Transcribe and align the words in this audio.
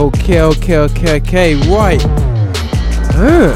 Okay, 0.00 0.40
okay, 0.40 0.78
okay, 0.78 1.16
okay, 1.16 1.54
right. 1.68 2.02
Uh, 3.16 3.52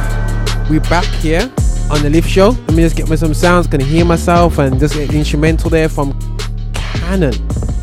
we 0.68 0.78
back 0.78 1.06
here 1.06 1.50
on 1.90 2.02
the 2.02 2.10
lift 2.10 2.28
show. 2.28 2.50
Let 2.50 2.74
me 2.74 2.82
just 2.82 2.96
get 2.96 3.08
me 3.08 3.16
some 3.16 3.32
sounds, 3.32 3.66
gonna 3.66 3.82
hear 3.82 4.04
myself 4.04 4.58
and 4.58 4.78
just 4.78 4.92
get 4.92 5.08
the 5.08 5.16
instrumental 5.16 5.70
there 5.70 5.88
from 5.88 6.12
Canon. 6.74 7.32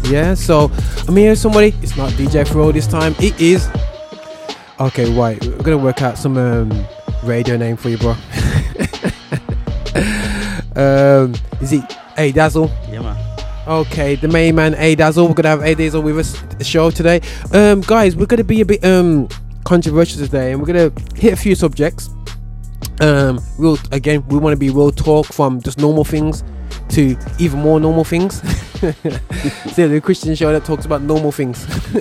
Yeah, 0.03 0.35
so 0.35 0.71
I'm 1.07 1.15
here 1.15 1.31
with 1.31 1.39
somebody. 1.39 1.73
It's 1.81 1.97
not 1.97 2.11
DJ 2.11 2.47
Fro 2.47 2.71
this 2.71 2.85
time. 2.85 3.15
It 3.17 3.41
is. 3.41 3.67
Okay, 4.79 5.11
right. 5.17 5.43
We're 5.43 5.63
gonna 5.63 5.79
work 5.79 6.03
out 6.03 6.19
some 6.19 6.37
um, 6.37 6.85
radio 7.23 7.57
name 7.57 7.77
for 7.77 7.89
you, 7.89 7.97
bro. 7.97 8.11
um, 10.75 11.33
is 11.61 11.73
it 11.73 11.91
Hey 12.15 12.31
Dazzle? 12.31 12.69
Yeah, 12.91 13.01
man. 13.01 13.17
Okay, 13.67 14.13
the 14.17 14.27
main 14.27 14.53
man 14.53 14.75
A 14.75 14.93
Dazzle. 14.93 15.27
We're 15.27 15.33
gonna 15.33 15.49
have 15.49 15.63
A 15.63 15.73
Dazzle 15.73 16.03
with 16.03 16.19
us 16.19 16.50
show 16.63 16.91
today. 16.91 17.21
Um, 17.53 17.81
guys, 17.81 18.15
we're 18.15 18.25
gonna 18.25 18.43
be 18.43 18.61
a 18.61 18.65
bit 18.65 18.83
um 18.85 19.27
controversial 19.63 20.23
today, 20.23 20.51
and 20.51 20.59
we're 20.59 20.67
gonna 20.67 20.91
hit 21.15 21.33
a 21.33 21.37
few 21.37 21.55
subjects. 21.55 22.09
Um, 22.99 23.39
real 23.57 23.77
again, 23.91 24.25
we 24.27 24.37
want 24.37 24.53
to 24.53 24.59
be 24.59 24.69
real 24.69 24.91
talk 24.91 25.27
from 25.27 25.61
just 25.61 25.79
normal 25.79 26.03
things 26.03 26.43
to 26.89 27.17
even 27.39 27.59
more 27.59 27.79
normal 27.79 28.03
things. 28.03 28.41
so 29.73 29.87
the 29.87 30.01
Christian 30.03 30.35
show 30.35 30.51
that 30.51 30.65
talks 30.65 30.85
about 30.85 31.01
normal 31.01 31.31
things. 31.31 31.63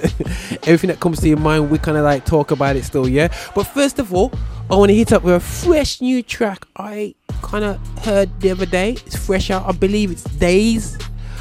Everything 0.64 0.88
that 0.88 0.98
comes 1.00 1.20
to 1.20 1.28
your 1.28 1.38
mind, 1.38 1.70
we 1.70 1.78
kind 1.78 1.96
of 1.96 2.04
like 2.04 2.24
talk 2.24 2.50
about 2.50 2.76
it 2.76 2.84
still, 2.84 3.08
yeah. 3.08 3.28
But 3.54 3.64
first 3.64 3.98
of 3.98 4.12
all, 4.12 4.32
I 4.70 4.76
want 4.76 4.90
to 4.90 4.94
hit 4.94 5.12
up 5.12 5.22
with 5.22 5.34
a 5.34 5.40
fresh 5.40 6.00
new 6.00 6.22
track 6.22 6.66
I 6.76 7.14
kind 7.42 7.64
of 7.64 8.04
heard 8.04 8.40
the 8.40 8.50
other 8.50 8.66
day. 8.66 8.92
It's 9.06 9.16
fresh 9.16 9.50
out. 9.50 9.66
I 9.66 9.72
believe 9.72 10.10
it's 10.10 10.24
Days 10.24 10.96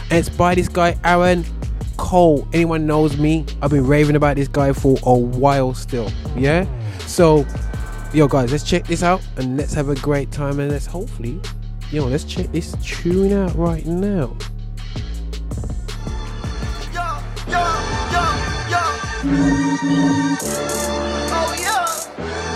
and 0.09 0.19
it's 0.19 0.29
by 0.29 0.55
this 0.55 0.67
guy 0.67 0.97
Aaron 1.03 1.45
Cole. 1.99 2.47
Anyone 2.53 2.87
knows 2.87 3.17
me? 3.17 3.45
I've 3.61 3.71
been 3.71 3.85
raving 3.85 4.15
about 4.15 4.37
this 4.37 4.47
guy 4.47 4.71
for 4.71 4.97
a 5.03 5.13
while 5.13 5.73
still. 5.73 6.09
Yeah. 6.35 6.65
So, 7.01 7.45
yo 8.13 8.27
guys, 8.27 8.51
let's 8.51 8.63
check 8.63 8.85
this 8.87 9.03
out 9.03 9.21
and 9.35 9.57
let's 9.57 9.73
have 9.73 9.89
a 9.89 9.95
great 9.95 10.31
time 10.31 10.59
and 10.61 10.71
let's 10.71 10.85
hopefully, 10.85 11.39
yo, 11.91 12.05
let's 12.05 12.23
check 12.23 12.51
this 12.53 12.73
tune 12.81 13.33
out 13.33 13.53
right 13.55 13.85
now. 13.85 14.35
Oh 21.31 21.55
yeah. 21.59 22.48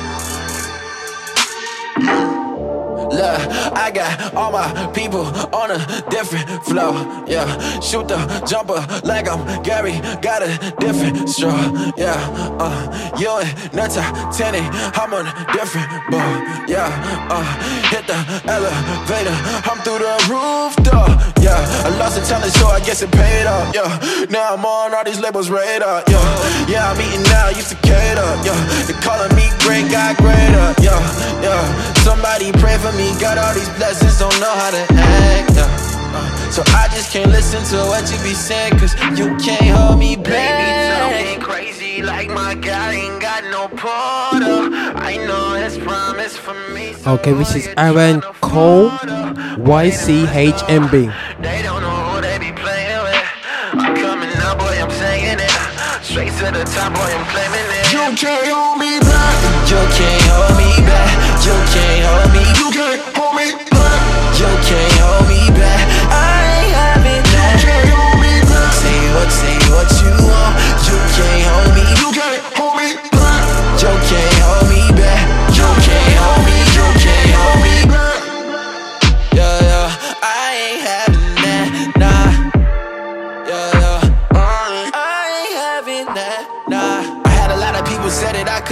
Look, 3.14 3.42
I 3.78 3.92
got 3.94 4.34
all 4.34 4.52
my 4.52 4.92
people 4.94 5.26
on 5.54 5.70
a 5.70 5.78
different 6.10 6.50
flow. 6.66 6.92
Yeah, 7.28 7.46
shoot 7.80 8.08
the 8.08 8.18
jumper 8.50 8.82
like 9.06 9.28
I'm 9.30 9.62
Gary, 9.62 10.02
got 10.22 10.42
a 10.42 10.50
different 10.80 11.30
straw. 11.30 11.54
Yeah, 11.96 12.18
uh, 12.60 12.74
you 13.20 13.30
and 13.38 13.74
Nata 13.74 14.02
Titanic, 14.34 14.66
I'm 14.98 15.14
on 15.14 15.28
a 15.28 15.34
different 15.54 15.90
boat. 16.10 16.66
Yeah, 16.68 16.90
uh, 17.30 17.46
hit 17.94 18.08
the 18.08 18.18
elevator, 18.50 19.38
I'm 19.70 19.78
through 19.86 20.02
the 20.02 20.16
roof 20.32 20.74
door. 20.82 21.08
Yeah, 21.44 21.60
I 21.86 21.90
lost 22.00 22.16
the 22.18 22.26
talent, 22.26 22.54
so 22.54 22.68
I 22.68 22.80
guess 22.80 23.02
it 23.02 23.12
paid 23.12 23.46
off. 23.46 23.76
Yeah, 23.76 24.26
now 24.30 24.56
I'm 24.56 24.66
on 24.66 24.94
all 24.94 25.04
these 25.04 25.20
labels 25.20 25.50
radar. 25.50 26.04
Yeah, 26.08 26.24
yeah, 26.68 26.92
I'm 26.92 27.00
eating 27.00 27.24
now, 27.24 27.50
used 27.50 27.70
to 27.70 27.76
cater. 27.86 28.32
Yeah, 28.42 28.58
they 28.88 28.98
calling 29.06 29.36
me 29.36 29.46
great, 29.60 29.92
got 29.92 30.18
greater. 30.18 30.68
Yeah, 30.82 31.00
yeah, 31.44 31.62
somebody 32.04 32.52
pray 32.54 32.78
for 32.80 32.92
me, 32.96 33.03
got 33.20 33.38
all 33.38 33.54
these 33.54 33.70
blessings, 33.78 34.20
don't 34.20 34.38
know 34.40 34.54
how 34.54 34.72
to 34.72 34.84
act. 34.94 35.56
Yeah. 35.56 35.68
Uh, 36.16 36.52
so 36.52 36.62
I 36.68 36.88
just 36.94 37.12
can't 37.12 37.32
listen 37.32 37.64
to 37.72 37.78
what 37.88 38.06
you 38.12 38.18
be 38.24 38.34
saying, 38.34 38.78
cause 38.78 38.94
you 39.18 39.36
can't 39.38 39.76
hold 39.76 40.00
me 40.00 40.16
back. 40.16 40.30
Baby, 40.30 41.34
talking 41.34 41.42
crazy 41.42 42.02
like 42.04 42.30
my 42.30 42.54
guy 42.56 42.94
ain't 42.94 43.22
got 43.22 43.44
no 43.46 43.68
porter. 43.70 44.70
I 44.96 45.18
know 45.28 45.54
his 45.56 45.78
promise 45.78 46.38
for 46.38 46.54
me. 46.70 46.94
so 46.94 47.14
Okay, 47.16 47.34
this 47.34 47.56
is 47.56 47.68
I 47.78 47.88
Aaron 47.90 48.22
tryna 48.22 48.42
Cole. 48.42 48.90
YCHMB. 49.58 50.92
They 51.42 51.62
don't 51.62 51.82
know 51.82 51.98
who 52.10 52.22
they 52.22 52.38
be 52.38 52.52
playing 52.52 53.02
with. 53.02 53.26
I'm 53.74 53.96
coming 53.96 54.30
up, 54.46 54.60
boy, 54.60 54.78
I'm 54.82 54.92
saying 54.92 55.40
it. 55.40 55.52
Straight 56.04 56.34
to 56.40 56.52
the 56.54 56.64
top, 56.70 56.94
boy, 56.94 57.10
I'm 57.10 57.26
claiming 57.34 57.68
it. 57.80 57.90
You 57.94 58.06
can't 58.18 58.46
hold 58.54 58.78
me 58.78 59.00
back. 59.00 59.34
You 59.70 59.82
can't 59.98 60.26
hold 60.30 60.54
me 60.62 60.70
back. 60.86 61.10
You 61.46 61.56
can't 61.74 62.06
hold 62.06 62.30
me. 62.34 62.44
You 62.60 62.68
can't 62.70 62.78
hold 62.78 62.78
me 62.78 62.80
back. 62.80 62.93
You 64.44 64.50
can't 64.68 65.00
hold 65.00 65.24
me 65.32 65.40
back. 65.56 65.88
I 66.12 66.44
ain't 66.52 66.76
having 66.76 67.24
that. 67.32 67.64
You 67.64 67.72
can't 67.72 67.90
hold 67.96 68.20
me 68.20 68.44
back. 68.44 68.76
Say 68.76 69.00
what, 69.16 69.32
say 69.32 69.56
what 69.72 69.88
you 70.04 70.12
want. 70.20 70.60
You 70.84 71.00
can't 71.16 71.48
hold 71.48 71.72
me. 71.72 71.84
You 72.04 72.10
can't 72.12 72.44
hold 72.60 72.76
me 72.76 72.90
back. 73.16 73.40
You 73.80 73.94
can't 74.04 74.40
hold 74.44 74.63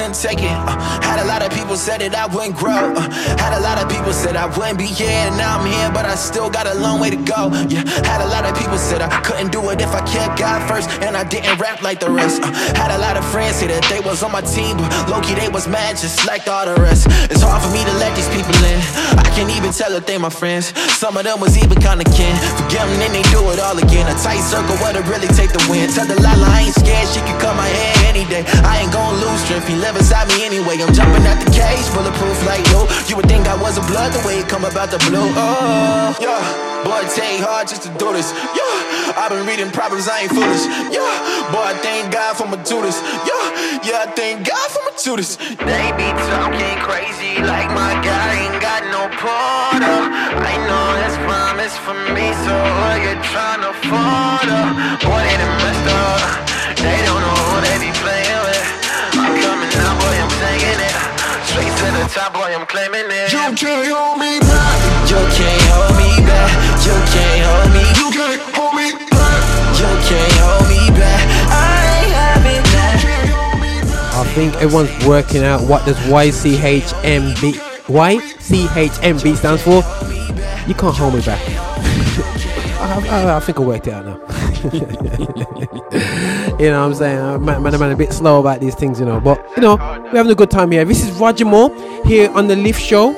couldn't 0.01 0.17
take 0.17 0.41
it. 0.41 0.57
Uh, 0.65 0.73
had 1.05 1.21
a 1.21 1.27
lot 1.29 1.45
of 1.45 1.53
people 1.53 1.77
said 1.77 2.01
that 2.01 2.17
I 2.17 2.25
wouldn't 2.25 2.57
grow. 2.57 2.73
Uh, 2.73 3.05
had 3.37 3.53
a 3.53 3.61
lot 3.61 3.77
of 3.77 3.85
people 3.85 4.13
said 4.13 4.35
I 4.35 4.49
wouldn't 4.57 4.79
be 4.81 4.89
here, 4.89 5.13
and 5.29 5.37
now 5.37 5.61
I'm 5.61 5.65
here, 5.69 5.91
but 5.93 6.05
I 6.09 6.15
still 6.15 6.49
got 6.49 6.65
a 6.65 6.73
long 6.73 6.99
way 6.99 7.11
to 7.13 7.21
go. 7.21 7.53
Yeah, 7.69 7.85
had 8.09 8.21
a 8.25 8.29
lot 8.33 8.49
of 8.49 8.57
people 8.57 8.81
said 8.81 9.01
I 9.01 9.13
couldn't 9.21 9.51
do 9.51 9.61
it 9.69 9.77
if 9.79 9.93
I 9.93 10.01
kept 10.09 10.39
God 10.41 10.65
first, 10.65 10.89
and 11.05 11.15
I 11.15 11.23
didn't 11.23 11.59
rap 11.61 11.85
like 11.85 11.99
the 11.99 12.09
rest. 12.09 12.41
Uh, 12.41 12.49
had 12.73 12.89
a 12.89 12.97
lot 12.97 13.15
of 13.15 13.23
friends 13.29 13.61
say 13.61 13.67
that 13.67 13.85
they 13.93 14.01
was 14.01 14.23
on 14.25 14.31
my 14.31 14.41
team, 14.41 14.77
but 14.77 14.89
Loki 15.05 15.37
they 15.37 15.49
was 15.49 15.67
mad 15.67 15.97
just 16.01 16.25
like 16.25 16.47
all 16.49 16.65
the 16.65 16.81
rest. 16.81 17.05
It's 17.29 17.45
hard 17.45 17.61
for 17.61 17.69
me 17.69 17.85
to 17.85 17.93
let 18.01 18.17
these 18.17 18.29
people 18.33 18.57
in. 18.73 18.81
I 19.21 19.29
can't 19.37 19.53
even 19.53 19.69
tell 19.69 19.93
if 19.93 20.09
they 20.09 20.17
my 20.17 20.33
friends. 20.33 20.73
Some 20.97 21.13
of 21.13 21.23
them 21.29 21.37
was 21.39 21.53
even 21.61 21.77
kinda 21.77 22.05
kin. 22.09 22.33
Forget 22.57 22.89
them, 22.89 22.97
then 22.97 23.13
they 23.13 23.25
do 23.29 23.41
it 23.53 23.59
all 23.61 23.77
again. 23.77 24.09
A 24.09 24.17
tight 24.17 24.41
circle, 24.41 24.73
what 24.81 24.97
it 24.97 25.05
really 25.05 25.29
take 25.37 25.53
to 25.53 25.61
win. 25.69 25.93
Tell 25.93 26.09
Delilah 26.09 26.49
I 26.57 26.65
ain't 26.65 26.73
scared, 26.73 27.05
she 27.13 27.21
can 27.21 27.37
cut 27.37 27.53
my 27.53 27.69
hair 27.69 28.09
any 28.09 28.25
day. 28.25 28.43
I 28.65 28.81
ain't 28.81 28.91
gon' 28.91 29.21
lose 29.21 29.45
strength, 29.45 29.67
he 29.69 29.77
inside 29.95 30.27
me 30.29 30.45
anyway. 30.45 30.77
I'm 30.81 30.93
jumping 30.93 31.25
out 31.27 31.39
the 31.43 31.49
cage, 31.51 31.87
bulletproof 31.93 32.37
like 32.45 32.63
you. 32.71 32.81
You 33.09 33.15
would 33.17 33.27
think 33.27 33.47
I 33.47 33.55
was 33.61 33.77
a 33.77 33.85
blood 33.87 34.13
the 34.13 34.21
way 34.27 34.39
it 34.39 34.47
come 34.47 34.65
about 34.65 34.91
the 34.91 34.99
blue. 35.09 35.29
Oh, 35.35 36.15
yeah. 36.19 36.71
Boy, 36.81 37.05
take 37.13 37.37
hard 37.45 37.69
just 37.69 37.85
to 37.85 37.93
do 38.01 38.09
this. 38.09 38.33
Yeah, 38.57 39.13
I've 39.13 39.29
been 39.29 39.45
reading 39.45 39.69
Proverbs, 39.69 40.09
I 40.09 40.25
ain't 40.25 40.33
foolish. 40.33 40.65
Yeah, 40.89 41.05
boy, 41.53 41.61
I 41.61 41.77
thank 41.77 42.09
God 42.09 42.33
for 42.33 42.49
my 42.49 42.57
this. 42.57 42.97
Yeah, 43.21 43.85
yeah, 43.85 44.01
I 44.01 44.07
thank 44.17 44.49
God 44.49 44.67
for 44.73 44.81
my 44.89 44.93
this. 44.97 45.37
They 45.61 45.85
be 45.93 46.09
talking 46.33 46.77
crazy 46.81 47.37
like 47.45 47.69
my 47.77 47.93
guy 48.01 48.49
ain't 48.49 48.57
got 48.57 48.81
no 48.89 49.05
porter. 49.13 49.99
I 50.41 50.57
know 50.65 50.87
his 51.05 51.15
promise 51.29 51.75
for 51.85 51.93
me, 52.17 52.33
so 52.49 52.53
who 52.57 52.89
you 53.05 53.13
tryna 53.29 53.77
afford 53.77 54.49
her? 54.49 54.67
Boy, 55.05 55.21
they 55.21 55.37
done 55.37 55.57
messed 55.61 55.85
up. 55.85 56.51
They 56.81 56.97
don't 57.05 57.21
know 57.21 57.37
who 57.45 57.61
they 57.61 57.77
be 57.77 57.93
playing 58.01 58.30
to 61.91 62.03
the 62.03 62.07
top, 62.07 62.33
boy, 62.33 62.47
I'm 62.55 62.65
claiming 62.67 63.05
it. 63.09 63.31
You 63.31 63.51
can't 63.55 63.87
hold 63.87 64.19
me 64.19 64.39
back. 64.39 64.77
You 65.09 65.19
can't 65.35 65.63
hold 65.71 65.93
me 65.99 66.11
back. 66.23 66.51
You 66.85 66.95
can't 67.11 67.41
hold 67.47 67.69
me. 67.75 67.83
You 67.99 68.07
can't 68.15 68.41
hold 68.55 68.73
me 68.75 68.87
back. 69.11 69.41
You 69.75 69.91
can't 70.07 70.35
hold 70.39 70.65
me 70.71 70.81
back. 70.95 71.23
I 71.51 71.75
ain't 71.99 72.13
having 72.15 72.63
that. 72.71 72.91
I 74.13 74.23
think 74.33 74.53
everyone's 74.55 75.05
working 75.05 75.43
out 75.43 75.61
what 75.67 75.85
does 75.85 75.97
YCHMB 76.07 77.53
YCHMB 77.87 79.35
stands 79.35 79.61
for. 79.63 79.83
You 80.67 80.75
can't 80.75 80.95
hold 80.95 81.15
me 81.15 81.21
back. 81.21 81.70
I, 82.81 83.07
I, 83.07 83.37
I 83.37 83.39
think 83.39 83.59
I 83.59 83.61
worked 83.61 83.87
it 83.87 83.93
out 83.93 84.05
now. 84.05 84.17
you 86.59 86.69
know 86.69 86.81
what 86.81 86.87
I'm 86.87 86.93
saying? 86.95 87.19
I'm, 87.19 87.45
man, 87.45 87.61
man, 87.61 87.75
I'm 87.75 87.81
a 87.83 87.95
bit 87.95 88.11
slow 88.11 88.39
about 88.39 88.59
these 88.59 88.75
things, 88.75 88.99
you 88.99 89.05
know. 89.05 89.19
But, 89.19 89.45
you 89.55 89.61
know, 89.61 89.75
we're 89.75 90.17
having 90.17 90.31
a 90.31 90.35
good 90.35 90.49
time 90.49 90.71
here. 90.71 90.83
This 90.83 91.03
is 91.03 91.11
Roger 91.19 91.45
Moore 91.45 91.69
here 92.05 92.31
on 92.31 92.47
the 92.47 92.55
Lift 92.55 92.81
Show 92.81 93.15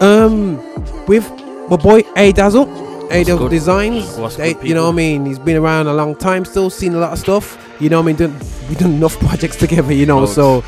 um, 0.00 0.56
with 1.06 1.28
my 1.70 1.76
boy 1.76 2.02
A 2.16 2.32
Dazzle. 2.32 2.68
A 3.10 3.24
Dazzle? 3.24 3.48
Designs. 3.48 4.18
You 4.62 4.74
know 4.74 4.84
what 4.84 4.92
I 4.92 4.96
mean? 4.96 5.24
He's 5.24 5.38
been 5.38 5.56
around 5.56 5.86
a 5.86 5.94
long 5.94 6.14
time, 6.14 6.44
still 6.44 6.68
seen 6.68 6.94
a 6.94 6.98
lot 6.98 7.12
of 7.12 7.18
stuff. 7.18 7.74
You 7.80 7.88
know 7.88 8.00
what 8.02 8.04
I 8.04 8.06
mean? 8.12 8.16
Done, 8.16 8.38
we've 8.68 8.78
done 8.78 8.92
enough 8.92 9.18
projects 9.26 9.56
together, 9.56 9.92
you 9.94 10.04
know. 10.04 10.20
Loads. 10.20 10.34
So, 10.34 10.62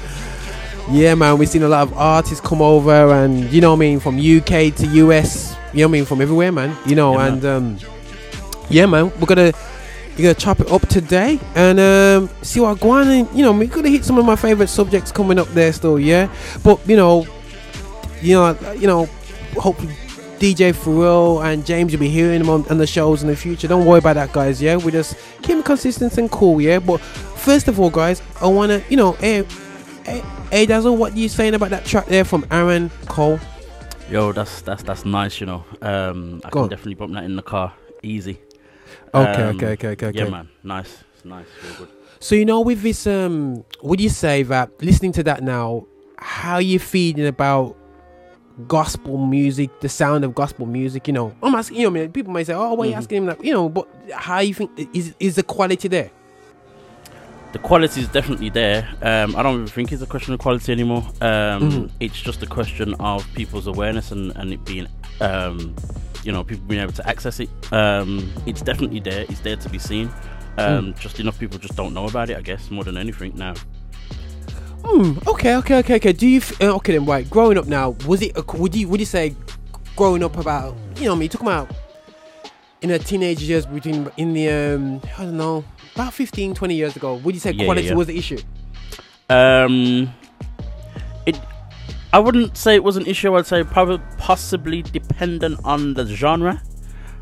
yeah, 0.90 1.14
man, 1.14 1.36
we've 1.36 1.48
seen 1.48 1.64
a 1.64 1.68
lot 1.68 1.82
of 1.82 1.92
artists 1.98 2.40
come 2.40 2.62
over, 2.62 3.12
and 3.12 3.52
you 3.52 3.60
know 3.60 3.70
what 3.70 3.76
I 3.76 3.80
mean, 3.80 4.00
from 4.00 4.16
UK 4.16 4.74
to 4.76 4.86
US, 4.86 5.54
you 5.74 5.80
know 5.80 5.86
what 5.86 5.90
I 5.90 5.92
mean, 5.92 6.04
from 6.06 6.22
everywhere, 6.22 6.50
man. 6.50 6.74
You 6.86 6.94
know, 6.94 7.12
Yeah, 7.14 7.26
and 7.26 7.44
um, 7.44 7.78
yeah, 8.70 8.86
man, 8.86 9.10
we're 9.20 9.26
gonna 9.26 9.52
we're 10.16 10.22
gonna 10.22 10.34
chop 10.34 10.60
it 10.60 10.70
up 10.70 10.82
today 10.88 11.38
and 11.54 11.78
um, 11.80 12.30
see 12.42 12.60
what 12.60 12.78
go 12.80 12.90
on. 12.90 13.08
And 13.08 13.28
you 13.36 13.42
know, 13.44 13.52
we're 13.52 13.68
gonna 13.68 13.88
hit 13.88 14.04
some 14.04 14.18
of 14.18 14.24
my 14.24 14.36
favorite 14.36 14.68
subjects 14.68 15.12
coming 15.12 15.38
up 15.38 15.48
there 15.48 15.72
still, 15.72 15.98
yeah. 15.98 16.32
But 16.62 16.86
you 16.88 16.96
know, 16.96 17.26
you 18.20 18.34
know, 18.34 18.72
you 18.74 18.86
know, 18.86 19.06
hopefully. 19.56 19.94
DJ 20.38 20.72
4Real 20.72 21.44
and 21.44 21.66
James, 21.66 21.92
you'll 21.92 21.98
be 21.98 22.08
hearing 22.08 22.38
them 22.38 22.48
on, 22.48 22.64
on 22.68 22.78
the 22.78 22.86
shows 22.86 23.22
in 23.22 23.28
the 23.28 23.34
future. 23.34 23.66
Don't 23.66 23.84
worry 23.84 23.98
about 23.98 24.14
that, 24.14 24.30
guys. 24.32 24.62
Yeah, 24.62 24.76
we 24.76 24.92
just 24.92 25.16
keep 25.42 25.56
it 25.58 25.64
consistent 25.64 26.16
and 26.16 26.30
cool. 26.30 26.60
Yeah, 26.60 26.78
but 26.78 26.98
first 27.00 27.66
of 27.66 27.80
all, 27.80 27.90
guys, 27.90 28.22
I 28.40 28.46
wanna, 28.46 28.80
you 28.88 28.96
know, 28.96 29.12
hey, 29.14 29.42
hey, 30.04 30.22
hey 30.52 30.64
Dazzle, 30.64 30.96
what 30.96 31.12
are 31.14 31.16
you 31.18 31.28
saying 31.28 31.54
about 31.54 31.70
that 31.70 31.84
track 31.84 32.06
there 32.06 32.24
from 32.24 32.46
Aaron 32.52 32.88
Cole? 33.06 33.40
Yo, 34.08 34.30
that's 34.30 34.60
that's 34.60 34.84
that's 34.84 35.04
nice. 35.04 35.40
You 35.40 35.46
know, 35.46 35.64
um, 35.82 36.40
I 36.44 36.50
Go 36.50 36.60
can 36.60 36.62
on. 36.62 36.68
definitely 36.68 36.94
bump 36.94 37.14
that 37.14 37.24
in 37.24 37.34
the 37.34 37.42
car, 37.42 37.72
easy. 38.04 38.38
Okay, 39.14 39.42
Um, 39.42 39.56
okay, 39.56 39.66
okay, 39.72 39.88
okay, 39.88 40.06
okay. 40.08 40.18
Yeah, 40.18 40.28
man, 40.30 40.48
nice, 40.62 41.04
it's 41.14 41.24
nice, 41.24 41.46
real 41.62 41.74
good. 41.78 41.88
So 42.20 42.34
you 42.34 42.44
know, 42.44 42.60
with 42.60 42.82
this, 42.82 43.06
um, 43.06 43.64
would 43.82 44.00
you 44.00 44.08
say 44.08 44.42
that 44.44 44.70
listening 44.82 45.12
to 45.12 45.22
that 45.24 45.42
now, 45.42 45.86
how 46.18 46.54
are 46.54 46.62
you 46.62 46.78
feeling 46.78 47.26
about 47.26 47.76
gospel 48.66 49.18
music, 49.18 49.70
the 49.80 49.88
sound 49.88 50.24
of 50.24 50.34
gospel 50.34 50.66
music? 50.66 51.06
You 51.06 51.12
know, 51.14 51.34
I'm 51.42 51.54
asking. 51.54 51.78
You 51.78 51.84
know, 51.84 51.90
I 51.90 52.02
mean, 52.02 52.12
people 52.12 52.32
might 52.32 52.46
say, 52.46 52.54
"Oh, 52.54 52.74
why 52.74 52.86
are 52.86 52.88
you 52.88 52.94
asking 52.94 53.18
him 53.18 53.26
that?" 53.26 53.44
You 53.44 53.52
know, 53.52 53.68
but 53.68 53.86
how 54.12 54.40
you 54.40 54.52
think 54.54 54.70
is 54.92 55.14
is 55.20 55.36
the 55.36 55.42
quality 55.44 55.88
there? 55.88 56.10
The 57.52 57.58
quality 57.60 58.02
is 58.02 58.08
definitely 58.08 58.50
there. 58.50 58.86
Um, 59.00 59.34
I 59.34 59.42
don't 59.42 59.54
even 59.54 59.66
think 59.68 59.90
it's 59.90 60.02
a 60.02 60.06
question 60.06 60.34
of 60.34 60.40
quality 60.40 60.70
anymore. 60.70 61.02
Um, 61.22 61.62
Mhm. 61.62 61.90
It's 61.98 62.20
just 62.20 62.42
a 62.42 62.46
question 62.46 62.94
of 63.00 63.26
people's 63.34 63.66
awareness 63.66 64.12
and, 64.12 64.32
and 64.36 64.52
it 64.52 64.62
being, 64.66 64.86
um, 65.22 65.74
you 66.28 66.34
know, 66.34 66.44
people 66.44 66.66
being 66.66 66.82
able 66.82 66.92
to 66.92 67.08
access 67.08 67.40
it. 67.40 67.48
Um, 67.72 68.30
it's 68.44 68.60
definitely 68.60 69.00
there. 69.00 69.24
It's 69.30 69.40
there 69.40 69.56
to 69.56 69.68
be 69.70 69.78
seen. 69.78 70.10
Um, 70.58 70.92
Just 71.00 71.18
enough 71.20 71.38
people 71.38 71.58
just 71.58 71.74
don't 71.74 71.94
know 71.94 72.04
about 72.06 72.28
it, 72.28 72.36
I 72.36 72.42
guess, 72.42 72.70
more 72.70 72.84
than 72.84 72.98
anything 72.98 73.32
now. 73.34 73.54
Hmm. 74.84 75.16
Okay. 75.26 75.56
Okay. 75.56 75.78
Okay. 75.78 75.94
Okay. 75.96 76.12
Do 76.12 76.26
you? 76.28 76.36
F- 76.36 76.60
uh, 76.60 76.74
okay. 76.76 76.92
Then. 76.98 77.06
Right. 77.06 77.28
Growing 77.30 77.56
up 77.56 77.66
now, 77.66 77.96
was 78.06 78.20
it? 78.20 78.36
A, 78.36 78.42
would 78.58 78.76
you? 78.76 78.88
Would 78.88 79.00
you 79.00 79.06
say, 79.06 79.34
growing 79.96 80.22
up 80.22 80.36
about? 80.36 80.76
You 80.96 81.06
know, 81.06 81.14
I 81.14 81.16
mean, 81.18 81.30
talking 81.30 81.46
about 81.48 81.70
in 82.82 82.90
the 82.90 82.98
teenage 82.98 83.40
years 83.40 83.64
between 83.64 84.10
in 84.18 84.34
the 84.34 84.50
um, 84.50 85.00
I 85.16 85.24
don't 85.24 85.38
know, 85.38 85.64
about 85.94 86.12
15, 86.12 86.54
20 86.54 86.74
years 86.74 86.94
ago. 86.94 87.14
Would 87.14 87.34
you 87.36 87.40
say 87.40 87.52
Yeah, 87.52 87.64
quality 87.64 87.86
yeah. 87.88 87.94
was 87.94 88.06
the 88.06 88.18
issue? 88.18 88.38
Um. 89.30 90.12
I 92.12 92.18
wouldn't 92.18 92.56
say 92.56 92.74
it 92.74 92.84
was 92.84 92.96
an 92.96 93.06
issue. 93.06 93.34
I'd 93.36 93.46
say 93.46 93.64
probably 93.64 94.00
possibly 94.16 94.82
dependent 94.82 95.60
on 95.64 95.94
the 95.94 96.06
genre. 96.06 96.62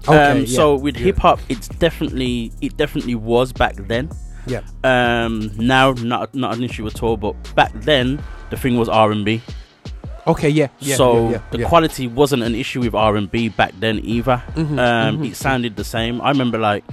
Okay, 0.09 0.17
um, 0.17 0.39
yeah, 0.41 0.47
so 0.47 0.77
with 0.77 0.97
yeah. 0.97 1.07
hip 1.07 1.19
hop, 1.19 1.41
it's 1.49 1.69
definitely 1.69 2.53
it 2.61 2.77
definitely 2.77 3.17
was 3.17 3.53
back 3.53 3.75
then. 3.77 4.11
Yeah. 4.47 4.63
Um, 4.85 5.51
now 5.57 5.93
not 5.93 6.35
not 6.35 6.57
an 6.57 6.63
issue 6.63 6.87
at 6.87 7.03
all. 7.03 7.17
But 7.17 7.33
back 7.55 7.73
then, 7.75 8.23
the 8.51 8.57
thing 8.57 8.77
was 8.77 8.89
R 8.89 9.11
and 9.11 9.25
B. 9.25 9.43
Okay. 10.27 10.49
Yeah. 10.49 10.69
yeah 10.79 10.97
so 10.97 11.25
yeah, 11.25 11.31
yeah, 11.31 11.43
the 11.51 11.59
yeah. 11.59 11.69
quality 11.69 12.07
wasn't 12.07 12.43
an 12.43 12.55
issue 12.55 12.81
with 12.81 12.95
R 12.95 13.17
and 13.17 13.31
B 13.31 13.49
back 13.49 13.73
then 13.81 14.01
either. 14.05 14.43
Mhm, 14.55 14.79
um, 14.79 15.19
mhm. 15.19 15.31
It 15.31 15.37
sounded 15.37 15.77
the 15.77 15.85
same. 15.85 16.21
I 16.21 16.31
remember 16.31 16.59
like 16.59 16.85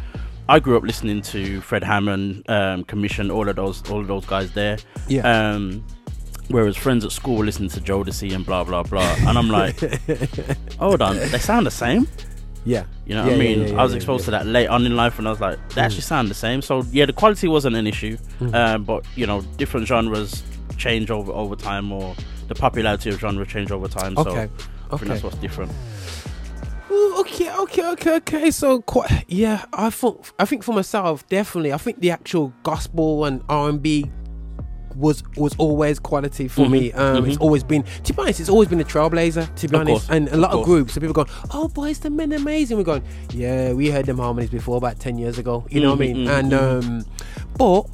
I 0.49 0.59
grew 0.59 0.77
up 0.77 0.83
listening 0.83 1.21
to 1.23 1.61
Fred 1.61 1.83
Hammond, 1.83 2.43
um, 2.49 2.83
Commission, 2.83 3.31
all 3.31 3.47
of 3.47 3.55
those 3.55 3.87
all 3.89 4.01
of 4.01 4.07
those 4.07 4.25
guys 4.25 4.51
there. 4.53 4.77
Yeah. 5.07 5.21
Um, 5.21 5.85
whereas 6.53 6.77
friends 6.77 7.03
at 7.03 7.11
school 7.11 7.35
were 7.37 7.45
listening 7.45 7.69
to 7.71 7.81
Jodeci 7.81 8.33
and 8.33 8.45
blah 8.45 8.63
blah 8.63 8.83
blah, 8.83 9.15
and 9.27 9.37
I'm 9.37 9.49
like, 9.49 9.77
hold 10.79 11.01
on, 11.01 11.15
they 11.17 11.39
sound 11.39 11.65
the 11.65 11.71
same. 11.85 12.07
yeah. 12.65 12.85
You 13.05 13.15
know 13.15 13.23
Yeah, 13.25 13.31
what 13.31 13.39
I 13.41 13.43
yeah, 13.43 13.55
mean? 13.55 13.67
yeah, 13.67 13.79
I 13.81 13.83
was 13.83 13.93
exposed 13.93 14.21
yeah. 14.21 14.25
to 14.25 14.31
that 14.31 14.45
late 14.47 14.67
on 14.67 14.85
in 14.85 14.95
life, 14.95 15.19
and 15.19 15.27
I 15.27 15.31
was 15.31 15.41
like, 15.41 15.57
they 15.75 15.81
Mm. 15.81 15.85
actually 15.85 16.01
sound 16.13 16.29
the 16.29 16.39
same. 16.45 16.61
So 16.61 16.83
yeah, 16.91 17.05
the 17.05 17.13
quality 17.21 17.47
wasn't 17.49 17.75
an 17.75 17.85
issue, 17.87 18.15
Mhm. 18.39 18.53
um, 18.55 18.83
but 18.85 19.03
you 19.15 19.25
know, 19.27 19.41
different 19.57 19.85
genres 19.87 20.41
change 20.77 21.11
over 21.11 21.31
over 21.33 21.55
time, 21.57 21.91
or 21.91 22.15
the 22.47 22.55
popularity 22.55 23.09
of 23.09 23.19
genre 23.19 23.45
change 23.45 23.69
over 23.71 23.87
time. 23.89 24.15
So 24.15 24.21
Okay. 24.21 24.43
I 24.43 24.47
think 24.47 24.93
Okay. 24.93 25.05
that's 25.09 25.23
what's 25.23 25.37
different. 25.37 25.71
Ooh, 26.91 27.15
okay. 27.21 27.49
Okay. 27.63 27.85
Okay. 27.93 28.15
Okay. 28.17 28.51
So 28.51 28.81
quite. 28.81 29.25
Yeah. 29.27 29.65
I 29.73 29.89
thought. 29.89 30.31
I 30.39 30.45
think 30.45 30.63
for 30.63 30.73
myself, 30.73 31.27
definitely. 31.27 31.73
I 31.73 31.77
think 31.77 31.99
the 31.99 32.11
actual 32.11 32.53
gospel 32.63 33.25
and 33.25 33.41
R 33.49 33.69
and 33.69 33.81
B 33.81 34.09
was 34.95 35.23
was 35.37 35.53
always 35.57 35.99
quality 35.99 36.47
for 36.47 36.65
Mhm, 36.65 36.71
me. 36.71 36.91
Um, 36.93 37.25
It's 37.25 37.37
mhm. 37.37 37.41
always 37.41 37.63
been. 37.63 37.83
To 38.03 38.13
be 38.13 38.21
honest, 38.21 38.39
it's 38.39 38.49
always 38.49 38.67
been 38.69 38.79
a 38.79 38.83
trailblazer. 38.83 39.53
To 39.55 39.67
be 39.67 39.75
Of 39.75 39.81
honest, 39.81 40.07
course, 40.07 40.15
and 40.15 40.29
a 40.29 40.37
lot 40.37 40.51
of 40.51 40.57
course. 40.57 40.65
groups. 40.65 40.93
So 40.93 41.01
people 41.01 41.13
going, 41.13 41.29
"Oh, 41.51 41.67
boys, 41.67 41.99
the 41.99 42.09
men 42.09 42.31
amazing." 42.33 42.77
We're 42.77 42.83
going, 42.83 43.03
"Yeah, 43.33 43.73
we 43.73 43.89
heard 43.89 44.05
them 44.05 44.17
harmonies 44.19 44.49
before 44.49 44.77
about 44.77 44.99
ten 44.99 45.17
years 45.17 45.37
ago." 45.37 45.65
You 45.69 45.81
know 45.81 45.91
what 45.95 46.01
I 46.01 46.05
Mhm, 46.05 46.15
mean? 46.15 46.27
mhm, 46.27 46.39
And 46.39 46.51
mhm. 46.51 46.83
um, 46.85 47.05
but 47.57 47.85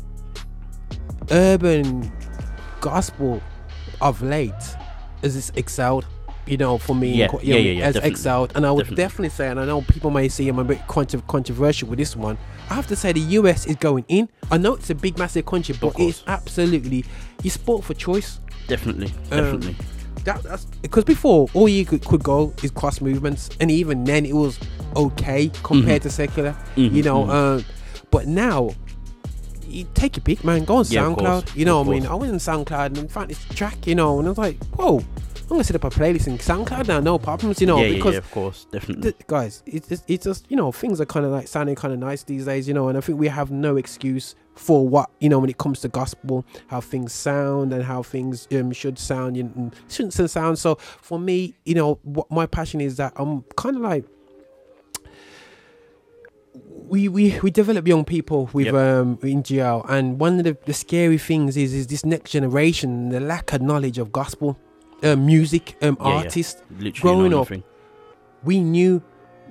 urban 1.31 2.11
gospel 2.81 3.41
of 4.01 4.21
late 4.21 4.53
has 5.23 5.35
this 5.35 5.51
excelled. 5.55 6.05
You 6.49 6.57
know, 6.57 6.79
for 6.79 6.95
me, 6.95 7.13
Yeah, 7.13 7.27
co- 7.27 7.39
yeah, 7.43 7.53
know, 7.55 7.61
yeah, 7.61 7.71
yeah, 7.73 7.85
has 7.85 7.93
definitely. 7.93 8.09
excelled, 8.11 8.51
and 8.55 8.65
I 8.65 8.71
would 8.71 8.79
Definitely. 8.79 9.03
definitely 9.03 9.29
say, 9.29 9.47
and 9.49 9.59
I 9.59 9.65
know 9.65 9.81
people 9.81 10.09
may 10.09 10.27
see 10.29 10.49
I'm 10.49 10.57
a 10.57 10.63
bit 10.63 10.79
contra- 10.87 11.21
controversial 11.21 11.87
with 11.87 11.99
this 11.99 12.15
one. 12.15 12.39
I 12.71 12.73
have 12.73 12.87
to 12.87 12.95
say 12.95 13.11
the 13.11 13.19
US 13.37 13.67
is 13.67 13.75
going 13.75 14.03
in. 14.07 14.27
I 14.49 14.57
know 14.57 14.73
it's 14.73 14.89
a 14.89 14.95
big, 14.95 15.19
massive 15.19 15.45
country, 15.45 15.75
but 15.79 15.93
it's 15.99 16.23
absolutely 16.25 17.05
you 17.43 17.51
sport 17.51 17.83
for 17.83 17.93
choice. 17.93 18.39
Definitely, 18.67 19.13
Um, 19.31 19.59
definitely. 19.59 19.75
That, 20.23 20.41
that's 20.41 20.65
because 20.81 21.03
before 21.03 21.47
all 21.53 21.69
you 21.69 21.85
could, 21.85 22.03
could 22.03 22.23
go 22.23 22.51
is 22.63 22.71
cross 22.71 22.99
movements, 22.99 23.49
and 23.59 23.69
even 23.69 24.03
then 24.03 24.25
it 24.25 24.33
was 24.35 24.59
okay 24.95 25.51
compared 25.61 26.01
to 26.01 26.09
secular. 26.09 26.55
Mhm, 26.75 26.91
You 26.93 27.03
know, 27.03 27.25
mhm. 27.25 27.29
um, 27.59 27.65
but 28.09 28.25
now. 28.27 28.71
You 29.67 29.85
take 29.93 30.17
your 30.17 30.23
pick, 30.23 30.43
man. 30.43 30.65
Go 30.65 30.77
on 30.77 30.85
Yeah, 30.89 31.03
SoundCloud. 31.03 31.55
You 31.55 31.63
know, 31.65 31.81
I 31.81 31.83
mean. 31.83 32.07
I 32.07 32.15
went 32.15 32.31
on 32.33 32.39
SoundCloud 32.39 32.97
and 32.97 33.11
found 33.11 33.29
this 33.29 33.45
track, 33.49 33.85
you 33.85 33.93
know, 33.93 34.17
and 34.17 34.27
I 34.27 34.31
was 34.31 34.37
like, 34.39 34.57
whoa, 34.73 35.03
I'm 35.49 35.55
gonna 35.55 35.63
set 35.63 35.75
up 35.77 35.83
a 35.83 35.89
playlist 35.89 36.27
in 36.27 36.37
SoundCloud 36.37 36.87
now, 36.87 36.99
no 36.99 37.17
problems, 37.17 37.59
you 37.59 37.65
know, 37.65 37.79
yeah, 37.79 37.87
yeah, 37.87 37.95
because 37.95 38.13
yeah, 38.13 38.17
of 38.19 38.29
course, 38.31 38.67
definitely. 38.71 39.01
th- 39.11 39.15
guys, 39.27 39.63
it's 39.65 39.87
just, 39.89 40.03
it's 40.07 40.23
just 40.25 40.45
you 40.49 40.55
know 40.55 40.71
things 40.71 41.01
are 41.01 41.05
kind 41.07 41.25
of 41.25 41.31
like 41.31 41.47
sounding 41.47 41.73
kind 41.75 41.91
of 41.91 41.99
nice 41.99 42.21
these 42.23 42.45
days, 42.45 42.67
you 42.67 42.73
know, 42.75 42.87
and 42.87 42.97
I 42.97 43.01
think 43.01 43.19
we 43.19 43.27
have 43.29 43.49
no 43.49 43.75
excuse 43.75 44.35
for 44.53 44.87
what 44.87 45.09
you 45.19 45.27
know 45.27 45.39
when 45.39 45.49
it 45.49 45.57
comes 45.57 45.79
to 45.81 45.87
gospel, 45.87 46.45
how 46.67 46.81
things 46.81 47.13
sound 47.13 47.73
and 47.73 47.83
how 47.83 48.03
things 48.03 48.47
um 48.51 48.71
should 48.71 48.99
sound 48.99 49.37
you 49.37 49.43
know, 49.55 49.71
shouldn't 49.87 50.13
sound. 50.13 50.59
So 50.59 50.75
for 50.75 51.17
me, 51.19 51.55
you 51.65 51.73
know, 51.73 51.99
what 52.03 52.29
my 52.29 52.45
passion 52.45 52.79
is 52.79 52.97
that 52.97 53.13
I'm 53.15 53.43
kind 53.57 53.75
of 53.75 53.81
like. 53.81 54.05
We, 56.87 57.07
we, 57.07 57.39
we 57.41 57.51
develop 57.51 57.87
young 57.87 58.03
people 58.03 58.49
with 58.51 58.65
Yep. 58.67 58.73
um 58.75 59.19
in 59.21 59.43
GL 59.43 59.85
and 59.87 60.19
one 60.19 60.39
of 60.39 60.43
the, 60.43 60.57
the 60.65 60.73
scary 60.73 61.19
things 61.19 61.55
is 61.55 61.71
is 61.73 61.85
this 61.85 62.03
next 62.03 62.31
generation 62.31 63.09
the 63.09 63.19
lack 63.19 63.53
of 63.53 63.61
knowledge 63.61 63.99
of 63.99 64.11
gospel 64.11 64.57
uh, 65.03 65.15
music 65.15 65.75
um 65.81 65.97
Yeah, 65.99 66.07
yeah. 66.07 66.15
artists 66.17 66.61
growing 67.01 67.33
up, 67.33 67.49
we 68.43 68.59
knew 68.59 69.01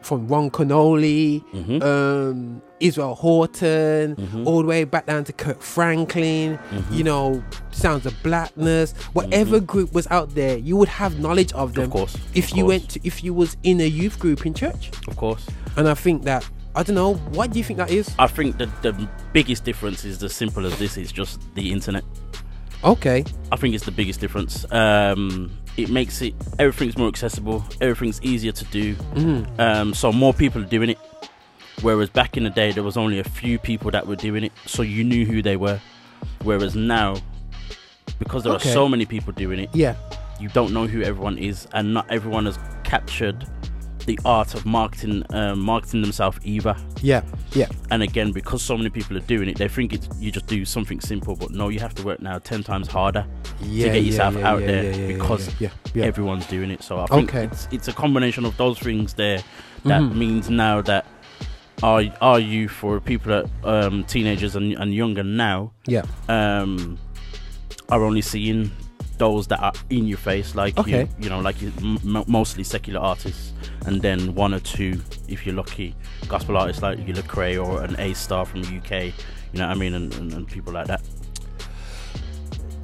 from 0.02 0.28
Ron 0.28 0.49
Kenoly, 0.50 1.43
Mhm. 1.52 1.83
um, 1.83 2.62
Israel 2.78 3.17
Houghton, 3.17 4.14
Mhm. 4.14 4.47
all 4.47 4.62
the 4.62 4.69
way 4.69 4.85
back 4.85 5.07
down 5.07 5.25
to 5.25 5.33
Kirk 5.33 5.61
Franklin, 5.61 6.57
Mhm. 6.71 6.97
you 6.97 7.02
know, 7.02 7.43
Sounds 7.73 8.07
of 8.07 8.14
Blackness, 8.23 8.93
whatever 9.12 9.59
group 9.59 9.93
was 9.93 10.07
out 10.11 10.35
there, 10.37 10.57
you 10.57 10.76
would 10.76 10.88
have 10.88 11.19
knowledge 11.19 11.52
of 11.52 11.75
them 11.75 11.85
Of 11.87 11.90
course. 11.90 12.17
if 12.35 12.52
of 12.52 12.57
you 12.57 12.62
course, 12.64 12.69
went 12.69 12.88
to, 12.90 13.00
if 13.02 13.25
you 13.25 13.35
was 13.35 13.57
in 13.64 13.81
a 13.81 13.88
youth 13.88 14.21
group 14.21 14.47
in 14.47 14.55
church. 14.55 14.90
Of 15.09 15.17
course. 15.17 15.45
And 15.76 15.88
I 15.88 15.95
think 15.95 16.23
that 16.25 16.49
I 16.76 16.85
don't 16.85 16.95
know, 16.95 17.14
what 17.35 17.50
do 17.52 17.59
you 17.59 17.64
think 17.64 17.78
that 17.78 17.90
is? 17.90 18.09
I 18.21 18.28
think 18.28 18.59
that 18.59 18.69
the 18.83 18.95
biggest 19.33 19.64
difference 19.64 20.05
is 20.05 20.23
as 20.23 20.33
simple 20.33 20.64
as 20.64 20.78
this. 20.78 20.97
It's 20.97 21.11
just 21.11 21.40
the 21.57 21.73
internet. 21.73 22.05
Okay. 22.85 23.25
I 23.50 23.56
think 23.56 23.75
it's 23.75 23.85
the 23.85 23.90
biggest 23.90 24.20
difference. 24.20 24.70
Um, 24.73 25.50
it 25.76 25.90
makes 25.90 26.23
it 26.23 26.35
everything's 26.58 26.97
more 26.97 27.08
accessible. 27.08 27.64
Everything's 27.80 28.20
easier 28.23 28.52
to 28.52 28.64
do. 28.66 28.94
Mhm. 29.14 29.58
Um, 29.61 29.94
so 29.94 30.12
more 30.12 30.32
people 30.35 30.62
are 30.62 30.66
doing 30.66 30.90
it. 30.90 30.99
Whereas 31.82 32.11
back 32.11 32.37
in 32.37 32.42
the 32.44 32.50
day, 32.50 32.73
there 32.73 32.82
was 32.82 32.97
only 32.97 33.18
a 33.20 33.25
few 33.25 33.58
people 33.58 33.90
that 33.92 34.06
were 34.06 34.16
doing 34.16 34.42
it, 34.44 34.52
so 34.66 34.82
you 34.82 35.04
knew 35.04 35.25
who 35.25 35.42
they 35.42 35.56
were. 35.56 35.80
Whereas 36.42 36.75
now, 36.75 37.16
because 38.18 38.42
there 38.42 38.52
Okay. 38.54 38.68
are 38.68 38.73
so 38.73 38.88
many 38.88 39.04
people 39.06 39.32
doing 39.32 39.61
it, 39.61 39.70
Yeah. 39.73 39.94
you 40.40 40.49
don't 40.49 40.73
know 40.73 40.88
who 40.88 41.02
everyone 41.02 41.38
is, 41.38 41.68
and 41.75 41.94
not 41.94 42.06
everyone 42.11 42.47
has 42.47 42.58
captured 42.82 43.47
the 44.09 44.19
art 44.25 44.55
of 44.55 44.65
marketing, 44.65 45.23
um, 45.31 45.61
marketing 45.61 46.00
themselves 46.00 46.38
either. 46.43 46.75
Yeah. 47.03 47.23
Yeah. 47.53 47.69
And 47.91 48.03
again, 48.03 48.33
because 48.33 48.62
so 48.62 48.77
many 48.77 48.88
people 48.88 49.17
are 49.19 49.27
doing 49.35 49.49
it, 49.50 49.59
they 49.59 49.69
think 49.69 49.93
it's 49.93 50.09
you 50.19 50.31
just 50.33 50.47
do 50.47 50.65
something 50.65 50.99
simple, 51.00 51.37
but 51.37 51.50
no, 51.50 51.69
you 51.69 51.79
have 51.81 51.95
to 51.97 52.03
work 52.03 52.21
now 52.21 52.38
ten 52.38 52.62
times 52.65 52.88
harder 52.88 53.27
Yeah. 53.61 53.93
get 53.93 54.05
yourself 54.05 54.35
yeah, 54.35 54.50
out 54.50 54.61
yeah, 54.62 54.67
there 54.67 54.85
yeah, 54.85 54.97
yeah, 54.97 55.07
because 55.09 55.61
yeah, 55.61 55.69
yeah. 55.95 56.05
everyone's 56.07 56.47
doing 56.47 56.71
it. 56.71 56.83
So 56.83 56.99
I 57.00 57.07
think 57.07 57.29
Okay. 57.35 57.45
it's 57.45 57.69
it's 57.71 57.88
a 57.88 57.93
combination 57.93 58.45
of 58.47 58.57
those 58.57 58.79
things 58.79 59.12
there 59.15 59.43
that 59.85 60.00
Mhm. 60.00 60.15
means 60.15 60.49
now 60.50 60.81
that 60.83 61.05
our 61.83 62.03
our 62.23 62.41
youth 62.41 62.71
for 62.73 62.99
people 63.00 63.31
that 63.37 63.47
um, 63.65 64.05
teenagers 64.05 64.57
and, 64.57 64.73
and 64.73 64.95
younger 64.95 65.23
now 65.23 65.71
Yeah. 65.87 66.03
um, 66.31 66.99
are 67.91 68.03
only 68.03 68.23
seeing 68.23 68.71
those 69.18 69.46
that 69.48 69.60
are 69.60 69.72
in 69.90 70.06
your 70.06 70.18
face, 70.18 70.54
like 70.54 70.78
Okay. 70.78 71.02
you, 71.02 71.08
you 71.20 71.28
know, 71.28 71.40
like 71.40 71.60
you, 71.60 71.72
m- 71.82 71.98
m- 72.16 72.25
mostly 72.26 72.64
secular 72.64 73.00
artists, 73.00 73.52
and 73.87 74.00
then 74.02 74.34
one 74.34 74.54
or 74.54 74.60
two, 74.60 75.00
if 75.28 75.44
you're 75.44 75.54
lucky, 75.54 75.94
gospel 76.28 76.56
artists 76.56 76.82
like 76.82 76.98
you 77.06 77.12
Lecrae 77.14 77.62
or 77.64 77.82
an 77.82 77.96
A 77.98 78.14
Star 78.14 78.44
from 78.46 78.62
the 78.62 78.76
UK. 78.78 79.12
You 79.52 79.60
know 79.60 79.66
what 79.68 79.76
I 79.76 79.78
mean, 79.80 79.94
and, 79.94 80.14
and, 80.14 80.32
and 80.32 80.46
people 80.48 80.72
like 80.72 80.87
that. 80.87 81.00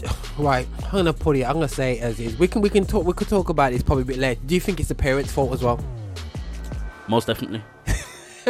Right, 0.36 0.66
I'm 0.86 0.90
gonna 0.90 1.12
put 1.12 1.36
it. 1.36 1.44
I'm 1.44 1.54
gonna 1.54 1.68
say 1.68 1.98
it 1.98 2.02
as 2.02 2.18
is. 2.18 2.36
We 2.38 2.48
can 2.48 2.60
we 2.60 2.68
can 2.68 2.84
talk. 2.84 3.04
We 3.06 3.12
could 3.12 3.28
talk 3.28 3.50
about 3.50 3.70
this 3.72 3.82
probably 3.84 4.02
a 4.02 4.06
bit 4.06 4.18
later. 4.18 4.40
Do 4.44 4.54
you 4.56 4.60
think 4.60 4.80
it's 4.80 4.88
the 4.88 4.94
parents' 4.94 5.30
fault 5.30 5.52
as 5.52 5.62
well? 5.62 5.78
Most 7.06 7.26
definitely. 7.28 7.62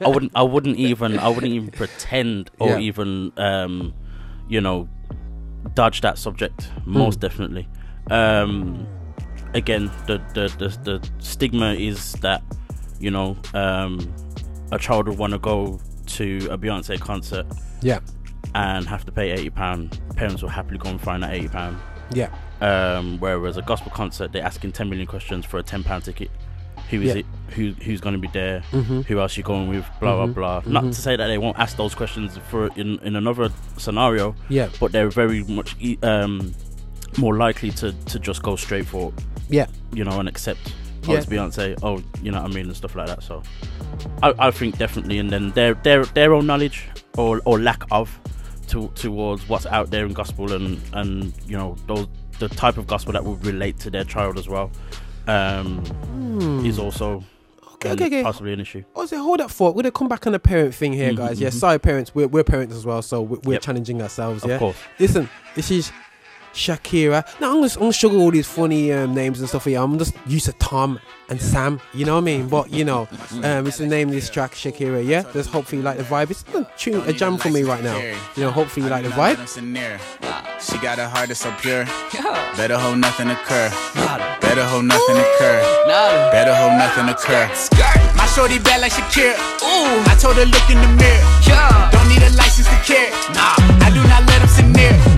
I 0.00 0.08
wouldn't. 0.08 0.32
I 0.34 0.42
wouldn't 0.42 0.76
even. 0.76 1.18
I 1.18 1.28
wouldn't 1.28 1.52
even 1.54 1.70
pretend 1.70 2.50
or 2.58 2.68
Yeah. 2.70 2.78
even, 2.80 3.32
um, 3.38 3.94
you 4.48 4.60
know, 4.60 4.88
dodge 5.74 6.00
that 6.02 6.18
subject. 6.18 6.70
Most 6.84 7.20
definitely. 7.20 7.68
Um, 8.10 8.86
again, 9.54 9.90
the, 10.06 10.18
the 10.34 10.48
the 10.58 10.68
the 11.00 11.10
stigma 11.18 11.72
is 11.74 12.12
that 12.14 12.42
you 12.98 13.10
know 13.10 13.36
um, 13.54 14.12
a 14.70 14.78
child 14.78 15.08
would 15.08 15.18
want 15.18 15.32
to 15.32 15.38
go 15.38 15.80
to 16.06 16.48
a 16.50 16.58
Beyonce 16.58 17.00
concert 17.00 17.46
Yeah. 17.80 18.00
and 18.54 18.86
have 18.88 19.04
to 19.06 19.12
pay 19.12 19.30
eighty 19.30 19.50
pound. 19.50 20.00
Parents 20.16 20.42
will 20.42 20.48
happily 20.50 20.78
go 20.78 20.90
and 20.90 21.00
find 21.00 21.22
that 21.22 21.32
eighty 21.32 21.48
pound. 21.48 21.78
Yeah. 22.12 22.34
Um, 22.60 23.18
whereas 23.18 23.56
a 23.56 23.62
gospel 23.62 23.90
concert, 23.92 24.32
they're 24.32 24.44
asking 24.44 24.72
ten 24.72 24.88
million 24.88 25.06
questions 25.06 25.46
for 25.46 25.58
a 25.58 25.62
ten 25.62 25.82
pound 25.84 26.04
ticket. 26.04 26.30
Who 26.92 27.00
is 27.02 27.08
Yeah. 27.08 27.14
it? 27.20 27.26
Who 27.54 27.72
who's 27.84 28.00
going 28.00 28.14
to 28.14 28.18
be 28.20 28.28
there? 28.32 28.62
Mhm. 28.72 29.04
Who 29.06 29.18
else 29.18 29.36
you 29.36 29.42
going 29.42 29.68
with? 29.68 29.84
Blah 30.00 30.26
Mhm. 30.26 30.34
blah 30.34 30.60
blah. 30.60 30.72
Not 30.72 30.84
Mhm. 30.84 30.94
to 30.94 31.00
say 31.00 31.16
that 31.16 31.26
they 31.26 31.38
won't 31.38 31.58
ask 31.58 31.76
those 31.76 31.94
questions 31.94 32.38
for 32.50 32.68
in 32.76 32.98
in 33.02 33.16
another 33.16 33.50
scenario, 33.78 34.34
Yeah. 34.48 34.68
but 34.80 34.92
they're 34.92 35.10
very 35.10 35.42
much 35.44 35.74
um, 36.02 36.52
more 37.18 37.36
likely 37.36 37.70
to 37.80 37.92
to 38.12 38.18
just 38.18 38.42
go 38.42 38.56
straight 38.56 38.86
for 38.86 39.12
Yeah. 39.48 39.66
you 39.92 40.04
know 40.04 40.18
and 40.20 40.28
accept. 40.28 40.60
Oh, 41.08 41.12
Yeah. 41.12 41.18
it's 41.18 41.26
Beyonce. 41.26 41.76
Oh, 41.82 41.98
you 42.22 42.30
know 42.30 42.40
what 42.42 42.50
I 42.52 42.54
mean, 42.54 42.66
and 42.66 42.76
stuff 42.76 42.94
like 42.94 43.08
that. 43.08 43.22
So, 43.24 43.42
I, 44.22 44.32
I 44.38 44.50
think 44.52 44.78
definitely, 44.78 45.18
and 45.18 45.30
then 45.30 45.50
their 45.52 45.74
their 45.82 46.04
their 46.04 46.32
own 46.34 46.46
knowledge 46.46 46.88
or 47.18 47.40
or 47.44 47.58
lack 47.58 47.82
of 47.90 48.08
to, 48.68 48.88
towards 48.94 49.48
what's 49.48 49.66
out 49.66 49.90
there 49.90 50.06
in 50.06 50.12
gospel 50.12 50.52
and 50.52 50.78
and 50.92 51.32
you 51.46 51.56
know 51.58 51.76
those 51.86 52.06
the 52.38 52.48
type 52.48 52.78
of 52.78 52.86
gospel 52.86 53.12
that 53.12 53.24
would 53.24 53.44
relate 53.44 53.78
to 53.80 53.90
their 53.90 54.04
child 54.04 54.38
as 54.38 54.48
well 54.48 54.70
um, 55.28 56.62
is 56.64 56.78
also 56.78 57.20
Hmm. 57.20 57.74
Okay, 57.86 57.88
um, 57.90 57.94
okay, 57.94 58.06
okay. 58.06 58.22
possibly 58.22 58.52
an 58.52 58.60
issue. 58.60 58.84
Was 58.94 59.10
like, 59.10 59.20
hold 59.20 59.40
up 59.40 59.50
for 59.50 59.70
We're 59.72 59.82
gonna 59.82 59.90
come 59.90 60.08
back 60.08 60.24
on 60.28 60.32
the 60.34 60.38
parent 60.38 60.72
thing 60.72 60.92
here, 60.92 61.12
Mhm, 61.12 61.16
guys. 61.16 61.40
Yeah, 61.40 61.48
mhm. 61.48 61.54
sorry, 61.54 61.78
parents. 61.80 62.14
We're, 62.14 62.28
we're 62.28 62.44
parents 62.44 62.76
as 62.76 62.86
well, 62.86 63.02
so 63.02 63.22
we're, 63.22 63.38
we're 63.42 63.52
Yep. 63.54 63.62
challenging 63.62 64.00
ourselves. 64.02 64.42
Yeah, 64.42 64.44
Of 64.44 64.50
Yeah. 64.52 64.58
course. 64.58 64.76
Listen, 65.00 65.28
this 65.56 65.70
is 65.72 65.90
Shakira. 66.52 67.24
Now 67.40 67.52
I'm 67.52 67.60
gonna, 67.60 67.72
I'm 67.74 67.80
gonna 67.80 67.92
struggle 67.92 68.20
all 68.20 68.30
these 68.30 68.46
funny 68.48 68.92
um, 68.92 69.14
names 69.14 69.40
and 69.40 69.48
stuff 69.48 69.64
here. 69.64 69.80
I'm 69.80 69.98
just 69.98 70.14
used 70.26 70.46
to 70.46 70.52
Tom 70.54 71.00
and 71.28 71.40
Sam. 71.40 71.80
You 71.94 72.04
know 72.04 72.14
what 72.14 72.22
I 72.22 72.24
mean? 72.24 72.48
But 72.48 72.70
you 72.70 72.84
know, 72.84 73.08
um, 73.42 73.66
it's 73.66 73.78
the 73.78 73.86
name 73.86 74.08
of 74.08 74.14
this 74.14 74.28
track, 74.30 74.52
Shakira. 74.52 75.04
Yeah. 75.06 75.24
Just 75.32 75.50
hopefully 75.50 75.78
you 75.78 75.84
like 75.84 75.98
the 75.98 76.04
vibe. 76.04 76.30
It's 76.30 76.44
a 76.54 76.68
tune, 76.76 77.02
a 77.08 77.12
jam 77.12 77.38
for 77.38 77.48
me 77.50 77.62
right 77.62 77.82
now. 77.82 77.98
You 78.36 78.44
know, 78.44 78.50
hopefully 78.50 78.84
you 78.84 78.90
like 78.90 79.04
the 79.04 79.10
vibe. 79.10 79.38
She 80.60 80.78
got 80.78 80.98
a 80.98 81.08
heart 81.08 81.28
that's 81.28 81.40
so 81.40 81.52
pure. 81.58 81.84
Better 82.56 82.78
hope 82.78 82.96
nothing 82.96 83.30
occur. 83.30 83.70
Better 84.40 84.64
hope 84.64 84.84
nothing 84.84 85.16
occur. 85.16 85.58
Better 86.30 86.54
hope 86.54 86.78
nothing 86.78 87.08
occur. 87.08 87.48
My 88.16 88.26
shorty 88.26 88.58
bad 88.58 88.80
like 88.80 88.92
Shakira. 88.92 89.34
Ooh. 89.62 90.04
I 90.06 90.16
told 90.20 90.36
her 90.36 90.44
look 90.44 90.70
in 90.70 90.78
the 90.80 90.88
mirror. 91.00 91.90
Don't 91.90 92.08
need 92.08 92.22
a 92.22 92.30
license 92.36 92.68
to 92.68 92.76
care. 92.84 93.10
Nah. 93.34 93.56
I 93.82 93.90
do 93.92 94.02
not 94.06 94.22
let 94.28 94.38
them 94.38 94.48
sit 94.48 94.66
near. 94.66 95.11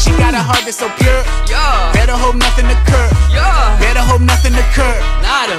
She 0.00 0.10
got 0.16 0.32
a 0.34 0.40
heart 0.40 0.64
that's 0.64 0.78
so 0.78 0.88
pure. 0.96 1.22
Yeah. 1.44 1.92
Better 1.92 2.16
hope 2.16 2.36
nothing 2.36 2.66
occur. 2.66 3.08
Yeah. 3.28 3.78
Better 3.78 4.00
hope 4.00 4.22
nothing 4.22 4.54
occur. 4.54 4.96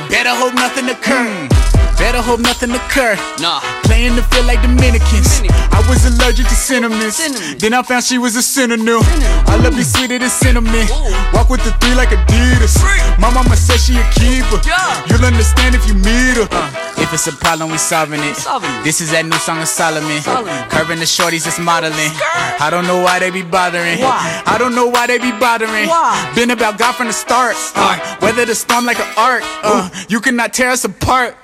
Better 0.09 0.33
hope 0.33 0.53
nothing 0.53 0.89
occur. 0.89 1.29
Hmm. 1.29 1.71
Better 2.01 2.21
hope 2.21 2.39
nothing 2.39 2.71
occur. 2.71 3.13
Nah. 3.39 3.61
Playing 3.85 4.15
to 4.15 4.23
feel 4.33 4.43
like 4.45 4.61
Dominicans. 4.61 5.37
Dominican. 5.37 5.69
I 5.71 5.85
was 5.87 6.01
allergic 6.09 6.47
to 6.47 6.55
cinnamon. 6.55 7.11
Cinnamon. 7.11 7.57
Then 7.59 7.73
I 7.73 7.83
found 7.83 8.03
she 8.03 8.17
was 8.17 8.35
a 8.35 8.41
synonym. 8.41 9.01
I 9.45 9.55
love 9.61 9.77
you 9.77 9.83
sweeter 9.83 10.17
than 10.17 10.29
cinnamon. 10.29 10.87
Walk 11.33 11.49
with 11.49 11.63
the 11.63 11.71
three 11.79 11.93
like 11.93 12.09
Adidas. 12.09 12.81
My 13.19 13.29
mama 13.29 13.55
said 13.55 13.77
she 13.77 13.93
a 13.93 14.03
keeper. 14.17 14.57
Yeah. 14.65 15.05
You'll 15.09 15.25
understand 15.25 15.75
if 15.75 15.85
you 15.87 15.93
meet 15.93 16.41
her. 16.41 16.47
Uh. 16.49 16.73
if 16.97 17.13
it's 17.13 17.27
a 17.27 17.33
problem, 17.33 17.69
we 17.69 17.77
solving 17.77 18.21
it. 18.21 18.35
Solving 18.35 18.69
it. 18.69 18.83
This 18.83 19.01
is 19.01 19.11
that 19.11 19.25
new 19.25 19.37
song 19.37 19.61
of 19.61 19.67
Solomon. 19.67 20.21
Solomon. 20.21 20.69
Curving 20.69 20.97
the 20.97 21.05
shorties 21.05 21.45
that's 21.45 21.59
modeling. 21.59 22.11
I 22.57 22.69
don't 22.71 22.87
know 22.87 23.01
why 23.01 23.19
they 23.19 23.29
be 23.29 23.43
bothering. 23.43 23.99
Why? 24.01 24.25
I 24.45 24.57
don't 24.57 24.75
know 24.75 24.87
why 24.87 25.07
they 25.07 25.17
be 25.17 25.31
bothering. 25.31 25.87
Why? 25.87 26.31
Been 26.35 26.51
about 26.51 26.77
God 26.77 26.93
from 26.93 27.07
the 27.07 27.13
start. 27.13 27.55
Uh, 27.75 27.97
weather 28.21 28.45
the 28.45 28.55
storm 28.55 28.85
like 28.85 28.99
an 28.99 29.11
ark. 29.17 29.43
Uh, 29.63 29.89
you 30.09 30.19
cannot 30.19 30.53
tear 30.53 30.69
us 30.69 30.83
apart. 30.85 31.35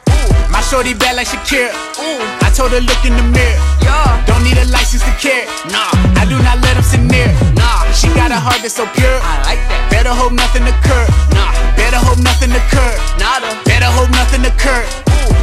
My 0.51 0.61
shorty 0.61 0.93
bad 0.93 1.15
like 1.15 1.27
Shakira. 1.27 1.71
I 2.41 2.51
told 2.55 2.71
her 2.71 2.79
look 2.81 3.03
in 3.05 3.15
the 3.15 3.23
mirror. 3.23 3.59
Don't 4.25 4.43
need 4.43 4.57
a 4.57 4.65
license 4.71 5.03
to 5.03 5.11
care. 5.19 5.45
Nah. 5.71 5.91
I 6.19 6.25
do 6.27 6.37
not 6.43 6.59
let 6.61 6.73
them 6.75 6.83
sit 6.83 7.01
near. 7.01 7.56
She 7.93 8.07
got 8.13 8.31
a 8.31 8.39
heart 8.39 8.61
that's 8.61 8.75
so 8.75 8.85
pure. 8.95 9.19
I 9.21 9.41
like 9.45 9.61
that. 9.69 9.89
Better 9.89 10.13
hope 10.13 10.33
nothing 10.33 10.63
occur. 10.67 11.05
Nah. 11.33 11.51
Better 11.75 11.97
hope 11.97 12.19
nothing 12.19 12.51
occur. 12.51 12.93
Nada. 13.17 13.53
Better 13.65 13.89
hope 13.89 14.11
nothing 14.11 14.45
occur. 14.45 14.83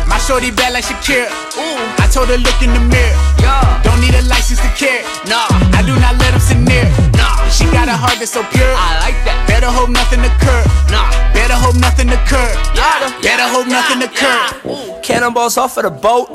My 0.06 0.18
shorty 0.18 0.50
bad 0.50 0.72
like 0.72 0.84
Shakira. 0.84 1.28
Ooh. 1.58 2.02
I 2.02 2.06
told 2.06 2.28
her 2.28 2.38
look 2.38 2.58
in 2.62 2.70
the 2.72 2.80
mirror. 2.80 3.16
Yeah. 3.40 3.82
Don't 3.82 4.00
need 4.00 4.14
a 4.14 4.22
license 4.28 4.60
to 4.60 4.70
care. 4.76 5.02
Nah. 5.26 5.48
I 5.74 5.82
do 5.82 5.94
not 5.98 6.14
let 6.20 6.32
them 6.32 6.40
sit 6.40 6.60
near. 6.60 6.86
Nah. 7.16 7.48
She 7.48 7.64
got 7.72 7.88
a 7.88 7.96
heart 7.96 8.18
that's 8.18 8.32
so 8.32 8.44
pure. 8.52 8.74
I 8.74 9.00
like 9.02 9.18
that. 9.26 9.36
Better 9.48 9.70
hope 9.70 9.90
nothing 9.90 10.20
occur. 10.22 10.62
Nah. 10.92 11.10
Better 11.32 11.56
hope 11.58 11.76
nothing 11.76 12.10
occur. 12.10 12.50
Nada. 12.76 13.10
Better 13.22 13.46
hope 13.48 13.66
nothing 13.66 14.02
occur. 14.02 15.00
Cannonballs 15.02 15.56
off 15.56 15.76
of 15.76 15.84
the 15.84 15.90
boat. 15.90 16.30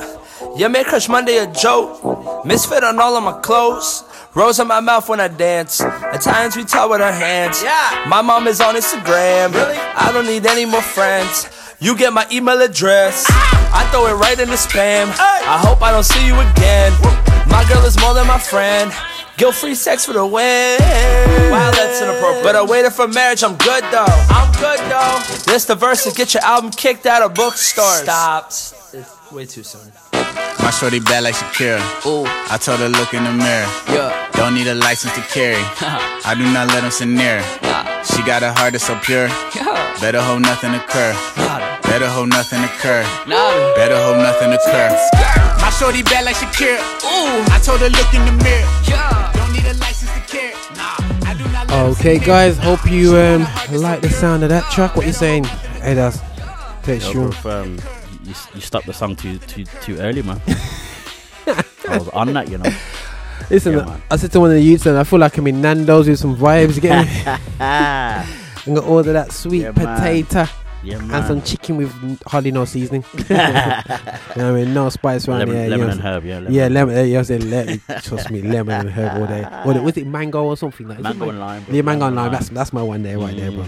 Yeah, 0.56 0.68
make 0.68 0.88
Crush 0.88 1.08
Monday 1.08 1.38
a 1.38 1.48
joke. 1.48 2.46
Misfit 2.46 2.84
on 2.84 3.00
all 3.00 3.16
of 3.16 3.24
my 3.24 3.40
clothes. 3.40 4.04
Rose 4.36 4.60
in 4.60 4.68
my 4.68 4.80
mouth 4.80 5.10
when 5.10 5.20
I 5.20 5.28
dance. 5.28 5.82
At 5.82 6.22
times 6.22 6.56
we 6.56 6.64
talk 6.64 6.92
with 6.92 7.02
our 7.02 7.12
hands. 7.12 7.64
Yeah. 7.64 8.06
My 8.08 8.22
mom 8.22 8.48
is 8.48 8.62
on 8.62 8.76
Instagram. 8.76 9.54
Really? 9.54 9.76
I 9.76 10.12
don't 10.14 10.28
need 10.28 10.46
any 10.46 10.66
more 10.66 10.84
friends. 10.84 11.50
You 11.80 11.98
get 11.98 12.14
my 12.14 12.28
email 12.32 12.62
address. 12.62 13.26
Ah. 13.30 13.82
I 13.82 13.92
throw 13.92 14.06
it 14.06 14.14
right 14.14 14.40
in 14.40 14.50
the 14.50 14.56
spam. 14.56 15.08
I 15.20 15.58
hope 15.58 15.82
I 15.82 15.92
don't 15.92 16.04
see 16.04 16.26
you 16.28 16.36
again. 16.36 16.92
My 17.50 17.66
girl 17.68 17.84
is 17.86 18.00
more 18.00 18.14
than 18.14 18.28
my 18.28 18.38
friend. 18.38 18.92
Guilt 19.38 19.56
free 19.56 19.74
sex 19.74 20.06
for 20.06 20.14
the 20.14 20.26
win. 20.26 20.78
Wow, 21.50 21.72
that's 21.72 22.02
inappropriate. 22.02 22.44
But 22.44 22.56
I 22.56 22.64
waited 22.64 22.92
for 22.92 23.08
marriage, 23.08 23.44
I'm 23.44 23.56
good 23.56 23.84
though. 23.86 24.06
I'm 24.30 24.52
good 24.60 24.80
though. 24.92 25.52
This 25.52 25.66
the 25.66 25.76
verse 25.76 26.04
to 26.04 26.12
get 26.12 26.36
your 26.36 26.44
album 26.44 26.70
kicked 26.72 27.06
out 27.06 27.24
of 27.24 27.34
bookstores. 27.34 28.04
Stop. 28.04 28.48
It's 28.48 29.32
way 29.32 29.46
too 29.46 29.64
soon. 29.64 29.92
My 30.70 30.74
shorty 30.78 31.00
bad 31.00 31.24
like 31.24 31.34
Shakira. 31.34 31.82
Ooh. 32.06 32.30
I 32.54 32.58
told 32.62 32.78
her 32.78 32.90
look 32.90 33.16
in 33.16 33.24
the 33.24 33.32
mirror. 33.34 33.66
Yeah. 33.90 34.14
Don't 34.34 34.54
need 34.54 34.68
a 34.68 34.76
license 34.76 35.16
to 35.16 35.22
carry. 35.22 35.58
I 36.30 36.36
do 36.38 36.46
not 36.54 36.68
let 36.68 36.82
them 36.86 36.92
sit 36.92 37.08
near. 37.08 37.42
Nah. 37.66 38.04
She 38.04 38.22
got 38.22 38.44
a 38.44 38.54
heart 38.54 38.74
that's 38.74 38.86
so 38.86 38.94
pure. 39.02 39.30
Yeah. 39.58 39.66
Better 40.00 40.22
hope 40.22 40.42
nothing 40.42 40.76
occur. 40.76 41.18
Nada. 41.42 41.82
Better 41.82 42.08
hope 42.08 42.28
nothing 42.28 42.62
occur. 42.64 43.02
Nada. 43.26 43.74
Better 43.74 43.98
hope 43.98 44.18
nothing 44.22 44.54
occur. 44.54 44.94
My 45.58 45.72
shorty 45.74 46.04
bad 46.04 46.26
like 46.26 46.36
Shakira. 46.36 46.78
Ooh. 47.02 47.42
I 47.50 47.58
told 47.66 47.82
her 47.82 47.90
look 47.90 48.14
in 48.14 48.22
the 48.30 48.36
mirror. 48.46 48.70
Yeah. 48.86 49.34
Don't 49.34 49.52
need 49.52 49.66
a 49.66 49.74
license 49.82 50.14
to 50.14 50.22
carry. 50.30 50.54
Nah. 50.78 51.02
I 51.26 51.34
do 51.34 51.46
not 51.50 51.66
let 51.68 51.98
Okay, 51.98 52.20
sit 52.22 52.28
near. 52.28 52.28
guys. 52.28 52.58
Hope 52.60 52.86
you 52.86 53.08
She 53.08 53.12
got 53.18 53.42
a 53.42 53.74
um 53.74 53.82
like 53.82 54.02
the 54.02 54.10
sound 54.12 54.44
of 54.44 54.50
that 54.50 54.70
track. 54.70 54.96
What 54.96 55.08
you 55.08 55.14
saying? 55.14 55.46
Hey, 55.82 55.96
that's 55.96 56.22
take 56.84 57.02
Yeah, 57.02 57.12
sure. 57.12 57.32
bro, 57.42 57.62
um, 57.64 57.80
you, 58.30 58.36
you 58.56 58.62
stopped 58.62 58.86
the 58.86 58.94
song 58.94 59.16
too 59.16 59.38
too 59.40 59.66
too 59.82 59.98
early, 59.98 60.22
man. 60.22 60.40
I 61.48 61.98
was 61.98 62.08
on 62.10 62.32
that, 62.34 62.50
you 62.50 62.58
know. 62.60 62.70
Listen, 63.50 63.74
Yeah, 63.78 63.86
man. 63.86 64.02
I 64.12 64.16
said 64.18 64.32
to 64.34 64.40
one 64.40 64.52
of 64.52 64.56
the 64.56 64.62
youths, 64.62 64.86
and 64.86 64.98
I 64.98 65.04
feel 65.04 65.20
like 65.20 65.38
I'm 65.38 65.48
in 65.48 65.62
Nando's 65.62 66.08
with 66.08 66.20
some 66.20 66.36
vibes. 66.38 66.76
You 66.76 66.82
Get 66.82 67.06
me? 67.08 67.24
Ah, 67.60 68.24
I'm 68.68 68.76
gonna 68.76 68.88
order 68.88 69.14
that 69.14 69.32
sweet 69.32 69.62
Yeah, 69.64 69.72
man. 69.72 69.98
potato 69.98 70.46
yeah, 70.82 70.98
and 71.00 71.26
some 71.26 71.42
chicken 71.42 71.76
with 71.78 71.92
hardly 72.28 72.52
no 72.52 72.64
seasoning. 72.66 73.04
you 73.18 73.36
know 73.36 73.38
what 73.38 74.38
I 74.38 74.52
mean? 74.52 74.74
No 74.74 74.88
spice 74.90 75.28
around 75.28 75.40
lemon, 75.40 75.56
here. 75.56 75.64
you 75.66 75.70
lemon 75.72 75.88
know 75.88 75.92
and 75.94 76.02
herb, 76.02 76.26
yeah. 76.26 76.36
Lemon. 76.40 76.54
Yeah, 76.54 76.68
lemon. 76.68 77.10
Yeah, 77.10 77.20
I 77.20 77.22
said 77.24 77.44
le- 77.44 77.78
trust 78.02 78.30
me, 78.32 78.42
lemon 78.44 78.82
and 78.88 78.90
herb 78.92 79.20
all 79.22 79.28
day. 79.28 79.46
Or 79.66 79.74
the- 79.74 79.82
was 79.82 79.98
it 79.98 80.08
mango 80.08 80.44
or 80.46 80.56
something 80.56 80.88
like? 80.88 81.00
Mango 81.00 81.30
and 81.30 81.40
lime. 81.40 81.64
bro. 81.64 81.76
Yeah, 81.76 81.82
mango 81.82 82.06
and 82.08 82.16
lime. 82.16 82.32
That's 82.32 82.50
that's 82.50 82.72
my 82.72 82.82
one 82.84 83.02
there, 83.04 83.18
right 83.20 83.36
there, 83.36 83.52
Mm. 83.52 83.56
bro. 83.56 83.66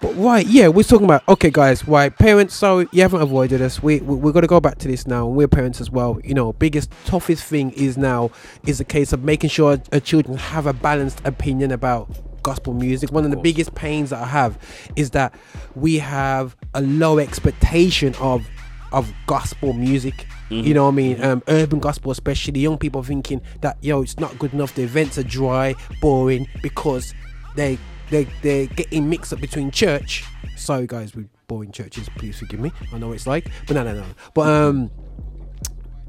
But 0.00 0.14
right, 0.16 0.46
yeah, 0.46 0.68
we're 0.68 0.82
talking 0.82 1.04
about 1.04 1.26
okay, 1.28 1.50
guys. 1.50 1.86
Right, 1.86 2.16
parents. 2.16 2.54
So 2.54 2.80
you 2.92 3.02
haven't 3.02 3.22
avoided 3.22 3.60
us. 3.62 3.82
We, 3.82 4.00
we 4.00 4.16
we're 4.16 4.32
gonna 4.32 4.46
go 4.46 4.60
back 4.60 4.78
to 4.78 4.88
this 4.88 5.06
now. 5.06 5.26
We're 5.26 5.48
parents 5.48 5.80
as 5.80 5.90
well. 5.90 6.20
You 6.22 6.34
know, 6.34 6.52
biggest 6.52 6.90
toughest 7.06 7.44
thing 7.44 7.70
is 7.72 7.96
now 7.96 8.30
is 8.66 8.80
a 8.80 8.84
case 8.84 9.12
of 9.12 9.24
making 9.24 9.50
sure 9.50 9.80
our 9.92 10.00
children 10.00 10.36
have 10.36 10.66
a 10.66 10.72
balanced 10.72 11.20
opinion 11.24 11.72
about 11.72 12.08
gospel 12.42 12.74
music. 12.74 13.12
One 13.12 13.24
of 13.24 13.30
the 13.30 13.36
biggest 13.36 13.74
pains 13.74 14.10
that 14.10 14.22
I 14.22 14.26
have 14.26 14.58
is 14.96 15.10
that 15.10 15.34
we 15.74 15.98
have 15.98 16.56
a 16.74 16.80
low 16.80 17.18
expectation 17.18 18.14
of 18.20 18.46
of 18.92 19.12
gospel 19.26 19.72
music. 19.72 20.26
You 20.48 20.74
know 20.74 20.86
what 20.86 20.92
I 20.92 20.94
mean? 20.96 21.22
Um, 21.22 21.44
urban 21.46 21.78
gospel, 21.78 22.10
especially 22.10 22.58
young 22.58 22.76
people 22.76 23.04
thinking 23.04 23.40
that 23.60 23.78
yo, 23.82 24.02
it's 24.02 24.18
not 24.18 24.36
good 24.38 24.52
enough. 24.52 24.74
The 24.74 24.82
events 24.82 25.16
are 25.16 25.22
dry, 25.22 25.76
boring 26.00 26.48
because 26.60 27.14
they 27.54 27.78
they 28.10 28.24
they're 28.42 28.66
getting 28.66 29.08
mixed 29.08 29.32
up 29.32 29.40
between 29.40 29.70
church. 29.70 30.24
Sorry 30.56 30.86
guys, 30.86 31.14
with 31.14 31.28
boring 31.46 31.72
churches, 31.72 32.08
please 32.16 32.38
forgive 32.38 32.60
me. 32.60 32.72
I 32.92 32.98
know 32.98 33.08
what 33.08 33.14
it's 33.14 33.26
like, 33.26 33.48
but 33.66 33.74
no, 33.74 33.82
no, 33.82 33.94
no. 33.94 34.04
But 34.34 34.48
um, 34.48 34.90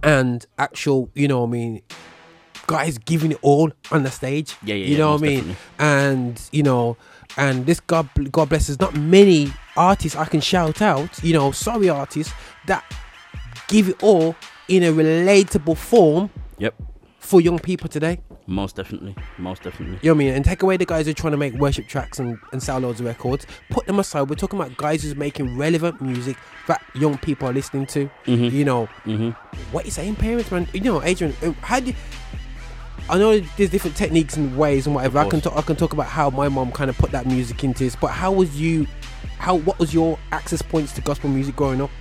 and 0.03 0.46
actual, 0.58 1.10
you 1.13 1.27
know 1.27 1.41
what 1.41 1.48
I 1.48 1.51
mean? 1.51 1.81
Guys 2.67 2.98
giving 2.98 3.31
it 3.31 3.39
all 3.41 3.72
on 3.91 4.03
the 4.03 4.12
stage. 4.12 4.55
Yeah, 4.63 4.75
yeah, 4.75 4.86
You 4.86 4.91
yeah, 4.93 4.98
know 5.00 5.12
what 5.13 5.22
I 5.22 5.25
mean? 5.25 5.36
definitely. 5.39 5.58
And 5.79 6.41
you 6.51 6.63
know, 6.63 6.98
and 7.38 7.65
this 7.65 7.79
God 7.79 8.10
God 8.31 8.50
bless. 8.50 8.67
There's 8.67 8.79
not 8.79 8.96
many 8.96 9.51
artists 9.77 10.17
I 10.17 10.25
can 10.25 10.41
shout 10.41 10.81
out. 10.81 11.24
You 11.24 11.34
know, 11.34 11.51
sorry 11.51 11.89
artists 11.89 12.34
that 12.67 12.84
give 13.67 13.89
it 13.89 14.03
all 14.03 14.36
in 14.67 14.84
a 14.84 14.91
relatable 14.91 15.77
form 15.77 16.29
Yep. 16.60 16.75
For 17.22 17.40
young 17.40 17.60
people 17.60 17.88
today. 17.88 18.20
Most 18.48 18.75
definitely. 18.75 19.16
Most 19.38 19.62
definitely. 19.62 20.00
You 20.01 20.10
know 20.10 20.16
what 20.16 20.22
I 20.24 20.25
mean? 20.25 20.34
And 20.34 20.44
take 20.44 20.63
away 20.63 20.75
the 20.75 20.86
guys 20.86 21.06
who 21.06 21.12
are 21.12 21.13
trying 21.13 21.32
to 21.32 21.38
make 21.38 21.54
worship 21.54 21.88
tracks 21.88 22.18
and, 22.20 22.38
and 22.51 22.62
sell 22.62 22.80
loads 22.80 23.00
of 23.00 23.06
records. 23.06 23.46
Put 23.70 23.86
them 23.86 24.00
aside. 24.00 24.24
We're 24.30 24.36
talking 24.36 24.60
about 24.60 24.75
guys 24.75 25.04
who's 25.04 25.16
making 25.16 25.56
relevant 25.56 26.01
music 26.01 26.36
that 26.68 26.84
young 26.96 27.18
people 27.20 27.48
are 27.48 27.54
listening 27.54 27.86
to. 27.88 28.10
Mhm. 28.25 28.51
You 28.51 28.66
know, 28.66 28.86
hmm 29.06 29.30
what 29.72 29.86
you 29.86 29.92
saying, 29.92 30.16
parents, 30.16 30.51
man? 30.51 30.68
You 30.74 30.82
know, 30.82 31.04
Adrian, 31.04 31.34
uh, 31.44 31.51
how 31.62 31.80
do 31.80 31.88
you, 31.88 31.96
I 33.10 33.18
know 33.18 33.40
there's 33.58 33.70
different 33.70 33.96
techniques 33.96 34.36
and 34.36 34.58
ways 34.58 34.88
and 34.88 34.96
whatever. 34.96 35.20
I 35.20 35.30
can 35.30 35.42
talk. 35.42 35.56
I 35.56 35.62
can 35.62 35.75
talk 35.75 35.94
about 35.94 36.08
how 36.08 36.30
my 36.32 36.50
mom 36.50 36.72
kind 36.72 36.90
of 36.90 36.98
put 36.98 37.12
that 37.12 37.28
music 37.28 37.63
into 37.63 37.84
this. 37.84 37.96
But 37.96 38.08
how 38.08 38.32
was 38.32 38.60
you? 38.60 38.88
How 39.38 39.56
what 39.56 39.78
was 39.80 39.94
your 39.94 40.18
access 40.32 40.62
points 40.62 40.92
to 40.94 41.01
gospel 41.01 41.30
music 41.30 41.56
growing 41.56 41.82
up? 41.82 41.92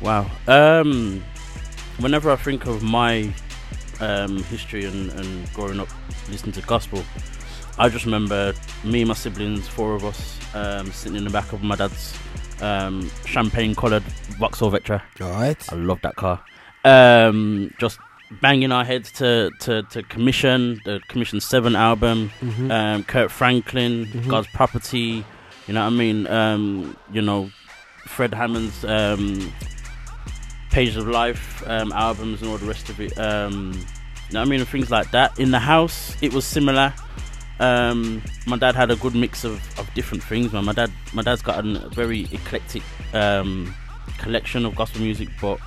Wow. 0.00 0.30
Um, 0.46 1.22
whenever 1.98 2.30
I 2.30 2.36
think 2.36 2.66
of 2.66 2.82
my 2.82 3.32
um, 4.00 4.42
history 4.44 4.84
and, 4.84 5.10
and 5.12 5.52
growing 5.52 5.80
up 5.80 5.88
listening 6.30 6.52
to 6.52 6.62
gospel, 6.62 7.02
I 7.78 7.88
just 7.88 8.04
remember 8.04 8.54
me 8.84 9.02
and 9.02 9.08
my 9.08 9.14
siblings, 9.14 9.68
four 9.68 9.94
of 9.94 10.04
us, 10.04 10.38
um, 10.54 10.90
sitting 10.92 11.16
in 11.16 11.24
the 11.24 11.30
back 11.30 11.52
of 11.52 11.62
my 11.62 11.76
dad's 11.76 12.14
um, 12.60 13.08
champagne-coloured 13.24 14.02
Vauxhall 14.38 14.70
Vectra. 14.72 15.00
Right. 15.20 15.72
I 15.72 15.76
love 15.76 16.00
that 16.02 16.16
car. 16.16 16.40
Um, 16.84 17.72
just 17.78 17.98
banging 18.42 18.72
our 18.72 18.84
heads 18.84 19.10
to, 19.12 19.50
to, 19.60 19.82
to 19.84 20.02
Commission, 20.02 20.80
the 20.84 21.00
Commission 21.08 21.40
7 21.40 21.74
album, 21.76 22.30
Mhm. 22.40 22.70
um, 22.70 23.04
Kirk 23.04 23.30
Franklin, 23.30 24.06
Mhm. 24.06 24.28
God's 24.28 24.48
Property, 24.48 25.24
you 25.66 25.74
know 25.74 25.82
what 25.84 25.92
I 25.92 25.96
mean? 25.96 26.26
Um, 26.26 26.96
you 27.12 27.22
know, 27.22 27.50
Fred 28.06 28.34
Hammond's 28.34 28.84
um, 28.84 29.52
Pages 30.70 30.96
of 30.96 31.08
Life 31.08 31.62
um, 31.66 31.92
albums 31.92 32.42
and 32.42 32.50
all 32.50 32.58
the 32.58 32.66
rest 32.66 32.88
of 32.90 33.00
it. 33.00 33.18
Um, 33.18 33.72
you 34.28 34.34
know 34.34 34.42
I 34.42 34.44
mean? 34.44 34.60
And 34.60 34.68
things 34.68 34.90
like 34.90 35.10
that. 35.12 35.38
In 35.38 35.50
the 35.50 35.58
house, 35.58 36.16
it 36.22 36.32
was 36.32 36.44
similar. 36.44 36.92
Um, 37.60 38.22
my 38.46 38.56
dad 38.56 38.74
had 38.76 38.90
a 38.90 38.96
good 38.96 39.14
mix 39.14 39.42
of, 39.44 39.54
of 39.78 39.92
different 39.94 40.22
things, 40.22 40.52
man. 40.52 40.64
My 40.64 40.72
dad, 40.72 40.92
my 41.12 41.22
dad's 41.22 41.42
got 41.42 41.64
a 41.64 41.88
very 41.88 42.28
eclectic 42.30 42.82
um, 43.14 43.74
collection 44.18 44.64
of 44.64 44.76
gospel 44.76 45.00
music, 45.00 45.28
but 45.40 45.58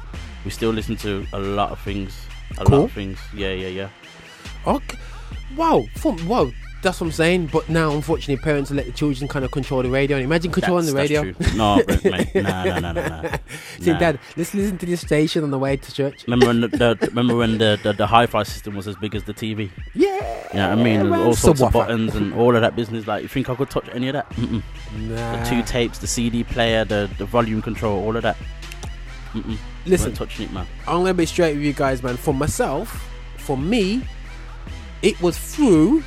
we 0.46 0.52
still 0.52 0.70
listen 0.72 0.96
to 0.98 1.26
a 1.34 1.40
lot 1.40 1.72
of 1.72 1.80
things. 1.82 2.26
A 2.58 2.66
Cool. 2.66 2.80
lot 2.80 2.86
of 2.86 2.92
things. 2.92 3.18
Yeah, 3.36 3.52
yeah, 3.52 3.68
yeah. 3.68 3.90
Okay. 4.68 4.98
Wow. 5.56 5.86
From, 5.96 6.26
wow. 6.28 6.52
That's 6.82 7.00
what 7.00 7.08
I'm 7.08 7.12
saying. 7.12 7.48
But 7.48 7.70
now, 7.70 7.92
unfortunately, 7.92 8.38
parents 8.44 8.72
let 8.72 8.86
the 8.88 8.92
children 8.92 9.28
kind 9.28 9.46
of 9.46 9.52
control 9.52 9.84
the 9.84 9.90
radio. 9.90 10.18
And 10.18 10.24
imagine 10.24 10.52
controlling 10.52 10.88
the 10.88 10.94
radio. 10.94 11.32
that's. 11.32 11.54
No, 11.54 11.82
but, 11.86 12.04
mate, 12.04 12.34
nah, 12.36 12.64
nah, 12.64 12.80
nah, 12.80 12.92
nah, 12.94 13.22
nah. 13.22 13.38
Say, 13.80 13.92
Nah. 13.92 14.00
Dad, 14.00 14.20
let's 14.36 14.54
listen 14.54 14.78
to 14.80 14.86
this 14.86 15.02
station 15.02 15.44
on 15.44 15.52
the 15.52 15.60
way 15.60 15.78
to 15.78 15.94
church. 15.94 16.24
Remember 16.26 16.48
when 16.48 16.62
the, 16.62 16.68
the 16.70 16.98
remember 17.10 17.36
when 17.36 17.58
the, 17.60 17.80
the, 17.84 17.94
the 17.94 18.08
hi-fi 18.08 18.44
system 18.44 18.76
was 18.76 18.88
as 18.88 18.96
big 18.96 19.14
as 19.14 19.24
the 19.26 19.34
TV? 19.34 19.70
Yeah. 19.94 20.48
You 20.54 20.60
know 20.60 20.70
I 20.72 20.76
mean? 20.76 21.02
And 21.02 21.14
all 21.14 21.36
sorts 21.36 21.62
of 21.62 21.72
buttons 21.72 22.16
and 22.16 22.34
all 22.34 22.56
of 22.56 22.62
that 22.62 22.76
business. 22.76 23.06
Like, 23.06 23.22
you 23.22 23.28
think 23.30 23.50
I 23.50 23.56
could 23.56 23.70
touch 23.70 23.86
any 23.94 24.08
of 24.08 24.14
that? 24.14 24.30
Mm-mm. 24.32 24.64
Nah. 24.96 25.44
The 25.44 25.50
two 25.50 25.64
tapes, 25.64 26.00
the 26.00 26.08
CD 26.08 26.44
player, 26.44 26.84
the, 26.84 27.10
the 27.18 27.26
volume 27.26 27.62
control, 27.62 28.04
all 28.04 28.16
of 28.16 28.24
that. 28.24 28.38
Mm-mm. 29.34 29.58
Listen, 29.86 30.14
touching 30.14 30.46
it, 30.46 30.52
man. 30.52 30.66
I'm 30.88 31.00
gonna 31.00 31.14
be 31.14 31.26
straight 31.26 31.56
with 31.56 31.64
you 31.64 31.74
guys, 31.74 32.04
man. 32.04 32.18
For 32.18 32.34
myself, 32.34 33.08
for 33.38 33.58
me, 33.58 34.04
it 35.02 35.20
was 35.22 35.38
through. 35.38 36.04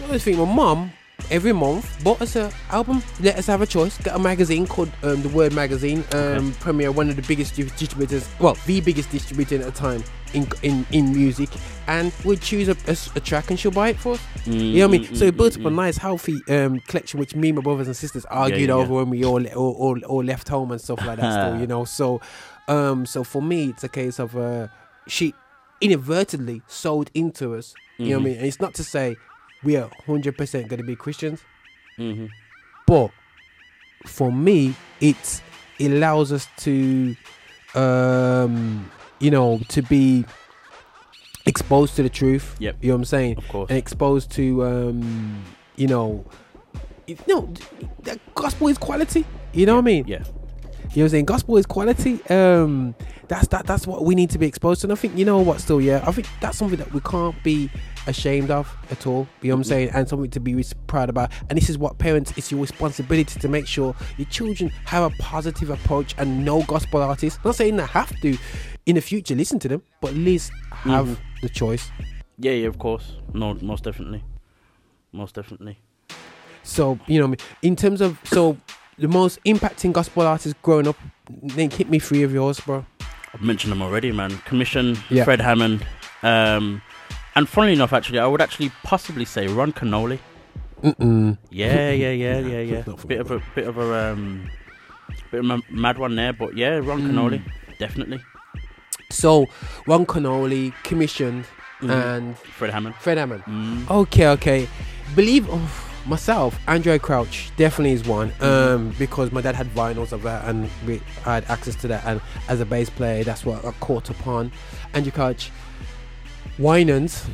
I 0.00 0.04
always 0.04 0.24
think 0.24 0.38
my 0.38 0.44
mum 0.44 0.92
every 1.30 1.52
month 1.52 2.02
bought 2.02 2.22
us 2.22 2.36
an 2.36 2.50
album. 2.70 3.02
Let 3.20 3.36
us 3.36 3.46
have 3.46 3.60
a 3.62 3.66
choice. 3.66 3.98
Got 3.98 4.16
a 4.16 4.18
magazine 4.18 4.66
called 4.66 4.90
um, 5.02 5.22
the 5.22 5.28
Word 5.28 5.52
Magazine. 5.52 6.04
Um, 6.12 6.18
Okay. 6.48 6.52
Premier, 6.60 6.92
one 6.92 7.10
of 7.10 7.16
the 7.16 7.22
biggest 7.22 7.54
distributors. 7.56 8.28
Well, 8.38 8.56
the 8.66 8.80
biggest 8.80 9.10
distributor 9.10 9.56
at 9.56 9.64
the 9.64 9.70
time 9.72 10.02
in 10.34 10.46
in, 10.62 10.86
in 10.92 11.12
music. 11.12 11.50
And 11.86 12.12
we'd 12.24 12.40
choose 12.42 12.68
a 12.68 12.74
track 13.20 13.50
and 13.50 13.58
she'll 13.58 13.70
buy 13.70 13.90
it 13.90 13.96
for 13.98 14.14
us. 14.14 14.20
Mm, 14.44 14.72
You 14.72 14.78
know 14.80 14.88
what 14.88 14.94
I 14.94 14.98
mean? 14.98 15.06
mm, 15.08 15.16
So 15.16 15.24
it 15.24 15.34
mm, 15.34 15.36
built 15.38 15.52
mm, 15.54 15.60
up 15.60 15.66
a 15.66 15.70
mm. 15.70 15.74
nice, 15.76 15.96
healthy 15.96 16.44
um, 16.48 16.80
collection, 16.80 17.18
which 17.18 17.34
me 17.34 17.50
my 17.52 17.62
brothers 17.62 17.86
and 17.86 17.96
sisters 17.96 18.24
argued 18.26 18.68
yeah, 18.68 18.74
over 18.74 18.92
yeah. 18.92 18.98
when 19.00 19.10
we 19.10 19.24
all, 19.24 19.46
all, 19.48 19.72
all, 19.72 19.98
all 20.04 20.22
left 20.24 20.48
home 20.48 20.70
and 20.70 20.80
stuff 20.80 21.04
like 21.06 21.18
that. 21.18 21.32
still, 21.32 21.60
you 21.60 21.66
know. 21.66 21.84
So, 21.84 22.20
um, 22.68 23.06
so 23.06 23.24
for 23.24 23.40
me, 23.42 23.70
it's 23.70 23.84
a 23.84 23.88
case 23.88 24.18
of 24.18 24.36
uh, 24.36 24.68
she 25.06 25.34
inadvertently 25.80 26.62
sold 26.66 27.10
into 27.14 27.54
us. 27.54 27.74
You 27.96 28.10
know 28.10 28.18
what 28.18 28.18
I 28.18 28.20
Mhm. 28.20 28.24
mean? 28.26 28.36
And 28.38 28.46
it's 28.46 28.60
not 28.60 28.74
to 28.74 28.84
say 28.84 29.16
we 29.64 29.76
are 29.76 29.90
hundred 30.06 30.36
percent 30.36 30.68
going 30.68 30.78
to 30.80 30.86
be 30.86 30.96
Christians, 30.96 31.40
Mhm. 31.98 32.28
but 32.86 33.10
for 34.06 34.30
me, 34.32 34.74
it 35.00 35.42
allows 35.80 36.32
us 36.32 36.46
to, 36.58 37.16
um, 37.74 38.90
you 39.20 39.30
know, 39.30 39.60
to 39.68 39.82
be 39.82 40.24
exposed 41.46 41.96
to 41.96 42.02
the 42.02 42.08
truth. 42.08 42.54
Yep. 42.58 42.76
You 42.80 42.88
know 42.88 42.94
what 42.94 42.98
I'm 43.00 43.04
saying? 43.06 43.38
Of 43.38 43.48
course. 43.48 43.70
and 43.70 43.78
exposed 43.78 44.30
to 44.32 44.64
um 44.64 45.44
you 45.76 45.86
know 45.86 46.24
no 47.26 47.48
the 48.02 48.18
gospel 48.34 48.68
is 48.68 48.76
quality 48.76 49.24
you 49.54 49.64
know 49.64 49.76
what 49.76 49.80
i 49.80 49.84
mean 49.84 50.04
Yeah. 50.06 50.18
you 50.18 50.24
know 50.24 50.32
what 50.84 51.02
i'm 51.04 51.08
saying 51.08 51.24
gospel 51.24 51.56
is 51.56 51.64
quality 51.64 52.20
um 52.28 52.94
that's 53.28 53.46
that 53.48 53.64
that's 53.66 53.86
what 53.86 54.04
we 54.04 54.14
need 54.14 54.28
to 54.30 54.38
be 54.38 54.46
exposed 54.46 54.82
to 54.82 54.86
and 54.86 54.92
i 54.92 54.96
think 54.96 55.16
you 55.16 55.24
know 55.24 55.38
what 55.38 55.60
still 55.60 55.80
yeah 55.80 56.04
i 56.06 56.12
think 56.12 56.26
that's 56.42 56.58
something 56.58 56.78
that 56.78 56.92
we 56.92 57.00
can't 57.00 57.40
be 57.42 57.70
ashamed 58.08 58.50
of 58.50 58.74
at 58.90 59.06
all 59.06 59.26
you 59.42 59.50
know 59.50 59.56
what 59.56 59.58
i'm 59.60 59.62
Mhm. 59.64 59.68
saying 59.68 59.90
and 59.94 60.08
something 60.08 60.30
to 60.30 60.40
be 60.40 60.64
proud 60.86 61.08
about 61.10 61.30
and 61.48 61.56
this 61.58 61.68
is 61.70 61.76
what 61.78 61.98
parents 61.98 62.32
it's 62.36 62.50
your 62.50 62.60
responsibility 62.60 63.38
to 63.38 63.48
make 63.48 63.66
sure 63.66 63.94
your 64.16 64.26
children 64.28 64.70
have 64.86 65.02
a 65.12 65.14
positive 65.22 65.70
approach 65.70 66.14
and 66.18 66.44
no 66.44 66.62
gospel 66.62 67.02
artists 67.02 67.38
not 67.44 67.54
saying 67.54 67.76
they 67.76 67.84
have 67.86 68.18
to 68.20 68.36
in 68.86 68.94
the 68.94 69.00
future 69.00 69.34
listen 69.34 69.58
to 69.58 69.68
them 69.68 69.82
but 70.00 70.10
at 70.10 70.16
least 70.16 70.50
have 70.70 71.06
Mhm. 71.06 71.16
the 71.42 71.48
choice 71.48 71.90
Yeah, 72.40 72.52
yeah, 72.52 72.68
of 72.68 72.78
course. 72.78 73.16
No, 73.34 73.54
most 73.60 73.82
definitely. 73.82 74.22
Most 75.12 75.34
definitely. 75.34 75.78
So 76.62 76.98
you 77.08 77.18
know, 77.20 77.34
in 77.62 77.74
terms 77.74 78.00
of 78.00 78.16
so 78.24 78.56
the 78.96 79.08
most 79.08 79.38
impacting 79.44 79.92
gospel 79.92 80.22
artists 80.24 80.54
growing 80.62 80.86
up, 80.86 80.96
then 81.42 81.68
hit 81.70 81.88
me 81.90 81.98
three 81.98 82.22
of 82.22 82.32
yours, 82.32 82.60
bro. 82.60 82.84
I've 83.34 83.42
mentioned 83.42 83.72
them 83.72 83.82
already, 83.82 84.12
man. 84.12 84.30
Commission, 84.44 84.96
Yeah. 85.10 85.24
Fred 85.24 85.40
Hammond, 85.40 85.84
um, 86.22 86.80
and 87.36 87.48
funnily 87.48 87.72
enough, 87.74 87.92
actually, 87.92 88.18
I 88.18 88.26
would 88.26 88.40
actually 88.40 88.70
possibly 88.82 89.24
say 89.24 89.46
Ron 89.48 89.72
Kenoly. 89.72 90.18
Mm-mm. 90.82 91.36
Yeah, 91.50 91.90
yeah, 91.90 92.10
yeah, 92.12 92.38
yeah, 92.38 92.60
yeah. 92.86 92.94
Bit 93.06 93.20
of 93.20 93.30
a 93.30 93.42
bit 93.54 93.66
of 93.66 93.78
a 93.78 94.12
um, 94.12 94.48
bit 95.30 95.44
of 95.44 95.50
a 95.50 95.60
mad 95.70 95.98
one 95.98 96.14
there, 96.16 96.32
but 96.32 96.56
yeah, 96.56 96.76
Ron 96.78 97.02
Mm. 97.02 97.10
Kenoly, 97.10 97.42
definitely. 97.78 98.20
So 99.10 99.46
Ron 99.86 100.06
Kenoly 100.06 100.72
commissioned 100.84 101.46
Mhm. 101.80 101.90
and 101.90 102.38
Fred 102.38 102.70
Hammond. 102.72 102.94
Fred 102.96 103.18
Hammond. 103.18 103.42
Mm. 103.44 103.90
Okay, 103.90 104.28
okay. 104.28 104.68
Believe 105.14 105.48
oh, 105.48 105.70
myself, 106.06 106.58
Andraé 106.66 107.00
Crouch 107.00 107.50
definitely 107.56 107.92
is 107.92 108.04
one. 108.04 108.32
Um, 108.40 108.94
because 108.98 109.30
my 109.32 109.40
dad 109.40 109.54
had 109.54 109.68
vinyls 109.74 110.12
of 110.12 110.22
that 110.22 110.44
and 110.48 110.68
we 110.86 111.00
I 111.24 111.34
had 111.34 111.44
access 111.48 111.74
to 111.76 111.88
that. 111.88 112.04
And 112.04 112.20
as 112.48 112.60
a 112.60 112.66
bass 112.66 112.90
player, 112.90 113.22
that's 113.24 113.44
what 113.44 113.64
I 113.64 113.70
caught 113.80 114.10
upon. 114.10 114.50
Andraé 114.92 115.14
Crouch, 115.14 115.50
Winans. 116.58 117.24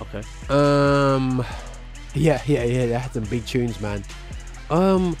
Okay. 0.00 0.22
Um, 0.48 1.44
yeah, 2.14 2.42
yeah, 2.46 2.64
yeah. 2.64 2.86
They 2.86 2.92
had 2.92 3.12
some 3.12 3.24
big 3.24 3.46
tunes, 3.46 3.80
man. 3.80 4.04
Um, 4.70 5.16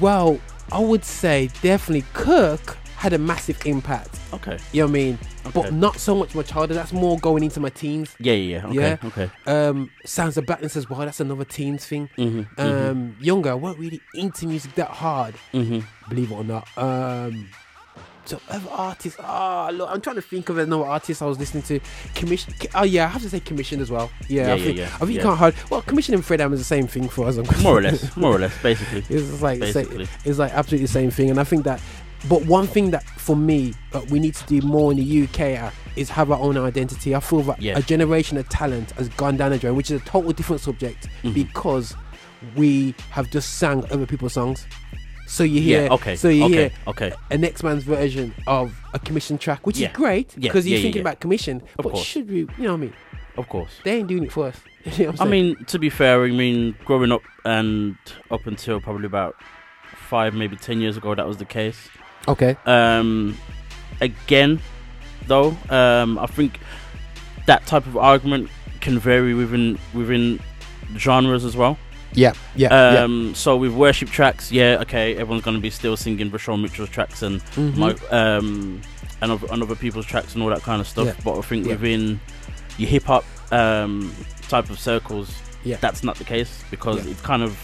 well, 0.00 0.38
I 0.72 0.80
would 0.80 1.04
say 1.04 1.48
definitely 1.62 2.04
Kirk 2.12 2.76
had 2.96 3.12
a 3.12 3.18
massive 3.18 3.60
impact. 3.66 4.18
Okay. 4.32 4.58
You 4.72 4.82
know 4.82 4.86
what 4.86 4.90
I 4.90 4.92
mean? 4.92 5.18
Okay. 5.46 5.50
But 5.60 5.72
not 5.72 5.96
so 5.98 6.14
much 6.14 6.34
much 6.34 6.50
harder. 6.50 6.72
That's 6.72 6.92
more 6.92 7.18
going 7.18 7.42
into 7.42 7.58
my 7.58 7.68
teens. 7.68 8.14
yeah, 8.20 8.32
yeah, 8.32 8.66
yeah. 8.68 8.72
Yeah. 8.72 8.96
Okay. 9.04 9.24
Okay. 9.24 9.30
Um, 9.46 9.90
Sounds 10.04 10.36
of 10.36 10.46
Blackness 10.46 10.76
as 10.76 10.88
well. 10.88 11.00
That's 11.00 11.18
another 11.20 11.44
teens 11.44 11.84
thing. 11.84 12.08
Mm-hmm. 12.16 12.60
Um, 12.60 13.16
younger, 13.20 13.50
I 13.50 13.54
weren't 13.54 13.78
really 13.78 14.00
into 14.14 14.46
music 14.46 14.74
that 14.76 14.88
hard, 14.88 15.34
mm-hmm. 15.52 15.80
believe 16.08 16.30
it 16.30 16.34
or 16.34 16.44
not. 16.44 16.68
Um, 16.78 17.48
so 18.24 18.40
other 18.48 18.70
artists. 18.70 19.18
Ah, 19.22 19.70
look, 19.72 19.88
I'm 19.90 20.00
trying 20.00 20.16
to 20.16 20.22
think 20.22 20.48
of 20.48 20.58
another 20.58 20.84
artist 20.84 21.22
I 21.22 21.26
was 21.26 21.38
listening 21.38 21.62
to. 21.64 21.80
Commission. 22.14 22.54
Oh 22.74 22.84
yeah, 22.84 23.04
I 23.04 23.08
have 23.08 23.22
to 23.22 23.28
say 23.30 23.40
Commission 23.40 23.80
as 23.80 23.90
well. 23.90 24.10
Yeah, 24.28 24.46
Yeah, 24.48 24.52
I 24.52 24.56
yeah, 24.56 24.64
think, 24.64 24.78
yeah, 24.78 24.84
I 24.94 24.98
think 24.98 25.10
you 25.12 25.20
can't 25.20 25.38
hard. 25.38 25.54
Well, 25.70 25.82
Commission 25.82 26.14
and 26.14 26.24
Fred 26.24 26.40
Am 26.40 26.52
is 26.52 26.60
the 26.60 26.64
same 26.64 26.86
thing 26.86 27.08
for 27.08 27.26
us. 27.26 27.36
More 27.62 27.78
or 27.78 27.82
less. 27.82 28.16
More 28.16 28.34
or 28.36 28.38
less. 28.38 28.54
Basically. 28.62 29.04
It's 29.16 29.42
like 29.42 29.60
Basically. 29.60 30.06
it's 30.24 30.38
like 30.38 30.52
absolutely 30.52 30.86
the 30.86 30.92
same 30.92 31.10
thing, 31.10 31.30
and 31.30 31.40
I 31.40 31.44
think 31.44 31.64
that. 31.64 31.80
But 32.28 32.46
one 32.46 32.68
thing 32.68 32.92
that 32.92 33.02
for 33.02 33.34
me 33.34 33.74
uh, 33.92 34.00
we 34.08 34.20
need 34.20 34.36
to 34.36 34.46
do 34.46 34.64
more 34.64 34.92
in 34.92 34.98
the 34.98 35.22
UK 35.24 35.60
uh, 35.60 35.70
is 35.96 36.08
have 36.10 36.30
our 36.30 36.38
own 36.38 36.56
identity. 36.56 37.16
I 37.16 37.20
feel 37.20 37.42
that 37.42 37.60
a 37.60 37.82
generation 37.82 38.38
of 38.38 38.48
talent 38.48 38.92
has 38.92 39.08
gone 39.08 39.36
down 39.36 39.50
the 39.50 39.58
drain, 39.58 39.74
which 39.74 39.90
is 39.90 40.00
a 40.00 40.04
total 40.04 40.30
different 40.32 40.62
subject 40.62 41.08
Mhm. 41.24 41.34
because 41.34 41.96
we 42.54 42.94
have 43.10 43.28
just 43.30 43.54
sang 43.58 43.84
other 43.90 44.06
people's 44.06 44.34
songs. 44.34 44.66
So 45.26 45.44
you 45.44 45.60
hear, 45.62 45.84
Yeah. 45.84 45.92
Okay. 45.94 46.16
so 46.16 46.28
you 46.28 46.44
okay. 46.44 46.54
hear 46.54 46.70
Okay. 46.88 47.12
a 47.30 47.38
next 47.38 47.62
man's 47.62 47.84
version 47.84 48.34
of 48.46 48.74
a 48.92 48.98
commission 48.98 49.38
track, 49.38 49.66
which 49.66 49.78
Yeah. 49.78 49.90
is 49.90 49.96
great 49.96 50.34
because 50.38 50.66
yeah, 50.66 50.74
you're 50.76 50.82
thinking 50.82 51.00
about 51.00 51.20
commission. 51.20 51.62
Of 51.78 51.84
but 51.84 51.92
course. 51.92 52.04
should 52.04 52.30
we, 52.30 52.38
you 52.40 52.48
know 52.58 52.72
what 52.72 52.72
I 52.74 52.76
mean? 52.76 52.92
Of 53.38 53.48
course. 53.48 53.70
They 53.84 53.96
ain't 53.96 54.08
doing 54.08 54.24
it 54.24 54.32
for 54.32 54.48
us. 54.48 54.60
you 54.98 55.06
know 55.06 55.14
I 55.20 55.24
mean, 55.24 55.56
to 55.66 55.78
be 55.78 55.88
fair, 55.88 56.22
I 56.24 56.30
mean, 56.30 56.74
growing 56.84 57.12
up 57.12 57.22
and 57.44 57.96
up 58.30 58.46
until 58.46 58.80
probably 58.80 59.06
about 59.06 59.36
five, 59.94 60.34
maybe 60.34 60.56
ten 60.56 60.80
years 60.80 60.96
ago, 60.98 61.14
that 61.14 61.26
was 61.26 61.38
the 61.38 61.44
case. 61.46 61.88
okay. 62.28 62.56
Um, 62.66 63.38
again, 64.02 64.60
though. 65.28 65.56
Um, 65.70 66.18
I 66.18 66.26
think 66.26 66.58
that 67.46 67.64
type 67.66 67.86
of 67.86 67.96
argument 67.96 68.50
can 68.80 68.98
vary 68.98 69.32
within 69.34 69.78
within 69.94 70.38
genres 70.98 71.44
as 71.44 71.56
well. 71.56 71.78
Yeah, 72.14 72.32
yeah, 72.56 72.68
Um, 73.02 73.34
so 73.34 73.56
with 73.56 73.72
worship 73.72 74.10
tracks, 74.10 74.52
yeah, 74.52 74.78
okay, 74.82 75.12
everyone's 75.16 75.42
gonna 75.44 75.58
be 75.60 75.70
still 75.70 75.96
singing 75.96 76.30
VaShawn 76.30 76.60
Mitchell's 76.62 76.90
tracks 76.90 77.22
and 77.22 77.36
yeah. 77.56 77.64
Mhm. 77.64 77.76
my, 77.76 77.90
um, 78.10 78.80
and 79.22 79.32
other, 79.32 79.46
and 79.50 79.62
other 79.62 79.74
people's 79.76 80.04
tracks 80.06 80.34
and 80.34 80.42
all 80.42 80.48
that 80.50 80.62
kind 80.62 80.80
of 80.80 80.86
stuff. 80.88 81.06
Yeah. 81.06 81.14
But 81.24 81.38
I 81.38 81.40
think 81.42 81.66
Yeah. 81.66 81.72
within 81.72 82.20
your 82.78 82.88
hip 82.90 83.04
hop 83.04 83.24
um, 83.52 84.14
type 84.48 84.68
of 84.70 84.78
circles, 84.78 85.30
Yeah. 85.64 85.76
that's 85.80 86.02
not 86.02 86.16
the 86.16 86.24
case 86.24 86.62
because 86.70 87.04
Yeah. 87.04 87.12
it's 87.12 87.20
kind 87.20 87.42
of 87.42 87.56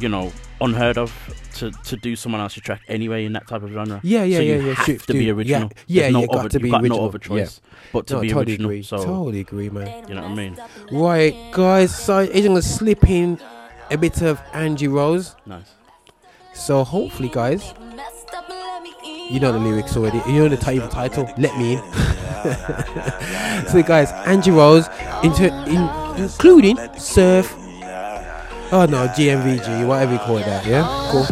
you 0.00 0.08
know 0.08 0.32
unheard 0.60 0.98
of 0.98 1.12
to, 1.54 1.70
to 1.70 1.96
do 1.96 2.14
someone 2.16 2.40
else's 2.40 2.62
track 2.62 2.82
anyway 2.88 3.24
in 3.24 3.32
that 3.32 3.46
type 3.48 3.62
of 3.62 3.70
genre. 3.70 4.00
yeah, 4.02 4.22
yeah, 4.24 4.36
so 4.38 4.42
yeah, 4.42 4.54
you 4.54 4.60
yeah. 4.66 4.74
have 4.74 4.86
shoot, 4.86 5.00
to 5.02 5.12
be 5.12 5.30
original. 5.30 5.70
Yeah, 5.86 6.04
yeah, 6.04 6.10
no 6.10 6.20
you 6.22 6.26
got 6.28 6.50
to 6.50 6.58
be 6.60 6.68
you've 6.68 6.72
got 6.72 6.82
original. 6.82 6.98
no 7.00 7.08
other 7.08 7.18
choice 7.18 7.60
but 7.92 8.06
to 8.08 8.14
No, 8.14 8.20
be 8.20 8.28
totally 8.28 8.52
original. 8.52 8.70
agree. 8.70 8.82
So 8.82 8.96
totally 8.98 9.40
agree, 9.40 9.70
man. 9.70 10.08
you 10.08 10.14
know 10.14 10.22
what 10.22 10.30
I 10.30 10.34
mean. 10.34 10.56
Right, 10.92 11.34
guys. 11.52 11.96
So 11.96 12.18
I'm 12.18 12.42
gonna 12.44 12.62
slip 12.62 13.08
in 13.08 13.38
a 13.90 13.96
bit 13.96 14.22
of 14.22 14.40
Angie 14.52 14.88
Rosa. 14.88 15.36
Nice. 15.46 15.74
So 16.54 16.84
hopefully, 16.84 17.28
guys, 17.28 17.72
you 19.30 19.40
know 19.40 19.52
the 19.52 19.58
lyrics 19.58 19.96
already. 19.96 20.18
You 20.30 20.40
know 20.40 20.48
the 20.48 20.56
title. 20.56 20.88
Title. 20.88 21.28
Let 21.38 21.56
me 21.56 21.74
in. 21.74 21.82
so, 23.68 23.82
guys, 23.82 24.12
Angie 24.26 24.50
Rosa, 24.52 24.90
into 25.22 25.46
in, 25.68 26.22
including 26.22 26.76
surf. 26.98 27.54
Oh 28.70 28.84
no, 28.84 29.08
GMVG, 29.08 29.86
whatever 29.86 30.12
you 30.12 30.18
call 30.18 30.36
that. 30.36 30.66
Yeah, 30.66 30.84
cool. 31.10 31.24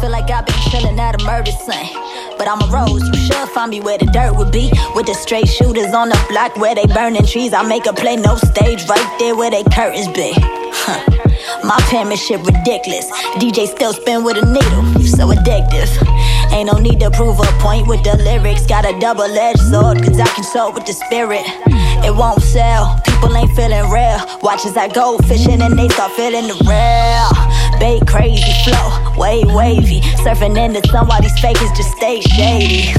Feel 0.00 0.10
like 0.10 0.30
I've 0.30 0.46
been 0.46 0.54
chillin' 0.70 0.96
at 0.96 1.20
a 1.20 1.24
murder 1.24 1.50
scene. 1.50 1.90
But 2.38 2.46
I'm 2.46 2.62
a 2.62 2.66
rose, 2.72 3.02
you 3.02 3.16
should 3.16 3.48
find 3.48 3.70
me 3.70 3.80
where 3.80 3.98
the 3.98 4.06
dirt 4.06 4.36
would 4.36 4.52
be. 4.52 4.70
With 4.94 5.06
the 5.06 5.14
straight 5.14 5.48
shooters 5.48 5.92
on 5.92 6.08
the 6.08 6.26
block 6.28 6.56
where 6.56 6.74
they 6.74 6.86
burning 6.86 7.26
trees. 7.26 7.52
I 7.52 7.66
make 7.66 7.86
a 7.86 7.92
play, 7.92 8.14
no 8.14 8.36
stage, 8.36 8.86
right 8.88 9.16
there 9.18 9.34
where 9.34 9.50
they 9.50 9.64
curtains 9.64 10.06
be. 10.08 10.34
Huh. 10.36 11.35
My 11.64 11.78
penmanship 11.88 12.44
ridiculous. 12.44 13.10
DJ 13.40 13.66
still 13.66 13.92
spin 13.92 14.24
with 14.24 14.36
a 14.36 14.46
needle, 14.46 14.84
so 15.06 15.28
addictive. 15.28 15.90
Ain't 16.52 16.70
no 16.72 16.78
need 16.78 17.00
to 17.00 17.10
prove 17.10 17.38
a 17.38 17.46
point 17.60 17.86
with 17.86 18.02
the 18.04 18.16
lyrics. 18.16 18.66
Got 18.66 18.84
a 18.84 18.98
double 18.98 19.24
edged 19.24 19.60
sword, 19.60 19.98
cause 19.98 20.18
I 20.20 20.26
can 20.26 20.44
show 20.44 20.70
with 20.70 20.86
the 20.86 20.92
spirit. 20.92 21.42
It 22.04 22.14
won't 22.14 22.42
sell, 22.42 23.00
people 23.04 23.34
ain't 23.36 23.50
feeling 23.56 23.90
real. 23.90 24.20
Watch 24.42 24.64
as 24.66 24.76
I 24.76 24.88
go 24.88 25.18
fishing 25.26 25.60
and 25.62 25.78
they 25.78 25.88
start 25.88 26.12
feeling 26.12 26.46
the 26.46 26.58
real. 26.66 27.80
Bait 27.80 28.06
crazy 28.06 28.52
flow, 28.64 29.14
way 29.18 29.42
wavy. 29.44 30.00
Surfing 30.22 30.56
in 30.56 30.72
the 30.72 30.82
sun 30.88 31.08
while 31.08 31.20
these 31.20 31.38
fakers 31.40 31.70
just 31.76 31.96
stay 31.96 32.20
shady. 32.20 32.94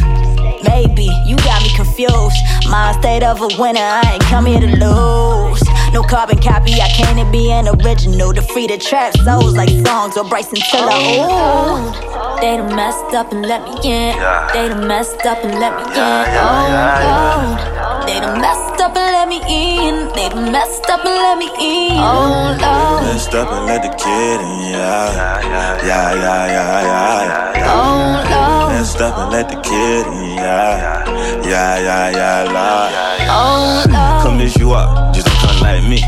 Maybe 0.64 1.10
you 1.26 1.36
got 1.38 1.62
me 1.62 1.70
confused. 1.76 2.38
Mind 2.70 3.00
state 3.00 3.24
of 3.24 3.40
a 3.42 3.48
winner, 3.62 3.80
I 3.80 4.02
ain't 4.14 4.24
come 4.24 4.46
here 4.46 4.60
to 4.60 4.68
lose. 4.68 5.64
No 5.94 6.04
carbon 6.04 6.40
copy, 6.40 6.74
I 6.82 6.90
can't 6.90 7.32
be 7.32 7.52
an 7.52 7.68
original. 7.68 8.34
To 8.34 8.42
free 8.42 8.68
the 8.68 8.78
trap 8.78 9.16
souls 9.18 9.56
like 9.56 9.70
songs 9.70 10.18
or 10.18 10.24
Bryson 10.26 10.60
Tiller. 10.72 10.92
Oh. 10.92 11.18
Ooh, 11.18 11.30
oh, 11.30 12.38
they 12.42 12.58
done 12.58 12.76
messed 12.76 13.16
up 13.16 13.32
and 13.32 13.46
let 13.46 13.64
me 13.64 13.72
in. 13.84 14.14
They 14.54 14.70
done 14.70 14.88
messed 14.88 15.26
up 15.26 15.44
and 15.44 15.60
let 15.60 15.74
me 15.76 15.84
in. 15.84 15.98
Oh, 15.98 16.68
oh. 17.08 18.04
They 18.06 18.20
done 18.20 18.40
messed 18.40 18.80
up 18.82 18.96
and 18.96 19.12
let 19.12 19.28
me 19.28 19.40
in. 19.48 20.08
They 20.14 20.30
done 20.30 20.52
messed 20.52 20.90
up 20.90 21.04
and 21.04 21.16
let 21.16 21.38
me 21.38 21.48
in. 21.60 21.98
Oh, 21.98 22.56
Lord. 22.62 23.04
Messed 23.04 23.34
up 23.34 23.52
and 23.52 23.66
let 23.66 23.82
the 23.82 23.90
kid 23.90 24.40
in, 24.40 24.72
yeah. 24.72 25.42
Yeah, 25.84 26.14
yeah, 26.14 26.14
yeah, 26.14 26.46
yeah, 26.48 27.56
yeah. 27.56 27.74
Oh, 27.74 28.22
Lord. 28.32 28.74
Messed 28.74 29.02
up 29.02 29.18
and 29.18 29.32
let 29.32 29.50
the 29.50 29.56
kid 29.62 30.06
in, 30.08 30.36
yeah. 30.38 31.04
Yeah, 31.44 31.80
yeah, 31.80 32.10
yeah, 32.12 32.44
Lord. 32.54 32.92
Oh, 33.30 33.84
Lord. 33.90 34.24
Come 34.24 34.40
as 34.42 34.56
you 34.58 34.72
are, 34.72 35.12
just 35.14 35.27
like 35.68 35.84
me. 35.90 36.00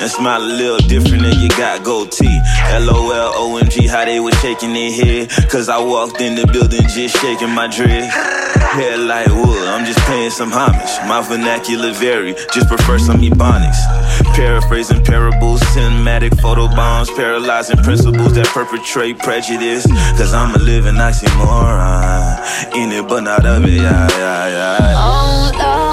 And 0.00 0.10
smile 0.10 0.40
a 0.40 0.44
little 0.44 0.78
different 0.86 1.22
than 1.22 1.40
you 1.40 1.48
got 1.50 1.82
gold 1.82 2.12
teeth. 2.12 2.42
LOL, 2.86 3.32
OMG, 3.42 3.88
how 3.88 4.04
they 4.04 4.20
was 4.20 4.34
shaking 4.40 4.72
their 4.72 4.92
head. 4.92 5.30
Cause 5.50 5.68
I 5.68 5.78
walked 5.78 6.20
in 6.20 6.36
the 6.36 6.46
building 6.46 6.86
just 6.94 7.16
shaking 7.18 7.50
my 7.50 7.66
dread. 7.66 8.06
Hair 8.78 8.98
like 8.98 9.26
wood, 9.26 9.66
I'm 9.66 9.84
just 9.84 9.98
paying 10.06 10.30
some 10.30 10.52
homage. 10.52 10.94
My 11.08 11.20
vernacular 11.26 11.92
vary, 11.92 12.34
just 12.54 12.68
prefer 12.68 12.98
some 12.98 13.20
ebonics. 13.20 13.80
Paraphrasing 14.36 15.02
parables, 15.04 15.60
cinematic 15.74 16.38
photo 16.40 16.68
bombs, 16.68 17.10
paralyzing 17.10 17.78
principles 17.78 18.34
that 18.34 18.46
perpetrate 18.48 19.18
prejudice. 19.18 19.86
Cause 20.16 20.32
I'm 20.32 20.54
a 20.54 20.58
living 20.58 20.94
oxymoron. 20.94 22.76
In 22.76 22.92
it, 22.92 23.08
but 23.08 23.20
not 23.20 23.44
of 23.44 23.64
it, 23.64 23.70
yeah, 23.70 24.08
yeah, 24.10 24.48
yeah. 24.48 24.94
Oh 24.96 25.50
Lord, 25.58 25.87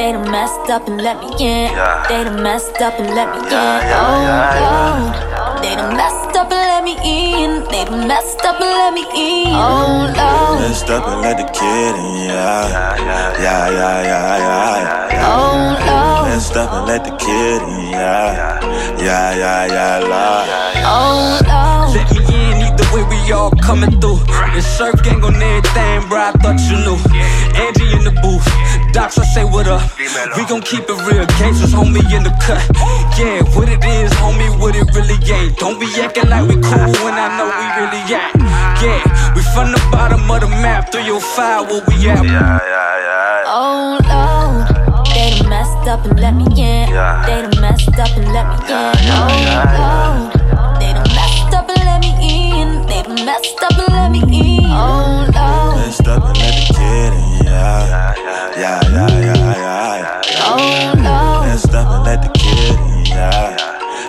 they 0.00 0.12
done 0.12 0.30
messed 0.30 0.70
up 0.70 0.88
and 0.88 0.96
let 1.02 1.20
me 1.20 1.28
in. 1.44 1.68
They 2.08 2.24
done 2.24 2.42
messed 2.42 2.80
up 2.80 2.98
and 2.98 3.14
let 3.14 3.28
me 3.36 3.40
in. 3.44 3.52
Oh 3.52 4.24
Lord, 4.64 5.62
they 5.62 5.76
done 5.76 5.94
messed 5.94 6.36
up 6.40 6.48
and 6.50 6.64
let 6.72 6.82
me 6.88 6.94
in. 7.04 7.64
They 7.68 7.84
done 7.84 8.08
messed 8.08 8.40
up 8.40 8.58
and 8.64 8.72
let 8.80 8.94
me 8.94 9.04
in. 9.12 9.52
Oh 9.52 10.08
Lord, 10.16 10.60
Messed 10.64 10.88
up 10.88 11.06
and 11.06 11.20
let 11.20 11.36
the 11.36 11.44
kid 11.52 11.94
in, 12.00 12.32
yeah. 12.32 12.96
Yeah, 13.44 13.68
yeah, 13.68 14.02
yeah, 14.10 14.36
yeah, 14.40 15.12
yeah. 15.12 15.36
oh 15.36 15.76
Lord, 15.84 16.28
Messed 16.32 16.56
up 16.56 16.72
and 16.72 16.86
let 16.86 17.04
the 17.04 17.14
kid 17.20 17.60
in, 17.60 17.90
yeah. 17.90 18.96
Yeah, 19.04 19.34
yeah, 19.36 19.66
yeah, 19.66 19.98
Lord. 20.00 20.48
oh 20.88 21.40
Lord. 21.44 21.94
Let 21.94 22.08
me 22.16 22.24
in 22.24 22.72
either 22.72 22.88
way, 22.94 23.04
we 23.04 23.32
all 23.32 23.50
coming 23.60 24.00
through. 24.00 24.20
The 24.54 24.62
surf 24.62 25.02
gang 25.02 25.22
on 25.22 25.34
everything, 25.36 26.08
bro. 26.08 26.18
I 26.20 26.32
thought 26.40 26.58
you 26.68 26.76
knew. 26.88 26.98
Angie 27.54 27.92
in 27.92 28.02
the 28.04 28.14
booth, 28.22 28.46
Docs, 28.92 29.18
I 29.18 29.24
say 29.34 29.44
what 29.44 29.68
up. 29.68 29.82
We 29.98 30.44
gon' 30.46 30.62
keep 30.62 30.84
it 30.88 30.98
real, 31.06 31.26
gangsters, 31.38 31.72
homie 31.72 32.02
in 32.10 32.24
the 32.24 32.34
cut. 32.42 32.58
Yeah, 33.18 33.42
what 33.54 33.68
it 33.68 33.84
is, 33.84 34.10
homie, 34.18 34.50
what 34.58 34.74
it 34.74 34.86
really 34.94 35.18
ain't. 35.30 35.56
Don't 35.58 35.78
be 35.78 35.86
acting 36.00 36.28
like 36.28 36.48
we 36.48 36.54
cool 36.58 36.90
when 37.04 37.14
I 37.14 37.30
know 37.38 37.46
we 37.46 37.66
really 37.78 38.02
ain't. 38.10 38.34
Yeah, 38.82 39.00
we 39.34 39.42
from 39.54 39.70
the 39.70 39.80
bottom 39.92 40.28
of 40.30 40.40
the 40.40 40.48
map, 40.48 40.90
305, 40.90 41.70
where 41.70 41.82
we 41.86 41.94
at. 42.08 42.24
Yeah, 42.24 42.24
yeah, 42.24 43.06
yeah. 43.06 43.44
Oh 43.46 43.98
Lord, 44.10 44.66
they 45.14 45.38
done 45.38 45.48
messed 45.48 45.86
up 45.86 46.04
and 46.06 46.18
let 46.18 46.34
me 46.34 46.44
in. 46.58 46.90
They 46.90 47.42
done 47.46 47.60
messed 47.60 47.94
up 47.98 48.10
and 48.16 48.26
let 48.34 48.46
me 48.50 48.56
in. 48.66 48.98
Oh 49.06 49.30
Lord, 49.78 50.34
they 50.82 50.90
done 50.92 51.10
messed 51.14 51.54
up 51.54 51.68
and 51.70 51.84
let 51.86 52.00
me 52.02 52.10
in. 52.18 52.86
They 52.86 53.02
done 53.06 53.24
messed 53.24 53.62
up 53.62 53.78
and 53.78 53.92
let 53.94 54.10
me 54.10 54.20
in. 54.26 54.66
Oh 54.66 55.30
Lord, 55.30 55.76
Messed 55.78 56.08
up 56.08 56.24
and 56.24 56.36
let 56.38 56.54
the 56.58 56.74
kid 56.74 57.12
in, 57.14 57.46
yeah. 57.46 57.86
Yeah, 57.90 58.14
yeah, 58.16 58.29
yeah, 58.60 58.80
yeah, 58.92 59.20
yeah. 59.56 60.22
oh 60.44 60.92
Lord, 61.00 61.48
Messed 61.48 61.74
up 61.74 61.88
and 61.88 62.04
let 62.04 62.22
the 62.22 62.28
kid 62.38 62.76
in, 62.78 63.06
yeah. 63.06 63.56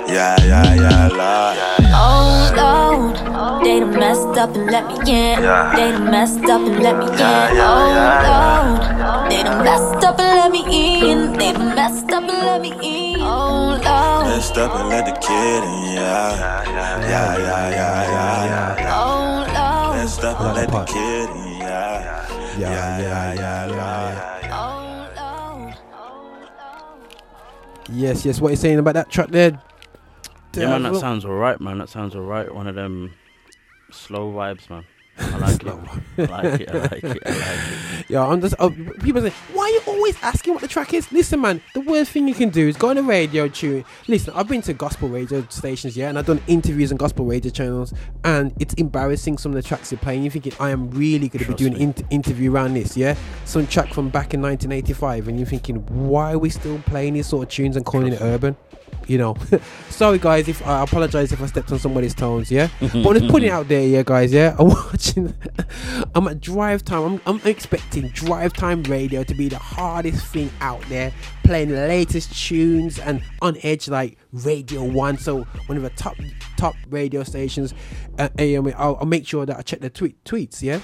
Yeah, 0.08 0.36
yeah, 0.44 0.74
yeah, 0.76 1.08
Lord. 1.08 1.58
oh 1.96 2.52
Lord, 2.58 3.64
they 3.64 3.80
done 3.80 3.98
messed 3.98 4.38
up 4.38 4.54
and 4.56 4.66
let 4.70 4.88
me 4.88 4.96
in. 5.08 5.40
They 5.76 5.92
done 5.92 6.12
messed 6.12 6.44
up 6.50 6.62
and 6.62 6.84
let 6.84 6.98
me 6.98 7.06
in. 7.06 7.18
Oh 7.64 7.88
Lord, 8.28 9.32
they 9.32 9.44
done 9.44 9.64
messed 9.64 10.04
up 10.04 10.20
and 10.20 10.36
let 10.40 10.52
me 10.52 10.62
in. 11.12 11.34
They 11.34 11.54
done 11.54 11.76
messed 11.76 12.12
up 12.12 12.24
and 12.24 12.32
let 12.32 12.62
me 12.62 12.72
in. 13.16 13.22
Oh 13.22 13.80
Lord, 13.84 14.26
Messed 14.28 14.58
up 14.58 14.76
and 14.76 14.90
let 14.90 15.06
the 15.06 15.14
kid 15.26 15.64
in, 15.64 15.96
yeah. 15.96 16.64
Yeah, 17.02 17.38
yeah, 17.38 17.70
yeah, 17.70 18.04
yeah, 18.04 18.76
yeah. 18.80 19.00
oh 19.00 19.48
Lord. 19.56 19.98
Messed 19.98 20.24
up 20.24 20.42
and 20.42 20.56
let 20.56 20.70
the 20.70 20.84
kid 20.86 21.30
in, 21.30 21.60
yeah. 21.60 22.28
Yeah, 22.58 23.00
yeah, 23.00 23.34
yeah, 23.34 23.66
yeah. 23.68 24.28
Oh, 24.28 24.31
Yes, 27.91 28.25
yes. 28.25 28.39
What 28.39 28.49
you 28.49 28.56
saying 28.56 28.80
about 28.80 28.93
that 28.93 29.10
track 29.10 29.30
there? 29.30 29.62
Yeah, 30.54 30.77
man, 30.77 30.84
that 30.84 30.99
sounds 30.99 31.25
alright, 31.25 31.60
man. 31.62 31.77
That 31.77 31.89
sounds 31.89 32.15
alright. 32.15 32.54
One 32.54 32.67
of 32.67 32.75
them 32.75 33.13
slow 33.91 34.32
vibes, 34.32 34.69
man. 34.69 34.86
I 35.17 35.38
like 35.38 35.62
it. 35.63 35.67
I 35.67 35.74
like 35.74 36.62
it. 36.62 36.69
I 36.69 36.78
like 36.78 37.04
it. 37.04 37.06
I 37.26 37.30
like 37.30 37.63
it. 38.00 38.06
Yeah, 38.10 38.26
I'm 38.26 38.41
just. 38.41 38.56
Uh, 38.60 38.69
people 39.02 39.21
say, 39.21 39.30
why 39.54 39.63
are 39.63 39.69
you 39.69 39.82
always 39.88 40.15
asking 40.21 40.54
what 40.54 40.62
the 40.62 40.67
track 40.67 40.93
is? 40.93 41.12
Listen, 41.12 41.41
man, 41.41 41.62
the 41.74 41.82
worst 41.82 42.12
thing 42.12 42.28
you 42.28 42.34
can 42.34 42.50
do 42.50 42.67
is 42.67 42.76
go 42.76 42.89
on 42.89 42.97
a 42.97 43.04
radio 43.04 43.47
tune. 43.47 43.86
Listen, 44.08 44.34
I've 44.36 44.47
been 44.47 44.62
to 44.63 44.74
gospel 44.74 45.10
radio 45.10 45.45
stations, 45.50 45.95
yeah, 45.95 46.10
and 46.10 46.17
I've 46.17 46.26
done 46.26 46.41
interviews 46.47 46.91
on 46.91 46.97
gospel 46.97 47.26
radio 47.26 47.52
channels, 47.52 47.93
and 48.24 48.54
it's 48.60 48.74
embarrassing 48.76 49.38
some 49.38 49.52
of 49.52 49.56
the 49.56 49.67
tracks 49.67 49.91
you're 49.91 50.00
playing. 50.00 50.24
You're 50.24 50.32
thinking, 50.32 50.54
I 50.60 50.71
am 50.71 50.89
really 50.91 51.30
going 51.30 51.45
to 51.45 51.52
be 51.52 51.56
doing 51.56 51.74
me. 51.74 51.84
an 51.84 51.95
interview 52.10 52.52
around 52.52 52.74
this, 52.74 52.97
yeah? 52.97 53.15
Some 53.45 53.67
track 53.67 53.93
from 53.93 54.10
back 54.10 54.34
in 54.34 54.41
1985, 54.41 55.28
and 55.28 55.39
you're 55.39 55.47
thinking, 55.47 55.78
why 55.88 56.34
are 56.34 56.39
we 56.39 56.50
still 56.50 56.80
playing 56.80 57.13
these 57.13 57.28
sort 57.28 57.43
of 57.43 57.50
tunes 57.50 57.76
and 57.76 57.86
calling 57.86 58.13
it 58.13 58.21
urban? 58.21 58.56
You 59.08 59.17
know, 59.17 59.36
sorry 59.89 60.19
guys. 60.19 60.47
If 60.47 60.65
I 60.65 60.84
apologize 60.84 61.32
if 61.32 61.41
I 61.41 61.45
stepped 61.47 61.71
on 61.71 61.80
somebody's 61.80 62.13
tones, 62.13 62.49
yeah. 62.51 62.69
but 62.80 62.95
I'm 62.95 63.13
just 63.19 63.27
putting 63.30 63.49
it 63.49 63.51
out 63.51 63.67
there, 63.67 63.82
yeah, 63.86 64.04
guys. 64.06 64.32
Yeah, 64.32 64.56
I'm 64.58 64.67
watching. 64.69 65.34
I'm 66.15 66.27
at 66.27 66.39
drive 66.39 66.86
time. 66.86 67.04
I'm, 67.04 67.21
I'm 67.25 67.41
expecting 67.45 68.08
drive 68.10 68.54
time 68.54 68.84
radio 68.84 69.23
to 69.23 69.34
be 69.34 69.49
the 69.49 69.58
hardest 69.58 70.25
thing 70.27 70.49
out 70.62 70.82
there, 70.89 71.12
playing 71.43 71.69
the 71.69 71.88
latest 71.88 72.34
tunes 72.34 72.99
and 72.99 73.21
on 73.41 73.58
edge 73.63 73.88
like 73.89 74.17
Radio 74.32 74.84
One. 74.84 75.17
So 75.17 75.43
one 75.65 75.77
of 75.77 75.84
the 75.84 75.89
top 75.91 76.15
top 76.58 76.75
radio 76.89 77.23
stations. 77.23 77.73
Uh, 78.19 78.30
AM, 78.38 78.67
I'll, 78.77 78.97
I'll 78.97 79.06
make 79.06 79.25
sure 79.27 79.45
that 79.45 79.58
I 79.58 79.62
check 79.62 79.80
the 79.82 79.89
tweet 79.89 80.23
tweets. 80.23 80.62
Yeah. 80.62 80.80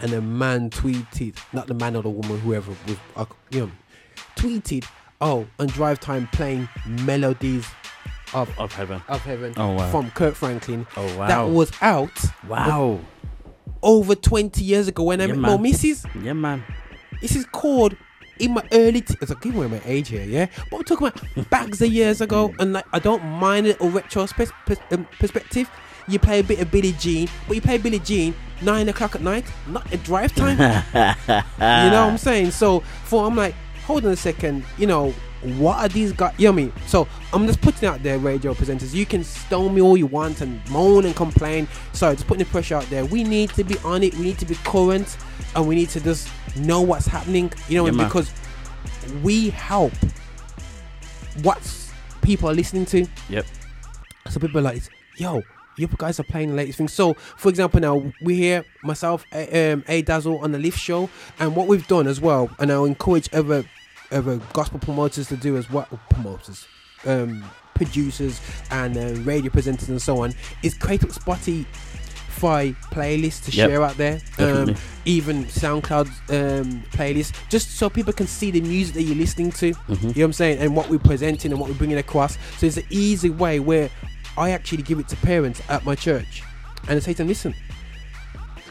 and 0.00 0.12
a 0.12 0.20
man 0.20 0.68
tweeted, 0.70 1.36
not 1.52 1.66
the 1.68 1.74
man 1.74 1.96
or 1.96 2.02
the 2.02 2.10
woman, 2.10 2.38
whoever, 2.40 2.72
with 2.86 2.98
uh, 3.16 3.24
you 3.50 3.60
know, 3.60 3.70
tweeted, 4.36 4.84
"Oh, 5.20 5.46
on 5.58 5.66
drive 5.68 6.00
time 6.00 6.28
playing 6.32 6.68
melodies 6.86 7.66
of 8.34 8.48
Of 8.58 8.72
heaven. 8.72 9.00
of 9.08 9.20
heaven 9.22 9.54
Oh, 9.56 9.72
wow. 9.72 9.90
from 9.90 10.10
Kirk 10.10 10.34
Franklin." 10.34 10.86
Oh 10.96 11.16
wow. 11.18 11.28
That 11.28 11.42
was 11.48 11.70
out 11.80 12.10
wow. 12.48 12.98
over 13.82 14.14
20 14.14 14.62
years 14.64 14.88
ago 14.88 15.04
when 15.04 15.20
I 15.20 15.24
Yeah, 15.24 15.32
met 15.34 15.40
man. 15.40 15.50
my 15.52 15.56
missus. 15.58 16.04
Yeah, 16.22 16.32
man. 16.32 16.62
This 17.20 17.34
is 17.36 17.44
called 17.46 17.96
in 18.38 18.52
my 18.52 18.62
early. 18.72 19.00
T- 19.00 19.16
it's 19.22 19.30
like 19.30 19.40
giving 19.40 19.58
away 19.58 19.68
my 19.68 19.80
age 19.86 20.08
here, 20.08 20.24
yeah. 20.24 20.46
But 20.70 20.78
I'm 20.78 20.84
talking 20.84 21.06
about 21.06 21.50
bags 21.50 21.80
of 21.80 21.90
years 21.90 22.20
ago, 22.20 22.54
and 22.58 22.72
like 22.74 22.84
I 22.92 22.98
don't 22.98 23.24
mind 23.24 23.66
it 23.66 23.80
or 23.80 23.88
retrospect 23.90 24.52
pers- 24.66 24.78
um, 24.90 25.06
perspective. 25.18 25.70
You 26.08 26.18
play 26.20 26.38
a 26.40 26.44
bit 26.44 26.60
of 26.60 26.70
Billie 26.70 26.92
Jean, 26.92 27.28
but 27.48 27.54
you 27.56 27.60
play 27.62 27.78
Billie 27.78 27.98
Jean 27.98 28.34
nine 28.62 28.88
o'clock 28.88 29.14
at 29.14 29.22
night, 29.22 29.44
not 29.66 29.90
at 29.92 30.02
drive 30.04 30.34
time. 30.34 30.58
you 30.94 31.90
know 31.90 32.04
what 32.04 32.12
I'm 32.12 32.18
saying? 32.18 32.50
So 32.52 32.80
for 33.04 33.26
I'm 33.26 33.34
like, 33.36 33.54
hold 33.86 34.04
on 34.04 34.12
a 34.12 34.16
second, 34.16 34.64
you 34.78 34.86
know. 34.86 35.14
What 35.58 35.76
are 35.76 35.88
these 35.88 36.12
guys? 36.12 36.34
You 36.38 36.46
know 36.46 36.52
what 36.52 36.60
I 36.60 36.64
mean? 36.64 36.72
So 36.86 37.06
I'm 37.32 37.46
just 37.46 37.60
putting 37.60 37.86
out 37.88 38.02
there, 38.02 38.18
radio 38.18 38.52
presenters. 38.52 38.92
You 38.94 39.06
can 39.06 39.22
stone 39.22 39.74
me 39.74 39.80
all 39.80 39.96
you 39.96 40.06
want 40.06 40.40
and 40.40 40.66
moan 40.70 41.04
and 41.04 41.14
complain. 41.14 41.68
So 41.92 42.12
just 42.12 42.26
putting 42.26 42.44
the 42.44 42.50
pressure 42.50 42.74
out 42.74 42.86
there. 42.86 43.04
We 43.04 43.22
need 43.22 43.50
to 43.50 43.62
be 43.62 43.78
on 43.84 44.02
it. 44.02 44.14
We 44.14 44.22
need 44.24 44.38
to 44.38 44.46
be 44.46 44.56
current, 44.56 45.16
and 45.54 45.68
we 45.68 45.74
need 45.76 45.90
to 45.90 46.00
just 46.00 46.28
know 46.56 46.80
what's 46.80 47.06
happening. 47.06 47.52
You 47.68 47.76
know, 47.76 47.86
Yeah, 47.86 48.04
because 48.04 48.32
we 49.22 49.50
help 49.50 49.92
what 51.42 51.60
people 52.22 52.50
are 52.50 52.54
listening 52.54 52.86
to. 52.86 53.06
Yep. 53.28 53.46
So 54.30 54.40
people 54.40 54.58
are 54.58 54.62
like, 54.62 54.82
yo, 55.16 55.42
you 55.78 55.88
guys 55.98 56.18
are 56.20 56.24
playing 56.24 56.50
the 56.50 56.56
latest 56.56 56.78
thing. 56.78 56.88
So, 56.88 57.14
for 57.14 57.48
example, 57.48 57.80
now 57.80 58.12
we 58.22 58.36
hear 58.36 58.64
myself, 58.82 59.24
A- 59.32 59.72
um, 59.72 59.84
A 59.88 60.02
Dazzle 60.02 60.38
on 60.38 60.52
the 60.52 60.58
Lift 60.58 60.78
Show, 60.78 61.08
and 61.38 61.54
what 61.54 61.66
we've 61.66 61.86
done 61.86 62.06
as 62.06 62.20
well, 62.20 62.50
and 62.58 62.70
I'll 62.72 62.84
encourage 62.86 63.28
other 63.32 63.64
other 64.12 64.40
gospel 64.52 64.78
promoters 64.78 65.26
to 65.28 65.36
do 65.36 65.56
as 65.56 65.68
well. 65.70 65.88
Promoters, 66.10 66.66
um, 67.06 67.44
producers, 67.74 68.40
and 68.70 68.96
uh, 68.96 69.20
radio 69.22 69.50
presenters, 69.50 69.88
and 69.88 70.00
so 70.00 70.22
on, 70.22 70.32
is 70.62 70.74
create 70.74 71.02
up 71.02 71.10
Spotify 71.10 71.66
playlist 72.92 73.44
to 73.44 73.50
Yep. 73.50 73.70
share 73.70 73.82
out 73.82 73.96
there. 73.96 74.20
Um, 74.38 74.74
even 75.04 75.44
SoundCloud 75.46 76.06
um, 76.30 76.82
playlists, 76.92 77.32
just 77.48 77.76
so 77.76 77.88
people 77.90 78.12
can 78.12 78.26
see 78.26 78.50
the 78.50 78.60
music 78.60 78.94
that 78.94 79.02
you're 79.02 79.14
listening 79.16 79.52
to. 79.52 79.72
Mhm. 79.72 79.88
You 79.88 79.98
know 79.98 80.08
what 80.08 80.22
I'm 80.24 80.32
saying? 80.32 80.58
And 80.58 80.76
what 80.76 80.88
we're 80.90 80.98
presenting 80.98 81.52
and 81.52 81.60
what 81.60 81.68
we're 81.70 81.76
bringing 81.76 81.98
across. 81.98 82.38
So 82.58 82.66
it's 82.66 82.76
an 82.76 82.84
easy 82.90 83.30
way 83.30 83.60
where 83.60 83.88
I 84.36 84.50
actually 84.50 84.82
give 84.82 84.98
it 84.98 85.08
to 85.08 85.16
parents 85.16 85.62
at 85.68 85.84
my 85.84 85.94
church. 85.94 86.42
And 86.88 86.96
I 86.96 87.00
say 87.00 87.12
to 87.12 87.18
them, 87.18 87.28
listen, 87.28 87.54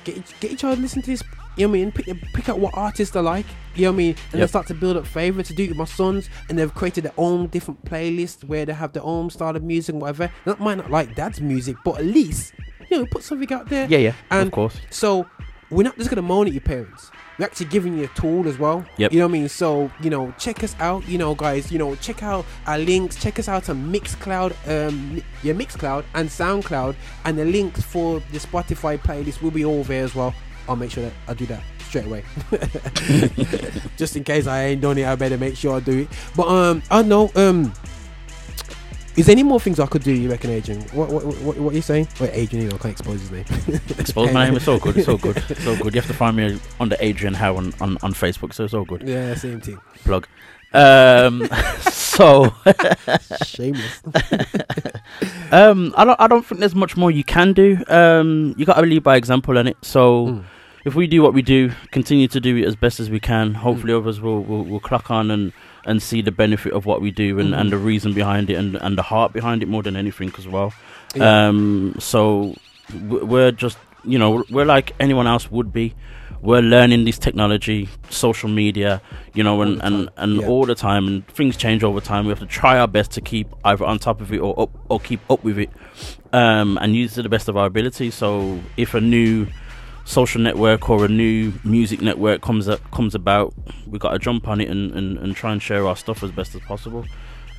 get, 0.03 0.15
get 0.39 0.51
your 0.51 0.57
child 0.57 0.77
to 0.77 0.81
listen 0.81 1.01
to 1.01 1.11
this. 1.11 1.23
You 1.57 1.67
know 1.67 1.71
what 1.71 1.77
I 1.77 1.79
mean? 1.79 1.91
Pick, 1.91 2.21
pick 2.33 2.49
out 2.49 2.59
what 2.59 2.73
artists 2.75 3.13
they 3.13 3.21
like. 3.21 3.45
You 3.75 3.83
know 3.85 3.91
what 3.91 3.95
I 3.95 3.97
mean? 3.97 4.15
And 4.31 4.33
they 4.33 4.39
Yep. 4.39 4.49
start 4.49 4.67
to 4.67 4.73
build 4.73 4.97
up 4.97 5.07
favourites 5.07 5.49
to 5.49 5.55
do 5.55 5.63
it 5.63 5.69
with 5.69 5.77
my 5.77 5.85
sons. 5.85 6.29
And 6.49 6.59
they've 6.59 6.73
created 6.73 7.05
their 7.05 7.13
own 7.17 7.47
different 7.47 7.83
playlists 7.85 8.43
where 8.43 8.65
they 8.65 8.73
have 8.73 8.91
their 8.93 9.03
own 9.03 9.29
style 9.29 9.55
of 9.55 9.63
music 9.63 9.93
and 9.93 10.01
whatever. 10.01 10.29
That 10.45 10.59
might 10.59 10.75
not 10.75 10.91
like 10.91 11.15
dad's 11.15 11.39
music, 11.39 11.77
but 11.85 11.97
at 11.99 12.05
least, 12.05 12.53
you 12.91 12.99
know, 12.99 13.05
put 13.05 13.23
something 13.23 13.51
out 13.53 13.69
there. 13.69 13.87
Yeah, 13.89 13.99
yeah. 13.99 14.13
And 14.31 14.47
of 14.47 14.51
course. 14.53 14.77
so 14.89 15.25
we're 15.69 15.83
not 15.83 15.97
just 15.97 16.09
gonna 16.09 16.21
moan 16.21 16.47
at 16.47 16.53
your 16.53 16.61
parents. 16.61 17.11
We're 17.37 17.45
actually 17.45 17.67
giving 17.67 17.97
you 17.97 18.05
a 18.05 18.07
tool 18.09 18.47
as 18.47 18.57
well. 18.57 18.85
Yep. 18.97 19.11
You 19.11 19.19
know 19.19 19.25
what 19.25 19.31
I 19.31 19.33
mean? 19.33 19.49
So, 19.49 19.91
you 20.01 20.09
know, 20.09 20.33
check 20.37 20.63
us 20.63 20.75
out, 20.79 21.07
you 21.07 21.17
know, 21.17 21.35
guys, 21.35 21.71
you 21.71 21.77
know, 21.79 21.95
check 21.95 22.23
out 22.23 22.45
our 22.65 22.77
links, 22.77 23.15
check 23.21 23.39
us 23.39 23.49
out 23.49 23.69
on 23.69 23.91
Mixcloud, 23.91 24.53
um 24.67 25.21
yeah, 25.43 25.53
Mixcloud 25.53 26.05
and 26.13 26.29
SoundCloud, 26.29 26.95
and 27.25 27.37
the 27.37 27.45
links 27.45 27.81
for 27.81 28.19
the 28.31 28.39
Spotify 28.39 28.97
playlist 28.97 29.41
will 29.41 29.51
be 29.51 29.65
all 29.65 29.83
there 29.83 30.03
as 30.03 30.15
well. 30.15 30.33
I'll 30.67 30.75
make 30.75 30.91
sure 30.91 31.03
that 31.03 31.13
I 31.27 31.33
do 31.33 31.45
that 31.47 31.61
straight 31.87 32.05
away. 32.05 32.23
Just 33.97 34.15
in 34.15 34.23
case 34.23 34.47
I 34.47 34.63
ain't 34.65 34.81
done 34.81 34.97
it, 34.97 35.05
I 35.05 35.15
better 35.15 35.37
make 35.37 35.55
sure 35.55 35.75
I 35.75 35.79
do 35.79 35.99
it. 35.99 36.07
But 36.35 36.47
um 36.47 36.83
I 36.89 37.01
know, 37.01 37.31
um 37.35 37.73
is 39.17 39.25
there 39.27 39.31
any 39.33 39.43
more 39.43 39.59
things 39.59 39.79
I 39.79 39.85
could 39.85 40.03
do, 40.03 40.11
you 40.11 40.29
reckon, 40.29 40.49
Adrian? 40.51 40.81
What 40.93 41.09
what 41.09 41.25
what, 41.25 41.57
what 41.57 41.71
are 41.73 41.75
you 41.75 41.81
saying? 41.81 42.07
Wait, 42.19 42.31
Adrian, 42.33 42.65
you 42.65 42.69
know, 42.71 42.75
I 42.75 42.79
can't 42.79 42.91
expose 42.91 43.21
his 43.21 43.31
name. 43.31 43.45
Expose 43.97 44.31
my 44.33 44.45
name. 44.45 44.55
It's 44.57 44.67
all 44.67 44.79
good. 44.79 44.97
It's 44.97 45.07
all 45.07 45.17
good. 45.17 45.37
It's 45.49 45.65
all 45.67 45.75
good. 45.77 45.93
You 45.95 46.01
have 46.01 46.09
to 46.09 46.13
find 46.13 46.35
me 46.37 46.45
on 46.53 46.61
under 46.79 46.97
Adrian 46.99 47.33
Howe 47.33 47.55
on, 47.55 47.73
on, 47.79 47.97
on 48.03 48.13
Facebook, 48.13 48.53
so 48.53 48.63
it's 48.65 48.73
all 48.73 48.85
good. 48.85 49.03
Yeah, 49.07 49.33
same 49.35 49.61
thing. 49.61 49.79
Plug. 50.03 50.27
Um, 50.73 51.47
so 51.89 52.53
Shameless. 53.45 54.01
um, 55.51 55.93
I 55.97 56.05
don't 56.05 56.19
I 56.19 56.27
don't 56.27 56.45
think 56.45 56.59
there's 56.59 56.75
much 56.75 56.97
more 56.97 57.11
you 57.11 57.23
can 57.23 57.53
do. 57.53 57.83
Um, 57.87 58.55
you 58.57 58.65
got 58.65 58.75
to 58.75 58.81
lead 58.85 59.03
by 59.03 59.15
example 59.15 59.57
in 59.57 59.67
it. 59.67 59.77
So 59.81 60.27
Mm. 60.27 60.43
if 60.85 60.95
we 60.95 61.07
do 61.07 61.21
what 61.21 61.33
we 61.33 61.41
do, 61.41 61.71
continue 61.91 62.27
to 62.27 62.39
do 62.39 62.57
it 62.57 62.65
as 62.65 62.75
best 62.75 62.99
as 62.99 63.09
we 63.09 63.19
can. 63.19 63.53
Hopefully, 63.53 63.93
others 63.93 64.19
will, 64.19 64.43
will 64.43 64.63
will 64.65 64.79
clock 64.79 65.09
on 65.09 65.31
and 65.31 65.53
and 65.85 66.01
see 66.01 66.21
the 66.21 66.31
benefit 66.31 66.73
of 66.73 66.85
what 66.85 67.01
we 67.01 67.11
do 67.11 67.39
and, 67.39 67.53
and 67.53 67.67
Mhm. 67.67 67.71
the 67.71 67.77
reason 67.77 68.13
behind 68.13 68.49
it 68.49 68.55
and 68.55 68.75
and 68.75 68.97
the 68.97 69.03
heart 69.03 69.33
behind 69.33 69.61
it 69.63 69.67
more 69.69 69.83
than 69.83 69.95
anything 69.95 70.31
as 70.37 70.47
well. 70.47 70.73
Yeah. 71.15 71.47
Um, 71.47 71.95
so 71.99 72.55
we're 73.07 73.51
just, 73.51 73.77
you 74.03 74.19
know, 74.19 74.43
we're 74.49 74.65
like 74.65 74.93
anyone 74.99 75.27
else 75.27 75.49
would 75.51 75.71
be. 75.71 75.93
We're 76.41 76.61
learning 76.61 77.05
this 77.05 77.17
technology, 77.17 77.89
social 78.09 78.49
media, 78.49 79.01
you 79.33 79.43
know, 79.43 79.61
and, 79.63 79.81
and, 79.81 80.09
and 80.17 80.41
yeah. 80.41 80.47
all 80.47 80.65
the 80.65 80.75
time, 80.75 81.07
and 81.07 81.27
things 81.27 81.57
change 81.57 81.83
over 81.83 81.99
time. 81.99 82.25
We 82.25 82.29
have 82.29 82.39
to 82.39 82.45
try 82.45 82.77
our 82.77 82.87
best 82.87 83.11
to 83.11 83.21
keep 83.21 83.47
either 83.63 83.83
on 83.83 83.97
top 83.97 84.21
of 84.21 84.31
it 84.31 84.37
or 84.39 84.53
up 84.59 84.69
or 84.89 84.99
keep 84.99 85.21
up 85.31 85.43
with 85.43 85.57
it, 85.57 85.71
um, 86.33 86.77
and 86.81 86.95
use 86.95 87.13
it 87.13 87.15
to 87.15 87.23
the 87.23 87.29
best 87.29 87.47
of 87.49 87.57
our 87.57 87.65
ability. 87.65 88.11
So 88.11 88.59
if 88.77 88.93
a 88.93 89.01
new 89.01 89.47
social 90.05 90.39
network 90.41 90.89
or 90.89 91.03
a 91.03 91.07
new 91.07 91.51
music 91.63 91.99
network 92.01 92.41
comes 92.41 92.69
up, 92.69 92.79
comes 92.91 93.13
about, 93.15 93.53
we 93.87 93.99
got 93.99 94.11
to 94.11 94.19
jump 94.19 94.47
on 94.47 94.61
it 94.61 94.69
and, 94.69 94.91
and, 94.93 95.17
and 95.17 95.35
try 95.35 95.51
and 95.51 95.61
share 95.61 95.85
our 95.85 95.95
stuff 95.97 96.23
as 96.23 96.31
best 96.31 96.55
as 96.55 96.61
possible. 96.61 97.05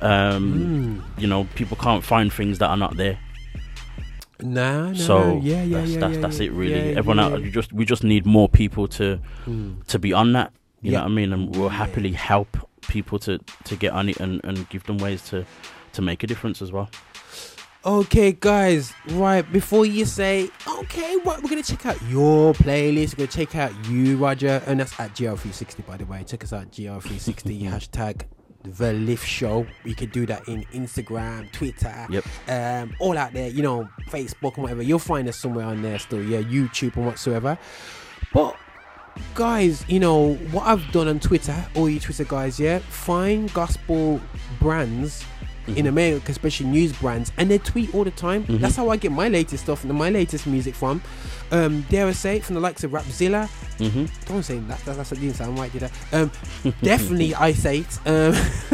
Um, 0.01 1.01
Mm. 1.17 1.21
You 1.21 1.27
know, 1.27 1.47
people 1.55 1.77
can't 1.77 2.03
find 2.03 2.31
things 2.31 2.57
that 2.59 2.69
are 2.69 2.77
not 2.77 2.97
there. 2.97 3.19
Nah, 4.39 4.91
nah, 4.91 4.93
so 4.93 5.33
nah. 5.35 5.41
yeah, 5.41 5.63
yeah, 5.63 5.79
that's 5.79 5.91
yeah, 5.91 5.99
that's, 5.99 6.15
yeah, 6.15 6.21
that's 6.21 6.39
yeah. 6.39 6.45
it 6.45 6.51
really. 6.51 6.95
Everyone 6.95 7.19
out, 7.19 7.41
you 7.41 7.49
just 7.49 7.73
we 7.73 7.85
just 7.85 8.03
need 8.03 8.25
more 8.25 8.47
people 8.47 8.87
to 8.89 9.19
Mm. 9.47 9.83
to 9.87 9.97
be 9.99 10.13
on 10.13 10.33
that. 10.33 10.51
You 10.83 10.91
know 10.91 10.99
what 10.99 11.05
I 11.05 11.09
mean? 11.09 11.33
And 11.33 11.55
we'll 11.55 11.69
happily 11.69 12.11
help 12.11 12.55
people 12.87 13.17
to 13.19 13.39
to 13.63 13.75
get 13.75 13.93
on 13.93 14.09
it 14.09 14.19
and, 14.19 14.39
and 14.43 14.69
give 14.69 14.83
them 14.83 14.99
ways 14.99 15.23
to 15.29 15.43
to 15.93 16.01
make 16.03 16.23
a 16.23 16.27
difference 16.27 16.61
as 16.61 16.71
well. 16.71 16.87
Okay, 17.87 18.33
guys, 18.33 18.91
right 19.11 19.49
before 19.49 19.85
you 19.85 20.03
say, 20.03 20.49
okay, 20.67 21.15
what 21.23 21.41
we're 21.41 21.47
gonna 21.49 21.63
check 21.63 21.85
out 21.85 21.95
your 22.09 22.53
playlist, 22.53 23.13
we're 23.17 23.25
gonna 23.25 23.45
check 23.45 23.55
out 23.55 23.71
you, 23.85 24.17
Roger, 24.17 24.61
and 24.67 24.81
that's 24.81 24.99
at 24.99 25.15
GL360, 25.15 25.85
by 25.87 25.95
the 25.95 26.03
way. 26.05 26.21
Check 26.27 26.43
us 26.43 26.51
out, 26.51 26.69
GL360 26.69 27.61
hashtag 27.71 28.23
the 28.65 28.91
Lift 28.91 29.25
Show. 29.25 29.65
You 29.85 29.95
can 29.95 30.09
do 30.09 30.25
that 30.25 30.45
in 30.49 30.65
Instagram, 30.73 31.49
Twitter, 31.53 32.05
Yep. 32.09 32.25
um, 32.49 32.93
all 32.99 33.17
out 33.17 33.31
there, 33.31 33.47
you 33.47 33.63
know, 33.63 33.87
Facebook 34.09 34.55
and 34.55 34.63
whatever. 34.63 34.81
You'll 34.81 34.99
find 34.99 35.25
us 35.29 35.37
somewhere 35.37 35.65
on 35.65 35.81
there 35.81 35.97
still, 35.97 36.21
yeah, 36.21 36.41
YouTube 36.41 36.97
and 36.97 37.05
whatsoever. 37.05 37.57
But 38.33 38.57
guys, 39.33 39.85
you 39.87 40.01
know 40.01 40.33
what 40.51 40.67
I've 40.67 40.91
done 40.91 41.07
on 41.07 41.21
Twitter, 41.21 41.55
all 41.73 41.89
you 41.89 42.01
Twitter 42.01 42.25
guys, 42.25 42.59
yeah, 42.59 42.79
find 42.79 43.53
gospel 43.53 44.19
brands 44.59 45.23
in 45.75 45.87
America, 45.87 46.31
especially 46.31 46.67
news 46.67 46.93
brands, 46.93 47.31
and 47.37 47.49
they 47.51 47.57
tweet 47.57 47.93
all 47.93 48.03
the 48.03 48.11
time. 48.11 48.43
Mhm. 48.45 48.59
That's 48.59 48.75
how 48.75 48.89
I 48.89 48.97
get 48.97 49.11
my 49.11 49.27
latest 49.27 49.63
stuff 49.63 49.83
and 49.83 49.93
my 49.93 50.09
latest 50.09 50.47
music 50.47 50.75
from. 50.75 51.01
Um, 51.51 51.81
dare 51.89 52.07
I 52.07 52.11
say, 52.11 52.39
from 52.39 52.55
the 52.55 52.61
likes 52.61 52.83
of 52.83 52.91
Rapzilla. 52.91 53.49
Mm-hmm. 53.79 54.05
Don't 54.27 54.43
say 54.43 54.57
that. 54.59 54.79
That's, 54.85 55.11
what 55.11 55.19
didn't 55.19 55.35
sound 55.35 55.57
right, 55.57 55.71
did 55.71 55.83
I? 55.83 55.89
Um, 56.11 56.31
definitely, 56.81 57.33
I 57.35 57.53
say 57.53 57.79
it. 57.79 57.99
Um, 58.05 58.33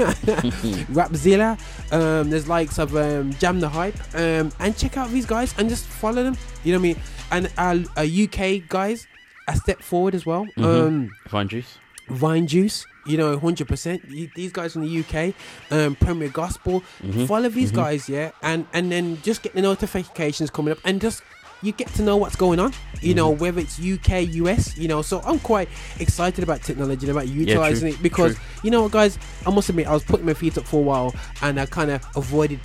Rapzilla. 0.91 1.57
Um, 1.91 2.29
there's 2.29 2.47
likes 2.47 2.79
of 2.79 2.95
um, 2.95 3.31
Jam 3.33 3.59
the 3.59 3.69
Hype. 3.69 3.95
Um, 4.15 4.51
and 4.59 4.75
check 4.77 4.97
out 4.97 5.09
these 5.11 5.25
guys 5.25 5.53
and 5.57 5.69
just 5.69 5.85
follow 5.85 6.23
them. 6.23 6.37
You 6.63 6.73
know 6.73 6.79
what 6.79 6.85
I 6.85 6.93
mean? 6.93 7.01
And 7.31 7.51
our, 7.57 7.75
our 7.97 8.05
UK 8.05 8.67
guys, 8.69 9.07
a 9.47 9.55
step 9.55 9.81
forward 9.81 10.15
as 10.15 10.25
well. 10.25 10.45
Mhm. 10.57 10.87
Um, 10.87 11.09
Fine 11.27 11.49
juice. 11.49 11.77
Vine 12.09 12.47
Juice, 12.47 12.85
you 13.05 13.17
know, 13.17 13.37
100%. 13.37 14.33
These 14.35 14.51
guys 14.51 14.73
from 14.73 14.83
the 14.83 14.89
UK, 15.03 15.33
um, 15.71 15.95
Premier 15.95 16.29
Gospel, 16.29 16.83
Mhm. 17.03 17.27
follow 17.27 17.49
these 17.49 17.71
Mhm. 17.71 17.75
guys, 17.75 18.09
yeah, 18.09 18.31
and 18.41 18.65
and 18.73 18.91
then 18.91 19.19
just 19.23 19.41
get 19.43 19.53
the 19.53 19.61
notifications 19.61 20.49
coming 20.49 20.71
up, 20.71 20.79
and 20.85 21.01
just 21.01 21.21
you 21.61 21.71
get 21.71 21.87
to 21.95 22.01
know 22.01 22.17
what's 22.17 22.35
going 22.35 22.59
on, 22.59 22.73
you 23.01 23.13
know, 23.13 23.33
Mhm. 23.33 23.39
whether 23.39 23.59
it's 23.61 23.79
UK, 23.79 24.21
US, 24.23 24.75
you 24.77 24.89
know. 24.89 25.01
So 25.01 25.21
I'm 25.25 25.39
quite 25.39 25.69
excited 25.99 26.43
about 26.43 26.61
technology 26.61 27.07
and 27.07 27.11
about 27.17 27.29
utilizing 27.29 27.87
true, 27.91 27.97
it 27.97 28.03
because 28.03 28.35
true. 28.35 28.43
you 28.63 28.71
know 28.71 28.81
what, 28.83 28.91
guys, 28.91 29.17
I 29.45 29.49
must 29.49 29.69
admit, 29.69 29.87
I 29.87 29.93
was 29.93 30.03
putting 30.03 30.25
my 30.25 30.33
feet 30.33 30.57
up 30.57 30.65
for 30.65 30.77
a 30.81 30.83
while, 30.83 31.15
and 31.41 31.57
I 31.59 31.65
kind 31.65 31.89
of 31.91 32.03
avoided 32.17 32.59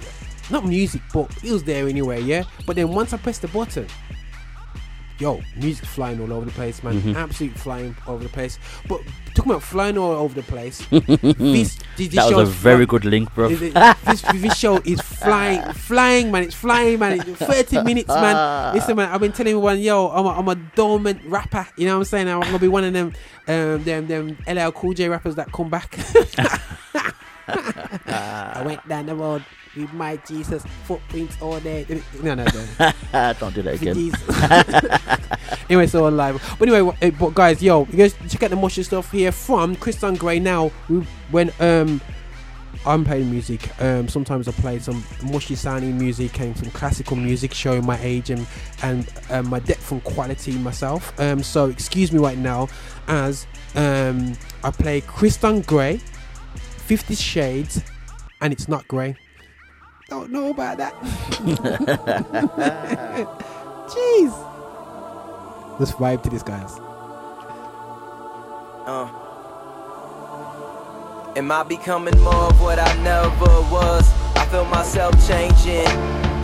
not 0.50 0.66
music, 0.66 1.02
but 1.12 1.30
it 1.44 1.52
was 1.52 1.62
there 1.62 1.86
anyway, 1.86 2.22
yeah. 2.22 2.42
But 2.66 2.74
then 2.74 2.88
once 2.88 3.12
I 3.12 3.18
pressed 3.18 3.42
the 3.42 3.48
button, 3.48 3.86
yo, 5.18 5.40
music 5.56 5.84
flying 5.84 6.20
all 6.20 6.32
over 6.32 6.44
the 6.46 6.52
place, 6.52 6.82
man. 6.82 7.00
Mhm. 7.00 7.16
Absolutely 7.16 7.58
flying 7.58 7.96
over 8.06 8.22
the 8.22 8.28
place. 8.28 8.58
But 8.88 9.00
talking 9.34 9.50
about 9.52 9.62
flying 9.62 9.98
all 9.98 10.12
over 10.12 10.34
the 10.34 10.42
place, 10.44 10.78
this, 10.90 11.00
this, 11.36 11.76
this 11.96 12.08
that 12.14 12.32
was 12.32 12.48
a 12.48 12.52
very 12.52 12.84
fly- 12.86 12.90
good 12.90 13.04
link, 13.04 13.34
bro. 13.34 13.48
this, 13.48 13.72
this, 14.04 14.22
this 14.34 14.56
show 14.56 14.80
is 14.84 15.00
flying, 15.22 15.60
flying, 15.72 16.30
man. 16.30 16.44
It's 16.44 16.54
flying, 16.54 16.98
man. 17.00 17.20
It's 17.20 17.40
30 17.40 17.82
minutes, 17.90 18.08
man. 18.08 18.74
Listen, 18.74 18.96
man. 18.96 19.10
I've 19.10 19.20
been 19.20 19.32
telling 19.32 19.52
everyone, 19.52 19.80
yo, 19.80 20.08
I'm 20.08 20.26
a, 20.26 20.30
I'm 20.38 20.48
a 20.48 20.54
dormant 20.76 21.20
rapper. 21.24 21.66
You 21.76 21.86
know 21.86 21.94
what 21.94 22.00
I'm 22.00 22.04
saying? 22.04 22.28
I'm 22.28 22.40
gonna 22.40 22.58
be 22.58 22.68
one 22.68 22.84
of 22.84 22.92
them, 22.92 23.12
um, 23.48 23.82
them, 23.84 24.06
them 24.06 24.36
LL 24.48 24.70
Cool 24.72 24.92
J 24.94 25.08
rappers 25.08 25.34
that 25.34 25.50
come 25.52 25.68
back. 25.68 25.98
I 27.50 28.62
went 28.64 28.86
down 28.88 29.06
the 29.06 29.14
road 29.14 29.44
with 29.78 29.92
my 29.92 30.16
Jesus 30.16 30.64
footprints 30.84 31.40
all 31.40 31.60
day. 31.60 31.86
No, 32.22 32.34
no, 32.34 32.44
no. 32.44 32.92
Don't 33.40 33.54
do 33.54 33.62
that 33.62 33.80
again. 33.80 34.12
Anyway, 35.68 35.86
so 35.86 36.06
on 36.06 36.16
live. 36.16 36.56
But 36.58 36.68
anyway, 36.68 36.96
eh, 37.02 37.10
but 37.10 37.34
guys, 37.34 37.62
yo, 37.62 37.86
you 37.90 37.98
guys 37.98 38.14
check 38.28 38.42
out 38.42 38.50
the 38.50 38.56
Moshe 38.56 38.82
stuff 38.84 39.12
here 39.12 39.30
from 39.30 39.76
Christon 39.76 40.18
Gray. 40.18 40.38
Now, 40.38 40.68
when 41.30 41.52
um, 41.60 42.00
I'm 42.86 43.04
playing 43.04 43.30
music, 43.30 43.68
um, 43.82 44.08
sometimes 44.08 44.48
I 44.48 44.52
play 44.52 44.78
some 44.78 45.04
mushy 45.24 45.54
sounding 45.54 45.98
music 45.98 46.40
and 46.40 46.56
some 46.56 46.70
classical 46.70 47.16
music, 47.16 47.52
showing 47.52 47.84
my 47.84 47.98
age 48.00 48.30
and 48.30 48.46
and 48.82 49.12
um, 49.28 49.50
my 49.50 49.58
depth 49.58 49.92
and 49.92 50.02
quality 50.04 50.52
myself. 50.52 51.18
Um, 51.20 51.42
so 51.42 51.68
excuse 51.68 52.12
me 52.12 52.18
right 52.18 52.38
now, 52.38 52.68
as 53.06 53.46
um, 53.74 54.32
I 54.64 54.70
play 54.70 55.02
Christon 55.02 55.66
Gray, 55.66 55.98
Fifty 56.56 57.14
Shades, 57.14 57.82
and 58.40 58.54
it's 58.54 58.68
not 58.68 58.88
grey. 58.88 59.16
Don't 60.08 60.30
know 60.32 60.48
about 60.48 60.78
that. 60.78 60.94
Jeez. 63.88 64.32
Let's 65.78 65.92
vibe 65.92 66.22
to 66.22 66.30
this, 66.30 66.42
guys. 66.42 66.78
Uh. 68.86 69.06
Am 71.36 71.52
I 71.52 71.62
becoming 71.62 72.18
more 72.20 72.48
of 72.48 72.58
what 72.62 72.78
I 72.78 72.96
never 73.02 73.60
was? 73.70 74.10
I 74.34 74.46
feel 74.46 74.64
myself 74.64 75.12
changing. 75.28 75.86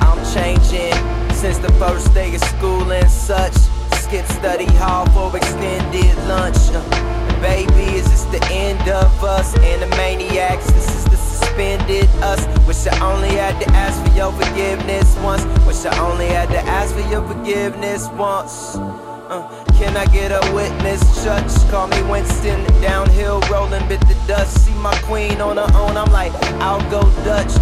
I'm 0.02 0.20
changing 0.34 0.92
since 1.32 1.56
the 1.56 1.72
first 1.78 2.12
day 2.12 2.34
of 2.34 2.44
school 2.44 2.92
and 2.92 3.10
such. 3.10 3.54
Skip 3.94 4.26
study 4.26 4.66
hall 4.76 5.06
for 5.08 5.34
extended 5.34 6.14
lunch. 6.28 6.58
Uh, 6.70 7.40
baby, 7.40 7.96
is 7.96 8.04
this 8.10 8.24
the 8.24 8.44
end 8.52 8.86
of 8.90 9.24
us? 9.24 9.54
Animaniacs, 9.54 10.66
this 10.66 10.94
is 10.94 11.03
the 11.03 11.03
suspended 11.34 12.08
us. 12.22 12.46
Wish 12.66 12.86
I 12.86 13.12
only 13.12 13.28
had 13.28 13.60
to 13.62 13.68
ask 13.70 14.00
for 14.04 14.16
your 14.16 14.32
forgiveness 14.32 15.16
once. 15.18 15.44
Wish 15.66 15.84
I 15.84 15.98
only 15.98 16.26
had 16.26 16.48
to 16.50 16.60
ask 16.60 16.94
for 16.94 17.06
your 17.10 17.26
forgiveness 17.26 18.08
once. 18.10 18.76
Uh, 18.76 19.42
can 19.78 19.96
I 19.96 20.06
get 20.06 20.30
a 20.30 20.54
witness? 20.54 21.00
Judge, 21.24 21.70
call 21.70 21.88
me 21.88 22.02
Winston. 22.02 22.64
Downhill 22.80 23.40
rolling, 23.50 23.86
bit 23.88 24.00
the 24.02 24.16
dust. 24.26 24.64
See 24.64 24.74
my 24.74 24.96
queen 25.02 25.40
on 25.40 25.56
her 25.56 25.70
own. 25.74 25.96
I'm 25.96 26.12
like, 26.12 26.32
I'll 26.62 26.84
go 26.90 27.02
Dutch. 27.24 27.52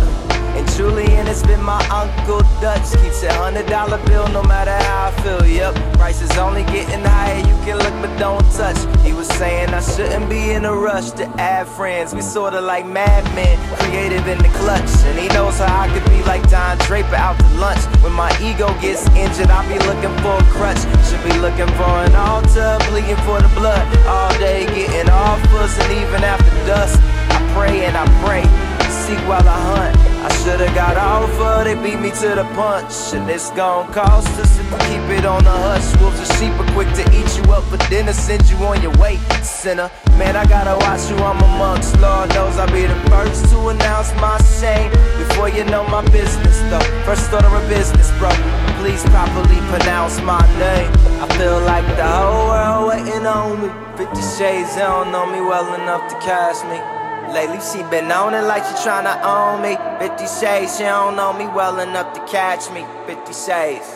And 0.54 0.68
Julian 0.72 1.26
has 1.26 1.42
been 1.42 1.62
my 1.62 1.80
uncle 1.88 2.40
Dutch. 2.60 2.92
Keeps 3.02 3.22
a 3.22 3.32
hundred 3.32 3.66
dollar 3.66 3.98
bill 4.06 4.28
no 4.28 4.42
matter 4.42 4.76
how 4.84 5.08
I 5.08 5.10
feel. 5.22 5.46
Yep, 5.46 5.74
price 5.94 6.20
is 6.20 6.36
only 6.36 6.64
getting 6.64 7.04
higher. 7.04 7.38
You 7.38 7.56
can 7.64 7.78
look 7.78 7.94
but 8.02 8.12
don't 8.18 8.44
touch. 8.52 8.76
He 9.02 9.12
was 9.12 9.28
saying 9.28 9.70
I 9.70 9.80
shouldn't 9.80 10.28
be 10.28 10.50
in 10.50 10.64
a 10.64 10.74
rush 10.74 11.10
to 11.12 11.24
add 11.40 11.66
friends. 11.66 12.14
We 12.14 12.20
sorta 12.20 12.60
like 12.60 12.86
madmen, 12.86 13.56
creative 13.78 14.26
in 14.28 14.38
the 14.38 14.52
clutch. 14.60 14.90
And 15.08 15.18
he 15.18 15.28
knows 15.28 15.58
how 15.58 15.82
I 15.82 15.88
could 15.88 16.04
be 16.10 16.22
like 16.24 16.48
Don 16.50 16.76
Draper 16.86 17.16
out 17.16 17.38
to 17.38 17.48
lunch. 17.56 17.82
When 18.02 18.12
my 18.12 18.30
ego 18.40 18.68
gets 18.80 19.08
injured, 19.16 19.48
I'll 19.48 19.66
be 19.68 19.78
looking 19.88 20.14
for 20.20 20.36
a 20.36 20.46
crutch. 20.52 20.82
Should 21.08 21.24
be 21.24 21.32
looking 21.40 21.70
for 21.80 21.92
an 22.04 22.14
altar, 22.14 22.78
bleeding 22.90 23.16
for 23.24 23.40
the 23.40 23.50
blood. 23.56 23.84
All 24.06 24.32
day 24.38 24.66
getting 24.66 25.10
offers, 25.10 25.78
and 25.78 25.92
even 25.92 26.22
after 26.22 26.50
dusk, 26.66 27.00
I 27.32 27.40
pray 27.54 27.86
and 27.86 27.96
I 27.96 28.04
pray. 28.24 28.44
Seek 28.90 29.18
while 29.26 29.48
I 29.48 29.58
hunt. 29.72 30.11
I 30.22 30.30
should've 30.44 30.72
got 30.72 30.96
offer, 30.96 31.64
they 31.64 31.74
beat 31.74 31.98
me 31.98 32.10
to 32.22 32.28
the 32.38 32.46
punch. 32.54 32.94
And 33.12 33.28
it's 33.28 33.50
gon' 33.50 33.92
cost 33.92 34.28
us 34.38 34.58
if 34.60 34.70
we 34.70 34.78
keep 34.86 35.18
it 35.18 35.26
on 35.26 35.42
the 35.42 35.50
hush. 35.50 36.00
Wolves 36.00 36.20
and 36.22 36.30
sheep 36.38 36.54
are 36.62 36.72
quick 36.74 36.86
to 36.94 37.02
eat 37.10 37.26
you 37.36 37.42
up 37.52 37.64
for 37.64 37.76
dinner, 37.90 38.12
send 38.12 38.48
you 38.48 38.56
on 38.58 38.80
your 38.80 38.94
way, 39.02 39.16
sinner. 39.42 39.90
Man, 40.18 40.36
I 40.36 40.46
gotta 40.46 40.78
watch 40.86 41.10
you, 41.10 41.16
I'm 41.16 41.42
amongst. 41.42 41.98
Lord 41.98 42.28
knows 42.30 42.56
I'll 42.56 42.70
be 42.70 42.86
the 42.86 42.94
first 43.10 43.50
to 43.50 43.68
announce 43.74 44.14
my 44.22 44.38
shame. 44.62 44.90
Before 45.18 45.48
you 45.48 45.64
know 45.64 45.82
my 45.88 46.06
business, 46.10 46.60
though. 46.70 46.86
First 47.02 47.32
order 47.32 47.50
of 47.50 47.68
business, 47.68 48.10
bro. 48.18 48.30
Please 48.78 49.02
properly 49.10 49.58
pronounce 49.74 50.20
my 50.22 50.42
name. 50.62 50.90
I 51.18 51.26
feel 51.34 51.58
like 51.66 51.86
the 51.98 52.06
whole 52.06 52.46
world 52.46 52.94
waiting 52.94 53.26
on 53.26 53.62
me. 53.62 53.68
Fifty 53.98 54.22
shades, 54.38 54.74
they 54.76 54.82
don't 54.82 55.10
know 55.10 55.26
me 55.26 55.40
well 55.40 55.74
enough 55.74 56.06
to 56.10 56.16
cast 56.22 56.64
me. 56.66 57.01
Lately 57.32 57.60
she 57.60 57.82
been 57.90 58.12
on 58.12 58.34
it 58.34 58.42
like 58.42 58.62
she 58.64 58.74
tryna 58.86 59.22
own 59.24 59.62
me. 59.62 59.76
50 59.98 60.26
shades, 60.26 60.76
she 60.76 60.84
don't 60.84 61.16
know 61.16 61.32
me 61.32 61.46
well 61.46 61.80
enough 61.80 62.12
to 62.12 62.20
catch 62.26 62.70
me. 62.70 62.84
50 63.06 63.32
shades. 63.32 63.88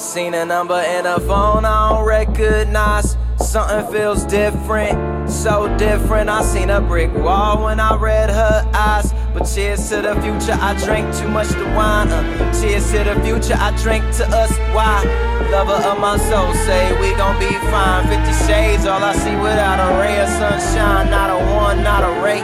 Seen 0.00 0.32
a 0.34 0.44
number 0.46 0.80
in 0.80 1.04
her 1.04 1.20
phone, 1.20 1.66
I 1.66 1.90
don't 1.90 2.06
recognize. 2.06 3.16
Something 3.38 3.92
feels 3.92 4.24
different, 4.24 5.30
so 5.30 5.66
different. 5.76 6.30
I 6.30 6.42
seen 6.42 6.70
a 6.70 6.80
brick 6.80 7.12
wall 7.14 7.64
when 7.64 7.80
I 7.80 7.96
read 7.96 8.30
her 8.30 8.70
eyes. 8.74 9.12
But 9.32 9.44
cheers 9.44 9.88
to 9.88 10.02
the 10.02 10.14
future, 10.22 10.56
I 10.60 10.74
drank 10.84 11.14
too 11.16 11.28
much 11.28 11.48
to 11.48 11.64
wine. 11.74 12.08
Uh, 12.08 12.52
cheers 12.60 12.90
to 12.92 13.02
the 13.02 13.20
future, 13.22 13.58
I 13.58 13.76
drank 13.82 14.04
to 14.16 14.26
us. 14.28 14.56
Why? 14.72 15.02
Lover 15.50 15.82
of 15.88 15.98
my 15.98 16.16
soul, 16.16 16.54
say 16.66 16.92
we 17.00 17.14
gon' 17.16 17.38
be 17.40 17.50
fine. 17.70 18.06
50 18.06 18.46
shades, 18.46 18.86
all 18.86 19.02
I 19.02 19.12
see 19.14 19.34
without 19.34 19.80
a 19.82 19.98
ray 19.98 20.20
of 20.20 20.28
sunshine. 20.28 21.10
Not 21.10 21.30
a 21.30 21.54
one, 21.54 21.82
not 21.82 22.04
a 22.04 22.22
ray, 22.22 22.40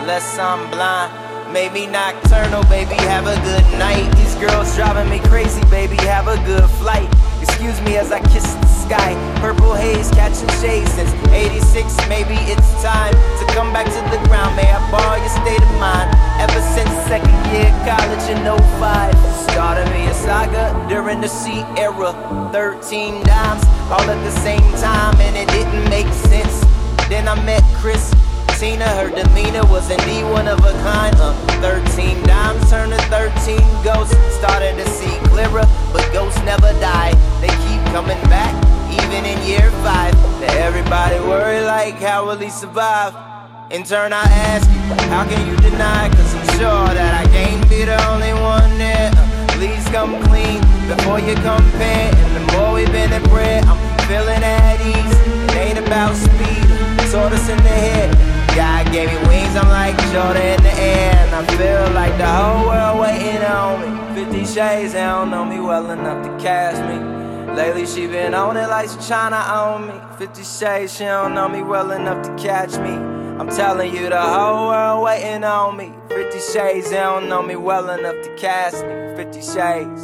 unless 0.00 0.38
I'm 0.38 0.68
blind. 0.70 1.12
Maybe 1.52 1.86
nocturnal, 1.86 2.64
baby, 2.64 2.94
have 3.06 3.26
a 3.26 3.36
good 3.42 3.78
night. 3.78 4.10
These 4.16 4.34
girls 4.36 4.74
driving 4.74 5.08
me 5.10 5.20
crazy, 5.28 5.62
baby, 5.70 5.96
have 5.96 6.26
a 6.26 6.36
good 6.44 6.68
flight. 6.80 7.08
Excuse 7.42 7.80
me 7.82 7.96
as 7.96 8.12
I 8.12 8.20
kiss 8.20 8.46
the 8.54 8.66
sky. 8.66 9.18
Purple 9.40 9.74
haze 9.74 10.08
catching 10.12 10.48
shade 10.62 10.86
since 10.94 11.10
86. 11.34 11.90
Maybe 12.08 12.38
it's 12.46 12.70
time 12.82 13.12
to 13.12 13.44
come 13.52 13.72
back 13.72 13.86
to 13.86 14.02
the 14.14 14.22
ground. 14.28 14.54
May 14.54 14.70
I 14.70 14.78
borrow 14.94 15.18
your 15.18 15.34
state 15.42 15.60
of 15.60 15.74
mind? 15.82 16.06
Ever 16.38 16.62
since 16.70 16.90
second 17.10 17.34
year 17.50 17.66
college 17.82 18.30
in 18.30 18.38
05. 18.46 19.10
Started 19.50 19.90
me 19.90 20.06
a 20.06 20.14
saga 20.14 20.70
during 20.88 21.20
the 21.20 21.28
C 21.28 21.64
era. 21.76 22.14
13 22.52 23.24
dimes 23.24 23.64
all 23.90 24.06
at 24.06 24.22
the 24.22 24.34
same 24.38 24.62
time, 24.78 25.18
and 25.20 25.34
it 25.36 25.48
didn't 25.50 25.90
make 25.90 26.06
sense. 26.30 26.62
Then 27.08 27.26
I 27.26 27.34
met 27.44 27.62
Chris. 27.74 28.14
Tina, 28.58 28.86
her 29.00 29.10
demeanor 29.10 29.64
was 29.66 29.90
indeed 29.90 30.24
one 30.24 30.46
of 30.46 30.58
a 30.60 30.72
kind. 30.86 31.14
Uh, 31.18 31.34
13 31.60 32.22
dimes 32.24 32.70
turned 32.70 32.92
to 32.92 33.02
13 33.10 33.58
ghosts. 33.82 34.16
Started 34.36 34.76
to 34.76 34.86
see 34.88 35.14
clearer, 35.28 35.66
but 35.92 36.04
ghosts 36.12 36.40
never 36.44 36.72
die. 36.78 37.12
They 37.40 37.52
keep 37.66 37.82
coming 37.92 38.20
back, 38.30 38.54
even 38.90 39.24
in 39.24 39.38
year 39.46 39.70
five. 39.82 40.14
That 40.40 40.54
everybody 40.56 41.18
worry 41.20 41.60
like, 41.62 41.94
how 41.96 42.26
will 42.26 42.38
he 42.38 42.50
survive? 42.50 43.14
In 43.70 43.84
turn, 43.84 44.12
I 44.12 44.24
ask 44.52 44.68
you, 44.70 44.80
how 45.08 45.24
can 45.24 45.46
you 45.48 45.56
deny? 45.56 46.08
Cause 46.10 46.34
I'm 46.34 46.46
sure 46.58 46.94
that 46.94 47.26
I 47.26 47.30
can't 47.30 47.68
be 47.68 47.84
the 47.84 47.98
only 48.10 48.34
one 48.34 48.78
there. 48.78 49.10
Uh, 49.14 49.46
please 49.56 49.84
come 49.88 50.22
clean 50.24 50.60
before 50.86 51.18
you 51.20 51.34
come 51.36 51.62
compare. 51.72 52.11
Gave 58.92 59.08
me 59.08 59.16
wings, 59.26 59.56
I'm 59.56 59.68
like 59.68 59.96
Jordan 60.12 60.42
in 60.42 60.62
the 60.62 60.74
air. 60.74 61.14
And 61.16 61.34
I 61.34 61.46
feel 61.56 61.94
like 61.94 62.16
the 62.18 62.26
whole 62.26 62.66
world 62.66 63.00
waiting 63.00 63.42
on 63.42 63.80
me. 63.80 64.14
50 64.14 64.44
shades, 64.44 64.92
they 64.92 65.00
don't 65.00 65.30
know 65.30 65.44
me 65.44 65.60
well 65.60 65.90
enough 65.90 66.22
to 66.26 66.42
cast 66.42 66.80
me. 66.82 67.54
Lately 67.54 67.86
she 67.86 68.06
been 68.06 68.34
on 68.34 68.56
it 68.56 68.68
like 68.68 68.90
she 68.90 68.96
tryna 68.96 69.42
own 69.50 69.88
me. 69.88 70.16
50 70.18 70.44
shades, 70.44 70.94
she 70.96 71.04
don't 71.04 71.34
know 71.34 71.48
me 71.48 71.62
well 71.62 71.90
enough 71.90 72.22
to 72.26 72.34
catch 72.36 72.76
me. 72.78 72.90
I'm 73.40 73.48
telling 73.48 73.94
you, 73.94 74.10
the 74.10 74.20
whole 74.20 74.68
world 74.68 75.04
waiting 75.04 75.42
on 75.42 75.76
me. 75.76 75.94
50 76.08 76.38
shades, 76.52 76.90
they 76.90 76.96
don't 76.96 77.30
know 77.30 77.42
me 77.42 77.56
well 77.56 77.88
enough 77.90 78.22
to 78.24 78.36
cast 78.36 78.84
me. 78.84 79.16
50 79.16 79.40
shades. 79.40 80.02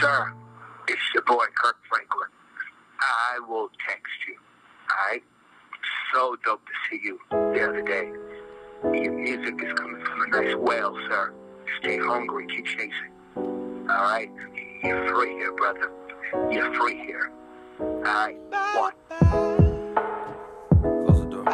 Sir, 0.00 0.34
it's 0.88 1.00
your 1.14 1.22
boy 1.22 1.46
Kirk 1.54 1.76
Franklin. 1.88 2.33
I 3.32 3.38
will 3.48 3.70
text 3.88 4.12
you. 4.28 4.36
Alright? 4.90 5.22
So 6.12 6.36
dope 6.44 6.60
to 6.66 6.72
see 6.90 7.00
you 7.02 7.18
the 7.30 7.68
other 7.68 7.82
day. 7.82 8.12
Your 9.02 9.12
music 9.12 9.54
is 9.62 9.72
coming 9.72 10.04
from 10.04 10.22
a 10.22 10.26
nice 10.28 10.54
well, 10.58 10.94
sir. 11.08 11.32
Stay 11.80 11.98
hungry, 11.98 12.46
keep 12.48 12.66
chasing. 12.66 13.12
Alright? 13.36 14.30
You're 14.82 15.08
free 15.08 15.32
here, 15.32 15.52
brother. 15.52 15.90
You're 16.50 16.74
free 16.74 16.98
here. 16.98 17.32
Alright? 17.80 18.36
One. 18.50 18.92
Close 20.82 21.24
the 21.24 21.30
door. 21.30 21.44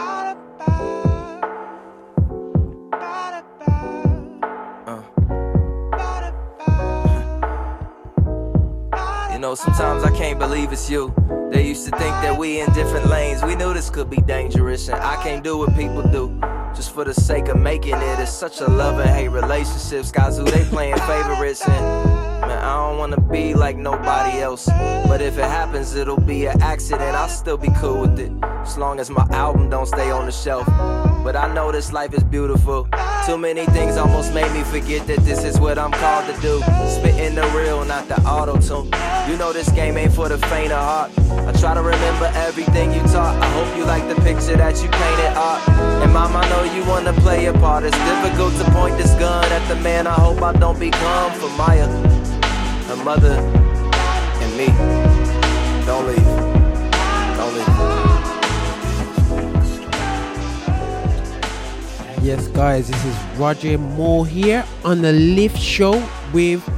Know, 9.40 9.54
sometimes 9.54 10.04
I 10.04 10.10
can't 10.10 10.38
believe 10.38 10.70
it's 10.70 10.90
you. 10.90 11.14
They 11.50 11.66
used 11.66 11.86
to 11.86 11.90
think 11.92 12.12
that 12.22 12.38
we 12.38 12.60
in 12.60 12.70
different 12.72 13.06
lanes. 13.06 13.42
We 13.42 13.56
knew 13.56 13.72
this 13.72 13.88
could 13.88 14.10
be 14.10 14.18
dangerous, 14.18 14.88
and 14.88 15.00
I 15.00 15.20
can't 15.22 15.42
do 15.42 15.56
what 15.56 15.74
people 15.74 16.02
do. 16.02 16.38
Just 16.74 16.92
for 16.92 17.04
the 17.04 17.14
sake 17.14 17.48
of 17.48 17.58
making 17.58 17.94
it, 17.94 18.18
it's 18.18 18.32
such 18.32 18.60
a 18.60 18.68
love 18.68 19.00
and 19.00 19.08
hate 19.08 19.28
relationship. 19.28 20.12
Guys 20.12 20.36
who 20.36 20.44
they 20.44 20.64
playing 20.64 20.96
favorites, 20.98 21.66
and 21.66 22.19
man, 22.40 22.58
I 22.58 22.76
don't 22.76 22.98
wanna 22.98 23.20
be 23.20 23.54
like 23.54 23.76
nobody 23.76 24.40
else. 24.40 24.66
But 25.06 25.20
if 25.20 25.38
it 25.38 25.44
happens, 25.44 25.94
it'll 25.94 26.20
be 26.20 26.46
an 26.46 26.60
accident. 26.62 27.16
I'll 27.16 27.28
still 27.28 27.56
be 27.56 27.70
cool 27.78 28.02
with 28.02 28.18
it, 28.18 28.32
as 28.42 28.76
long 28.78 29.00
as 29.00 29.10
my 29.10 29.26
album 29.30 29.70
don't 29.70 29.86
stay 29.86 30.10
on 30.10 30.26
the 30.26 30.32
shelf. 30.32 30.66
But 31.24 31.36
I 31.36 31.52
know 31.52 31.70
this 31.70 31.92
life 31.92 32.14
is 32.14 32.24
beautiful. 32.24 32.88
Too 33.26 33.36
many 33.36 33.66
things 33.66 33.96
almost 33.96 34.32
made 34.32 34.50
me 34.52 34.62
forget 34.62 35.06
that 35.06 35.20
this 35.20 35.44
is 35.44 35.60
what 35.60 35.78
I'm 35.78 35.92
called 35.92 36.26
to 36.34 36.40
do. 36.40 36.60
Spitting 36.88 37.34
the 37.34 37.46
real, 37.54 37.84
not 37.84 38.08
the 38.08 38.18
auto 38.22 38.58
tune. 38.58 38.90
You 39.28 39.36
know 39.36 39.52
this 39.52 39.70
game 39.70 39.96
ain't 39.98 40.12
for 40.12 40.28
the 40.28 40.38
faint 40.48 40.72
of 40.72 40.82
heart. 40.82 41.10
I 41.46 41.52
try 41.60 41.74
to 41.74 41.82
remember 41.82 42.30
everything 42.34 42.92
you 42.92 43.00
taught. 43.02 43.36
I 43.40 43.48
hope 43.50 43.76
you 43.76 43.84
like 43.84 44.08
the 44.08 44.20
picture 44.22 44.56
that 44.56 44.82
you 44.82 44.88
painted 44.88 45.36
up. 45.36 45.68
And 46.02 46.12
mom, 46.12 46.34
I 46.34 46.48
know 46.48 46.62
you 46.74 46.82
wanna 46.88 47.12
play 47.20 47.46
a 47.46 47.52
part. 47.52 47.84
It's 47.84 47.96
difficult 47.98 48.54
to 48.56 48.64
point 48.72 48.96
this 48.96 49.12
gun 49.14 49.44
at 49.44 49.68
the 49.68 49.76
man. 49.76 50.06
I 50.06 50.14
hope 50.14 50.40
I 50.42 50.52
don't 50.52 50.78
become 50.80 51.32
for 51.38 51.50
Maya, 51.50 51.86
her 52.90 53.04
mother, 53.04 53.34
and 53.34 54.56
me. 54.58 54.66
Don't 55.86 56.06
leave. 56.08 56.24
Don't 57.36 57.54
leave. 57.54 57.68
Yes, 62.24 62.48
guys, 62.48 62.88
this 62.88 63.04
is 63.04 63.14
Roger 63.38 63.78
Moore 63.78 64.26
here 64.26 64.64
on 64.84 65.02
the 65.02 65.12
Lift 65.12 65.56
Show 65.56 66.02
with 66.32 66.68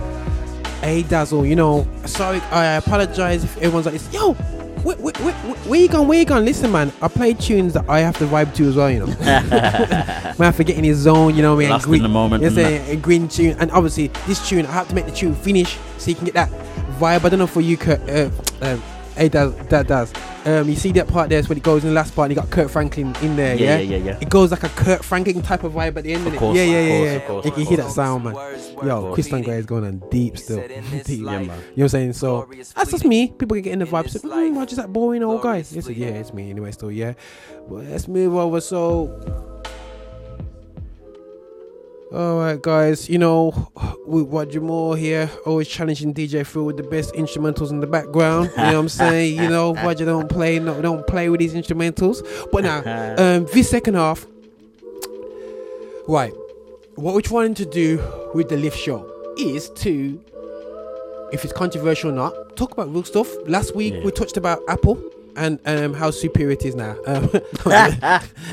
A 0.82 1.02
Dazzle. 1.04 1.46
You 1.46 1.56
know, 1.56 1.88
sorry, 2.04 2.40
I 2.50 2.74
apologize 2.74 3.42
if 3.44 3.56
everyone's 3.56 3.86
like, 3.86 4.12
yo, 4.12 4.36
where, 4.82 5.80
you 5.80 5.88
gone? 5.88 6.08
Where 6.08 6.18
you 6.18 6.24
gone? 6.24 6.44
Listen, 6.44 6.72
man, 6.72 6.92
I 7.00 7.08
play 7.08 7.34
tunes 7.34 7.72
that 7.74 7.88
I 7.88 8.00
have 8.00 8.18
to 8.18 8.26
vibe 8.26 8.54
to 8.54 8.68
as 8.68 8.76
well, 8.76 8.90
you 8.90 9.00
know. 9.00 9.06
man, 9.20 10.34
I 10.40 10.52
forget 10.52 10.76
in 10.76 10.84
his 10.84 10.98
zone, 10.98 11.34
you 11.36 11.42
know 11.42 11.54
what 11.54 11.60
I 11.60 11.68
mean? 11.68 11.70
Lost 11.70 11.86
in 11.86 12.02
the 12.02 12.08
moment 12.08 12.42
Yes, 12.42 12.56
and 12.56 12.88
a, 12.88 12.92
a 12.92 12.96
green 12.96 13.28
tune. 13.28 13.56
And 13.58 13.70
obviously, 13.70 14.08
this 14.26 14.46
tune, 14.48 14.66
I 14.66 14.72
have 14.72 14.88
to 14.88 14.94
make 14.94 15.06
the 15.06 15.12
tune 15.12 15.34
finish 15.34 15.78
so 15.98 16.10
you 16.10 16.16
can 16.16 16.24
get 16.24 16.34
that 16.34 16.50
vibe. 16.98 17.24
I 17.24 17.28
don't 17.28 17.38
know 17.38 17.46
for 17.46 17.60
you, 17.60 17.76
Kurt. 17.76 18.00
Uh, 18.08 18.30
um, 18.60 18.82
A 19.16 19.28
Daz, 19.28 19.54
that 19.68 19.86
does. 19.86 20.12
Um, 20.44 20.68
you 20.68 20.74
see 20.74 20.90
that 20.92 21.06
part 21.06 21.28
there, 21.28 21.40
when 21.44 21.56
it 21.58 21.62
goes 21.62 21.84
in 21.84 21.90
the 21.90 21.94
last 21.94 22.16
part, 22.16 22.26
and 22.30 22.36
you 22.36 22.42
got 22.42 22.50
Kirk 22.50 22.68
Franklin 22.68 23.14
in 23.22 23.36
there, 23.36 23.54
Yeah, 23.54 23.76
yeah? 23.76 23.78
yeah, 23.78 23.96
yeah, 23.96 24.04
yeah. 24.12 24.18
It 24.20 24.28
goes 24.28 24.50
like 24.50 24.64
a 24.64 24.68
Kirk 24.70 25.04
Franklin 25.04 25.40
type 25.40 25.62
of 25.62 25.72
vibe 25.72 25.96
at 25.96 26.02
the 26.02 26.12
end 26.14 26.26
Of 26.26 26.32
of, 26.32 26.38
course, 26.40 26.58
it. 26.58 26.66
Yeah, 26.66 26.80
yeah, 26.80 26.80
yeah, 26.88 27.04
yeah. 27.04 27.10
of 27.12 27.24
course, 27.26 27.46
you 27.46 27.52
can 27.52 27.62
hear 27.66 27.76
that 27.76 27.90
sound, 27.92 28.24
man. 28.24 28.34
Yo, 28.34 29.00
course. 29.02 29.14
Christon 29.28 29.44
Gray 29.44 29.58
is 29.58 29.66
going 29.66 29.84
on 29.84 30.02
deep 30.10 30.36
still. 30.38 30.66
deep. 30.66 31.06
Yeah, 31.08 31.24
man. 31.24 31.42
You 31.42 31.46
know 31.46 31.54
what 31.54 31.82
I'm 31.84 31.88
saying? 31.88 32.12
So 32.14 32.48
that's 32.74 32.90
just 32.90 33.04
me. 33.04 33.28
People 33.28 33.54
can 33.54 33.62
get 33.62 33.72
in 33.72 33.78
the 33.78 33.84
vibe. 33.84 34.10
Say, 34.10 34.18
mm, 34.18 34.56
Roger's 34.56 34.76
that 34.78 34.92
boring 34.92 35.22
old 35.22 35.42
guy. 35.42 35.58
Yes, 35.58 35.88
yeah, 35.88 36.08
it's 36.08 36.32
me 36.32 36.50
anyway. 36.50 36.72
Still, 36.72 36.90
yeah. 36.90 37.12
But 37.68 37.84
let's 37.84 38.08
move 38.08 38.34
over. 38.34 38.60
So, 38.60 39.62
all 42.14 42.38
right, 42.38 42.60
guys. 42.60 43.08
You 43.08 43.18
know, 43.18 43.70
with 44.06 44.28
Roger 44.28 44.60
Moore 44.60 44.96
here, 44.96 45.30
always 45.46 45.68
challenging 45.68 46.12
DJ 46.12 46.44
Phil 46.46 46.64
with 46.64 46.76
the 46.76 46.82
best 46.82 47.14
instrumentals 47.14 47.70
in 47.70 47.80
the 47.80 47.86
background. 47.86 48.50
You 48.50 48.56
know 48.58 48.64
what 48.64 48.74
I'm 48.76 48.88
saying? 49.02 49.36
You 49.36 49.48
know, 49.48 49.74
Roger 49.74 50.04
don't 50.04 50.28
play, 50.28 50.58
no, 50.58 50.80
don't 50.82 51.06
play 51.06 51.28
with 51.28 51.40
these 51.40 51.54
instrumentals. 51.54 52.22
But 52.52 52.64
now, 52.64 52.78
um, 53.18 53.46
this 53.52 53.70
second 53.70 53.94
half, 53.94 54.26
right? 56.08 56.32
What 56.96 57.14
we're 57.14 57.20
trying 57.22 57.54
to 57.54 57.64
do 57.64 58.02
with 58.34 58.48
the 58.48 58.56
lift 58.56 58.78
show 58.78 59.08
is 59.38 59.70
to 59.70 60.20
if 61.32 61.44
it's 61.44 61.52
controversial 61.54 62.10
or 62.10 62.12
not, 62.12 62.56
talk 62.56 62.72
about 62.72 62.92
real 62.92 63.04
stuff. 63.04 63.26
Last 63.46 63.74
week 63.74 63.94
Yeah. 63.94 64.04
we 64.04 64.10
touched 64.10 64.36
about 64.36 64.60
Apple 64.68 65.02
and 65.36 65.58
um, 65.66 65.94
how 65.94 66.10
superior 66.10 66.52
it 66.52 66.64
is 66.64 66.74
now. 66.74 66.96
Um, 67.06 67.30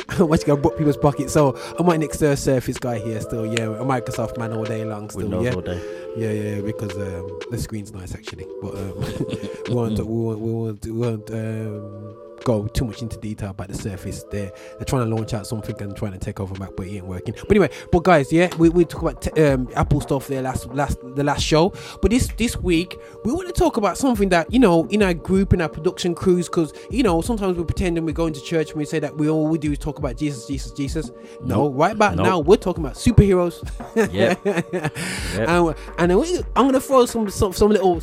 how 0.09 0.27
much 0.27 0.45
gonna 0.45 0.61
book 0.61 0.77
people's 0.77 0.97
pockets. 0.97 1.33
So 1.33 1.57
I'm 1.77 1.99
next 1.99 2.21
uh, 2.21 2.35
Surface 2.35 2.77
guy 2.77 2.99
here 2.99 3.19
still. 3.21 3.45
Yeah, 3.45 3.65
a 3.65 3.85
Microsoft 3.85 4.37
man 4.37 4.53
all 4.53 4.65
day 4.65 4.85
long 4.85 5.09
still. 5.09 5.23
Windows 5.23 5.45
yeah. 5.45 5.53
all 5.53 5.61
day. 5.61 5.81
Yeah, 6.17 6.31
yeah, 6.31 6.61
because 6.61 6.95
um, 6.95 7.39
the 7.51 7.57
screen's 7.57 7.93
nice 7.93 8.13
actually, 8.13 8.47
but 8.61 8.75
um, 8.75 8.99
we 9.67 9.73
won't 9.73 9.99
we 9.99 10.03
won't 10.03 10.39
we 10.39 10.51
won't, 10.51 10.85
we 10.85 10.91
won't 10.91 11.31
um, 11.31 12.28
go 12.43 12.67
too 12.67 12.85
much 12.85 13.01
into 13.01 13.17
detail 13.17 13.51
about 13.51 13.67
the 13.69 13.75
Surface. 13.75 14.23
They're 14.31 14.51
they're 14.77 14.85
trying 14.85 15.09
to 15.09 15.15
launch 15.15 15.33
out 15.33 15.47
something 15.47 15.79
and 15.81 15.95
trying 15.95 16.13
to 16.13 16.17
take 16.17 16.39
over 16.39 16.55
Mac, 16.59 16.71
but 16.75 16.87
it 16.87 16.95
ain't 16.97 17.05
working. 17.05 17.33
But 17.37 17.51
anyway, 17.51 17.69
but 17.91 18.03
guys, 18.03 18.31
yeah, 18.31 18.53
we, 18.57 18.69
we 18.69 18.85
talk 18.85 19.01
about 19.01 19.21
t- 19.21 19.41
um, 19.43 19.69
Apple 19.75 20.01
stuff 20.01 20.27
there 20.27 20.41
last 20.41 20.67
last 20.73 20.97
the 21.15 21.23
last 21.23 21.43
show, 21.43 21.73
but 22.01 22.11
this 22.11 22.27
this 22.37 22.57
week 22.57 22.97
we 23.25 23.31
want 23.33 23.47
to 23.47 23.53
talk 23.53 23.77
about 23.77 23.97
something 23.97 24.29
that 24.29 24.51
you 24.51 24.59
know 24.59 24.85
in 24.87 25.03
our 25.03 25.13
group 25.13 25.53
in 25.53 25.61
our 25.61 25.69
production 25.69 26.15
crews 26.15 26.47
because 26.47 26.73
you 26.89 27.03
know 27.03 27.21
sometimes 27.21 27.57
we 27.57 27.63
pretend 27.63 27.97
and 27.97 28.05
we 28.05 28.13
go 28.13 28.27
into 28.27 28.41
church 28.41 28.69
and 28.71 28.77
we 28.77 28.85
say 28.85 28.99
that 28.99 29.15
we 29.17 29.29
all 29.29 29.47
we 29.47 29.57
do 29.57 29.71
is 29.71 29.77
talk 29.77 29.97
about 29.99 30.17
Jesus, 30.17 30.45
Jesus, 30.47 30.71
Jesus. 30.71 31.11
No, 31.43 31.63
Nope. 31.69 31.73
right 31.75 31.91
about 31.93 32.15
Nope. 32.15 32.25
now 32.25 32.39
we're 32.39 32.55
talking 32.57 32.83
about 32.83 32.95
superheroes. 32.95 33.63
Yep. 33.95 34.39
And, 35.39 35.75
and 35.97 36.11
then 36.11 36.19
we, 36.19 36.37
I'm 36.55 36.65
gonna 36.67 36.79
throw 36.79 37.05
some, 37.05 37.29
some 37.29 37.53
some 37.53 37.69
little 37.69 38.01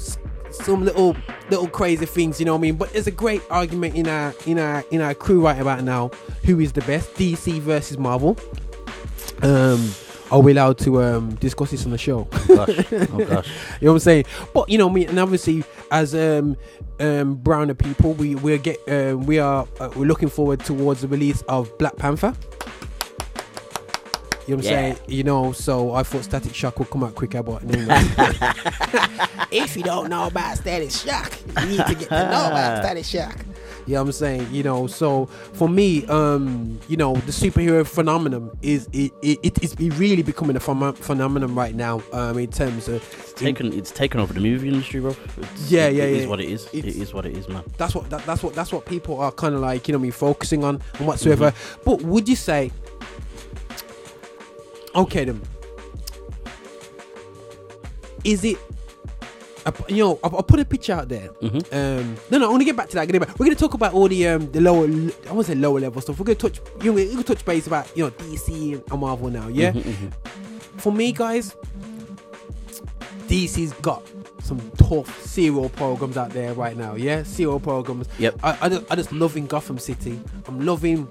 some 0.50 0.84
little 0.84 1.16
little 1.50 1.68
crazy 1.68 2.06
things, 2.06 2.40
you 2.40 2.46
know 2.46 2.52
what 2.52 2.58
I 2.58 2.62
mean? 2.62 2.76
But 2.76 2.92
there's 2.92 3.06
a 3.06 3.12
great 3.12 3.42
argument 3.50 3.94
in 3.94 4.08
our 4.08 4.34
in 4.46 4.58
our 4.58 4.84
in 4.90 5.00
our 5.00 5.14
crew 5.14 5.44
right 5.44 5.60
about 5.60 5.82
now. 5.84 6.10
Who 6.44 6.60
is 6.60 6.72
the 6.72 6.82
best? 6.82 7.14
DC 7.14 7.60
versus 7.60 7.98
Marvel. 7.98 8.36
Um, 9.42 9.90
are 10.30 10.40
we 10.40 10.52
allowed 10.52 10.78
to 10.78 11.02
um 11.02 11.34
discuss 11.36 11.70
this 11.70 11.84
on 11.84 11.92
the 11.92 11.98
show? 11.98 12.24
Gosh. 12.48 12.92
Oh 12.92 13.24
gosh. 13.24 13.48
you 13.80 13.86
know 13.86 13.92
what 13.92 13.92
I'm 13.92 13.98
saying? 14.00 14.24
But 14.52 14.68
you 14.68 14.78
know 14.78 14.90
me, 14.90 15.06
and 15.06 15.18
obviously 15.18 15.64
as 15.90 16.14
um 16.14 16.56
um 16.98 17.36
browner 17.36 17.74
people, 17.74 18.14
we 18.14 18.34
we 18.34 18.58
get 18.58 18.78
um 18.88 19.26
we 19.26 19.38
are 19.38 19.66
uh, 19.80 19.90
we're 19.94 20.06
looking 20.06 20.28
forward 20.28 20.60
towards 20.60 21.02
the 21.02 21.08
release 21.08 21.42
of 21.42 21.76
Black 21.78 21.96
Panther. 21.96 22.34
You 24.46 24.54
know 24.54 24.58
what 24.58 24.66
I'm 24.66 24.72
Yeah. 24.72 24.94
saying? 24.94 24.96
You 25.08 25.24
know, 25.24 25.52
so 25.52 25.92
I 25.92 26.02
thought 26.04 26.24
Static 26.24 26.54
Shock 26.54 26.78
would 26.78 26.90
come 26.90 27.02
out 27.04 27.14
quicker, 27.14 27.42
but 27.42 27.62
anyway. 27.64 27.86
if 29.50 29.76
you 29.76 29.82
don't 29.82 30.08
know 30.08 30.26
about 30.26 30.56
Static 30.58 30.90
Shock, 30.90 31.32
you 31.62 31.66
need 31.66 31.86
to 31.86 31.94
get 31.94 32.08
to 32.08 32.14
know 32.30 32.46
about 32.48 32.78
Static 32.84 33.04
Shock. 33.04 33.36
You 33.86 33.94
know 33.94 34.00
what 34.02 34.06
I'm 34.08 34.12
saying? 34.12 34.48
You 34.52 34.64
know, 34.64 34.86
so 34.88 35.26
for 35.26 35.68
me, 35.68 36.04
um, 36.06 36.80
you 36.88 36.96
know, 36.96 37.14
the 37.14 37.30
superhero 37.30 37.86
phenomenon 37.86 38.50
is 38.60 38.88
it, 38.92 39.12
it, 39.22 39.38
it 39.44 39.62
is 39.62 39.76
really 39.98 40.22
becoming 40.22 40.56
a 40.56 40.60
phenom- 40.60 40.96
phenomenon 40.96 41.54
right 41.54 41.74
now. 41.74 42.02
Um, 42.12 42.36
in 42.38 42.50
terms 42.50 42.88
of 42.88 43.02
Taken, 43.36 43.72
it's 43.72 43.90
taken 43.92 44.18
over 44.18 44.32
the 44.32 44.40
movie 44.40 44.68
industry, 44.68 44.98
bro. 45.00 45.14
It's, 45.36 45.70
Yeah, 45.70 45.86
it- 45.86 45.94
yeah, 45.96 46.02
It 46.04 46.12
is 46.14 46.22
yeah. 46.22 46.28
what 46.28 46.40
it 46.40 46.48
is. 46.50 46.66
It 46.72 46.84
It's- 46.86 47.12
what 47.14 47.26
it 47.26 47.36
is, 47.36 47.48
man. 47.48 47.62
that's 47.76 47.94
what 47.94 48.08
that, 48.10 48.24
that's 48.26 48.42
what 48.42 48.54
that's 48.54 48.72
what 48.72 48.86
people 48.86 49.20
are 49.20 49.30
kind 49.30 49.54
of 49.54 49.60
like 49.60 49.86
you 49.86 49.92
know 49.92 49.98
me 49.98 50.10
focusing 50.10 50.64
on 50.64 50.80
and 50.98 51.06
whatsoever 51.06 51.52
but 51.84 52.00
would 52.02 52.28
you 52.28 52.34
say 52.36 52.70
okay 54.96 55.24
then 55.24 55.40
is 58.24 58.44
it 58.44 58.58
I 59.64 59.72
you 59.88 59.96
know, 60.04 60.20
I'll, 60.22 60.36
I'll 60.36 60.42
put 60.44 60.60
a 60.60 60.64
picture 60.64 60.92
out 60.92 61.08
there. 61.08 61.28
Mhm. 61.42 61.72
Um, 61.74 62.16
no, 62.30 62.38
no, 62.38 62.46
I 62.46 62.50
want 62.50 62.60
to 62.60 62.64
get 62.64 62.76
back 62.76 62.88
to 62.90 62.94
that. 62.94 63.08
Get 63.08 63.18
back. 63.20 63.36
We're 63.36 63.46
gonna 63.46 63.56
talk 63.56 63.74
about 63.74 63.94
all 63.94 64.06
the 64.06 64.28
um, 64.28 64.48
the 64.52 64.60
lower, 64.60 64.84
I 65.28 65.32
won't 65.32 65.44
say 65.44 65.56
lower 65.56 65.80
level 65.80 66.00
stuff. 66.00 66.20
We're 66.20 66.24
gonna 66.26 66.36
touch, 66.36 66.60
you 66.82 66.90
know, 66.90 66.92
we're 66.92 67.10
gonna 67.10 67.24
touch 67.24 67.44
base 67.44 67.66
about 67.66 67.90
you 67.96 68.04
know 68.04 68.10
DC 68.12 68.80
and 68.88 69.00
Marvel 69.00 69.28
now. 69.28 69.48
Yeah, 69.48 69.72
Mhm, 69.72 70.12
for 70.76 70.92
me, 70.92 71.10
guys, 71.10 71.56
DC's 73.26 73.72
got 73.82 74.04
some 74.40 74.60
tough 74.76 75.20
serial 75.26 75.68
programs 75.70 76.16
out 76.16 76.30
there 76.30 76.54
right 76.54 76.76
now. 76.76 76.94
Yeah, 76.94 77.24
serial 77.24 77.58
programs. 77.58 78.06
Yep. 78.20 78.36
I, 78.44 78.58
I, 78.60 78.68
just, 78.68 78.92
I 78.92 78.94
just 78.94 79.10
loving 79.10 79.48
Gotham 79.48 79.78
City. 79.78 80.20
I'm 80.46 80.64
loving 80.64 81.08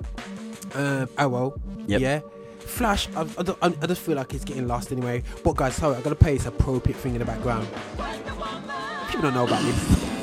um, 0.75 1.09
Arrow. 1.17 1.59
Yep. 1.88 1.99
Yeah. 1.99 2.21
Flash, 2.66 3.07
I, 3.16 3.22
I, 3.61 3.74
I 3.82 3.88
just 3.88 4.01
feel 4.01 4.16
like 4.16 4.34
it's 4.34 4.43
getting 4.43 4.68
lost 4.68 4.91
anyway. 4.91 5.24
But 5.43 5.55
guys, 5.55 5.76
sorry, 5.76 5.95
I 5.95 6.01
gotta 6.01 6.16
play 6.16 6.36
this 6.38 6.45
appropriate 6.45 6.97
thing 6.97 7.13
in 7.13 7.20
the 7.20 7.26
background. 7.26 7.68
People 9.07 9.22
don't 9.24 9.34
know 9.34 9.45
about 9.45 9.61
this. 9.63 10.16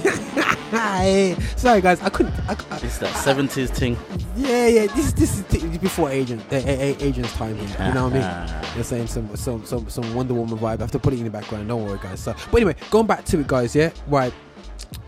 Sorry 1.57 1.82
guys, 1.82 2.01
I 2.01 2.09
couldn't. 2.09 2.32
I, 2.49 2.53
It's 2.82 2.97
that 2.99 3.12
70s 3.14 3.68
thing. 3.68 3.97
yeah, 4.36 4.66
yeah. 4.66 4.86
This 4.86 5.12
this 5.12 5.38
is 5.38 5.78
before 5.78 6.11
agent 6.11 6.43
uh, 6.51 6.57
agent's 6.57 7.32
time 7.34 7.57
here. 7.59 7.68
You 7.88 7.93
know 7.95 8.09
what 8.09 8.14
I 8.14 8.47
mean? 8.55 8.64
You're 8.74 8.84
saying 8.84 9.07
some 9.09 9.36
some 9.36 9.64
some 9.66 9.88
some 9.90 10.14
Wonder 10.14 10.32
Woman 10.32 10.57
vibe. 10.59 10.78
I 10.78 10.82
have 10.82 10.90
to 10.93 10.99
put 10.99 11.12
it 11.12 11.18
in 11.18 11.24
the 11.24 11.30
background. 11.30 11.68
Don't 11.68 11.84
worry, 11.84 11.99
guys. 12.03 12.20
So, 12.20 12.34
but 12.51 12.57
anyway, 12.57 12.74
going 12.90 13.07
back 13.07 13.26
to 13.26 13.40
it, 13.40 13.47
guys. 13.47 13.76
Yeah, 13.76 13.90
right. 14.09 14.32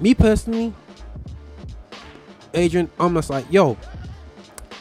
Me 0.01 0.15
personally, 0.15 0.75
agent, 2.53 2.91
I'm 3.01 3.15
just 3.15 3.31
like, 3.31 3.47
yo, 3.51 3.79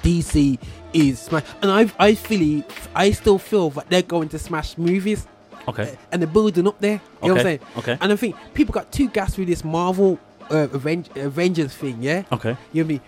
DC 0.03 0.59
is 0.93 1.19
smash, 1.19 1.43
and 1.61 1.69
I 1.71 1.91
I 1.99 2.15
feel 2.15 2.63
I 2.95 3.11
still 3.11 3.37
feel 3.39 3.69
that 3.71 3.89
they're 3.89 4.01
going 4.01 4.29
to 4.29 4.39
smash 4.39 4.77
movies 4.77 5.27
Okay. 5.67 5.97
and 6.11 6.21
they're 6.21 6.27
building 6.29 6.67
up 6.67 6.79
there. 6.79 7.01
You 7.21 7.29
know 7.29 7.33
what 7.35 7.41
I'm 7.41 7.47
Okay, 7.47 7.57
saying? 7.57 7.59
okay. 7.77 7.97
And 8.01 8.11
I 8.11 8.15
think 8.17 8.35
people 8.53 8.73
got 8.73 8.91
too 8.91 9.07
gassed 9.09 9.37
with 9.37 9.47
this 9.47 9.63
Marvel 9.63 10.19
uh, 10.51 10.67
Aven- 10.73 11.05
Avengers 11.15 11.73
thing. 11.73 11.97
Yeah. 12.03 12.23
Okay. 12.31 12.57
You 12.73 12.83
know 12.83 12.85
what 12.85 12.85
I 12.85 12.87
mean? 12.87 13.01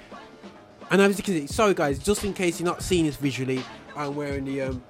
And 0.92 1.02
I 1.02 1.08
was 1.08 1.18
thinking, 1.18 1.48
sorry 1.48 1.74
guys, 1.74 2.00
just 2.00 2.24
in 2.24 2.34
case 2.34 2.60
you're 2.60 2.66
not 2.70 2.82
seeing 2.82 3.06
this 3.06 3.16
visually, 3.18 3.62
I'm 3.96 4.16
wearing 4.16 4.46
the 4.46 4.62
um 4.62 4.82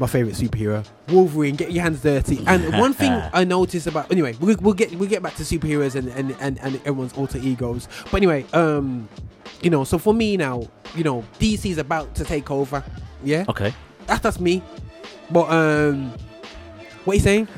my 0.00 0.06
favorite 0.06 0.34
superhero, 0.36 0.84
Wolverine. 1.08 1.56
Get 1.56 1.72
your 1.72 1.82
hands 1.82 2.02
dirty. 2.02 2.40
And 2.46 2.72
one 2.78 2.92
thing 2.92 3.10
I 3.32 3.42
noticed 3.44 3.86
about 3.88 4.12
anyway, 4.12 4.34
we'll, 4.40 4.56
we'll 4.60 4.74
get 4.74 4.92
we'll 4.94 5.08
get 5.08 5.22
back 5.22 5.34
to 5.36 5.42
superheroes 5.42 5.94
and, 5.96 6.08
and 6.08 6.36
and 6.40 6.58
and 6.60 6.76
everyone's 6.84 7.14
alter 7.14 7.38
egos. 7.38 7.88
But 8.04 8.18
anyway, 8.18 8.44
um, 8.52 9.08
you 9.62 9.70
know, 9.70 9.84
so 9.84 9.98
for 9.98 10.14
me 10.14 10.36
now, 10.36 10.62
you 10.94 11.04
know, 11.04 11.24
DC's 11.38 11.78
about 11.78 12.14
to 12.16 12.24
take 12.24 12.50
over. 12.50 12.82
Yeah, 13.24 13.44
Okay. 13.48 13.72
that's 14.06 14.20
that's 14.20 14.40
me. 14.40 14.62
But 15.30 15.50
um, 15.50 16.10
what 17.04 17.12
are 17.12 17.16
you 17.16 17.20
saying? 17.22 17.48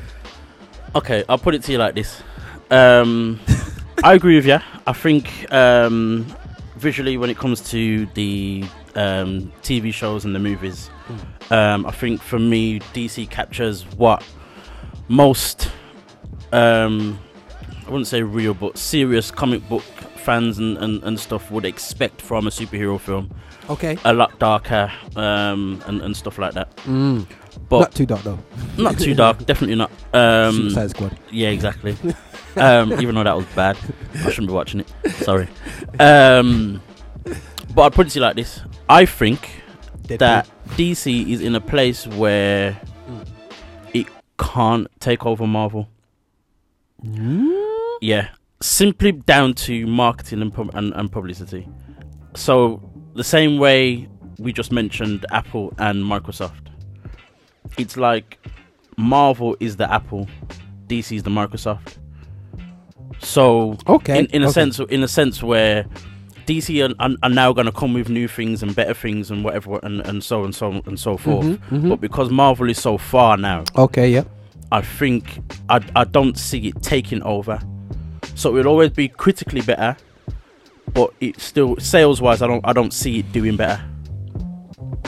Okay, 0.94 1.24
I'll 1.28 1.38
put 1.38 1.54
it 1.54 1.62
to 1.64 1.72
you 1.72 1.78
like 1.78 1.94
this. 1.94 2.22
Um, 2.70 3.38
I 4.04 4.14
agree 4.14 4.36
with 4.36 4.46
you. 4.46 4.58
I 4.86 4.92
think 4.92 5.52
um, 5.52 6.26
visually, 6.76 7.16
when 7.16 7.30
it 7.30 7.36
comes 7.36 7.60
to 7.70 8.06
the 8.14 8.64
um, 8.96 9.52
TV 9.62 9.92
shows 9.92 10.24
and 10.24 10.34
the 10.34 10.38
movies, 10.40 10.90
um, 11.50 11.86
I 11.86 11.90
think 11.92 12.22
for 12.22 12.38
me, 12.38 12.80
DC 12.80 13.28
captures 13.30 13.84
what 13.96 14.24
most, 15.08 15.70
um, 16.52 17.18
I 17.86 17.90
wouldn't 17.90 18.06
say 18.08 18.22
real, 18.22 18.54
but 18.54 18.78
serious 18.78 19.30
comic 19.30 19.68
book 19.68 19.84
fans 20.20 20.58
and, 20.58 20.76
and, 20.78 21.02
and 21.02 21.18
stuff 21.18 21.50
would 21.50 21.64
expect 21.64 22.20
from 22.22 22.46
a 22.46 22.50
superhero 22.50 22.98
film. 23.00 23.30
Okay, 23.68 23.96
A 24.04 24.12
lot 24.12 24.38
darker 24.38 24.90
um, 25.16 25.82
and, 25.86 26.00
and 26.02 26.16
stuff 26.16 26.38
like 26.38 26.54
that. 26.54 26.74
mm. 26.78 27.26
But 27.68 27.80
not 27.80 27.94
too 27.94 28.06
dark 28.06 28.22
though. 28.22 28.38
not 28.78 28.98
too 28.98 29.14
dark, 29.14 29.38
definitely 29.46 29.76
not. 29.76 29.90
Um, 30.12 30.54
Suicide 30.54 30.90
Squad. 30.90 31.18
yeah, 31.30 31.48
exactly. 31.50 31.96
um, 32.56 32.92
even 33.00 33.14
though 33.14 33.24
that 33.24 33.36
was 33.36 33.46
bad, 33.56 33.76
I 34.14 34.30
shouldn't 34.30 34.48
be 34.48 34.54
watching 34.54 34.80
it. 34.80 34.88
Sorry. 35.14 35.48
Um, 35.98 36.80
but 37.74 37.82
I'd 37.82 37.92
put 37.92 38.06
it 38.06 38.10
to 38.10 38.18
you 38.18 38.22
like 38.22 38.36
this: 38.36 38.60
I 38.88 39.04
think 39.06 39.62
Deadpool. 40.02 40.18
that 40.18 40.48
DC 40.70 41.28
is 41.28 41.40
in 41.40 41.54
a 41.54 41.60
place 41.60 42.06
where 42.06 42.80
it 43.94 44.06
can't 44.38 44.88
take 45.00 45.26
over 45.26 45.46
Marvel. 45.46 45.88
Yeah, 48.00 48.28
simply 48.62 49.12
down 49.12 49.54
to 49.54 49.86
marketing 49.86 50.42
and, 50.42 50.70
and 50.74 50.92
and 50.94 51.12
publicity. 51.12 51.68
So 52.34 52.82
the 53.14 53.24
same 53.24 53.58
way 53.58 54.08
we 54.38 54.52
just 54.52 54.72
mentioned 54.72 55.26
Apple 55.30 55.72
and 55.78 56.04
Microsoft, 56.04 56.68
it's 57.78 57.96
like 57.96 58.38
Marvel 58.96 59.56
is 59.60 59.76
the 59.76 59.90
Apple, 59.92 60.28
DC 60.86 61.16
is 61.16 61.22
the 61.22 61.30
Microsoft. 61.30 61.96
So 63.20 63.76
Okay, 63.86 64.20
in, 64.20 64.26
in 64.26 64.42
a 64.42 64.46
okay. 64.46 64.52
sense, 64.52 64.78
in 64.78 65.02
a 65.02 65.08
sense 65.08 65.42
where 65.42 65.84
DC 66.46 66.88
are, 66.98 67.16
are, 67.22 67.28
now 67.28 67.52
going 67.52 67.66
to 67.66 67.72
come 67.72 67.92
with 67.92 68.08
new 68.08 68.26
things 68.28 68.62
and 68.62 68.74
better 68.74 68.94
things 68.94 69.30
and 69.30 69.44
whatever 69.44 69.78
and, 69.82 70.00
and 70.06 70.24
so 70.24 70.44
and 70.44 70.54
so 70.54 70.80
and 70.86 70.98
so 70.98 71.16
forth. 71.16 71.46
mhm. 71.46 71.88
But 71.88 72.00
because 72.00 72.30
Marvel 72.30 72.68
is 72.70 72.80
so 72.80 72.98
far 72.98 73.36
now, 73.36 73.64
Okay, 73.76 74.10
yeah. 74.10 74.24
I 74.72 74.80
think 74.80 75.40
I, 75.68 75.80
I 75.96 76.04
don't 76.04 76.38
see 76.38 76.68
it 76.68 76.82
taking 76.82 77.22
over. 77.22 77.60
So 78.40 78.56
it'll 78.56 78.72
always 78.72 78.88
be 78.88 79.06
critically 79.06 79.60
better, 79.60 79.98
but 80.94 81.12
it 81.20 81.38
still 81.38 81.76
sales 81.76 82.22
wise, 82.22 82.40
I 82.40 82.46
don't 82.46 82.66
I 82.66 82.72
don't 82.72 82.90
see 82.90 83.18
it 83.18 83.30
doing 83.32 83.56
better. 83.56 83.84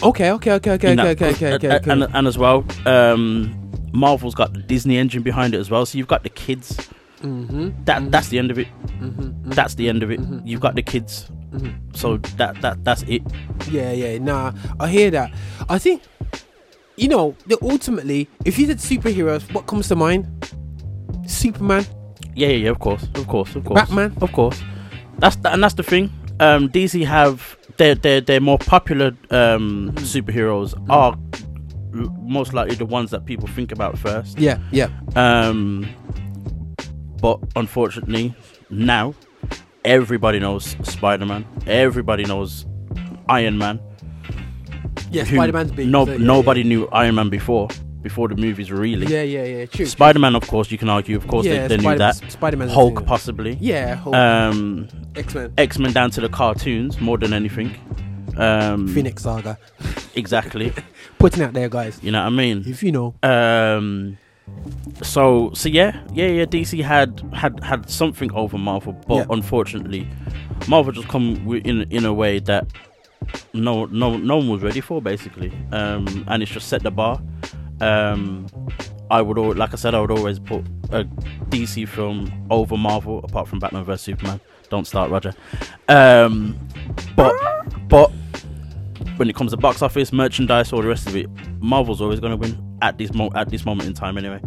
Okay, 0.02 0.30
okay, 0.32 0.52
okay, 0.52 0.72
okay, 0.72 0.92
okay, 0.92 1.10
okay, 1.10 1.30
okay, 1.30 1.46
and, 1.46 1.54
okay, 1.54 1.76
okay. 1.76 1.90
And, 1.90 2.02
and 2.12 2.26
as 2.26 2.36
well, 2.36 2.62
um, 2.84 3.72
Marvel's 3.90 4.34
got 4.34 4.52
the 4.52 4.60
Disney 4.60 4.98
engine 4.98 5.22
behind 5.22 5.54
it 5.54 5.60
as 5.60 5.70
well. 5.70 5.86
So 5.86 5.96
you've 5.96 6.08
got 6.08 6.24
the 6.24 6.28
kids. 6.28 6.76
mm-hmm. 7.22 7.70
That 7.86 8.10
that's 8.10 8.28
the 8.28 8.38
end 8.38 8.50
of 8.50 8.58
it. 8.58 8.68
Mm-hmm. 9.00 9.50
That's 9.50 9.76
the 9.76 9.88
end 9.88 10.02
of 10.02 10.10
it. 10.10 10.20
You've 10.44 10.60
got 10.60 10.74
the 10.74 10.82
kids. 10.82 11.30
Mm-hmm. 11.52 11.94
So 11.94 12.18
that 12.36 12.60
that 12.60 12.84
that's 12.84 13.02
it. 13.04 13.22
Yeah, 13.70 13.92
yeah, 13.92 14.18
nah, 14.18 14.52
I 14.78 14.88
hear 14.88 15.10
that. 15.10 15.32
I 15.70 15.78
think, 15.78 16.02
you 16.96 17.08
know, 17.08 17.34
that 17.46 17.62
ultimately, 17.62 18.28
if 18.44 18.58
you 18.58 18.66
said 18.66 18.76
superheroes, 18.76 19.50
what 19.54 19.66
comes 19.66 19.88
to 19.88 19.96
mind? 19.96 20.28
Superman, 21.26 21.86
Yeah, 22.34 22.48
yeah, 22.48 22.56
yeah. 22.56 22.70
Of 22.70 22.78
course, 22.78 23.02
of 23.14 23.26
course, 23.28 23.54
of 23.56 23.64
course. 23.64 23.80
Batman. 23.80 24.14
Of 24.20 24.32
course. 24.32 24.62
That's 25.18 25.36
the, 25.36 25.52
and 25.52 25.62
that's 25.62 25.74
the 25.74 25.82
thing. 25.82 26.10
Um, 26.40 26.68
DC 26.68 27.04
have 27.06 27.56
their 27.76 27.94
their 27.94 28.20
their 28.20 28.40
more 28.40 28.58
popular 28.58 29.12
um, 29.30 29.92
superheroes 29.96 30.74
are 30.90 31.16
most 31.92 32.54
likely 32.54 32.74
the 32.74 32.86
ones 32.86 33.10
that 33.10 33.26
people 33.26 33.46
think 33.48 33.72
about 33.72 33.98
first. 33.98 34.38
Yeah, 34.38 34.58
yeah. 34.70 34.88
Um, 35.14 35.88
but 37.20 37.38
unfortunately, 37.54 38.34
now 38.70 39.14
everybody 39.84 40.38
knows 40.38 40.76
Spider 40.82 41.26
Man. 41.26 41.46
Everybody 41.66 42.24
knows 42.24 42.66
Iron 43.28 43.58
Man. 43.58 43.80
Yeah, 45.10 45.24
Spider 45.24 45.52
Man's 45.52 45.72
big. 45.72 45.88
No, 45.88 46.06
so 46.06 46.12
yeah, 46.12 46.18
nobody 46.18 46.64
knew 46.64 46.88
Iron 46.88 47.14
Man 47.14 47.28
before. 47.28 47.68
Before 48.02 48.28
the 48.28 48.34
movies 48.36 48.70
really. 48.72 49.06
Yeah, 49.06 49.22
yeah, 49.22 49.44
yeah. 49.44 49.66
True. 49.66 49.86
Spider 49.86 50.18
Man, 50.18 50.34
of 50.34 50.46
course, 50.48 50.70
you 50.70 50.78
can 50.78 50.88
argue. 50.88 51.16
Of 51.16 51.26
course, 51.28 51.46
yeah, 51.46 51.68
they, 51.68 51.76
they 51.76 51.82
knew 51.88 51.96
that. 51.98 52.16
Spider 52.30 52.56
Man. 52.56 52.68
Hulk, 52.68 53.04
possibly. 53.06 53.56
Yeah, 53.60 53.94
Hulk. 53.94 54.14
Um, 54.14 54.88
X 55.14 55.34
Men. 55.34 55.52
X 55.56 55.78
Men 55.78 55.92
down 55.92 56.10
to 56.12 56.20
the 56.20 56.28
cartoons 56.28 57.00
more 57.00 57.16
than 57.18 57.32
anything. 57.32 57.74
Um, 58.36 58.88
Phoenix 58.88 59.22
Saga. 59.22 59.58
Exactly. 60.14 60.72
Putting 61.18 61.42
out 61.42 61.52
there, 61.52 61.68
guys. 61.68 62.00
You 62.02 62.10
know 62.12 62.20
what 62.20 62.26
I 62.26 62.30
mean? 62.30 62.64
If 62.66 62.82
you 62.82 62.90
know. 62.92 63.14
Um. 63.22 64.18
So 65.02 65.52
so 65.54 65.68
yeah 65.68 66.02
yeah 66.12 66.26
yeah 66.26 66.44
DC 66.44 66.82
had 66.82 67.20
had 67.32 67.62
had 67.62 67.88
something 67.88 68.32
over 68.32 68.58
Marvel, 68.58 68.92
but 69.06 69.14
Yeah. 69.14 69.24
unfortunately, 69.30 70.08
Marvel 70.68 70.92
just 70.92 71.08
come 71.08 71.36
in 71.64 71.82
in 71.90 72.04
a 72.04 72.12
way 72.12 72.40
that 72.40 72.66
no 73.54 73.84
no 73.86 74.16
no 74.16 74.36
one 74.38 74.48
was 74.48 74.62
ready 74.62 74.80
for 74.80 75.00
basically, 75.00 75.52
um, 75.70 76.24
and 76.26 76.42
it's 76.42 76.50
just 76.50 76.68
set 76.68 76.82
the 76.82 76.90
bar. 76.90 77.20
Um, 77.82 78.46
I 79.10 79.20
would 79.20 79.38
al- 79.38 79.54
like 79.54 79.72
I 79.72 79.76
said 79.76 79.94
I 79.94 80.00
would 80.00 80.10
always 80.10 80.38
put 80.38 80.64
a 80.90 81.04
DC 81.50 81.86
film 81.88 82.46
over 82.50 82.76
Marvel 82.76 83.18
apart 83.24 83.48
from 83.48 83.58
Batman 83.58 83.84
vs 83.84 84.00
Superman. 84.00 84.40
Don't 84.70 84.86
start 84.86 85.10
Roger. 85.10 85.34
Um, 85.88 86.56
but 87.14 87.34
but 87.88 88.10
when 89.16 89.28
it 89.28 89.36
comes 89.36 89.50
to 89.50 89.56
box 89.58 89.82
office, 89.82 90.12
merchandise, 90.12 90.72
all 90.72 90.80
the 90.80 90.88
rest 90.88 91.06
of 91.06 91.14
it, 91.16 91.28
Marvel's 91.60 92.00
always 92.00 92.20
going 92.20 92.30
to 92.30 92.36
win 92.36 92.78
at 92.80 92.96
this 92.96 93.12
mo- 93.12 93.30
at 93.34 93.50
this 93.50 93.66
moment 93.66 93.86
in 93.88 93.94
time. 93.94 94.16
Anyway, 94.16 94.40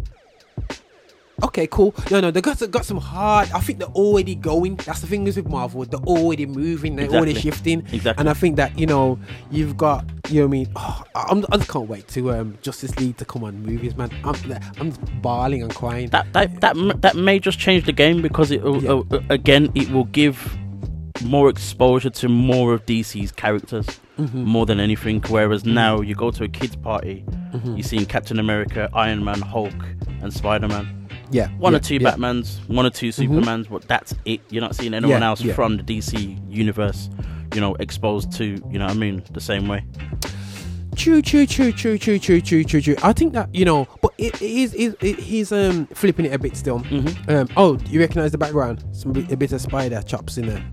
Okay, 1.44 1.66
cool. 1.66 1.94
No, 2.10 2.20
no, 2.20 2.30
they 2.30 2.40
got 2.40 2.58
some, 2.58 2.70
got 2.70 2.86
some 2.86 2.96
hard. 2.96 3.50
I 3.52 3.60
think 3.60 3.78
they're 3.78 3.88
already 3.88 4.34
going. 4.34 4.76
That's 4.76 5.00
the 5.02 5.06
thing 5.06 5.26
is 5.26 5.36
with 5.36 5.48
Marvel. 5.48 5.84
They're 5.84 6.00
already 6.00 6.46
moving. 6.46 6.96
They're 6.96 7.08
already 7.10 7.34
shifting. 7.34 7.80
Exactly. 7.92 8.20
And 8.20 8.30
I 8.30 8.32
think 8.32 8.56
that 8.56 8.78
you 8.78 8.86
know 8.86 9.18
you've 9.50 9.76
got 9.76 10.04
you 10.30 10.40
know 10.40 10.46
what 10.46 10.48
I 10.48 10.50
mean. 10.50 10.68
Oh, 10.76 11.04
I'm, 11.14 11.44
I 11.52 11.58
just 11.58 11.68
can't 11.70 11.88
wait 11.88 12.08
to 12.08 12.32
um 12.32 12.56
Justice 12.62 12.98
League 12.98 13.18
to 13.18 13.24
come 13.26 13.44
on 13.44 13.62
movies, 13.62 13.94
man. 13.96 14.10
I'm 14.24 14.34
I'm 14.80 14.90
bawling 15.20 15.62
and 15.62 15.74
crying. 15.74 16.08
that 16.08 16.32
that 16.32 16.60
that 16.62 17.02
that 17.02 17.16
may 17.16 17.38
just 17.38 17.58
change 17.58 17.84
the 17.84 17.92
game 17.92 18.22
because 18.22 18.50
it 18.50 18.62
will 18.62 18.82
Yeah. 18.82 19.02
uh, 19.18 19.20
again 19.28 19.70
it 19.74 19.90
will 19.90 20.04
give 20.04 20.56
more 21.24 21.48
exposure 21.50 22.10
to 22.10 22.28
more 22.28 22.72
of 22.74 22.84
DC's 22.86 23.30
characters 23.32 23.86
Mm-hmm. 24.18 24.44
more 24.44 24.64
than 24.64 24.80
anything. 24.80 25.20
Whereas 25.28 25.66
now 25.66 26.00
you 26.00 26.14
go 26.14 26.30
to 26.30 26.44
a 26.44 26.48
kids 26.48 26.74
party, 26.74 27.22
Mm-hmm. 27.52 27.74
you're 27.76 27.82
seeing 27.82 28.06
Captain 28.06 28.38
America, 28.38 28.88
Iron 28.94 29.22
Man, 29.22 29.42
Hulk, 29.42 29.74
and 30.22 30.32
Spider 30.32 30.68
Man. 30.68 31.05
Yeah, 31.30 31.48
One 31.58 31.72
yeah, 31.72 31.78
or 31.78 31.80
two 31.82 31.96
yeah. 31.96 32.10
Batmans, 32.12 32.66
one 32.68 32.86
or 32.86 32.90
two 32.90 33.08
Supermans, 33.08 33.68
but 33.68 33.82
that's 33.88 34.14
it. 34.24 34.40
You're 34.50 34.62
not 34.62 34.74
seeing 34.76 34.94
anyone 34.94 35.20
Yeah, 35.20 35.26
else 35.28 35.42
from 35.54 35.76
the 35.76 35.82
DC 35.82 36.38
universe, 36.52 37.10
you 37.54 37.60
know, 37.60 37.74
exposed 37.76 38.32
to 38.32 38.44
you 38.44 38.78
know 38.78 38.86
what 38.86 38.94
I 38.94 38.98
mean 38.98 39.22
the 39.32 39.40
same 39.40 39.68
way. 39.68 39.84
True, 40.96 41.20
true, 41.20 41.44
true, 41.46 41.72
true, 41.72 41.98
true, 41.98 42.18
true, 42.18 42.40
true, 42.40 42.64
true, 42.64 42.80
true. 42.80 42.96
I 43.02 43.12
think 43.12 43.34
that 43.34 43.54
you 43.54 43.66
know, 43.66 43.86
but 44.00 44.12
it, 44.16 44.40
is, 44.40 44.72
it, 44.74 44.96
it, 45.02 45.18
he's 45.18 45.52
um 45.52 45.86
flipping 45.88 46.24
it 46.24 46.32
a 46.32 46.38
bit 46.38 46.56
still. 46.56 46.80
Mm-hmm. 46.80 47.30
Um, 47.30 47.48
oh, 47.56 47.78
you 47.86 48.00
recognize 48.00 48.32
the 48.32 48.38
background? 48.38 48.82
Some 48.92 49.12
bit, 49.12 49.30
a 49.30 49.36
bit 49.36 49.52
of 49.52 49.60
spider 49.60 50.00
chops 50.02 50.38
in 50.38 50.46
there. 50.46 50.64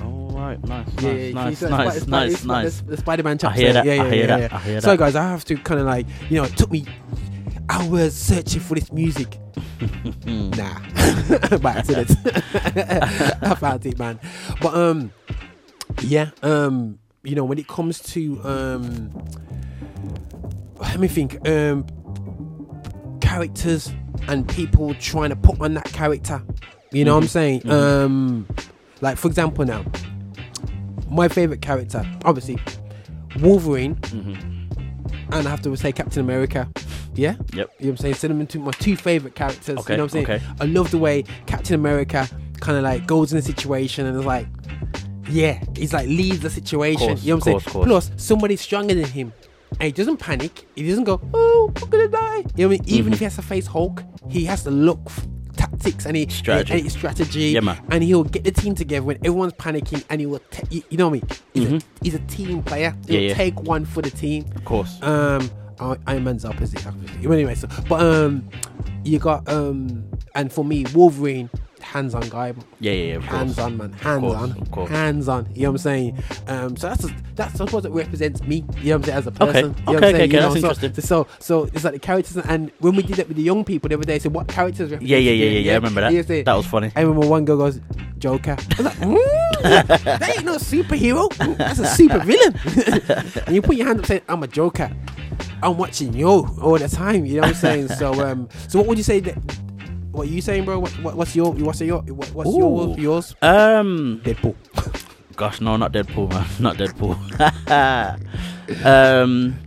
All 0.00 0.30
right, 0.30 0.62
nice, 0.64 0.86
Yeah, 1.02 1.32
nice, 1.32 1.32
yeah, 1.32 1.32
nice, 1.32 1.62
nice, 1.62 2.02
Spider- 2.02 2.10
nice, 2.10 2.32
Spider- 2.40 2.46
nice. 2.64 2.80
The, 2.80 2.84
the 2.84 2.96
Spider-Man 2.98 3.38
chops. 3.38 3.56
hear 3.58 3.72
that, 3.72 3.84
Yeah, 3.84 3.92
I 3.92 3.96
yeah, 3.96 4.04
hear 4.10 4.14
yeah, 4.20 4.26
that, 4.26 4.40
yeah. 4.52 4.56
I 4.56 4.60
hear 4.60 4.80
So, 4.80 4.96
guys, 4.96 5.14
I 5.16 5.22
have 5.22 5.44
to 5.46 5.56
kind 5.56 5.80
of 5.80 5.86
like, 5.86 6.06
you 6.30 6.36
know, 6.36 6.44
it 6.44 6.56
took 6.56 6.70
me 6.70 6.84
hours 7.68 8.14
searching 8.14 8.60
for 8.60 8.74
this 8.74 8.92
music. 8.92 9.38
nah, 10.26 10.78
by 11.58 11.72
accident. 11.72 12.16
I 13.42 13.54
found 13.58 13.86
it, 13.86 13.98
man. 13.98 14.18
But 14.60 14.74
um, 14.74 15.12
yeah, 16.02 16.30
um, 16.42 16.98
you 17.22 17.34
know, 17.34 17.44
when 17.44 17.58
it 17.58 17.68
comes 17.68 18.00
to 18.00 18.42
um, 18.44 19.10
let 20.80 20.98
me 20.98 21.08
think, 21.08 21.46
um, 21.48 21.86
characters 23.20 23.92
and 24.28 24.48
people 24.48 24.94
trying 24.94 25.30
to 25.30 25.36
put 25.36 25.60
on 25.60 25.74
that 25.74 25.86
character. 25.92 26.42
You 26.92 27.04
know 27.04 27.14
what 27.14 27.22
I'm 27.22 27.28
saying? 27.28 27.68
Um, 27.70 28.46
like 29.00 29.16
for 29.16 29.28
example, 29.28 29.64
now 29.64 29.84
my 31.08 31.28
favorite 31.28 31.62
character, 31.62 32.04
obviously, 32.24 32.58
Wolverine, 33.40 33.98
and 35.30 35.46
I 35.46 35.50
have 35.50 35.62
to 35.62 35.76
say 35.76 35.92
Captain 35.92 36.20
America. 36.20 36.68
Yeah, 37.14 37.32
Yep. 37.32 37.42
you 37.52 37.58
know 37.58 37.66
what 37.78 37.88
I'm 37.88 37.96
saying? 37.98 38.14
Send 38.14 38.30
them 38.32 38.40
into 38.40 38.58
my 38.58 38.70
two 38.72 38.96
favorite 38.96 39.34
characters. 39.34 39.78
Okay, 39.78 39.94
You 39.94 39.96
know 39.98 40.04
what 40.04 40.14
I'm 40.14 40.24
saying? 40.26 40.40
okay. 40.40 40.42
I 40.60 40.64
love 40.64 40.90
the 40.90 40.98
way 40.98 41.24
Captain 41.46 41.74
America 41.74 42.28
kind 42.60 42.78
of 42.78 42.84
like 42.84 43.06
goes 43.06 43.32
in 43.32 43.38
a 43.38 43.42
situation 43.42 44.06
and 44.06 44.18
is 44.18 44.24
like, 44.24 44.46
yeah, 45.28 45.62
he's 45.76 45.92
like 45.92 46.08
leaves 46.08 46.40
the 46.40 46.50
situation. 46.50 47.08
Course, 47.08 47.22
you 47.22 47.32
know 47.32 47.36
what 47.38 47.46
I'm 47.46 47.52
course, 47.52 47.64
saying? 47.64 47.72
course. 47.72 47.86
Plus, 47.86 48.10
somebody 48.16 48.56
stronger 48.56 48.94
than 48.94 49.04
him 49.04 49.32
and 49.72 49.82
he 49.86 49.92
doesn't 49.92 50.18
panic. 50.18 50.66
He 50.74 50.86
doesn't 50.88 51.04
go, 51.04 51.20
"Oh, 51.32 51.72
I'm 51.82 51.88
gonna 51.90 52.08
die." 52.08 52.36
You 52.38 52.42
know 52.42 52.44
what 52.44 52.58
I 52.64 52.68
mean? 52.68 52.82
Even 52.86 53.10
Mhm. 53.10 53.14
if 53.14 53.18
he 53.20 53.24
has 53.24 53.36
to 53.36 53.42
face 53.42 53.66
Hulk, 53.66 54.02
he 54.28 54.44
has 54.44 54.64
to 54.64 54.70
look 54.70 55.00
f- 55.06 55.26
tactics 55.56 56.04
and 56.06 56.16
he 56.16 56.26
Strategy. 56.28 56.72
and, 56.74 56.82
and 56.82 56.92
strategy. 56.92 57.40
Yeah, 57.50 57.60
man. 57.60 57.78
And 57.90 58.02
he'll 58.04 58.24
get 58.24 58.44
the 58.44 58.50
team 58.50 58.74
together 58.74 59.04
when 59.04 59.16
everyone's 59.18 59.54
panicking, 59.54 60.02
and 60.10 60.20
he 60.20 60.26
will. 60.26 60.40
ta- 60.50 60.62
you, 60.70 60.82
you 60.90 60.98
know 60.98 61.08
what 61.08 61.22
I 61.54 61.60
mean? 61.60 61.68
He's, 61.68 61.68
Mhm. 61.68 61.82
a, 61.82 62.04
he's 62.04 62.14
a 62.14 62.18
team 62.20 62.62
player. 62.62 62.94
Yeah, 63.06 63.12
He'll 63.18 63.28
yeah. 63.30 63.34
take 63.34 63.60
one 63.62 63.84
for 63.86 64.02
the 64.02 64.10
team. 64.10 64.44
Of 64.54 64.64
course. 64.64 64.98
Um, 65.02 65.50
Iron 65.80 66.24
Man's 66.24 66.44
opposite, 66.44 66.86
obviously. 66.86 67.26
But 67.26 67.32
anyway, 67.34 67.54
so 67.54 67.68
but 67.88 68.00
um, 68.00 68.48
you 69.04 69.18
got 69.18 69.48
um, 69.48 70.04
and 70.34 70.52
for 70.52 70.64
me, 70.64 70.84
Wolverine, 70.94 71.50
hands-on 71.80 72.28
guy. 72.28 72.54
Yeah, 72.80 72.92
yeah, 72.92 73.04
yeah. 73.04 73.14
Of 73.16 73.22
course. 73.22 73.32
Hands 73.32 73.58
on, 73.58 73.76
man. 73.76 73.92
Hands 73.94 74.20
course, 74.20 74.36
on. 74.36 74.50
of 74.52 74.70
course. 74.70 74.90
Hands 74.90 75.28
on. 75.28 75.48
You 75.54 75.62
know 75.62 75.68
what 75.68 75.72
I'm 75.74 75.78
saying? 75.78 76.22
Um, 76.46 76.76
so 76.76 76.88
that's 76.88 77.06
that's 77.34 77.60
I 77.60 77.64
suppose 77.66 77.84
it 77.84 77.90
represents 77.92 78.42
me. 78.42 78.64
You 78.80 78.90
know 78.90 78.90
what 78.90 78.94
I'm 78.94 79.02
saying 79.04 79.18
as 79.18 79.26
a 79.26 79.30
Okay. 79.30 79.38
person. 79.38 79.54
You 79.54 79.62
know 79.62 79.70
Okay, 79.70 79.84
what 79.84 79.88
I'm 79.88 79.96
okay, 79.96 80.00
saying? 80.00 80.14
okay, 80.14 80.24
You 80.24 80.40
that's 80.40 80.52
so, 80.52 80.56
interesting. 80.70 81.02
So 81.04 81.26
so 81.38 81.64
it's 81.64 81.84
like 81.84 81.92
the 81.94 81.98
characters, 81.98 82.36
and 82.36 82.70
when 82.78 82.96
we 82.96 83.02
did 83.02 83.18
it 83.18 83.28
with 83.28 83.36
the 83.36 83.42
young 83.42 83.64
people 83.64 83.88
the 83.88 83.96
other 83.96 84.04
day, 84.04 84.18
so 84.18 84.28
what 84.30 84.48
characters? 84.48 84.90
Yeah, 84.92 84.98
yeah, 85.00 85.16
yeah, 85.18 85.32
yeah, 85.32 85.58
yeah. 85.58 85.72
I 85.72 85.74
remember 85.76 86.00
that. 86.02 86.12
You 86.12 86.22
that. 86.22 86.28
say- 86.28 86.42
That 86.42 86.54
was 86.54 86.66
funny. 86.66 86.92
I 86.96 87.00
remember 87.02 87.26
one 87.26 87.44
girl 87.44 87.56
goes, 87.58 87.80
Joker. 88.18 88.52
I 88.58 88.74
was 88.82 88.86
like, 88.86 88.96
"Mm, 88.98 89.62
that 90.04 90.34
ain't 90.36 90.44
no 90.44 90.56
superhero. 90.56 91.28
That's 91.56 91.80
a 91.80 91.86
super 91.86 92.20
villain. 92.20 92.54
and 93.46 93.54
you 93.54 93.60
put 93.62 93.74
your 93.76 93.86
hand 93.88 93.98
up 94.00 94.06
saying, 94.06 94.22
I'm 94.28 94.42
a 94.42 94.46
Joker. 94.46 94.90
I'm 95.62 95.76
watching 95.76 96.12
you 96.12 96.28
all 96.28 96.78
the 96.78 96.88
time. 96.88 97.24
You 97.24 97.36
know 97.36 97.40
what 97.42 97.48
I'm 97.50 97.54
saying? 97.54 97.88
So 97.88 98.12
um, 98.26 98.48
so 98.68 98.78
what 98.78 98.88
would 98.88 98.98
you 98.98 99.04
say 99.04 99.20
that? 99.20 99.36
What 100.12 100.28
you 100.28 100.42
saying, 100.42 100.64
bro? 100.64 100.78
What, 100.78 100.90
what, 100.98 101.16
what's 101.16 101.34
your 101.34 101.52
what's 101.52 101.80
your 101.80 102.02
what, 102.02 102.28
what's 102.32 102.50
your 102.50 102.98
yours? 102.98 103.34
Um, 103.40 104.20
Deadpool. 104.24 104.54
Gosh, 105.36 105.60
no, 105.60 105.76
not 105.76 105.92
Deadpool, 105.92 106.28
man. 106.28 106.46
Not 106.60 106.76
Deadpool. 106.76 107.16
um, 108.84 109.58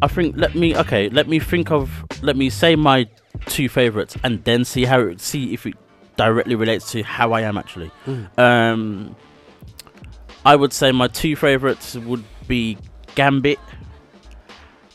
I 0.00 0.06
think. 0.06 0.36
Let 0.36 0.54
me. 0.54 0.76
Okay, 0.76 1.08
let 1.08 1.28
me 1.28 1.40
think 1.40 1.72
of. 1.72 2.04
Let 2.22 2.36
me 2.36 2.48
say 2.48 2.76
my 2.76 3.08
two 3.46 3.68
favorites, 3.68 4.16
and 4.22 4.42
then 4.44 4.64
see 4.64 4.84
how 4.84 5.00
it, 5.00 5.20
see 5.20 5.52
if 5.52 5.66
it 5.66 5.74
directly 6.16 6.54
relates 6.54 6.92
to 6.92 7.02
how 7.02 7.32
I 7.32 7.40
am 7.40 7.58
actually. 7.58 7.90
Mm. 8.06 8.38
Um, 8.38 9.16
I 10.44 10.56
would 10.56 10.72
say 10.72 10.92
my 10.92 11.08
two 11.08 11.36
favorites 11.36 11.96
would 11.96 12.24
be 12.46 12.78
Gambit. 13.14 13.58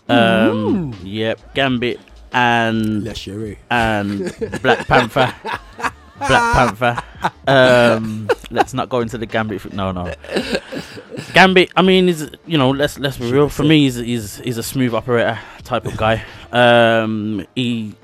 Um, 0.08 0.94
yep, 1.04 1.40
Gambit 1.56 2.00
and 2.32 3.04
Chéris. 3.08 3.58
and 3.70 4.34
Black 4.62 4.88
Panther. 4.88 5.34
Black 6.18 6.54
Panther. 6.78 7.04
Um, 7.48 8.30
let's 8.52 8.74
not 8.74 8.90
go 8.90 9.00
into 9.02 9.18
the 9.18 9.26
Gambit. 9.26 9.74
No, 9.74 9.92
no. 9.92 10.14
Gambit. 11.34 11.72
I 11.76 11.82
mean, 11.82 12.08
is 12.10 12.30
you 12.46 12.58
know, 12.58 12.70
let's 12.72 13.00
let's 13.00 13.18
be 13.18 13.32
real. 13.32 13.50
For 13.50 13.64
me, 13.64 13.80
he's 13.84 13.96
he's, 13.96 14.38
he's 14.38 14.58
a 14.58 14.64
smooth 14.64 14.94
operator 14.94 15.40
type 15.64 15.86
of 15.86 15.98
guy. 15.98 16.24
Um, 16.52 17.46
he, 17.56 17.96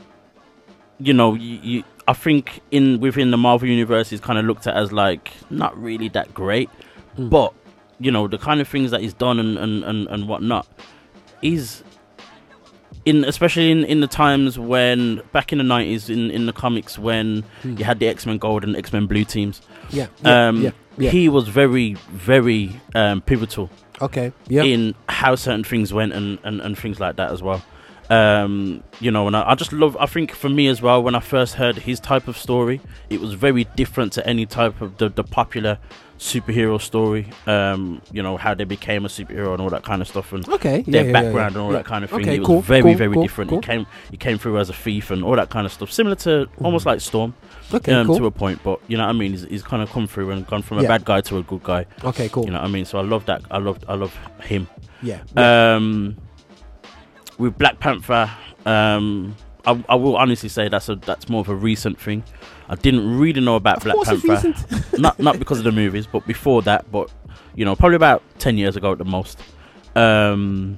you 1.00 1.14
know, 1.14 1.36
you, 1.36 1.60
you, 1.62 1.84
I 2.08 2.14
think 2.14 2.62
in 2.72 3.00
within 3.00 3.32
the 3.32 3.38
Marvel 3.38 3.68
universe, 3.68 4.10
he's 4.10 4.20
kind 4.22 4.40
of 4.40 4.46
looked 4.46 4.68
at 4.68 4.76
as 4.76 4.92
like 4.92 5.32
not 5.50 5.78
really 5.82 6.10
that 6.10 6.34
great, 6.34 6.70
Mm. 7.18 7.30
but 7.30 7.54
you 8.00 8.10
know, 8.12 8.28
the 8.28 8.38
kind 8.38 8.60
of 8.62 8.68
things 8.68 8.92
that 8.92 9.02
he's 9.02 9.14
done 9.14 9.40
and 9.40 9.58
and 9.58 9.84
and, 9.84 10.08
and 10.08 10.28
whatnot, 10.28 10.66
he's 11.42 11.84
in 13.06 13.24
especially 13.26 13.72
in, 13.72 13.84
in 13.86 14.00
the 14.02 14.08
times 14.08 14.60
when 14.60 15.22
back 15.32 15.52
in 15.52 15.58
the 15.58 15.64
nineties 15.64 16.10
in, 16.10 16.30
in 16.32 16.46
the 16.46 16.54
comics 16.54 16.98
when 17.00 17.44
Hmm. 17.64 17.78
you 17.78 17.86
had 17.86 18.00
the 18.00 18.08
X 18.08 18.26
Men 18.26 18.38
Gold 18.38 18.64
and 18.64 18.76
X 18.76 18.94
Men 18.94 19.08
Blue 19.08 19.24
teams. 19.26 19.62
Yeah, 19.90 20.08
yeah, 20.24 20.48
um, 20.50 20.62
yeah, 20.62 20.72
yeah. 20.98 21.10
he 21.12 21.28
was 21.30 21.48
very 21.48 21.94
very 22.12 22.80
um, 22.96 23.22
pivotal 23.22 23.70
Okay. 24.02 24.32
Yeah. 24.48 24.64
in 24.64 24.96
how 25.10 25.36
certain 25.36 25.64
things 25.64 25.94
went 25.94 26.14
and, 26.14 26.40
and, 26.44 26.60
and 26.62 26.78
things 26.78 27.00
like 27.00 27.18
that 27.18 27.32
as 27.32 27.42
well. 27.44 27.62
Um, 28.10 28.84
you 29.00 29.10
know, 29.12 29.28
and 29.28 29.38
I, 29.38 29.52
I 29.52 29.56
just 29.56 29.72
love. 29.72 29.96
I 30.00 30.06
think 30.06 30.32
for 30.34 30.50
me 30.50 30.68
as 30.68 30.82
well, 30.82 31.02
when 31.02 31.16
I 31.16 31.22
first 31.22 31.56
heard 31.56 31.78
his 31.78 32.00
type 32.00 32.28
of 32.28 32.38
story, 32.38 32.82
it 33.10 33.22
was 33.22 33.34
very 33.34 33.64
different 33.76 34.12
to 34.14 34.28
any 34.28 34.46
type 34.46 34.82
of 34.82 34.98
the, 34.98 35.08
the 35.10 35.24
popular 35.24 35.78
superhero 36.22 36.80
story. 36.80 37.28
Um, 37.48 38.00
you 38.12 38.22
know 38.22 38.38
how 38.38 38.54
they 38.54 38.64
became 38.64 39.06
a 39.06 39.08
superhero 39.08 39.54
and 39.54 39.62
all 39.62 39.72
that 39.72 39.84
kind 39.84 40.02
of 40.04 40.08
stuff, 40.08 40.32
and 40.32 40.48
Okay, 40.48 40.84
their 40.84 41.02
yeah, 41.02 41.08
yeah, 41.08 41.12
background 41.14 41.36
yeah. 41.36 41.48
and 41.48 41.58
all 41.58 41.72
that 41.72 41.86
kind 41.86 42.04
of 42.04 42.12
thing. 42.12 42.22
Okay, 42.22 42.36
it 42.36 42.40
was 42.40 42.48
cool, 42.48 42.62
very 42.62 42.84
cool, 42.84 42.94
very 42.94 43.14
cool, 43.14 43.24
different. 43.24 43.50
cool. 43.50 43.60
He 43.60 43.66
came 43.66 43.88
he 44.12 44.18
came 44.18 44.38
through 44.38 44.60
as 44.60 44.70
a 44.70 44.74
thief 44.74 45.10
and 45.10 45.24
all 45.24 45.36
that 45.36 45.50
kind 45.50 45.66
of 45.66 45.74
stuff, 45.74 45.92
similar 45.92 46.16
to 46.18 46.48
almost 46.64 46.86
like 46.86 47.02
Storm. 47.02 47.34
Okay, 47.74 47.94
um, 47.94 48.06
cool. 48.06 48.18
to 48.18 48.26
a 48.28 48.32
point, 48.32 48.62
but 48.64 48.80
you 48.88 48.98
know 48.98 49.04
what 49.04 49.10
I 49.10 49.14
mean. 49.14 49.32
He's, 49.32 49.44
he's 49.44 49.64
kind 49.64 49.82
of 49.82 49.90
come 49.90 50.06
through 50.06 50.30
and 50.32 50.46
gone 50.46 50.62
from 50.62 50.78
a 50.78 50.84
bad 50.84 51.06
guy 51.06 51.22
to 51.22 51.38
a 51.40 51.44
good 51.44 51.64
guy. 51.64 51.86
Okay, 52.04 52.30
cool. 52.30 52.46
You 52.46 52.52
know 52.52 52.60
what 52.60 52.68
I 52.68 52.72
mean. 52.72 52.86
So 52.86 53.00
I 53.00 53.02
love 53.02 53.26
that. 53.26 53.42
I 53.50 53.58
love 53.58 53.80
I 53.88 53.96
love 53.96 54.16
him. 54.44 54.68
Yeah. 55.02 55.22
Um, 55.36 56.18
with 57.40 57.58
Black 57.58 57.80
Panther, 57.80 58.30
um, 58.68 59.36
I, 59.66 59.84
I 59.90 59.96
will 59.96 60.18
honestly 60.18 60.50
say 60.50 60.70
that's 60.70 60.88
a 60.90 60.96
that's 60.98 61.30
more 61.30 61.42
of 61.42 61.50
a 61.50 61.56
recent 61.56 62.00
thing. 62.00 62.24
I 62.72 62.76
didn't 62.76 63.20
really 63.20 63.42
know 63.42 63.58
about 63.58 63.86
Of 63.86 63.94
Black 64.24 64.42
Panther, 64.44 64.98
not 64.98 65.20
not 65.20 65.38
because 65.38 65.58
of 65.60 65.66
the 65.66 65.72
movies, 65.74 66.08
but 66.08 66.26
before 66.26 66.62
that. 66.64 66.90
But 66.92 67.12
you 67.54 67.66
know, 67.66 67.76
probably 67.76 67.98
about 67.98 68.24
ten 68.40 68.58
years 68.58 68.76
ago 68.76 68.94
at 68.94 68.98
the 68.98 69.06
most. 69.06 69.40
Um, 69.96 70.78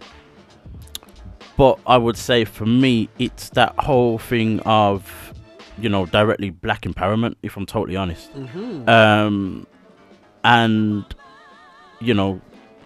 but 1.56 1.78
I 1.86 1.98
would 1.98 2.18
say 2.18 2.46
for 2.46 2.66
me, 2.66 3.10
it's 3.20 3.50
that 3.52 3.76
whole 3.78 4.18
thing 4.18 4.60
of 4.62 5.34
you 5.78 5.88
know 5.88 6.06
directly 6.08 6.50
black 6.50 6.82
empowerment. 6.82 7.36
If 7.44 7.56
I'm 7.58 7.66
totally 7.68 7.96
honest, 7.96 8.34
Mhm. 8.34 8.89
um, 8.89 9.68
and 10.44 11.06
you 12.02 12.14
know 12.16 12.41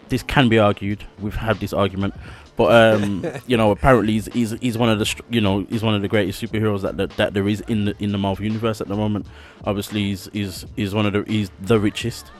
this 0.10 0.22
can 0.24 0.50
be 0.50 0.60
argued. 0.60 1.06
We've 1.20 1.36
had 1.36 1.60
this 1.62 1.72
argument, 1.74 2.14
but 2.58 2.72
um, 2.72 3.24
you 3.46 3.56
know, 3.56 3.70
apparently 3.70 4.14
he's, 4.14 4.26
he's 4.34 4.52
he's 4.60 4.78
one 4.78 4.90
of 4.90 4.98
the 4.98 5.22
you 5.30 5.40
know 5.40 5.66
he's 5.70 5.84
one 5.84 5.94
of 5.94 6.02
the 6.02 6.08
greatest 6.08 6.42
superheroes 6.42 6.82
that, 6.82 6.98
that 6.98 7.12
that 7.12 7.34
there 7.36 7.48
is 7.48 7.62
in 7.62 7.86
the 7.86 7.96
in 8.00 8.12
the 8.12 8.18
Marvel 8.18 8.44
universe 8.44 8.82
at 8.82 8.88
the 8.88 8.96
moment. 8.96 9.28
Obviously, 9.64 10.02
he's 10.02 10.28
he's, 10.34 10.66
he's 10.76 10.94
one 10.94 11.06
of 11.06 11.14
the 11.14 11.24
he's 11.32 11.52
the 11.62 11.80
richest. 11.80 12.32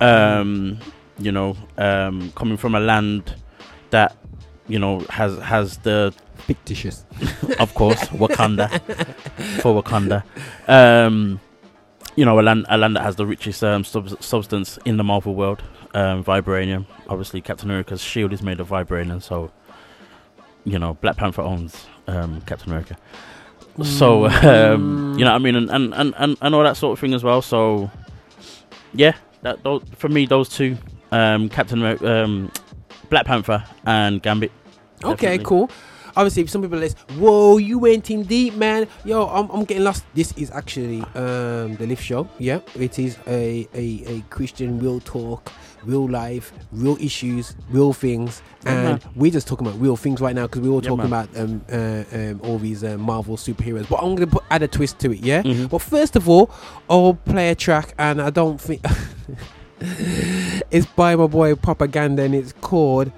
Um, 0.00 0.78
you 1.18 1.30
know, 1.30 1.56
um, 1.78 2.32
coming 2.32 2.56
from 2.56 2.74
a 2.74 2.80
land 2.80 3.36
that 3.90 4.16
you 4.66 4.80
know 4.80 5.00
has 5.10 5.38
has 5.38 5.78
the 5.78 6.12
fictitious, 6.38 7.04
of 7.60 7.72
course, 7.74 8.00
Wakanda 8.08 8.68
for 9.60 9.80
Wakanda. 9.80 10.24
Um, 10.66 11.38
you 12.16 12.24
know, 12.24 12.40
a 12.40 12.42
land, 12.42 12.66
a 12.68 12.76
land 12.76 12.96
that 12.96 13.02
has 13.02 13.14
the 13.14 13.26
richest 13.26 13.62
um, 13.62 13.84
sub- 13.84 14.20
substance 14.20 14.76
in 14.84 14.96
the 14.96 15.04
Marvel 15.04 15.36
world, 15.36 15.62
um, 15.94 16.24
vibranium. 16.24 16.86
Obviously, 17.08 17.40
Captain 17.40 17.68
America's 17.68 18.02
shield 18.02 18.32
is 18.32 18.42
made 18.42 18.60
of 18.60 18.68
vibranium, 18.68 19.22
so 19.22 19.50
you 20.64 20.78
know, 20.78 20.94
Black 20.94 21.16
Panther 21.16 21.42
owns 21.42 21.86
um, 22.06 22.40
Captain 22.42 22.68
America. 22.68 22.96
So 23.84 24.26
um, 24.26 25.14
you 25.18 25.24
know, 25.24 25.30
what 25.30 25.36
I 25.36 25.38
mean, 25.38 25.56
and, 25.56 25.70
and, 25.70 25.94
and, 25.94 26.36
and, 26.40 26.54
all 26.54 26.62
that 26.62 26.76
sort 26.76 26.92
of 26.92 27.00
thing 27.00 27.14
as 27.14 27.24
well. 27.24 27.40
So 27.40 27.90
yeah, 28.92 29.14
that 29.42 29.62
those, 29.62 29.82
for 29.96 30.08
me, 30.08 30.26
those 30.26 30.48
two, 30.48 30.76
um, 31.12 31.48
Captain 31.48 31.78
America, 31.78 32.24
um, 32.24 32.52
Black 33.08 33.26
Panther, 33.26 33.64
and 33.86 34.22
Gambit. 34.22 34.52
Okay, 35.02 35.38
definitely. 35.38 35.44
cool. 35.44 35.70
Obviously, 36.16 36.46
some 36.48 36.62
people 36.62 36.78
are 36.78 36.82
like, 36.82 36.98
"Whoa, 37.12 37.58
you 37.58 37.78
went 37.78 38.10
in 38.10 38.24
deep, 38.24 38.54
man." 38.54 38.86
Yo, 39.04 39.26
I'm, 39.28 39.48
I'm 39.50 39.64
getting 39.64 39.84
lost. 39.84 40.04
This 40.14 40.32
is 40.32 40.50
actually 40.50 41.00
um 41.14 41.76
the 41.76 41.86
Lift 41.86 42.02
Show. 42.02 42.28
Yeah, 42.38 42.60
it 42.74 42.98
is 42.98 43.16
a 43.26 43.68
a, 43.72 44.04
a 44.06 44.20
Christian 44.28 44.78
real 44.80 45.00
talk, 45.00 45.52
real 45.84 46.08
life, 46.08 46.52
real 46.72 46.96
issues, 47.00 47.54
real 47.70 47.92
things, 47.92 48.42
and 48.66 48.84
man. 48.84 49.00
we're 49.16 49.30
just 49.30 49.46
talking 49.48 49.66
about 49.66 49.80
real 49.80 49.96
things 49.96 50.20
right 50.20 50.34
now 50.34 50.46
because 50.46 50.60
we're 50.62 50.70
all 50.70 50.82
Yeah, 50.82 50.90
talking 50.90 51.10
man. 51.10 51.24
about 51.24 51.36
um, 51.40 51.64
uh, 51.72 52.04
um 52.16 52.40
all 52.44 52.58
these 52.58 52.84
uh, 52.84 52.98
Marvel 52.98 53.36
superheroes. 53.36 53.88
But 53.88 53.96
I'm 54.02 54.14
gonna 54.14 54.26
put, 54.26 54.44
add 54.50 54.62
a 54.62 54.68
twist 54.68 54.98
to 55.00 55.12
it. 55.12 55.20
Yeah. 55.20 55.42
Mhm. 55.42 55.70
But 55.70 55.80
first 55.82 56.16
of 56.16 56.28
all, 56.28 56.50
I'll 56.88 57.14
play 57.14 57.50
a 57.50 57.54
track, 57.54 57.94
and 57.98 58.20
I 58.20 58.30
don't 58.30 58.60
think 58.60 58.84
it's 60.70 60.86
by 60.86 61.16
my 61.16 61.26
boy 61.26 61.54
Propaganda, 61.54 62.22
and 62.22 62.34
it's 62.34 62.52
called 62.60 63.10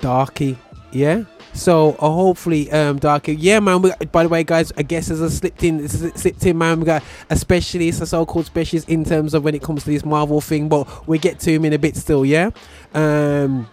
Darky. 0.00 0.58
Yeah. 0.92 1.24
So 1.52 1.92
uh, 1.98 2.10
hopefully, 2.10 2.70
um, 2.70 2.98
Darky. 2.98 3.34
Yeah, 3.34 3.60
man. 3.60 3.82
We, 3.82 3.92
by 4.12 4.22
the 4.22 4.28
way, 4.28 4.44
guys, 4.44 4.72
I 4.76 4.82
guess 4.82 5.10
as 5.10 5.20
a 5.20 5.30
slipped 5.30 5.62
in, 5.62 5.88
slipped 5.88 6.46
in, 6.46 6.58
man. 6.58 6.80
We 6.80 6.86
got 6.86 7.02
a 7.28 7.36
specialist, 7.36 8.00
a 8.00 8.06
so-called 8.06 8.46
specialist 8.46 8.88
in 8.88 9.04
terms 9.04 9.34
of 9.34 9.44
when 9.44 9.54
it 9.54 9.62
comes 9.62 9.84
to 9.84 9.90
this 9.90 10.04
Marvel 10.04 10.40
thing, 10.40 10.68
but 10.68 11.08
we 11.08 11.18
get 11.18 11.40
to 11.40 11.52
him 11.52 11.64
in 11.64 11.72
a 11.72 11.78
bit 11.78 11.96
still. 11.96 12.24
Yeah. 12.24 12.50
Um. 12.94 13.68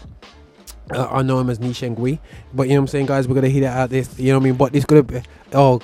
Uh, 0.90 1.06
I 1.12 1.22
know 1.22 1.38
him 1.40 1.50
as 1.50 1.60
Nishengui, 1.60 2.18
but 2.54 2.64
you 2.64 2.70
know 2.70 2.80
what 2.80 2.84
I'm 2.84 2.88
saying, 2.88 3.06
guys. 3.08 3.28
We're 3.28 3.36
gonna 3.36 3.50
hear 3.50 3.62
that 3.62 3.78
out 3.78 3.90
this. 3.90 4.18
You 4.18 4.32
know 4.32 4.40
what 4.40 4.44
I 4.44 4.46
mean? 4.46 4.56
But 4.56 4.72
this 4.72 4.86
gonna 4.86 5.04
be. 5.04 5.22
Oh, 5.54 5.82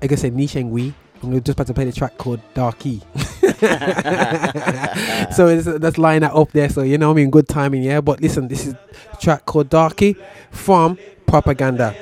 like 0.00 0.12
I 0.12 0.14
said, 0.14 0.34
Nishengui. 0.34 0.94
I'm 1.22 1.32
just 1.42 1.56
about 1.56 1.66
to 1.68 1.74
play 1.74 1.84
the 1.84 1.92
track 1.92 2.18
called 2.18 2.40
Darky. 2.54 3.00
so 5.32 5.48
it's, 5.48 5.66
let's 5.66 5.98
line 5.98 6.20
that 6.20 6.32
up 6.32 6.52
there. 6.52 6.68
So 6.68 6.82
you 6.82 6.98
know 6.98 7.08
what 7.08 7.14
I 7.14 7.16
mean, 7.16 7.30
good 7.30 7.48
timing, 7.48 7.82
yeah. 7.82 8.00
But 8.00 8.20
listen, 8.20 8.48
this 8.48 8.66
is 8.66 8.74
track 9.20 9.46
called 9.46 9.70
Darky 9.70 10.16
from 10.50 10.98
Propaganda. 11.36 11.94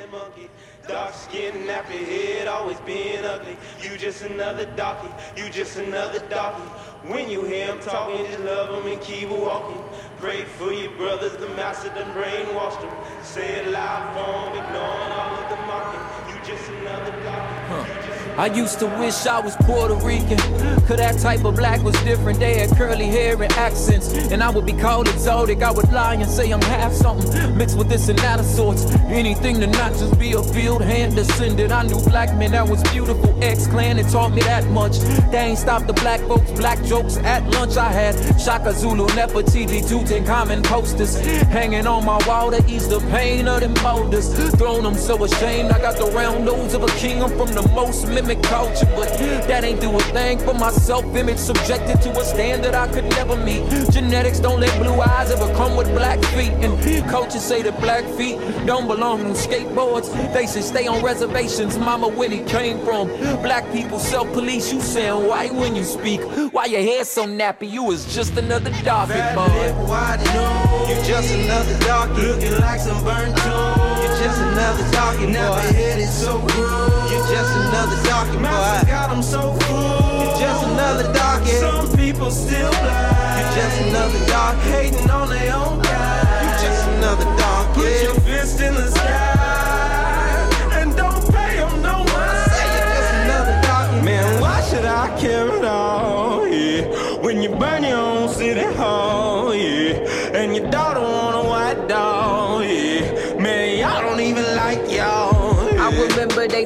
When 7.07 7.29
you 7.29 7.43
hear 7.43 7.65
him 7.67 7.79
talking, 7.81 8.25
just 8.25 8.39
love 8.39 8.69
him 8.83 8.91
and 8.93 9.01
keep 9.01 9.29
walking. 9.29 9.83
Pray 10.19 10.45
for 10.45 10.71
your 10.71 10.91
brothers, 10.91 11.33
the 11.33 11.49
master 11.49 11.89
done 11.89 12.11
brainwashed. 12.15 12.87
Say 13.23 13.47
it 13.59 13.67
loud 13.67 14.13
for 14.15 14.31
'em, 14.39 14.63
ignoring 14.63 15.11
all 15.19 15.33
of 15.41 15.49
the 15.49 15.59
mocking. 15.67 16.05
You 16.29 16.35
just 16.47 16.69
another 16.69 17.11
dog. 17.25 18.04
I 18.37 18.47
used 18.47 18.79
to 18.79 18.87
wish 18.99 19.25
I 19.25 19.39
was 19.39 19.55
Puerto 19.61 19.95
Rican. 19.95 20.37
Cause 20.85 20.97
that 20.97 21.17
type 21.19 21.45
of 21.45 21.55
black 21.55 21.81
was 21.83 21.95
different. 22.03 22.37
They 22.39 22.59
had 22.59 22.69
curly 22.75 23.05
hair 23.05 23.41
and 23.41 23.51
accents. 23.53 24.13
And 24.31 24.43
I 24.43 24.49
would 24.49 24.65
be 24.65 24.73
called 24.73 25.07
exotic. 25.07 25.63
I 25.63 25.71
would 25.71 25.89
lie 25.93 26.15
and 26.15 26.29
say 26.29 26.51
I'm 26.51 26.61
half 26.61 26.91
something. 26.91 27.57
Mixed 27.57 27.77
with 27.77 27.87
this 27.87 28.09
and 28.09 28.19
that 28.19 28.41
of 28.41 28.45
sorts. 28.45 28.85
Anything 29.07 29.61
to 29.61 29.67
not 29.67 29.93
just 29.93 30.19
be 30.19 30.33
a 30.33 30.43
field 30.43 30.81
hand 30.81 31.15
descendant. 31.15 31.71
I 31.71 31.83
knew 31.83 31.99
black 32.09 32.35
men 32.37 32.51
that 32.51 32.67
was 32.67 32.83
beautiful. 32.91 33.41
X 33.41 33.67
Clan 33.67 33.99
and 33.99 34.09
taught 34.09 34.33
me 34.33 34.41
that 34.41 34.65
much. 34.71 34.99
They 35.31 35.37
ain't 35.37 35.57
stopped 35.57 35.87
the 35.87 35.93
black 35.93 36.19
folks, 36.21 36.51
black 36.51 36.83
jokes. 36.83 37.15
At 37.17 37.49
lunch 37.51 37.77
I 37.77 37.89
had 37.89 38.15
Shaka 38.39 38.73
Zulu, 38.73 39.07
Nefertiti, 39.07 39.81
Tutankhamun 39.81 40.63
posters. 40.65 41.17
Hanging 41.47 41.87
on 41.87 42.03
my 42.03 42.21
wall 42.27 42.51
to 42.51 42.61
ease 42.67 42.89
the 42.89 42.99
pain 43.11 43.47
of 43.47 43.61
them 43.61 43.73
boulders. 43.75 44.27
Thrown 44.55 44.83
them 44.83 44.95
so 44.95 45.23
ashamed. 45.23 45.71
I 45.71 45.79
got 45.79 45.97
the 45.97 46.11
round 46.11 46.43
nose 46.43 46.73
of 46.73 46.83
a 46.83 46.87
king. 46.97 47.23
I'm 47.23 47.29
from 47.37 47.53
the 47.53 47.67
most 47.73 48.05
culture. 48.33 48.87
But 48.95 49.09
that 49.47 49.63
ain't 49.63 49.79
do 49.79 49.95
a 49.95 49.99
thing 49.99 50.39
for 50.39 50.55
my 50.55 50.71
self 50.71 51.05
image. 51.15 51.37
Subjected 51.37 52.01
to 52.01 52.09
a 52.19 52.23
standard 52.25 52.73
I 52.73 52.87
could 52.87 53.03
never 53.11 53.35
meet. 53.37 53.69
Genetics 53.91 54.39
don't 54.39 54.59
let 54.59 54.73
blue 54.81 54.99
eyes 54.99 55.29
ever 55.29 55.53
come 55.53 55.75
with 55.75 55.87
black 55.89 56.19
feet. 56.33 56.51
And 56.65 56.73
coaches 57.09 57.43
say 57.43 57.61
that 57.61 57.79
black 57.79 58.03
feet 58.17 58.39
don't 58.65 58.87
belong 58.87 59.21
on 59.25 59.33
skateboards. 59.33 60.09
They 60.33 60.47
should 60.47 60.63
stay 60.63 60.87
on 60.87 61.03
reservations. 61.03 61.77
Mama 61.77 62.07
Winnie 62.07 62.43
came 62.45 62.79
from. 62.83 63.07
Black 63.43 63.71
people 63.71 63.99
self 63.99 64.31
police. 64.33 64.71
You 64.73 64.81
sound 64.81 65.27
white 65.27 65.53
when 65.53 65.75
you 65.75 65.83
speak. 65.83 66.21
Why 66.51 66.65
your 66.65 66.81
hair 66.81 67.03
so 67.03 67.25
nappy? 67.25 67.69
You 67.69 67.83
was 67.83 68.13
just 68.15 68.37
another 68.37 68.71
darky 68.83 69.13
Fat 69.13 69.35
boy. 69.35 69.53
lip, 69.59 69.75
wide 69.89 70.23
nose. 70.33 70.89
You 70.89 70.95
just 71.05 71.33
another 71.35 71.79
darkie. 71.79 72.21
Looking 72.21 72.59
like 72.61 72.79
some 72.79 73.03
burnt 73.03 73.35
toast. 73.37 74.01
You 74.01 74.07
just 74.23 74.39
another 74.41 74.91
darkie. 74.91 75.27
Never 75.27 75.59
hit 75.73 75.99
it 75.99 76.07
so 76.07 76.39
gross. 76.39 77.11
You 77.11 77.17
just 77.33 77.51
another 77.55 77.97
darkie 78.15 78.37
boy. 78.37 78.91
got 78.95 79.09
'em 79.11 79.21
so 79.21 79.41
full. 79.61 80.21
You 80.21 80.27
just 80.43 80.63
another 80.71 81.07
darkie. 81.13 81.59
Some 81.65 81.87
people 82.01 82.29
still 82.31 82.71
blind. 82.83 83.35
You're 83.37 83.53
just 83.59 83.77
another 83.87 84.21
dark 84.33 84.57
hating 84.73 85.09
on 85.19 85.27
their 85.35 85.53
own 85.61 85.75
kind. 85.81 86.43
You're 86.43 86.59
just 86.65 86.83
another 86.95 87.27
darkie. 87.41 87.81
Put 87.81 88.03
your 88.07 88.17
fist 88.27 88.57
in 88.67 88.73
the 88.81 88.87
sky 88.97 90.79
and 90.79 90.89
don't 91.01 91.23
pay 91.35 91.53
'em 91.65 91.73
no 91.89 91.95
mind. 92.13 92.51
Say 92.55 92.65
you're 92.75 92.89
just 92.95 93.11
another 93.23 93.55
darkie. 93.67 94.01
Man, 94.09 94.27
why 94.43 94.57
should 94.67 94.87
I 95.03 95.05
care 95.23 95.49
at 95.59 95.65
all? 95.65 96.47
Yeah, 96.47 96.83
when 97.25 97.35
you 97.43 97.49
burn 97.61 97.81
your 97.83 97.99
own 98.13 98.29
city 98.39 98.67
hall, 98.79 99.53
yeah, 99.53 100.39
and 100.39 100.55
your 100.55 100.67
daughter 100.77 101.04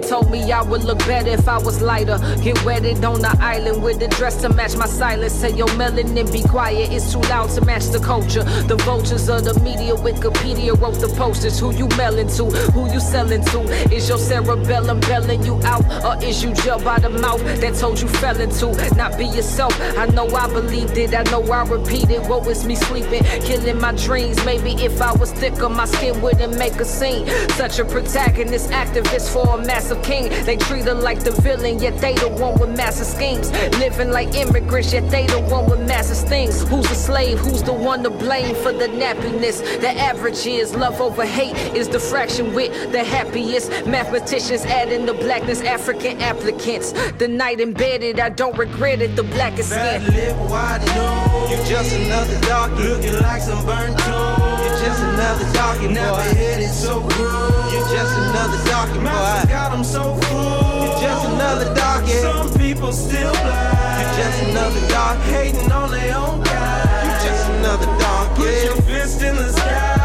told 0.09 0.31
me 0.31 0.51
I 0.51 0.63
would 0.63 0.83
look 0.83 0.97
better 0.99 1.29
if 1.29 1.47
I 1.47 1.59
was 1.59 1.81
lighter. 1.81 2.17
Get 2.41 2.63
wetted 2.65 3.05
on 3.05 3.21
the 3.21 3.37
island 3.39 3.83
with 3.83 4.01
a 4.01 4.07
dress 4.07 4.41
to 4.41 4.49
match 4.49 4.75
my 4.75 4.87
silence. 4.87 5.33
Say 5.33 5.51
your 5.51 5.67
melanin 5.79 6.31
be 6.31 6.41
quiet, 6.41 6.91
it's 6.91 7.13
too 7.13 7.21
loud 7.21 7.51
to 7.51 7.61
match 7.61 7.85
the 7.85 7.99
culture. 7.99 8.43
The 8.43 8.75
vultures 8.77 9.29
of 9.29 9.43
the 9.43 9.59
media, 9.59 9.93
Wikipedia 9.93 10.79
wrote 10.81 10.99
the 10.99 11.09
posters. 11.09 11.59
Who 11.59 11.75
you 11.75 11.87
mailing 11.95 12.27
to? 12.37 12.45
Who 12.73 12.91
you 12.91 12.99
selling 12.99 13.43
to? 13.45 13.59
Is 13.93 14.09
your 14.09 14.17
cerebellum 14.17 14.99
belling 15.01 15.43
you 15.43 15.61
out? 15.63 15.85
Or 16.03 16.23
is 16.25 16.43
you 16.43 16.53
jail 16.55 16.79
by 16.79 16.97
the 16.99 17.09
mouth 17.09 17.43
that 17.61 17.75
told 17.75 18.01
you 18.01 18.07
fell 18.07 18.39
into? 18.41 18.67
Not 18.95 19.15
be 19.15 19.25
yourself. 19.25 19.79
I 19.95 20.07
know 20.07 20.27
I 20.27 20.47
believed 20.51 20.97
it, 20.97 21.13
I 21.13 21.21
know 21.29 21.43
I 21.51 21.63
repeated. 21.63 22.27
What 22.27 22.45
was 22.47 22.65
me 22.65 22.75
sleeping? 22.75 23.23
Killing 23.43 23.79
my 23.79 23.91
dreams. 23.91 24.43
Maybe 24.43 24.71
if 24.83 24.99
I 25.01 25.11
was 25.13 25.31
thicker, 25.33 25.69
my 25.69 25.85
skin 25.85 26.19
wouldn't 26.19 26.57
make 26.57 26.73
a 26.79 26.85
scene. 26.85 27.27
Such 27.49 27.77
a 27.77 27.85
protagonist, 27.85 28.71
activist 28.71 29.31
for 29.31 29.59
a 29.59 29.63
massive 29.63 29.98
king. 29.99 30.29
They 30.45 30.57
treat 30.57 30.85
her 30.85 30.93
like 30.93 31.23
the 31.23 31.31
villain, 31.31 31.79
yet 31.79 31.99
they 31.99 32.13
the 32.15 32.29
one 32.29 32.59
with 32.59 32.75
massive 32.75 33.07
schemes. 33.07 33.51
Living 33.79 34.11
like 34.11 34.33
immigrants, 34.35 34.93
yet 34.93 35.09
they 35.09 35.27
the 35.27 35.39
one 35.41 35.69
with 35.69 35.85
massive 35.87 36.27
things. 36.27 36.67
Who's 36.67 36.87
the 36.87 36.95
slave? 36.95 37.39
Who's 37.39 37.63
the 37.63 37.73
one 37.73 38.03
to 38.03 38.09
blame 38.09 38.55
for 38.55 38.71
the 38.71 38.87
nappiness? 38.87 39.61
The 39.81 39.91
average 39.91 40.45
is 40.45 40.75
love 40.75 41.01
over 41.01 41.25
hate 41.25 41.55
is 41.75 41.87
the 41.87 41.99
fraction 41.99 42.53
with 42.53 42.91
the 42.91 43.03
happiest. 43.03 43.69
Mathematicians 43.85 44.65
adding 44.65 45.05
the 45.05 45.13
blackness, 45.13 45.61
African 45.61 46.21
applicants. 46.21 46.91
The 47.13 47.27
night 47.27 47.59
embedded, 47.59 48.19
I 48.19 48.29
don't 48.29 48.57
regret 48.57 49.01
it. 49.01 49.15
The 49.15 49.23
blackest 49.23 49.69
skin. 49.69 50.03
lip, 50.05 50.37
wide 50.49 50.85
nose. 50.95 51.51
You 51.51 51.57
just 51.69 51.95
another 51.95 52.39
darkie. 52.41 52.83
Looking 52.83 53.21
like 53.21 53.41
some 53.41 53.65
burnt 53.65 53.97
toast. 53.99 54.58
You 54.63 54.69
just 54.85 55.01
another 55.01 55.47
darkie. 55.53 55.87
Never 55.87 56.21
hit 56.35 56.59
it 56.59 56.73
so 56.73 57.01
gross. 57.01 57.71
You're 57.71 57.89
just 57.95 58.13
another 58.17 58.59
darkie 58.69 58.99
boy. 58.99 59.49
got 59.49 59.71
'em 59.73 59.83
so 59.83 60.15
full. 60.15 60.83
You're 60.83 60.99
just 60.99 61.25
another 61.25 61.73
darkie. 61.73 62.21
Some 62.21 62.49
people 62.53 62.91
still 62.91 63.31
blind. 63.31 63.99
You're 63.99 64.15
just 64.21 64.37
another 64.49 64.83
dark 64.89 65.19
hating 65.33 65.71
on 65.71 65.91
their 65.91 66.15
own 66.15 66.43
kind. 66.43 67.05
You're 67.05 67.21
just 67.27 67.45
another 67.57 67.89
darkie. 68.03 68.41
Put 68.41 68.63
your 68.63 68.81
fist 68.89 69.21
in 69.21 69.35
the 69.35 69.51
sky 69.53 69.98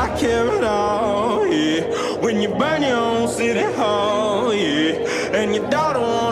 I 0.00 0.08
care 0.18 0.48
at 0.48 0.64
all? 0.64 1.46
Yeah, 1.46 1.82
when 2.22 2.40
you 2.40 2.48
burn 2.48 2.80
your 2.80 2.96
own 2.96 3.28
city 3.28 3.60
hall, 3.74 4.54
yeah, 4.54 5.36
and 5.36 5.54
your 5.54 5.68
daughter 5.68 6.00
want 6.00 6.29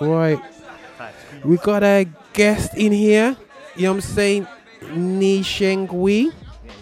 right. 0.00 0.38
We 1.44 1.56
got 1.58 1.82
a 1.82 2.06
guest 2.32 2.74
in 2.76 2.92
here. 2.92 3.36
You 3.76 3.82
know 3.82 3.90
what 3.90 3.96
I'm 3.96 4.00
saying? 4.00 4.46
Ni 4.94 5.42
Sheng 5.42 5.86
Wei. 5.88 6.30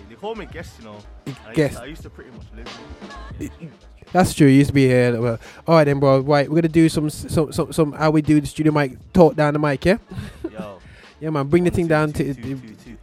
They 0.09 0.15
call 0.15 0.35
me 0.35 0.47
guest, 0.47 0.79
you 0.79 0.85
know. 0.85 0.97
I 1.47 1.55
Guest. 1.55 1.75
Used 1.75 1.83
I 1.83 1.87
used 1.87 2.03
to 2.03 2.11
pretty 2.11 2.31
much 2.31 2.47
live. 2.55 3.51
That's 4.13 4.33
true. 4.35 4.47
You 4.47 4.59
used 4.59 4.69
to 4.69 4.75
be 4.75 4.87
here. 4.87 5.21
Well, 5.21 5.41
all 5.67 5.77
right 5.77 5.85
then, 5.85 5.99
bro. 5.99 6.21
Right, 6.21 6.49
we're 6.49 6.57
gonna 6.57 6.69
do 6.69 6.89
some 6.89 7.11
some 7.11 7.53
some, 7.53 7.73
some 7.73 7.93
how 7.93 8.11
we 8.11 8.23
do 8.23 8.41
the 8.41 8.47
studio 8.47 8.73
mic 8.73 8.97
talk 9.13 9.35
down 9.35 9.55
the 9.55 9.59
mic, 9.59 9.85
yeah. 9.85 9.99
Yo. 10.53 10.74
Yeah, 11.25 11.31
man. 11.31 11.47
Bring 11.47 11.65
the 11.65 11.71
thing 11.71 11.87
down 11.87 12.13
to 12.13 12.35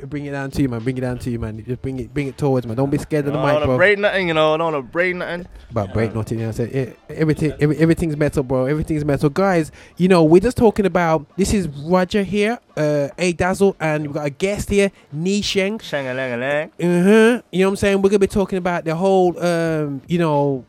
bring 0.06 0.26
it 0.28 0.32
down 0.32 0.52
to 0.52 0.62
you, 0.62 0.70
man. 0.70 0.84
Bring 0.84 0.96
it 0.96 1.02
down 1.02 1.18
to 1.18 1.32
you, 1.32 1.40
man. 1.40 1.64
Just 1.66 1.82
bring 1.82 2.00
it 2.00 2.14
bring 2.14 2.28
it 2.28 2.38
towards, 2.38 2.68
man. 2.68 2.78
Don't 2.78 2.92
be 2.92 3.00
scared 3.00 3.26
of 3.26 3.34
the 3.34 3.40
I 3.40 3.44
mic, 3.44 3.52
don't 3.54 3.62
bro. 3.62 3.68
wanna 3.70 3.78
break 3.80 3.98
nothing, 3.98 4.28
you 4.28 4.36
know. 4.36 4.54
I 4.54 4.58
don't 4.58 4.74
want 4.74 4.86
to 4.86 4.92
break 4.92 5.16
nothing. 5.16 5.48
But 5.72 5.92
break 5.92 6.14
nothing, 6.14 6.38
you 6.38 6.44
know 6.44 6.50
I'm 6.50 6.54
saying? 6.54 6.72
Eh, 6.72 6.94
Everything, 7.16 7.54
every, 7.60 7.78
everything's 7.78 8.16
metal, 8.16 8.44
bro. 8.44 8.66
Everything's 8.66 9.04
metal. 9.04 9.32
Guys, 9.32 9.72
you 9.98 10.08
know, 10.08 10.24
we're 10.24 10.40
just 10.40 10.56
talking 10.56 10.86
about 10.86 11.26
this 11.36 11.52
is 11.52 11.68
Roger 11.68 12.22
here, 12.22 12.60
uh, 12.78 13.08
A 13.18 13.34
Dazzle, 13.34 13.76
and 13.80 14.04
we've 14.06 14.14
got 14.14 14.28
a 14.28 14.30
guest 14.30 14.70
here, 14.70 14.92
Ni 15.12 15.42
Sheng. 15.42 15.80
Shang 15.80 16.08
a 16.08 16.14
lang 16.14 16.34
a 16.34 16.38
lang. 16.38 16.68
Uh-huh. 16.80 17.42
You 17.52 17.60
know 17.62 17.66
what 17.66 17.70
I'm 17.70 17.76
saying? 17.78 18.02
We're 18.04 18.10
gonna 18.12 18.20
be 18.20 18.28
talking 18.28 18.60
about 18.60 18.86
the 18.86 18.94
whole 18.96 19.38
um, 19.44 20.04
you 20.08 20.20
know, 20.20 20.64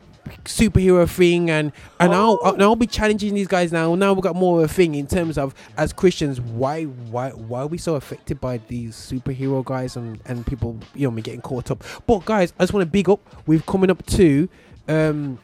superhero 0.45 1.07
thing, 1.09 1.49
and 1.49 1.71
and 1.99 2.13
I'll 2.13 2.39
and 2.43 2.61
I'll 2.61 2.75
be 2.75 2.87
challenging 2.87 3.33
these 3.33 3.47
guys 3.47 3.71
now. 3.71 3.95
Now 3.95 4.13
we've 4.13 4.23
got 4.23 4.35
more 4.35 4.59
of 4.59 4.69
a 4.69 4.73
thing 4.73 4.95
in 4.95 5.07
terms 5.07 5.37
of 5.37 5.53
as 5.77 5.93
Christians, 5.93 6.39
why 6.41 6.83
why 6.83 7.29
why 7.31 7.61
are 7.61 7.67
we 7.67 7.77
so 7.77 7.95
affected 7.95 8.39
by 8.39 8.59
these 8.67 8.95
superhero 8.95 9.63
guys 9.63 9.95
and 9.95 10.19
and 10.25 10.45
people 10.45 10.79
you 10.95 11.07
know 11.07 11.11
me 11.11 11.21
getting 11.21 11.41
caught 11.41 11.71
up? 11.71 11.83
But 12.07 12.25
guys, 12.25 12.53
I 12.59 12.63
just 12.63 12.73
want 12.73 12.85
to 12.85 12.91
big 12.91 13.09
up. 13.09 13.19
We've 13.45 13.65
coming 13.65 13.89
up 13.89 14.05
to 14.07 14.49
um 14.87 15.39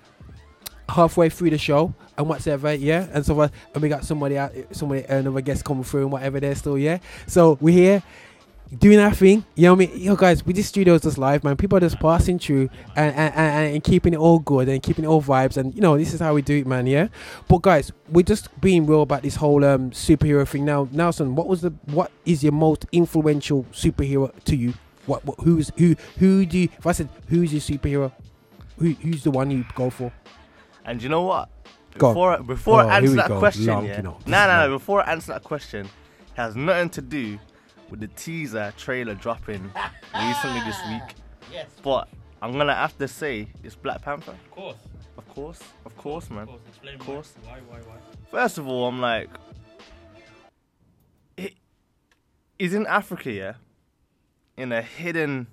halfway 0.89 1.29
through 1.29 1.51
the 1.51 1.57
show 1.57 1.93
and 2.17 2.27
whatever, 2.27 2.73
yeah, 2.73 3.07
and 3.13 3.25
so. 3.25 3.39
And 3.41 3.51
we 3.81 3.89
got 3.89 4.03
somebody 4.03 4.37
out, 4.37 4.53
somebody 4.71 5.03
another 5.03 5.41
guest 5.41 5.63
coming 5.63 5.83
through 5.83 6.03
and 6.03 6.11
whatever. 6.11 6.39
They're 6.39 6.55
still, 6.55 6.77
yeah. 6.77 6.99
So 7.27 7.57
we're 7.61 7.73
here 7.73 8.03
doing 8.77 8.99
our 8.99 9.13
thing. 9.13 9.43
You 9.55 9.63
know 9.63 9.73
what 9.75 9.89
I 9.89 9.91
mean? 9.93 10.01
Yo, 10.01 10.15
guys, 10.15 10.45
we 10.45 10.53
just 10.53 10.69
studio 10.69 10.93
is 10.93 11.01
just 11.01 11.17
live, 11.17 11.43
man. 11.43 11.57
People 11.57 11.77
are 11.77 11.81
just 11.81 11.99
passing 11.99 12.37
through 12.39 12.69
and 12.95 13.15
and, 13.15 13.33
and 13.35 13.73
and 13.75 13.83
keeping 13.83 14.13
it 14.13 14.17
all 14.19 14.39
good 14.39 14.69
and 14.69 14.81
keeping 14.83 15.05
it 15.05 15.07
all 15.07 15.21
vibes. 15.21 15.57
And 15.57 15.73
you 15.75 15.81
know, 15.81 15.97
this 15.97 16.13
is 16.13 16.19
how 16.19 16.33
we 16.33 16.41
do 16.41 16.57
it, 16.57 16.67
man. 16.67 16.85
Yeah. 16.87 17.07
But 17.47 17.61
guys, 17.63 17.91
we're 18.09 18.23
just 18.23 18.59
being 18.61 18.85
real 18.85 19.01
about 19.01 19.23
this 19.23 19.35
whole 19.35 19.63
um 19.65 19.91
superhero 19.91 20.47
thing. 20.47 20.65
Now, 20.65 20.87
Nelson, 20.91 21.35
what 21.35 21.47
was 21.47 21.61
the 21.61 21.71
what 21.85 22.11
is 22.25 22.43
your 22.43 22.53
most 22.53 22.85
influential 22.91 23.63
superhero 23.71 24.31
to 24.45 24.55
you? 24.55 24.73
What, 25.05 25.25
what 25.25 25.39
who's 25.39 25.71
who 25.77 25.95
who 26.19 26.45
do 26.45 26.59
you, 26.59 26.69
if 26.77 26.85
I 26.85 26.91
said 26.91 27.09
who's 27.29 27.51
your 27.51 27.61
superhero? 27.61 28.11
Who 28.77 28.91
who's 28.91 29.23
the 29.23 29.31
one 29.31 29.49
you 29.51 29.65
go 29.75 29.89
for? 29.89 30.11
And 30.85 31.01
you 31.01 31.09
know 31.09 31.23
what? 31.23 31.49
Before 31.97 32.37
before 32.43 32.83
Oh, 32.83 32.87
I 32.87 32.97
answer 32.97 33.15
that 33.15 33.27
go. 33.29 33.39
question, 33.39 33.65
Long, 33.65 33.85
yeah. 33.85 33.97
you 33.97 34.03
know. 34.03 34.17
Nah, 34.27 34.45
nah, 34.45 34.67
nah. 34.67 34.67
Before 34.67 35.01
I 35.05 35.11
answer 35.13 35.33
that 35.33 35.43
question, 35.43 35.87
it 35.87 36.35
has 36.35 36.55
nothing 36.55 36.89
to 36.91 37.01
do 37.01 37.39
with 37.89 37.99
the 37.99 38.07
teaser 38.09 38.73
trailer 38.77 39.15
dropping 39.15 39.71
recently 40.15 40.59
this 40.61 40.77
week. 40.89 41.15
Yes. 41.51 41.67
But 41.83 42.07
I'm 42.41 42.53
gonna 42.53 42.75
have 42.75 42.97
to 42.99 43.07
say 43.07 43.47
it's 43.63 43.75
Black 43.75 44.01
Panther. 44.01 44.31
Of 44.31 44.51
course. 44.51 44.77
Of 45.17 45.27
course, 45.27 45.59
of 45.85 45.97
course, 45.97 46.29
man. 46.29 46.47
course. 46.47 46.61
Explain 46.69 46.95
of 46.95 47.01
course. 47.01 47.33
Why, 47.43 47.59
why, 47.67 47.77
why? 47.79 47.95
First 48.31 48.57
of 48.57 48.67
all, 48.67 48.87
I'm 48.87 48.99
like, 49.01 49.29
it 51.37 51.53
is 52.57 52.73
in 52.73 52.87
Africa, 52.87 53.31
yeah, 53.31 53.53
in 54.57 54.71
a 54.71 54.81
hidden 54.81 55.47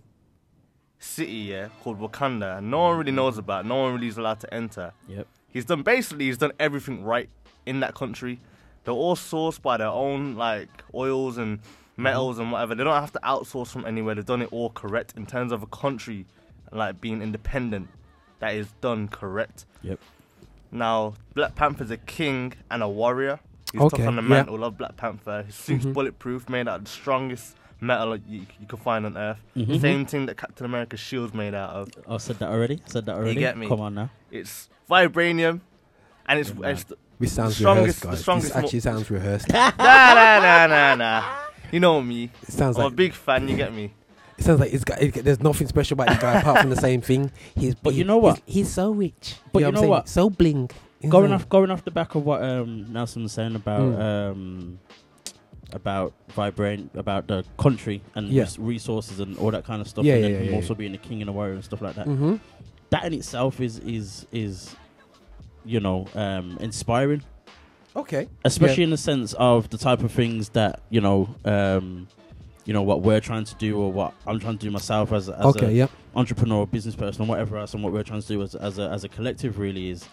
city, 0.99 1.33
yeah, 1.33 1.69
called 1.83 2.01
Wakanda. 2.01 2.59
and 2.59 2.71
No 2.71 2.79
one 2.79 2.99
really 2.99 3.13
knows 3.13 3.39
about. 3.39 3.67
No 3.67 3.83
one 3.83 3.95
really 3.95 4.09
is 4.09 4.19
allowed 4.19 4.41
to 4.41 4.55
enter. 4.55 4.93
Yep. 5.09 5.27
He's 5.49 5.65
done 5.65 5.83
basically. 5.83 6.27
He's 6.27 6.39
done 6.39 6.53
everything 6.61 7.03
right 7.05 7.29
in 7.65 7.81
that 7.81 7.95
country. 7.95 8.41
They're 8.85 8.95
all 8.95 9.17
sourced 9.17 9.61
by 9.61 9.79
their 9.79 9.89
own 9.89 10.37
like 10.37 10.69
oils 10.95 11.39
and 11.39 11.61
metals 11.97 12.39
and 12.39 12.53
whatever. 12.53 12.75
They 12.75 12.85
don't 12.85 13.01
have 13.01 13.13
to 13.13 13.21
outsource 13.21 13.69
from 13.69 13.85
anywhere. 13.87 14.15
They've 14.15 14.25
done 14.25 14.43
it 14.43 14.49
all 14.53 14.71
correct 14.71 15.15
in 15.17 15.27
terms 15.27 15.53
of 15.53 15.63
a 15.63 15.67
country 15.67 16.27
like 16.73 17.01
being 17.01 17.23
independent. 17.23 17.89
That 18.41 18.55
is 18.55 18.69
done 18.81 19.09
correct. 19.09 19.65
Yep. 19.83 19.99
Now, 20.73 21.15
Black 21.35 21.55
Panther's 21.55 21.91
a 21.91 21.97
king 21.97 22.53
and 22.71 22.83
a 22.83 22.89
warrior. 22.89 23.41
He's 23.73 23.81
Okay, 23.81 23.99
took 23.99 24.07
on 24.07 24.17
the 24.17 24.23
yeah. 24.23 24.29
mantle 24.29 24.63
of 24.65 24.77
Black 24.77 24.97
Panther. 24.97 25.43
His 25.45 25.55
suit's 25.55 25.85
Mhm. 25.87 25.95
bulletproof, 25.95 26.49
made 26.49 26.69
out 26.69 26.79
of 26.81 26.85
the 26.85 26.91
strongest 26.91 27.57
metal 27.81 28.17
you, 28.17 28.41
you 28.61 28.67
can 28.67 28.79
find 28.79 29.07
on 29.07 29.17
Earth. 29.17 29.39
Mhm. 29.57 29.81
Same 29.81 30.07
thing 30.07 30.27
that 30.27 30.37
Captain 30.37 30.65
America's 30.67 31.01
shield's 31.01 31.35
made 31.35 31.55
out 31.55 31.71
of. 31.71 31.89
I 32.09 32.17
said 32.19 32.39
that 32.41 32.49
already. 32.51 32.81
I 32.87 32.91
said 32.91 33.07
that 33.07 33.17
already. 33.17 33.35
You 33.35 33.41
get 33.41 33.57
me? 33.57 33.69
Come 33.69 33.81
on 33.81 33.95
now. 33.95 34.11
It's 34.31 34.69
vibranium, 34.91 35.61
and 36.27 36.39
it's, 36.41 36.55
man. 36.55 36.71
it's 36.73 36.85
the, 36.85 36.97
This 37.19 37.31
the 37.31 37.37
sounds 37.37 37.57
strongest. 37.57 37.81
rehearsed, 37.83 38.01
The 38.03 38.09
guys. 38.09 38.21
strongest. 38.21 38.49
This 38.55 38.57
actually 38.65 38.81
sounds 38.81 39.11
rehearsed. 39.11 39.49
nah, 39.53 39.71
nah, 39.79 40.41
nah, 40.41 40.67
nah, 40.67 40.95
nah. 40.95 41.25
You 41.77 41.81
know 41.81 42.01
me. 42.01 42.31
It 42.43 42.53
sounds 42.53 42.79
like 42.79 42.85
I'm 42.85 42.85
like 42.87 42.93
a 42.95 42.97
big 42.97 43.13
fan. 43.13 43.47
You 43.49 43.55
get 43.55 43.75
me? 43.75 43.93
It 44.39 44.45
sounds 44.45 44.61
like 44.61 44.73
it's 44.73 44.83
got, 44.83 45.03
it, 45.03 45.13
there's 45.13 45.41
nothing 45.41 45.67
special 45.67 45.93
about 45.95 46.09
this 46.09 46.19
guy 46.19 46.41
apart 46.41 46.61
from 46.63 46.71
the 46.71 46.77
same 46.77 47.03
thing. 47.03 47.31
He's 47.55 47.75
But 47.75 47.93
he- 47.93 47.99
you 47.99 48.05
know 48.05 48.17
what? 48.17 48.41
He's, 48.47 48.55
he's 48.55 48.69
so 48.73 48.93
rich. 48.93 49.35
But 49.53 49.61
know 49.61 49.67
you 49.69 49.73
know 49.73 49.83
I'm 49.83 49.89
what? 49.91 50.09
So 50.09 50.31
bling. 50.31 50.71
Going 51.07 51.33
off, 51.35 51.47
going 51.51 51.71
off 51.71 51.85
the 51.85 51.91
back 51.91 52.15
of 52.15 52.25
what 52.25 52.43
um, 52.43 52.91
Nelson 52.91 53.25
was 53.25 53.33
saying 53.33 53.57
about 53.57 53.83
Mm. 53.83 54.01
um, 54.33 54.79
about 55.75 56.15
vibrant, 56.31 56.93
about 56.95 57.27
the 57.29 57.45
country 57.59 58.01
and 58.15 58.31
Yeah. 58.31 58.45
res- 58.45 58.59
resources 58.59 59.21
and 59.21 59.37
all 59.37 59.51
that 59.51 59.65
kind 59.67 59.83
of 59.83 59.87
stuff, 59.87 60.07
Yeah, 60.07 60.15
and 60.15 60.23
yeah, 60.23 60.29
then 60.29 60.33
yeah, 60.41 60.47
him 60.47 60.51
yeah, 60.53 60.57
also 60.57 60.73
yeah. 60.73 60.79
being 60.79 60.95
a 60.95 60.99
king 60.99 61.21
and 61.21 61.29
a 61.29 61.33
warrior 61.35 61.53
and 61.53 61.63
stuff 61.63 61.83
like 61.83 61.95
that. 61.97 62.07
Mhm. 62.07 62.41
That 62.89 63.05
in 63.05 63.13
itself 63.13 63.61
is 63.61 63.81
is 63.81 64.25
is 64.33 64.75
you 65.67 65.81
know 65.81 66.07
um, 66.15 66.57
inspiring. 66.59 67.23
Okay. 67.97 68.29
especially 68.45 68.83
Yeah. 68.83 68.85
in 68.85 68.91
the 68.91 68.97
sense 68.97 69.33
of 69.35 69.71
the 69.71 69.79
type 69.79 70.03
of 70.03 70.13
things 70.13 70.51
that 70.51 70.81
you 70.91 71.01
know 71.01 71.35
um 71.45 72.07
you 72.65 72.73
know 72.73 72.83
what 72.83 73.01
we're 73.03 73.21
trying 73.21 73.45
to 73.45 73.55
do 73.57 73.79
or 73.81 73.91
what 73.93 74.13
i'm 74.27 74.39
trying 74.41 74.59
to 74.59 74.67
do 74.67 74.71
myself 74.71 75.13
as, 75.13 75.29
a- 75.29 75.39
as 75.39 75.47
Okay, 75.47 75.67
a 75.67 75.71
yep. 75.71 75.91
entrepreneur 76.15 76.67
business 76.67 76.95
person 76.97 77.23
or 77.25 77.27
whatever 77.29 77.57
else 77.57 77.75
and 77.75 77.83
what 77.83 77.93
we're 77.93 78.03
trying 78.03 78.21
to 78.23 78.29
do 78.29 78.43
as, 78.43 78.55
as, 78.55 78.79
a, 78.79 78.91
as 78.91 79.05
a 79.05 79.09
collective 79.09 79.59
really 79.59 79.89
is 79.91 80.09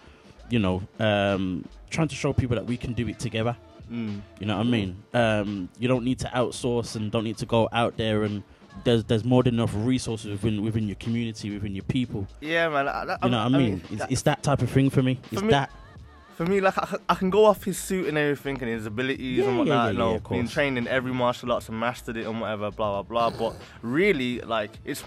you 0.49 0.59
know 0.59 0.81
um 0.99 1.65
trying 1.89 2.07
to 2.07 2.15
show 2.15 2.31
people 2.33 2.55
that 2.55 2.65
we 2.65 2.77
can 2.77 2.93
do 2.93 3.07
it 3.07 3.19
together 3.19 3.55
Mm. 3.91 4.21
you 4.39 4.45
know 4.47 4.55
what 4.57 4.65
i 4.65 4.69
mean 4.69 4.95
um 5.13 5.67
you 5.77 5.89
don't 5.89 6.05
need 6.05 6.17
to 6.19 6.27
outsource 6.27 6.95
and 6.95 7.11
don't 7.11 7.25
need 7.25 7.37
to 7.39 7.45
go 7.45 7.67
out 7.73 7.97
there 7.97 8.23
and 8.23 8.41
there's 8.85 9.03
there's 9.03 9.25
more 9.25 9.43
than 9.43 9.55
enough 9.55 9.73
resources 9.75 10.31
within 10.31 10.63
within 10.63 10.87
your 10.87 10.95
community 10.95 11.51
within 11.51 11.75
your 11.75 11.83
people 11.83 12.25
Yeah, 12.39 12.69
man. 12.69 12.87
I, 12.87 12.91
I, 12.91 13.01
you 13.25 13.29
know 13.31 13.43
what 13.43 13.53
i 13.53 13.57
mean, 13.57 13.81
it's, 13.91 14.05
it's 14.09 14.21
that 14.21 14.41
type 14.41 14.61
of 14.61 14.69
thing 14.71 14.89
for 14.89 15.03
me 15.03 15.19
it's 15.33 15.41
me- 15.41 15.49
that 15.49 15.69
For 16.35 16.45
me, 16.45 16.61
like 16.61 16.77
I, 16.77 16.85
can- 16.85 16.99
I 17.09 17.15
can 17.15 17.29
go 17.29 17.45
off 17.45 17.63
his 17.63 17.77
suit 17.77 18.07
and 18.07 18.17
everything 18.17 18.55
and 18.61 18.69
his 18.71 18.85
abilities 18.87 19.37
Yeah, 19.39 19.45
and 19.49 19.57
whatnot. 19.59 19.85
yeah, 19.85 19.91
you 19.91 19.97
know, 19.97 20.13
yeah, 20.13 20.19
being 20.29 20.47
trained 20.47 20.77
in 20.79 20.87
every 20.87 21.13
martial 21.13 21.51
arts 21.51 21.69
and 21.69 21.79
mastered 21.79 22.17
it 22.17 22.25
and 22.25 22.41
whatever, 22.41 22.71
blah 22.71 23.01
blah 23.03 23.29
blah. 23.29 23.37
But 23.51 23.55
really, 23.83 24.39
like 24.41 24.71
it's 24.83 25.03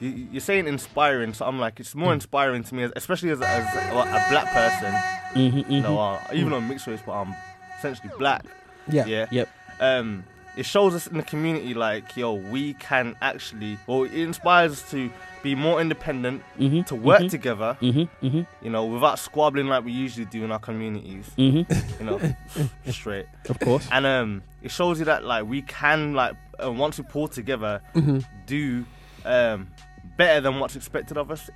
you, 0.00 0.10
you're 0.32 0.40
saying 0.42 0.66
inspiring, 0.66 1.32
so 1.32 1.46
I'm 1.46 1.58
like 1.58 1.80
it's 1.80 1.94
more 1.94 2.10
Mm. 2.12 2.16
inspiring 2.16 2.62
to 2.64 2.74
me, 2.74 2.82
as- 2.82 2.92
especially 2.94 3.30
as, 3.30 3.40
as 3.40 3.74
a, 3.74 3.96
a 3.96 4.26
black 4.30 4.46
person. 4.52 4.92
Mhm, 5.34 5.70
You 5.70 5.80
know, 5.80 5.96
mhm. 5.96 6.30
uh, 6.30 6.34
even 6.34 6.50
though 6.50 6.56
I'm 6.58 6.68
mixed 6.68 6.86
race, 6.86 7.00
but 7.06 7.12
I'm 7.12 7.34
essentially 7.78 8.10
black. 8.18 8.44
Yeah. 8.88 9.06
Yeah. 9.06 9.26
Yep. 9.30 9.48
Um, 9.80 10.24
it 10.56 10.64
shows 10.64 10.94
us 10.94 11.06
in 11.06 11.16
the 11.16 11.22
community 11.22 11.74
like, 11.74 12.16
yo, 12.16 12.32
we 12.34 12.74
can 12.74 13.14
actually, 13.20 13.78
well, 13.86 14.04
it 14.04 14.14
inspires 14.14 14.72
us 14.72 14.90
to 14.90 15.10
be 15.42 15.54
more 15.54 15.80
independent, 15.80 16.42
Mhm, 16.58 16.86
to 16.86 16.94
work 16.94 17.20
mhm, 17.22 17.30
together, 17.30 17.76
mhm, 17.80 18.08
mhm. 18.22 18.46
you 18.62 18.70
know, 18.70 18.84
without 18.86 19.18
squabbling 19.18 19.66
like 19.68 19.84
we 19.84 19.92
usually 19.92 20.24
do 20.26 20.42
in 20.44 20.50
our 20.50 20.58
communities. 20.58 21.30
Mhm. 21.38 21.66
You 22.00 22.04
know, 22.06 22.20
straight. 22.90 23.26
Of 23.48 23.60
course. 23.60 23.86
And 23.92 24.06
um, 24.06 24.42
it 24.62 24.70
shows 24.70 24.98
you 24.98 25.04
that 25.04 25.24
like 25.24 25.44
we 25.46 25.62
can 25.62 26.14
like 26.14 26.34
uh, 26.62 26.72
once 26.72 26.98
we 26.98 27.04
pull 27.04 27.28
together, 27.28 27.80
Mhm. 27.94 28.24
do 28.46 28.84
um 29.24 29.68
better 30.16 30.40
than 30.40 30.58
what's 30.60 30.74
expected 30.76 31.16
of 31.18 31.30
us. 31.30 31.50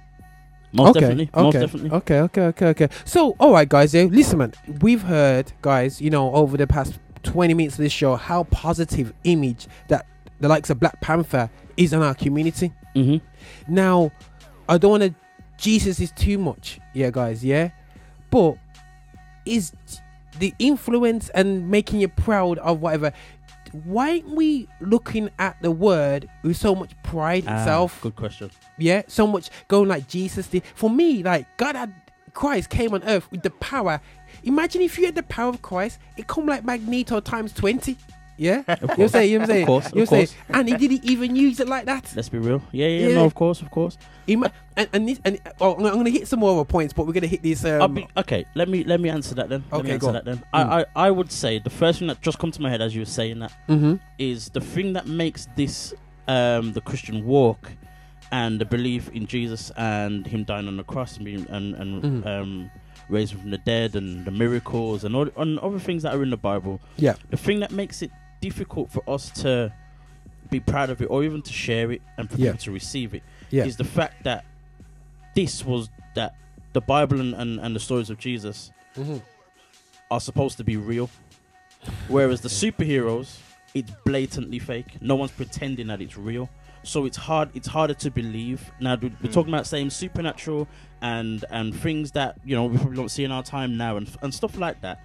Most 0.72 0.90
okay, 0.90 1.01
definitely. 1.01 1.30
Okay. 1.34 1.42
Most 1.42 1.53
definitely. 1.55 1.90
Okay, 1.90 2.20
okay, 2.20 2.42
okay, 2.42 2.66
okay. 2.68 2.88
So, 3.05 3.34
all 3.40 3.53
right, 3.53 3.68
guys. 3.68 3.92
Yeah, 3.92 4.05
listen, 4.05 4.38
man. 4.38 4.53
We've 4.80 5.03
heard, 5.03 5.53
guys. 5.62 6.01
You 6.01 6.11
know, 6.11 6.32
over 6.32 6.57
the 6.57 6.66
past 6.68 6.96
twenty 7.23 7.55
minutes 7.55 7.77
of 7.77 7.83
this 7.83 7.93
show, 7.93 8.16
how 8.16 8.45
positive 8.45 9.12
image 9.25 9.66
that 9.89 10.07
the 10.41 10.49
likes 10.49 10.71
of 10.71 10.81
Black 10.81 11.01
Panther 11.01 11.51
is 11.77 11.93
in 11.93 12.03
our 12.03 12.14
community. 12.14 12.73
Mm-hmm. 12.97 13.25
Now, 13.75 14.11
I 14.68 14.79
don't 14.79 14.91
want 14.91 15.03
to. 15.03 15.14
Jesus 15.59 16.01
is 16.01 16.11
too 16.12 16.39
much. 16.39 16.81
Yeah, 16.95 17.11
guys. 17.11 17.45
Yeah, 17.45 17.71
but 18.31 18.57
is 19.45 19.73
the 20.39 20.55
influence 20.59 21.29
and 21.31 21.68
making 21.71 22.01
you 22.01 22.09
proud 22.09 22.59
of 22.59 22.81
whatever. 22.81 23.12
Why 23.85 24.11
aren't 24.11 24.31
we 24.31 24.68
looking 24.81 25.31
at 25.39 25.61
the 25.62 25.71
word 25.71 26.29
with 26.43 26.57
so 26.57 26.75
much 26.75 26.91
pride 27.05 27.45
Ah, 27.47 27.59
itself? 27.59 28.01
Good 28.03 28.16
question. 28.16 28.51
Yeah, 28.79 29.03
so 29.07 29.27
much 29.27 29.51
going 29.68 29.89
like 29.89 30.09
Jesus 30.09 30.49
did. 30.49 30.64
For 30.75 30.91
me, 30.91 31.23
like 31.23 31.47
God 31.57 31.77
had 31.77 31.95
Christ 32.35 32.71
came 32.71 32.95
on 32.95 33.03
earth 33.05 33.31
with 33.31 33.43
the 33.43 33.51
power. 33.51 34.01
Imagine 34.45 34.82
if 34.82 34.99
you 34.99 35.07
had 35.07 35.14
the 35.14 35.22
power 35.24 35.49
of 35.51 35.62
Christ, 35.62 35.99
it 36.16 36.26
come 36.26 36.47
like 36.47 36.64
Magneto 36.64 37.20
times 37.20 37.53
twenty. 37.53 37.97
Yeah, 38.36 38.57
you 38.57 38.57
know 38.57 38.64
what 38.68 38.80
I'm 38.91 38.97
course. 38.97 39.12
saying? 39.12 39.30
You 39.32 39.38
know 39.41 39.47
what 39.47 39.57
Of 39.61 39.66
course, 39.66 39.84
you 39.93 39.97
know 39.99 40.03
of 40.05 40.11
what 40.11 40.18
I'm 40.20 40.26
saying? 40.26 40.26
course. 40.47 40.57
And 40.59 40.68
he 40.70 40.74
didn't 40.76 41.05
even 41.05 41.36
use 41.36 41.61
it 41.61 41.68
like 41.68 41.84
that. 41.84 42.11
Let's 42.16 42.30
be 42.30 42.38
real. 42.38 42.62
Yeah, 42.72 42.86
yeah, 42.86 43.09
Yeah. 43.09 43.14
no, 43.16 43.24
of 43.26 43.34
course, 43.34 43.61
of 43.61 43.70
course. 43.70 43.99
Ima- 44.26 44.51
and 44.78 44.88
and, 44.95 45.07
this, 45.07 45.20
and 45.26 45.38
oh, 45.61 45.74
I'm 45.74 45.82
gonna 45.82 46.09
hit 46.09 46.26
some 46.26 46.41
more 46.41 46.64
points, 46.64 46.95
but 46.95 47.07
we're 47.07 47.12
gonna 47.12 47.26
hit 47.26 47.43
these. 47.43 47.62
Um, 47.66 47.93
be, 47.93 48.09
okay, 48.16 48.47
let 48.55 48.70
me 48.70 48.82
let 48.84 48.99
me 48.99 49.11
answer 49.11 49.34
that 49.34 49.51
then. 49.51 49.62
let 49.70 49.84
me 49.84 49.91
Okay, 49.91 49.93
answer 49.95 50.07
go 50.07 50.12
that 50.12 50.24
then. 50.24 50.38
Mm. 50.38 50.43
I, 50.55 50.80
I 50.80 50.84
I 51.09 51.11
would 51.11 51.30
say 51.30 51.59
the 51.59 51.68
first 51.68 51.99
thing 51.99 52.09
that 52.09 52.22
just 52.22 52.38
come 52.38 52.51
to 52.51 52.62
my 52.62 52.70
head 52.70 52.80
as 52.80 52.95
you 52.95 53.03
were 53.03 53.05
saying 53.05 53.41
that 53.41 53.53
is 54.18 54.49
Mhm. 54.49 54.53
the 54.55 54.61
thing 54.62 54.95
that 54.95 55.07
makes 55.07 55.47
this 55.55 55.93
um 56.26 56.72
the 56.72 56.80
Christian 56.80 57.26
walk 57.26 57.70
and 58.32 58.59
the 58.59 58.64
belief 58.64 59.11
in 59.11 59.26
Jesus 59.26 59.70
and 59.76 60.26
him 60.26 60.45
dying 60.45 60.66
on 60.66 60.78
the 60.78 60.84
cross 60.84 61.16
and 61.16 61.26
being 61.26 61.47
and 61.51 61.74
and 61.74 62.03
Mhm. 62.03 62.26
um 62.26 62.70
raising 63.11 63.38
from 63.38 63.50
the 63.50 63.58
dead 63.58 63.96
and 63.96 64.24
the 64.24 64.30
miracles 64.30 65.04
and 65.04 65.14
all 65.16 65.28
and 65.36 65.58
other 65.58 65.78
things 65.78 66.02
that 66.04 66.14
are 66.14 66.22
in 66.22 66.30
the 66.30 66.36
Bible. 66.36 66.80
Yeah. 66.96 67.14
The 67.30 67.36
thing 67.36 67.61
that 67.61 67.70
makes 67.72 68.02
it 68.02 68.11
difficult 68.40 68.90
for 68.90 69.02
us 69.08 69.30
to 69.42 69.72
be 70.50 70.61
proud 70.61 70.90
of 70.90 71.00
it 71.02 71.06
or 71.06 71.22
even 71.24 71.42
to 71.42 71.52
share 71.52 71.90
it 71.92 72.02
and 72.16 72.28
for 72.30 72.36
Yeah. 72.38 72.52
people 72.52 72.64
to 72.64 72.70
receive 72.72 73.14
it 73.14 73.22
is 73.50 73.52
Yeah. 73.52 73.64
the 73.76 73.84
fact 73.84 74.24
that 74.24 74.44
this 75.34 75.64
was 75.64 75.88
that 76.14 76.34
the 76.72 76.80
Bible 76.80 77.20
and, 77.20 77.34
and, 77.34 77.61
and 77.61 77.74
the 77.76 77.80
stories 77.80 78.11
of 78.11 78.18
Jesus 78.18 78.70
Mhm. 78.96 79.22
are 80.11 80.20
supposed 80.20 80.56
to 80.58 80.64
be 80.64 80.76
real. 80.76 81.08
Whereas 82.08 82.40
the 82.40 82.48
superheroes, 82.48 83.38
it's 83.74 83.90
blatantly 84.04 84.58
fake. 84.58 85.00
No 85.00 85.14
one's 85.16 85.30
pretending 85.30 85.86
that 85.88 86.00
it's 86.00 86.16
real. 86.16 86.48
So 86.83 87.05
it's 87.05 87.16
hard. 87.16 87.51
It's 87.55 87.68
harder 87.68 87.95
to 87.95 88.11
believe. 88.11 88.70
Now 88.81 88.95
we- 88.97 89.12
we're 89.22 89.31
talking 89.33 89.53
about 89.53 89.66
saying 89.66 89.91
supernatural 89.91 90.66
and 91.03 91.45
and 91.51 91.74
things 91.74 92.12
that 92.12 92.39
you 92.45 92.55
know 92.57 92.64
we 92.66 92.76
probably 92.78 92.97
don't 92.97 93.11
see 93.11 93.24
in 93.24 93.33
our 93.33 93.43
time 93.43 93.76
now 93.76 93.97
and 93.97 94.11
and 94.22 94.33
stuff 94.35 94.57
like 94.59 94.81
that. 94.81 94.99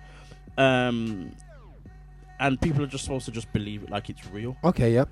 Um, 0.57 1.31
and 2.39 2.59
people 2.59 2.83
are 2.83 2.87
just 2.87 3.03
supposed 3.03 3.25
to 3.25 3.31
just 3.31 3.51
believe 3.53 3.83
it 3.83 3.89
like 3.89 4.09
it's 4.09 4.25
real. 4.27 4.55
Okay, 4.63 4.93
yep. 4.93 5.09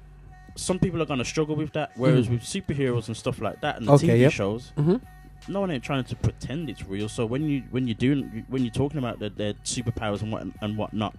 Some 0.56 0.80
people 0.80 1.02
are 1.02 1.06
gonna 1.06 1.26
struggle 1.26 1.56
with 1.56 1.74
that. 1.74 1.92
Whereas 1.96 2.28
Mhm. 2.28 2.32
with 2.32 2.42
superheroes 2.44 3.08
and 3.08 3.18
stuff 3.18 3.42
like 3.42 3.62
that 3.62 3.78
and 3.78 3.88
the 3.88 3.94
Okay, 3.94 4.08
TV 4.08 4.20
yep. 4.22 4.32
shows, 4.32 4.72
Mhm. 4.78 5.02
no 5.48 5.62
one 5.62 5.72
ain't 5.72 5.84
trying 5.84 6.04
to 6.06 6.16
pretend 6.16 6.70
it's 6.70 6.84
real. 6.86 7.10
So 7.10 7.26
when 7.26 7.44
you 7.50 7.64
when 7.72 7.88
you're 7.88 7.96
doing 7.96 8.46
when 8.48 8.64
you're 8.64 8.72
talking 8.74 9.00
about 9.00 9.20
their, 9.20 9.30
their 9.30 9.54
superpowers 9.66 10.22
and 10.22 10.32
what 10.32 10.46
and 10.62 10.78
whatnot, 10.78 11.16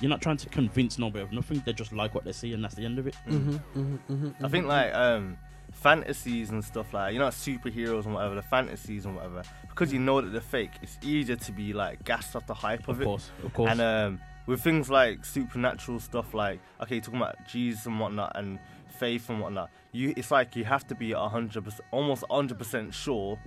you're 0.00 0.10
not 0.10 0.20
trying 0.20 0.36
to 0.38 0.48
convince 0.48 0.98
nobody 0.98 1.22
of 1.22 1.32
nothing. 1.32 1.62
They 1.64 1.72
just 1.72 1.92
like 1.92 2.14
what 2.14 2.24
they 2.24 2.32
see, 2.32 2.52
and 2.52 2.62
that's 2.62 2.74
the 2.74 2.84
end 2.84 2.98
of 2.98 3.06
it. 3.06 3.16
Mhm, 3.26 3.60
mhm, 3.74 3.98
mhm, 4.10 4.34
I 4.44 4.48
think 4.48 4.64
mhm. 4.66 4.68
like 4.68 4.94
um 4.94 5.38
fantasies 5.72 6.50
and 6.50 6.64
stuff 6.64 6.92
like 6.94 7.12
you 7.12 7.18
know 7.18 7.28
superheroes 7.28 8.06
and 8.06 8.14
whatever 8.14 8.34
the 8.34 8.42
fantasies 8.42 9.04
and 9.04 9.14
whatever 9.14 9.42
because 9.68 9.92
you 9.92 9.98
know 9.98 10.20
that 10.22 10.30
they're 10.30 10.40
fake 10.40 10.70
it's 10.80 10.98
easier 11.02 11.36
to 11.36 11.52
be 11.52 11.72
like 11.74 12.02
gassed 12.04 12.34
off 12.34 12.46
the 12.46 12.54
hype 12.54 12.88
of, 12.88 12.96
Of 12.96 13.02
it 13.02 13.04
course, 13.04 13.30
of 13.44 13.52
course. 13.52 13.70
and 13.72 13.80
um 13.82 14.20
with 14.46 14.62
things 14.62 14.88
like 14.88 15.24
supernatural 15.24 16.00
stuff 16.00 16.32
like 16.32 16.60
okay 16.82 16.98
talking 16.98 17.20
about 17.20 17.36
Jesus 17.46 17.84
and 17.86 18.00
whatnot 18.00 18.32
and 18.36 18.58
faith 18.88 19.28
and 19.28 19.38
whatnot 19.40 19.68
you 19.92 20.14
it's 20.16 20.30
like 20.30 20.56
you 20.56 20.64
have 20.64 20.86
to 20.86 20.94
be 20.94 21.12
a 21.12 21.28
hundred 21.28 21.64
percent 21.64 21.82
almost 21.90 22.24
hundred 22.30 22.56
percent 22.58 22.94
sure 22.94 23.38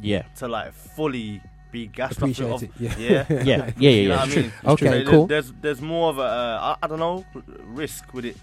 Yeah. 0.00 0.22
to 0.36 0.48
like 0.48 0.72
fully 0.72 1.40
be 1.70 1.86
gassed 1.86 2.18
Appreciate 2.18 2.50
off 2.50 2.62
it, 2.62 2.70
it. 2.80 2.86
Of, 2.92 2.98
yeah. 3.00 3.24
yeah, 3.28 3.42
Yeah, 3.44 3.44
yeah, 3.44 3.72
yeah, 3.78 3.90
You 3.90 4.08
know 4.08 4.14
yeah, 4.14 4.16
what 4.20 4.28
I 4.28 4.32
true, 4.32 4.42
mean? 4.42 4.52
Okay, 4.66 4.88
There- 4.88 5.04
cool. 5.04 5.26
There's 5.26 5.52
there's 5.60 5.80
more 5.80 6.10
of 6.10 6.18
a 6.18 6.22
uh, 6.22 6.76
I, 6.80 6.84
I 6.84 6.86
don't 6.88 6.98
know 6.98 7.24
risk 7.64 8.12
with 8.14 8.24
it. 8.24 8.36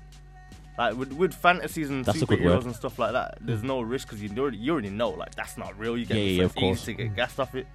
Like 0.78 0.96
with, 0.98 1.14
with 1.14 1.34
fantasies 1.34 1.90
and 1.90 2.04
That's 2.04 2.22
a 2.22 2.26
good 2.26 2.42
word. 2.44 2.60
superheroes 2.60 2.66
and 2.66 2.76
stuff 2.76 3.00
like 3.00 3.14
that, 3.14 3.38
there's 3.40 3.64
no 3.64 3.80
risk 3.82 4.10
because 4.10 4.22
you 4.22 4.30
already 4.38 4.58
you 4.58 4.74
already 4.74 4.90
know 4.90 5.10
like 5.12 5.34
that's 5.34 5.58
not 5.58 5.78
real. 5.80 5.98
You 5.98 6.06
get 6.06 6.18
Yeah, 6.18 6.24
it's 6.24 6.38
yeah, 6.40 6.44
of 6.46 6.56
course. 6.56 6.82
easy 6.84 6.96
to 6.96 7.04
get 7.04 7.16
gassed 7.16 7.40
off 7.40 7.56
it. 7.56 7.66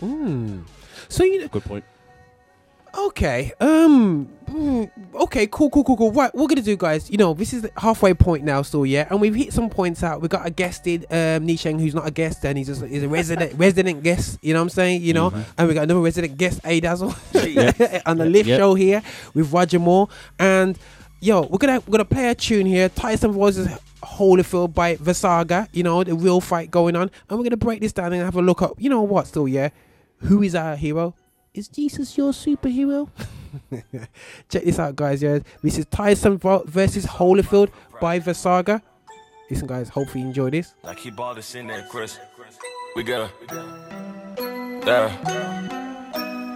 Mm. 0.00 0.64
So 1.08 1.24
you 1.24 1.40
know, 1.40 1.48
Good 1.48 1.64
point. 1.64 1.84
Okay. 2.96 3.52
Um. 3.60 4.28
mm, 4.46 4.90
Okay. 5.14 5.46
Cool. 5.46 5.70
Cool. 5.70 5.84
Cool. 5.84 5.96
Cool. 5.96 6.12
Right. 6.12 6.34
What 6.34 6.42
we're 6.42 6.46
gonna 6.48 6.60
do, 6.62 6.76
guys. 6.76 7.10
You 7.10 7.16
know, 7.16 7.32
this 7.34 7.52
is 7.52 7.62
the 7.62 7.70
halfway 7.76 8.12
point 8.14 8.44
now, 8.44 8.62
still. 8.62 8.84
Yeah. 8.84 9.06
And 9.10 9.20
we've 9.20 9.34
hit 9.34 9.52
some 9.52 9.70
points 9.70 10.02
out. 10.02 10.20
We 10.20 10.28
got 10.28 10.46
a 10.46 10.50
guest 10.50 10.86
in, 10.86 11.02
um, 11.10 11.46
Nisheng, 11.46 11.80
who's 11.80 11.94
not 11.94 12.06
a 12.06 12.10
guest, 12.10 12.44
and 12.44 12.58
he's 12.58 12.66
just 12.66 12.84
he's 12.84 13.02
a 13.02 13.08
resident 13.08 13.54
resident 13.58 14.02
guest. 14.02 14.38
You 14.42 14.52
know 14.52 14.60
what 14.60 14.64
I'm 14.64 14.70
saying? 14.70 15.02
You 15.02 15.14
know. 15.14 15.30
Mhm. 15.30 15.44
And 15.58 15.68
we 15.68 15.74
got 15.74 15.84
another 15.84 16.00
resident 16.00 16.36
guest, 16.36 16.60
A 16.64 16.80
Dazzle, 16.80 17.14
Yeah. 17.34 18.02
on 18.06 18.18
the 18.18 18.26
live 18.26 18.46
Yeah. 18.46 18.58
show 18.58 18.74
here 18.74 19.02
with 19.34 19.52
Roger 19.52 19.78
Moore. 19.78 20.08
And 20.38 20.78
yo, 21.20 21.42
we're 21.42 21.58
gonna 21.58 21.80
we're 21.86 21.92
gonna 21.92 22.04
play 22.04 22.28
a 22.28 22.34
tune 22.34 22.66
here. 22.66 22.88
Tyson 22.88 23.32
Voices. 23.32 23.68
Holyfield 24.04 24.74
by 24.74 24.96
Vasaga, 24.96 25.68
you 25.72 25.84
know, 25.84 26.02
the 26.02 26.12
real 26.16 26.40
fight 26.40 26.72
going 26.72 26.96
on, 26.96 27.08
and 27.30 27.38
we're 27.38 27.44
gonna 27.44 27.56
break 27.56 27.80
this 27.80 27.92
down 27.92 28.12
and 28.12 28.20
have 28.20 28.34
a 28.34 28.42
look 28.42 28.60
up. 28.60 28.72
You 28.76 28.90
know 28.90 29.02
what, 29.02 29.28
still, 29.28 29.46
yeah, 29.46 29.68
who 30.22 30.42
is 30.42 30.56
our 30.56 30.74
hero? 30.74 31.14
Is 31.54 31.68
Jesus 31.68 32.16
your 32.16 32.32
superhero? 32.32 33.10
Check 34.48 34.64
this 34.64 34.78
out, 34.78 34.96
guys. 34.96 35.22
Yeah, 35.22 35.40
this 35.62 35.76
is 35.76 35.84
Tyson 35.84 36.38
versus 36.38 37.04
Holyfield 37.04 37.68
by 38.00 38.20
Vasaga. 38.20 38.80
Listen, 39.50 39.66
guys. 39.66 39.90
Hopefully, 39.90 40.22
you 40.22 40.28
enjoy 40.28 40.48
this. 40.48 40.72
Like 40.82 40.96
keep 40.96 41.20
all 41.20 41.34
this 41.34 41.54
in 41.54 41.66
there, 41.66 41.86
Chris. 41.90 42.18
We 42.96 43.02
gotta. 43.02 43.30
Yeah. 44.86 45.12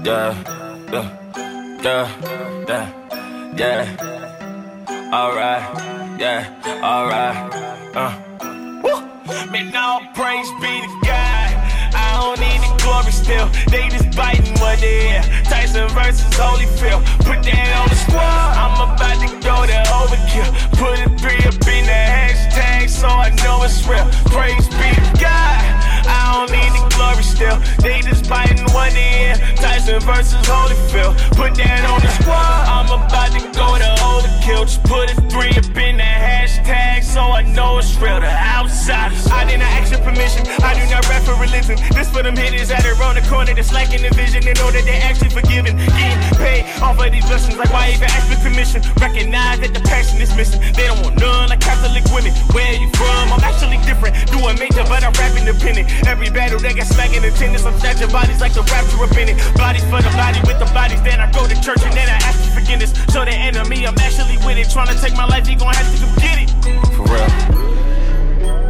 Yeah. 0.03 0.89
Yeah. 0.91 1.81
Yeah. 1.83 2.65
Yeah. 2.67 3.55
Yeah. 3.59 5.11
Alright. 5.13 6.19
Yeah. 6.19 6.81
Alright. 6.83 7.95
Uh. 7.95 8.81
Woo. 8.83 9.51
Man, 9.53 9.77
all 9.77 10.01
praise 10.15 10.49
be 10.63 10.81
to 10.81 11.01
God. 11.05 11.56
I 11.95 12.19
don't 12.19 12.41
need 12.41 12.61
the 12.61 12.71
glory 12.83 13.13
still. 13.13 13.49
They 13.71 13.89
just 13.89 14.17
biting 14.17 14.55
what 14.61 14.79
they 14.81 15.09
hear. 15.09 15.23
Tyson 15.45 15.89
versus 15.91 16.27
Holyfield. 16.35 17.05
Put 17.25 17.43
that 17.45 17.69
on 17.81 17.89
the 17.89 17.99
squad. 18.07 18.51
I'm 18.57 18.75
about 18.89 19.19
to 19.23 19.29
go 19.45 19.57
to 19.67 19.79
overkill. 20.01 20.51
Put 20.81 20.97
a 21.05 21.09
three 21.19 21.43
up 21.47 21.59
in 21.69 21.85
the 21.87 22.03
hashtag 22.17 22.89
so 22.89 23.09
I 23.09 23.31
know 23.43 23.63
it's 23.63 23.87
real. 23.87 24.07
Praise 24.33 24.67
be 24.69 24.89
to 24.95 25.21
God. 25.21 25.96
I 26.07 26.47
don't 26.47 26.51
need 26.51 26.73
the 26.73 26.83
glory 26.97 27.23
still. 27.23 27.59
They 27.83 28.01
just 28.01 28.29
biting 28.29 28.67
they 28.95 29.09
hear. 29.19 29.35
Tyson 29.57 30.01
versus 30.01 30.41
Holyfield. 30.47 31.17
Put 31.35 31.55
that 31.57 31.83
on 31.91 32.01
the 32.01 32.11
squad. 32.21 32.63
I'm 32.69 32.87
about 32.87 33.33
to 33.35 33.43
go 33.57 33.69
to 33.79 33.91
overkill. 34.03 34.65
Just 34.67 34.83
put 34.85 35.11
a 35.11 35.15
three 35.31 35.51
up 35.51 35.67
in 35.77 35.97
the 35.97 36.07
hashtag 36.07 37.03
so 37.03 37.21
I 37.21 37.43
know 37.43 37.79
it's 37.79 37.97
real. 37.97 38.21
The 38.21 38.31
outsiders. 38.31 39.27
I 39.29 39.45
did 39.45 39.59
not 39.59 39.71
ask 39.75 39.91
your 39.91 40.03
permission. 40.03 40.47
I 40.63 40.75
do 40.79 40.85
not 40.91 41.09
rap 41.09 41.23
for 41.23 41.35
religion. 41.41 41.77
This 41.95 42.11
for 42.11 42.23
them 42.23 42.37
hitters 42.37 42.69
that 42.69 42.85
are 42.87 42.99
on 43.03 43.17
the 43.17 43.25
corner 43.27 43.55
that's 43.55 43.73
lacking 43.73 44.03
the 44.03 44.13
vision 44.15 44.47
and 44.47 44.57
know 44.59 44.71
that 44.71 44.85
they're 44.85 45.03
actually 45.03 45.31
forgiven. 45.31 45.77
Getting 45.77 46.23
paid 46.39 46.63
off 46.83 46.99
of 47.01 47.11
these 47.11 47.27
blessings. 47.27 47.57
Like 47.57 47.73
why 47.73 47.91
even 47.91 48.11
ask 48.11 48.31
for 48.31 48.39
permission? 48.43 48.83
Recognize 49.01 49.61
that 49.61 49.73
the 49.75 49.81
passion 49.81 50.21
is 50.21 50.35
missing. 50.37 50.61
They 50.75 50.87
don't 50.87 51.03
want 51.03 51.19
none 51.19 51.49
like 51.49 51.61
Catholic 51.61 52.05
women. 52.15 52.33
Where 52.55 52.73
you 52.75 52.89
from? 52.95 53.33
I'm 53.33 53.43
actually 53.43 53.79
different. 53.89 54.15
Doing 54.31 54.59
major, 54.59 54.85
but 54.85 55.03
I'm 55.03 55.13
rapping 55.17 55.47
independent. 55.47 55.89
Every 56.05 56.31
battle 56.31 56.59
they 56.59 56.75
got 56.75 56.87
smacking 56.87 57.25
attendance. 57.25 57.65
I'm 57.65 57.79
snatching 57.79 58.11
bodies 58.11 58.41
like 58.41 58.53
the 58.53 58.63
rapture 58.63 59.03
of 59.03 59.11
Bennett. 59.11 59.39
Bodies 59.57 59.85
for 59.85 60.03
the 60.03 60.13
body 60.13 60.41
with 60.45 60.59
the 60.59 60.69
bodies. 60.75 61.01
Then 61.03 61.21
I 61.21 61.31
go 61.33 61.47
to 61.47 61.57
church 61.61 61.83
and 61.83 61.95
then 61.95 62.09
I 62.09 62.19
ask 62.27 62.39
for 62.45 62.61
forgiveness. 62.61 62.93
Show 63.13 63.25
the 63.25 63.33
enemy 63.33 63.87
I'm 63.87 63.97
actually 63.99 64.37
with 64.45 64.59
it. 64.59 64.71
Trying 64.71 64.89
to 64.89 64.99
take 65.01 65.15
my 65.17 65.27
life, 65.27 65.47
he 65.47 65.55
gon' 65.55 65.73
have 65.75 65.89
to 65.89 65.99
come 66.05 66.15
get 66.17 66.39
it. 66.43 66.51
For 66.97 67.05
real. 67.05 67.76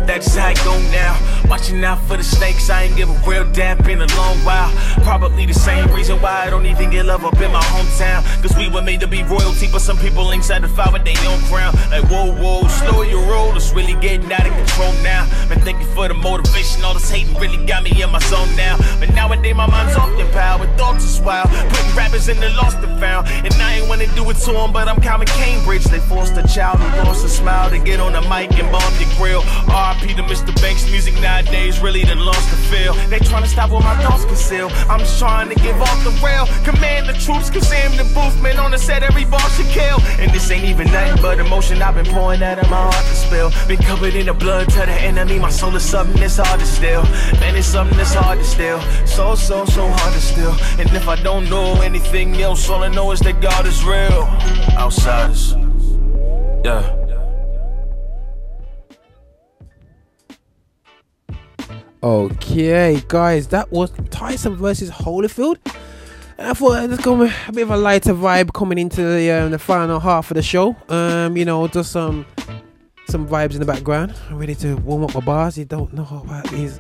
That's 0.07 0.37
how 0.37 0.51
it 0.51 0.57
go 0.65 0.79
now. 0.93 1.19
Watching 1.51 1.85
out 1.85 2.01
for 2.03 2.17
the 2.17 2.23
snakes, 2.23 2.71
I 2.71 2.85
ain't 2.85 2.97
give 2.97 3.11
a 3.11 3.29
real 3.29 3.45
damn 3.53 3.79
in 3.89 4.01
a 4.01 4.07
long 4.17 4.37
while. 4.45 4.71
Probably 5.03 5.47
the 5.47 5.55
same 5.55 5.91
reason 5.93 6.21
why 6.23 6.47
I 6.47 6.51
don't 6.51 6.67
even 6.67 6.91
get 6.91 7.07
love 7.07 7.25
up 7.25 7.39
in 7.41 7.51
my 7.53 7.63
hometown. 7.75 8.23
Cause 8.43 8.57
we 8.57 8.69
were 8.69 8.83
made 8.83 9.01
to 9.01 9.09
be 9.09 9.23
royalty, 9.25 9.69
but 9.71 9.81
some 9.81 9.99
people 9.99 10.33
ain't 10.33 10.45
satisfied 10.45 10.93
with 10.93 11.05
their 11.05 11.19
own 11.29 11.41
crown. 11.51 11.75
Like, 11.91 12.05
whoa, 12.05 12.33
whoa, 12.33 12.67
slow 12.69 13.03
your 13.03 13.23
roll, 13.29 13.55
it's 13.57 13.73
really 13.73 13.95
getting 14.01 14.33
out 14.33 14.47
of 14.47 14.53
control 14.55 14.93
now. 15.03 15.27
Man, 15.49 15.61
thank 15.61 15.81
you 15.81 15.87
for 15.87 16.09
the 16.09 16.15
motivation, 16.15 16.85
all 16.85 16.95
this 16.95 17.11
hating 17.11 17.35
really 17.37 17.65
got 17.67 17.83
me 17.83 17.91
in 18.01 18.11
my 18.11 18.21
zone 18.21 18.55
now. 18.57 18.77
But 18.99 19.13
nowadays, 19.15 19.55
my 19.55 19.67
mind's 19.67 19.97
off 19.97 20.11
the 20.17 20.25
power, 20.33 20.61
with 20.61 20.77
thoughts 20.79 21.05
is 21.05 21.21
wild. 21.21 21.51
Putting 21.51 21.97
rappers 21.97 22.29
in 22.29 22.39
the 22.41 22.51
lost 22.51 22.79
and 22.79 22.99
found. 23.01 23.29
And 23.29 23.55
I 23.55 23.79
ain't 23.79 23.89
wanna 23.89 24.07
do 24.15 24.29
it 24.31 24.37
to 24.47 24.53
them, 24.53 24.73
but 24.73 24.89
I'm 24.89 25.01
Calvin 25.01 25.29
Cambridge. 25.29 25.85
They 25.85 26.01
forced 26.01 26.37
a 26.37 26.47
child 26.47 26.79
who 26.79 26.87
lost 27.05 27.25
a 27.25 27.29
smile 27.29 27.71
to 27.71 27.79
get 27.79 28.01
on 28.01 28.13
the 28.13 28.23
mic 28.23 28.53
and 28.59 28.71
bomb 28.71 28.93
the 28.99 29.07
grill. 29.19 29.43
RP 29.97 30.17
to 30.17 30.23
Mr. 30.23 30.55
Banks, 30.61 30.89
music 30.91 31.15
nowadays 31.21 31.81
really 31.81 32.03
done 32.03 32.19
lost 32.19 32.51
the 32.51 32.57
feel. 32.57 32.95
They 33.09 33.19
tryna 33.19 33.47
stop 33.47 33.71
what 33.71 33.83
my 33.83 33.97
thoughts 34.03 34.25
conceal. 34.25 34.69
I'm 34.89 35.01
just 35.01 35.19
trying 35.19 35.49
to 35.49 35.55
give 35.55 35.81
off 35.81 36.05
the 36.05 36.11
rail. 36.25 36.47
Command 36.65 37.09
the 37.09 37.15
troops, 37.15 37.51
cause 37.51 37.71
I'm 37.73 37.97
the 37.97 38.05
booth, 38.15 38.41
man. 38.43 38.59
On 38.59 38.71
the 38.71 38.79
set, 38.79 39.03
every 39.03 39.25
bar 39.25 39.41
should 39.51 39.67
kill. 39.67 40.01
And 40.19 40.31
this 40.33 40.51
ain't 40.51 40.65
even 40.65 40.87
nothing 40.89 41.23
but 41.23 41.39
emotion 41.39 41.81
I've 41.83 41.95
been 41.95 42.07
pouring 42.07 42.43
out 42.43 42.59
of 42.59 42.69
my 42.71 42.77
heart 42.77 42.95
to 42.95 43.15
spill. 43.15 43.51
Been 43.69 43.79
covered 43.79 44.15
in 44.15 44.27
the 44.27 44.35
blood 44.35 44.69
to 44.71 44.81
the 44.81 44.93
enemy. 44.93 45.39
My 45.39 45.51
soul 45.51 45.75
is 45.77 45.83
something 45.83 46.21
that's 46.21 46.37
hard 46.37 46.61
to 46.61 46.67
steal. 46.67 47.03
Man, 47.41 47.57
it's 47.57 47.67
something 47.67 47.97
that's 47.97 48.15
hard 48.15 48.39
to 48.39 48.45
steal. 48.45 48.81
So, 49.07 49.35
so, 49.35 49.65
so 49.65 49.89
hard 49.89 50.13
to 50.13 50.21
steal. 50.21 50.55
And 50.79 50.91
if 50.95 51.09
I 51.09 51.17
don't 51.23 51.49
know 51.49 51.81
anything 51.81 52.41
else, 52.43 52.69
all 52.69 52.83
I 52.83 52.89
know 52.89 53.13
is 53.13 53.21
that 53.21 53.41
God 53.41 53.67
is 53.67 53.85
real. 53.85 54.25
Outsiders. 54.77 55.55
Yeah. 56.65 57.06
Okay, 62.07 63.03
guys, 63.09 63.49
that 63.49 63.73
was 63.73 63.91
Tyson 64.11 64.55
versus 64.55 64.91
Holyfield. 64.91 65.57
And 66.39 66.51
I 66.51 66.53
thought 66.53 66.89
let's 66.89 67.03
go 67.03 67.15
with 67.15 67.35
a 67.49 67.53
bit 67.53 67.63
of 67.63 67.73
a 67.73 67.77
lighter 67.77 68.15
vibe 68.15 68.53
coming 68.53 68.79
into 68.79 69.03
the 69.03 69.33
um, 69.33 69.51
the 69.51 69.59
final 69.59 69.99
half 69.99 70.31
of 70.31 70.37
the 70.37 70.43
show. 70.43 70.77
Um, 70.89 71.37
you 71.37 71.45
know, 71.45 71.67
just 71.67 71.91
some 71.91 72.25
some 73.09 73.27
vibes 73.27 73.55
in 73.55 73.59
the 73.59 73.67
background. 73.67 74.15
I'm 74.31 74.39
ready 74.39 74.55
to 74.55 74.77
warm 74.77 75.03
up 75.03 75.15
my 75.15 75.21
bars. 75.21 75.59
You 75.59 75.65
don't 75.65 75.93
know 75.95 76.05
what 76.05 76.49
these. 76.53 76.79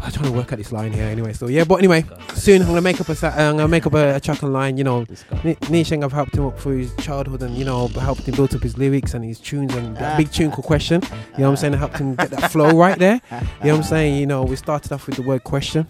I'm 0.00 0.10
trying 0.10 0.26
to 0.26 0.32
work 0.32 0.52
out 0.52 0.58
this 0.58 0.72
line 0.72 0.92
here 0.92 1.04
anyway. 1.04 1.32
So 1.32 1.48
yeah, 1.48 1.64
but 1.64 1.76
anyway, 1.76 2.04
soon 2.34 2.62
I'm 2.62 2.68
gonna 2.68 2.80
make 2.80 3.00
up 3.00 3.08
a 3.08 3.26
I'm 3.26 3.56
gonna 3.56 3.68
make 3.68 3.86
up 3.86 3.94
a, 3.94 4.16
a 4.16 4.20
track 4.20 4.42
and 4.42 4.52
line. 4.52 4.76
You 4.76 4.84
know, 4.84 5.00
Ni- 5.44 5.56
Nisheng, 5.56 6.04
I've 6.04 6.12
helped 6.12 6.34
him 6.34 6.46
up 6.46 6.58
through 6.58 6.78
his 6.78 6.94
childhood 6.96 7.42
and 7.42 7.54
you 7.54 7.64
know 7.64 7.88
helped 7.88 8.22
him 8.22 8.34
build 8.34 8.54
up 8.54 8.62
his 8.62 8.78
lyrics 8.78 9.14
and 9.14 9.24
his 9.24 9.38
tunes 9.38 9.74
and 9.74 9.96
that 9.96 10.16
big 10.16 10.32
tune 10.32 10.50
called 10.50 10.64
Question. 10.64 11.02
You 11.02 11.08
know 11.38 11.44
what 11.44 11.50
I'm 11.50 11.56
saying? 11.56 11.74
I 11.74 11.78
helped 11.78 11.98
him 11.98 12.14
get 12.14 12.30
that 12.30 12.50
flow 12.50 12.76
right 12.76 12.98
there. 12.98 13.20
You 13.30 13.38
know 13.38 13.46
what 13.60 13.74
I'm 13.76 13.82
saying? 13.82 14.16
You 14.16 14.26
know, 14.26 14.44
we 14.44 14.56
started 14.56 14.92
off 14.92 15.06
with 15.06 15.16
the 15.16 15.22
word 15.22 15.44
question, 15.44 15.86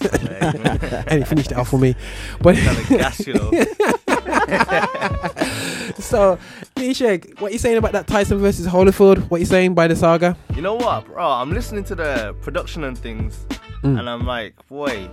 and 0.00 1.18
he 1.18 1.24
finished 1.24 1.52
it 1.52 1.58
off 1.58 1.68
for 1.68 1.78
me. 1.78 1.94
But 2.40 2.56
gas, 2.56 3.26
you 3.26 3.34
know. 3.34 3.50
so, 6.12 6.38
Nisheng, 6.76 7.40
what 7.40 7.52
you 7.52 7.58
saying 7.58 7.78
about 7.78 7.92
that 7.92 8.06
Tyson 8.06 8.38
versus 8.38 8.66
Holyfield? 8.66 9.18
What 9.30 9.40
you 9.40 9.46
saying 9.46 9.74
by 9.74 9.88
the 9.88 9.96
saga? 9.96 10.36
You 10.54 10.60
know 10.62 10.74
what, 10.74 11.06
bro? 11.06 11.26
I'm 11.26 11.50
listening 11.50 11.84
to 11.84 11.94
the 11.94 12.34
production 12.42 12.84
and 12.84 12.96
things, 12.96 13.46
Mm. 13.82 13.98
and 13.98 14.08
I'm 14.10 14.24
like, 14.26 14.54
boy, 14.68 15.08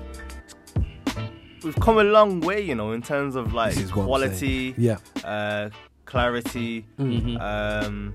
we've 1.64 1.76
come 1.80 1.97
a 1.97 2.04
long 2.04 2.39
way, 2.41 2.62
you 2.62 2.76
know, 2.76 2.91
in 2.91 3.02
terms 3.02 3.36
of 3.36 3.54
like 3.54 3.76
This 3.76 3.86
is 3.86 3.95
what 3.95 4.04
I'm 4.04 4.08
quality. 4.08 4.76
Yeah. 4.78 4.97
uh, 5.24 5.70
clarity, 6.06 6.86
Mhm. 7.00 7.39
um, 7.41 8.14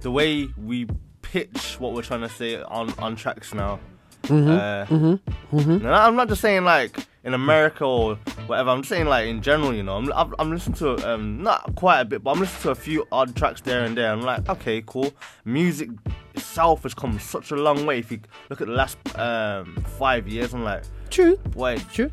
the 0.00 0.10
way 0.10 0.48
we 0.56 0.86
pitch 1.22 1.76
what 1.78 1.92
we're 1.94 2.02
trying 2.02 2.20
to 2.22 2.28
say 2.28 2.60
on 2.62 2.92
on 2.98 3.16
tracks 3.16 3.54
now. 3.54 3.78
Mhm, 4.24 4.48
Uh, 4.50 4.86
mhm, 4.86 5.20
mhm. 5.52 5.82
no, 5.82 5.92
I'm 5.92 6.16
not 6.16 6.28
just 6.28 6.40
saying 6.42 6.64
like 6.64 6.96
in 7.24 7.34
America 7.34 7.84
or 7.84 8.16
whatever. 8.46 8.70
I'm 8.70 8.84
saying 8.84 9.06
like 9.06 9.26
in 9.26 9.42
general. 9.42 9.74
You 9.74 9.82
know, 9.82 9.96
I'm 9.96 10.12
I'm, 10.12 10.34
I'm 10.38 10.50
listening 10.50 10.76
to 10.78 11.10
um 11.10 11.42
not 11.42 11.74
quite 11.74 12.00
a 12.00 12.04
bit, 12.04 12.22
but 12.22 12.32
I'm 12.32 12.40
listening 12.40 12.62
to 12.62 12.70
a 12.70 12.74
few 12.74 13.06
odd 13.12 13.36
tracks 13.36 13.60
there 13.60 13.84
and 13.84 13.96
there. 13.96 14.12
I'm 14.12 14.22
like, 14.22 14.48
okay, 14.48 14.82
cool. 14.86 15.12
Music 15.44 15.90
itself 16.34 16.82
has 16.84 16.94
come 16.94 17.18
such 17.18 17.50
a 17.50 17.56
long 17.56 17.86
way. 17.86 17.98
If 17.98 18.10
you 18.10 18.20
look 18.48 18.60
at 18.60 18.66
the 18.66 18.74
last 18.74 18.96
um 19.18 19.84
five 19.98 20.28
years, 20.28 20.54
I'm 20.54 20.64
like, 20.64 20.84
true, 21.10 21.38
wait, 21.54 21.84
true. 21.92 22.10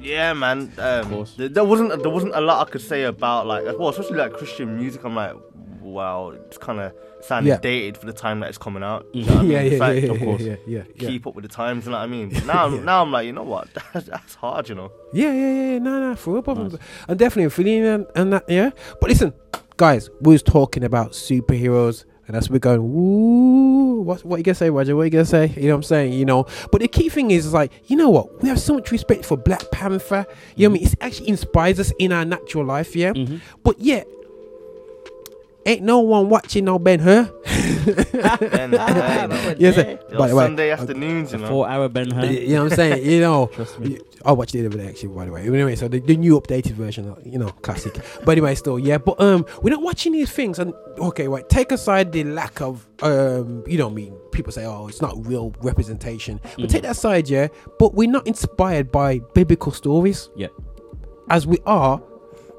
Yeah, 0.00 0.34
man. 0.34 0.72
Um, 0.78 1.26
there, 1.36 1.48
there 1.48 1.64
wasn't 1.64 2.02
there 2.02 2.10
wasn't 2.10 2.34
a 2.34 2.40
lot 2.40 2.66
I 2.66 2.70
could 2.70 2.82
say 2.82 3.04
about 3.04 3.46
like 3.46 3.64
well, 3.78 3.88
especially 3.88 4.18
like 4.18 4.32
Christian 4.34 4.76
music. 4.76 5.04
I'm 5.04 5.14
like, 5.14 5.34
wow, 5.86 6.30
it's 6.30 6.58
kind 6.58 6.80
of 6.80 6.92
sounding 7.20 7.50
Yeah. 7.52 7.58
dated 7.60 7.96
for 7.98 8.06
the 8.06 8.12
time 8.12 8.40
that 8.40 8.48
it's 8.48 8.58
coming 8.58 8.82
out. 8.82 9.06
You 9.12 9.24
know 9.24 9.32
what 9.36 9.38
I 9.38 9.42
mean? 9.42 9.50
Yeah, 9.52 9.60
yeah, 9.62 9.78
fact, 9.78 10.02
yeah, 10.02 10.10
of 10.12 10.18
course, 10.20 10.42
yeah, 10.42 10.56
yeah, 10.66 10.82
yeah. 10.94 11.08
keep 11.08 11.26
up 11.26 11.34
with 11.34 11.42
the 11.44 11.48
times. 11.48 11.84
You 11.86 11.92
know 11.92 11.98
what 11.98 12.04
I 12.04 12.06
mean? 12.08 12.28
But 12.30 12.44
now, 12.54 12.68
Yeah. 12.68 12.80
now 12.82 13.02
I'm 13.02 13.12
like, 13.12 13.26
you 13.26 13.32
know 13.32 13.42
what? 13.42 13.68
That's, 13.92 14.06
that's 14.06 14.34
hard. 14.34 14.68
You 14.68 14.74
know. 14.74 14.92
Yeah, 15.12 15.32
yeah, 15.32 15.52
yeah, 15.52 15.72
yeah. 15.72 15.78
No, 15.78 16.00
no, 16.10 16.16
for 16.16 16.34
real, 16.34 16.42
problem. 16.42 16.78
I'm 17.08 17.16
definitely 17.16 17.50
feeling 17.50 17.84
and, 17.86 18.06
and 18.14 18.32
that, 18.32 18.44
yeah. 18.48 18.70
But 19.00 19.10
listen, 19.10 19.32
guys, 19.76 20.10
we 20.20 20.32
was 20.34 20.42
talking 20.42 20.84
about 20.84 21.12
superheroes, 21.12 22.04
and 22.26 22.34
that's 22.34 22.50
we're 22.50 22.58
going. 22.58 22.80
Ooh, 22.80 24.00
what 24.02 24.24
what 24.24 24.36
you 24.38 24.42
gonna 24.42 24.54
say, 24.54 24.70
Roger? 24.70 24.94
What 24.96 25.04
you 25.04 25.10
gonna 25.10 25.24
say? 25.24 25.46
You 25.56 25.62
know 25.68 25.68
what 25.70 25.76
I'm 25.76 25.82
saying? 25.84 26.12
You 26.12 26.24
know. 26.24 26.46
But 26.72 26.80
the 26.80 26.88
key 26.88 27.08
thing 27.08 27.30
is, 27.30 27.46
is 27.46 27.52
like, 27.54 27.72
you 27.86 27.96
know 27.96 28.10
what? 28.10 28.42
We 28.42 28.48
have 28.48 28.60
so 28.60 28.74
much 28.74 28.90
respect 28.90 29.24
for 29.24 29.36
Black 29.36 29.70
Panther. 29.70 30.26
You 30.56 30.68
know 30.68 30.72
what 30.72 30.80
I 30.80 30.82
mean? 30.84 30.88
It 30.92 30.94
actually 31.00 31.28
inspires 31.28 31.78
us 31.80 31.92
in 31.98 32.12
our 32.12 32.24
natural 32.24 32.64
life. 32.64 32.94
Yeah. 32.96 33.12
Mm-hmm. 33.12 33.36
But 33.62 33.78
yeah. 33.80 34.02
Ain't 35.66 35.82
no 35.82 35.98
one 35.98 36.28
watching 36.28 36.64
no 36.64 36.78
Ben 36.78 37.00
Hur. 37.00 37.24
Ben 37.24 38.72
Hur, 38.72 39.56
yes, 39.58 39.74
sir. 39.74 39.98
By 40.16 40.28
the 40.28 40.34
way, 40.36 40.44
Sunday 40.44 40.70
afternoons, 40.70 41.32
you 41.32 41.38
know. 41.38 41.48
Four-hour 41.48 41.88
Ben 41.88 42.10
Hur. 42.10 42.24
You 42.26 42.48
know 42.54 42.62
what 42.64 42.72
I'm 42.72 42.76
saying? 42.76 43.04
You 43.10 43.20
know, 43.20 43.46
Trust 43.52 43.78
me. 43.80 43.98
I 44.24 44.32
watched 44.32 44.54
it 44.54 44.62
the 44.62 44.66
other 44.68 44.78
day 44.78 44.88
actually. 44.88 45.08
By 45.14 45.24
the 45.26 45.32
way, 45.32 45.42
anyway, 45.42 45.76
so 45.76 45.88
the, 45.88 46.00
the 46.00 46.16
new 46.16 46.40
updated 46.40 46.72
version, 46.72 47.08
uh, 47.10 47.16
you 47.24 47.38
know, 47.38 47.48
classic. 47.48 47.94
but 48.24 48.32
anyway, 48.32 48.54
still, 48.54 48.78
yeah. 48.78 48.98
But 48.98 49.20
um, 49.20 49.44
we're 49.62 49.70
not 49.74 49.82
watching 49.82 50.12
these 50.12 50.30
things, 50.30 50.58
and 50.58 50.72
okay, 50.98 51.28
right. 51.28 51.48
Take 51.48 51.70
aside 51.72 52.12
the 52.12 52.24
lack 52.24 52.60
of 52.60 52.86
um, 53.02 53.62
you 53.66 53.76
know, 53.78 53.86
what 53.86 53.92
I 53.92 53.96
mean, 53.96 54.14
people 54.32 54.52
say, 54.52 54.64
oh, 54.64 54.86
it's 54.88 55.02
not 55.02 55.14
real 55.26 55.52
representation. 55.62 56.40
But 56.42 56.56
Mhm. 56.66 56.68
take 56.70 56.82
that 56.82 56.92
aside, 56.92 57.28
yeah. 57.28 57.48
But 57.78 57.94
we're 57.94 58.10
not 58.10 58.26
inspired 58.26 58.90
by 58.90 59.18
biblical 59.34 59.72
stories. 59.72 60.28
Yeah. 60.36 60.48
As 61.28 61.46
we 61.46 61.58
are, 61.66 61.98
you 61.98 62.04
know 62.06 62.12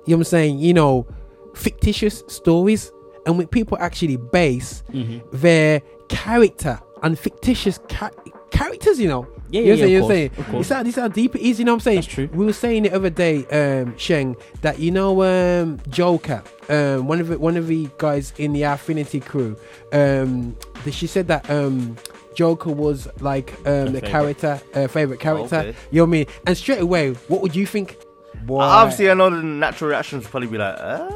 what 0.05 0.13
I'm 0.17 0.23
saying? 0.25 0.59
You 0.59 0.73
know, 0.73 1.07
fictitious 1.55 2.23
stories, 2.27 2.91
and 3.27 3.37
when 3.37 3.45
people 3.47 3.77
actually 3.79 4.15
base 4.17 4.81
Mhm. 4.91 5.21
their 5.31 5.81
character 6.09 6.79
on 7.03 7.15
fictitious 7.15 7.77
ca- 7.89 8.09
characters, 8.49 8.99
you 8.99 9.07
know. 9.07 9.27
Yeah, 9.49 9.61
you 9.61 9.67
know 9.67 9.73
yeah, 9.75 9.83
what 9.83 9.89
yeah, 9.91 9.97
I'm 9.97 10.03
of 10.03 10.07
saying? 10.09 10.29
course, 10.29 10.39
of 10.39 10.47
You 10.47 10.51
course. 10.53 10.67
see 10.67 10.73
how, 10.73 10.83
this 10.83 10.95
how 10.95 11.07
deep 11.07 11.35
it 11.35 11.41
is, 11.41 11.59
you 11.59 11.65
know 11.65 11.73
what 11.73 11.75
I'm 11.75 11.79
saying? 11.81 11.95
That's 12.01 12.07
true. 12.07 12.29
We 12.33 12.45
were 12.45 12.53
saying 12.53 12.83
the 12.83 12.91
other 12.95 13.09
day, 13.11 13.45
um, 13.59 13.95
Sheng, 13.97 14.35
that 14.61 14.79
you 14.79 14.89
know 14.91 15.21
um 15.23 15.79
Joker, 15.89 16.41
um 16.69 17.07
one 17.07 17.19
of 17.21 17.27
the, 17.27 17.37
one 17.37 17.55
of 17.55 17.67
the 17.67 17.87
guys 17.97 18.33
in 18.37 18.51
the 18.53 18.63
Affinity 18.63 19.19
crew, 19.19 19.55
um 19.93 20.55
that 20.83 20.93
she 20.93 21.07
said 21.07 21.27
that 21.27 21.47
um 21.49 21.95
Joker 22.35 22.71
was 22.71 23.07
like 23.21 23.53
um 23.65 23.93
the 23.93 24.01
favorite. 24.01 24.03
character, 24.11 24.61
uh, 24.75 24.87
favorite 24.87 25.19
character. 25.19 25.55
Okay. 25.57 25.75
You 25.91 25.97
know 25.99 26.03
what 26.03 26.07
I 26.09 26.11
mean? 26.11 26.25
And 26.47 26.57
straight 26.57 26.81
away, 26.81 27.13
what 27.29 27.41
would 27.41 27.55
you 27.55 27.65
think? 27.65 27.97
Boy. 28.45 28.61
Obviously, 28.61 29.09
I 29.09 29.13
know 29.13 29.29
the 29.29 29.41
natural 29.43 29.89
reactions 29.91 30.23
would 30.23 30.31
probably 30.31 30.47
be 30.49 30.57
like, 30.57 30.75
ah, 30.79 31.09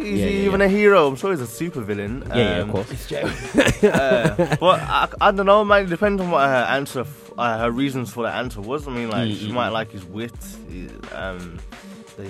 is 0.00 0.20
Yeah, 0.20 0.26
he 0.26 0.38
yeah, 0.40 0.44
even 0.46 0.60
yeah. 0.60 0.66
a 0.66 0.68
hero? 0.68 1.06
I'm 1.08 1.16
sure 1.16 1.30
he's 1.30 1.40
a 1.40 1.46
super 1.46 1.80
villain. 1.80 2.24
Yeah, 2.28 2.36
yeah, 2.36 2.56
of 2.58 2.70
course. 2.70 3.12
uh, 3.84 4.56
but 4.60 4.80
I, 4.80 5.08
I 5.20 5.30
don't 5.30 5.46
know, 5.46 5.64
man. 5.64 5.84
It 5.84 5.88
depends 5.90 6.20
on 6.22 6.30
what 6.30 6.46
her 6.48 6.66
answer, 6.70 7.00
f- 7.00 7.32
uh, 7.38 7.58
her 7.58 7.70
reasons 7.70 8.12
for 8.12 8.24
the 8.24 8.30
answer 8.32 8.60
was. 8.60 8.86
I 8.88 8.90
mean, 8.92 9.10
like, 9.10 9.28
Mm, 9.28 9.38
she 9.38 9.52
might 9.52 9.68
like 9.68 9.90
his 9.92 10.04
wit, 10.04 10.32
his, 10.70 10.90
um, 11.12 11.58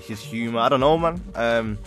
his 0.07 0.21
humor. 0.21 0.61
I 0.61 0.69
don't 0.69 0.81
know, 0.81 0.99
man. 0.99 1.23
Um, 1.35 1.79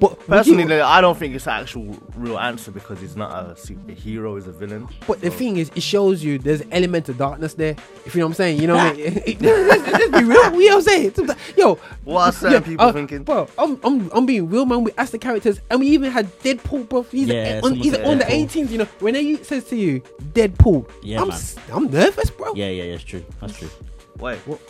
but 0.00 0.26
personally, 0.26 0.64
you- 0.74 0.82
I 0.82 1.00
don't 1.00 1.16
think 1.18 1.34
it's 1.34 1.46
an 1.46 1.52
actual 1.60 1.96
real 2.16 2.38
answer 2.38 2.70
because 2.70 3.00
he's 3.00 3.16
not 3.16 3.30
a 3.32 3.54
superhero; 3.54 4.36
he's 4.36 4.46
a 4.46 4.52
villain. 4.52 4.88
But 5.06 5.20
the 5.20 5.30
thing 5.30 5.58
is, 5.58 5.70
it 5.74 5.82
shows 5.82 6.24
you 6.24 6.38
there's 6.38 6.62
an 6.62 6.72
element 6.72 7.08
of 7.08 7.18
darkness 7.18 7.54
there. 7.54 7.76
If 8.06 8.14
you 8.14 8.20
know 8.20 8.26
what 8.26 8.30
I'm 8.30 8.34
saying, 8.34 8.60
you 8.60 8.66
know 8.66 8.76
what 8.76 8.94
I 8.94 8.96
mean. 8.96 9.38
let's, 9.40 9.92
let's 9.92 10.10
be 10.10 10.24
real. 10.24 10.52
You 10.54 10.68
know 10.70 10.74
what 10.74 10.74
I'm 10.74 10.82
saying? 10.82 11.14
Sometimes- 11.14 11.38
Yo, 11.56 11.74
What 12.04 12.20
are 12.22 12.32
certain 12.32 12.62
people 12.62 12.86
uh, 12.86 12.92
thinking? 12.92 13.22
Bro, 13.24 13.48
I'm, 13.58 13.78
I'm, 13.84 14.10
I'm 14.12 14.26
being 14.26 14.48
real, 14.48 14.64
man. 14.66 14.82
We 14.84 14.92
asked 14.96 15.12
the 15.12 15.18
characters, 15.18 15.60
and 15.70 15.80
we 15.80 15.88
even 15.88 16.10
had 16.10 16.26
Deadpool, 16.40 16.88
bro. 16.88 17.02
He's, 17.02 17.28
Yeah, 17.28 17.60
on, 17.62 17.74
he's 17.74 17.94
on 17.98 18.18
the 18.18 18.24
Deadpool. 18.24 18.48
18th. 18.48 18.70
You 18.70 18.78
know, 18.78 18.88
when 19.00 19.14
they 19.14 19.36
says 19.42 19.64
to 19.64 19.76
you 19.76 20.00
Deadpool, 20.32 20.88
Yeah, 21.02 21.20
I'm, 21.20 21.28
man. 21.28 21.36
s- 21.36 21.56
I'm 21.72 21.90
nervous, 21.90 22.30
bro. 22.30 22.54
Yeah, 22.54 22.68
yeah, 22.68 22.84
yeah, 22.84 22.94
it's 22.94 23.04
true. 23.04 23.24
That's 23.40 23.58
true. 23.58 23.68
Wait, 24.18 24.38
what? 24.46 24.60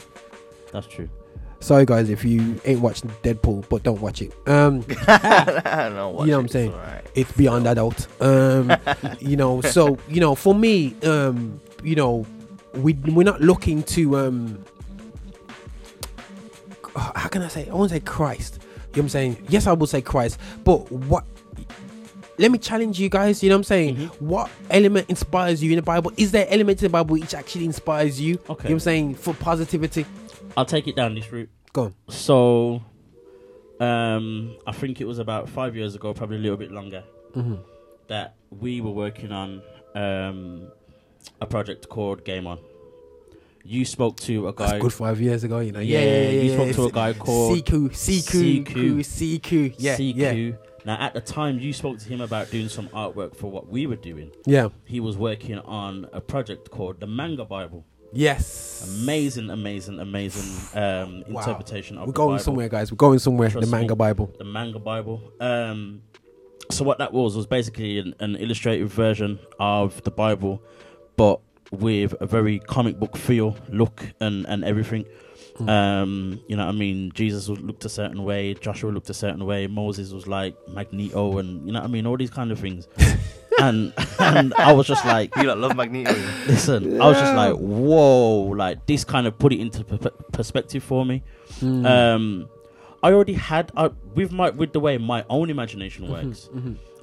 That's 0.73 0.87
true. 0.87 1.09
Sorry, 1.61 1.85
guys, 1.85 2.09
if 2.09 2.25
you 2.25 2.59
ain't 2.65 2.81
watching 2.81 3.11
Deadpool, 3.23 3.69
but 3.69 3.83
don't 3.83 4.01
watch 4.01 4.23
it. 4.23 4.33
Um, 4.49 4.81
No, 5.07 5.11
you 5.11 5.11
know 5.93 6.11
what 6.13 6.31
I'm 6.31 6.45
it's 6.47 6.53
saying? 6.55 6.73
alright. 6.73 7.07
It's 7.15 7.33
beyond 7.33 7.67
adult. 7.67 8.07
Um, 8.23 8.73
you 9.21 9.37
know, 9.37 9.61
so 9.61 9.99
you 10.09 10.21
know, 10.21 10.35
for 10.35 10.55
me, 10.55 10.97
um, 11.03 11.61
you 11.83 11.95
know, 11.97 12.27
we 12.75 12.95
we're 12.95 13.25
not 13.25 13.41
looking 13.41 13.83
to 13.85 14.17
um, 14.17 14.65
how 16.97 17.29
can 17.29 17.43
I 17.43 17.49
say? 17.49 17.69
I 17.69 17.75
won't 17.75 17.91
say 17.91 18.01
Christ. 18.01 18.59
You 18.63 18.63
know 18.63 18.87
what 18.91 18.99
I'm 19.03 19.09
saying? 19.11 19.47
Yes, 19.49 19.67
I 19.67 19.73
will 19.73 19.87
say 19.87 20.01
Christ, 20.01 20.39
but 20.65 20.91
what? 20.91 21.25
Let 22.39 22.51
me 22.51 22.59
challenge 22.59 22.99
you 22.99 23.11
guys. 23.11 23.43
You 23.43 23.51
know 23.51 23.57
what 23.57 23.59
I'm 23.61 23.65
saying? 23.65 23.97
Mm-hmm. 23.97 24.27
What 24.27 24.51
element 24.71 25.11
inspires 25.11 25.63
you 25.63 25.73
in 25.73 25.77
the 25.77 25.83
Bible? 25.83 26.11
Is 26.17 26.33
there 26.33 26.47
element 26.49 26.81
in 26.81 26.85
the 26.87 26.91
Bible 26.91 27.13
which 27.13 27.35
actually 27.35 27.67
inspires 27.67 28.19
you? 28.19 28.37
Okay. 28.37 28.47
You 28.47 28.49
know 28.49 28.55
what 28.57 28.71
I'm 28.71 28.81
saying? 28.81 29.15
For 29.17 29.35
positivity. 29.35 30.07
I'll 30.57 30.65
take 30.65 30.89
it 30.89 30.97
down 30.97 31.15
this 31.15 31.31
route. 31.33 31.49
Go 31.73 31.85
on. 31.85 31.95
So, 32.09 32.83
um, 33.81 34.57
I 34.67 34.73
think 34.73 35.01
it 35.01 35.05
was 35.07 35.19
about 35.19 35.49
five 35.49 35.77
years 35.77 35.95
ago, 35.95 36.13
probably 36.13 36.37
a 36.37 36.41
little 36.41 36.57
bit 36.59 36.71
longer, 36.73 37.05
Mhm. 37.35 37.61
that 38.09 38.35
we 38.51 38.81
were 38.81 38.91
working 38.91 39.33
on 39.33 39.63
um, 39.95 40.69
a 41.41 41.47
project 41.47 41.89
called 41.89 42.25
Game 42.25 42.47
On. 42.47 42.59
You 43.65 43.85
spoke 43.85 44.17
to 44.21 44.47
a 44.49 44.53
guy. 44.53 44.67
That's 44.69 44.83
good 44.83 44.93
five 44.93 45.21
years 45.21 45.43
ago, 45.45 45.59
you 45.59 45.73
know. 45.73 45.81
Yeah, 45.81 45.99
Yeah, 45.99 46.05
yeah, 46.05 46.21
yeah. 46.31 46.41
you 46.43 46.51
yeah, 46.51 46.55
spoke 46.55 46.73
to 46.77 46.85
a 46.85 46.93
guy 46.93 47.13
called 47.13 47.57
CQ, 47.59 47.91
CQ, 47.91 48.65
CQ. 48.65 49.01
CQ. 49.05 49.75
Yeah, 49.79 49.97
yeah. 50.33 50.53
Now, 50.85 50.97
at 51.01 51.13
the 51.15 51.21
time, 51.21 51.59
you 51.59 51.73
spoke 51.73 51.99
to 51.99 52.09
him 52.09 52.21
about 52.21 52.51
doing 52.51 52.69
some 52.69 52.89
artwork 52.89 53.35
for 53.37 53.51
what 53.51 53.69
we 53.69 53.87
were 53.87 53.97
doing. 53.97 54.31
Yeah. 54.47 54.69
He 54.85 55.01
was 55.01 55.17
working 55.19 55.59
on 55.59 56.07
a 56.13 56.21
project 56.21 56.71
called 56.71 57.01
the 57.01 57.07
Manga 57.07 57.45
Bible. 57.45 57.85
Yes. 58.13 58.99
Amazing, 59.03 59.51
amazing, 59.51 59.99
amazing 60.01 60.81
um, 60.81 61.23
Wow. 61.29 61.41
interpretation 61.41 61.99
of 61.99 62.07
We're 62.07 62.13
going 62.13 62.31
Bible. 62.35 62.45
somewhere, 62.45 62.69
guys. 62.69 62.91
We're 62.91 62.97
going 62.97 63.19
somewhere. 63.19 63.51
Trust 63.51 63.69
the 63.71 63.77
manga 63.77 63.95
me. 63.95 63.99
Bible. 63.99 64.35
The 64.39 64.45
manga 64.45 64.79
Bible. 64.79 65.21
Um, 65.41 66.03
so 66.71 66.85
what 66.85 66.99
that 66.99 67.13
was 67.13 67.37
was 67.37 67.47
basically 67.47 67.99
an, 67.99 68.15
an 68.21 68.37
illustrated 68.37 68.89
version 68.89 69.39
of 69.59 70.03
the 70.05 70.11
Bible, 70.11 70.63
but 71.17 71.41
with 71.73 72.15
a 72.21 72.27
very 72.27 72.59
comic 72.59 72.99
book 72.99 73.17
feel, 73.17 73.57
look, 73.69 74.05
and 74.21 74.47
and 74.47 74.65
everything. 74.65 75.05
Hmm. 75.57 75.69
Um, 75.69 76.41
you 76.49 76.57
know, 76.57 76.65
what 76.67 76.75
I 76.75 76.79
mean, 76.79 77.11
Jesus 77.13 77.49
looked 77.49 77.85
a 77.85 77.89
certain 77.89 78.25
way, 78.25 78.55
Joshua 78.55 78.91
looked 78.91 79.11
a 79.11 79.15
certain 79.15 79.45
way, 79.45 79.67
Moses 79.67 80.13
was 80.13 80.27
like 80.27 80.57
Magneto, 80.69 81.39
and 81.39 81.67
you 81.67 81.73
know, 81.73 81.81
what 81.81 81.89
I 81.89 81.93
mean, 81.93 82.07
all 82.07 82.17
these 82.17 82.31
kind 82.31 82.51
of 82.51 82.59
things. 82.59 82.89
and 83.61 83.93
and 84.19 84.55
I 84.55 84.73
was 84.73 84.87
just 84.87 85.05
like, 85.05 85.35
You 85.37 85.45
lot 85.45 85.59
love 85.59 85.77
Magneto. 85.77 86.13
Listen, 86.47 87.01
I 87.01 87.07
was 87.07 87.19
just 87.19 87.35
like, 87.35 87.55
whoa, 87.55 88.43
like 88.57 88.87
this 88.87 89.05
kind 89.05 89.27
of 89.27 89.39
put 89.39 89.53
it 89.53 89.61
into 89.61 89.85
per- 89.85 90.11
perspective 90.33 90.83
for 90.83 91.05
me. 91.05 91.23
Mm. 91.61 91.87
Um, 91.87 92.49
I 93.03 93.13
already 93.13 93.33
had 93.35 93.73
uh, 93.77 93.89
with 94.15 94.31
my 94.33 94.51
with 94.51 94.73
the 94.73 94.81
way 94.81 94.99
my 94.99 95.25
own 95.31 95.49
imagination 95.51 96.07
Mm-hmm, 96.07 96.27
works. 96.29 96.49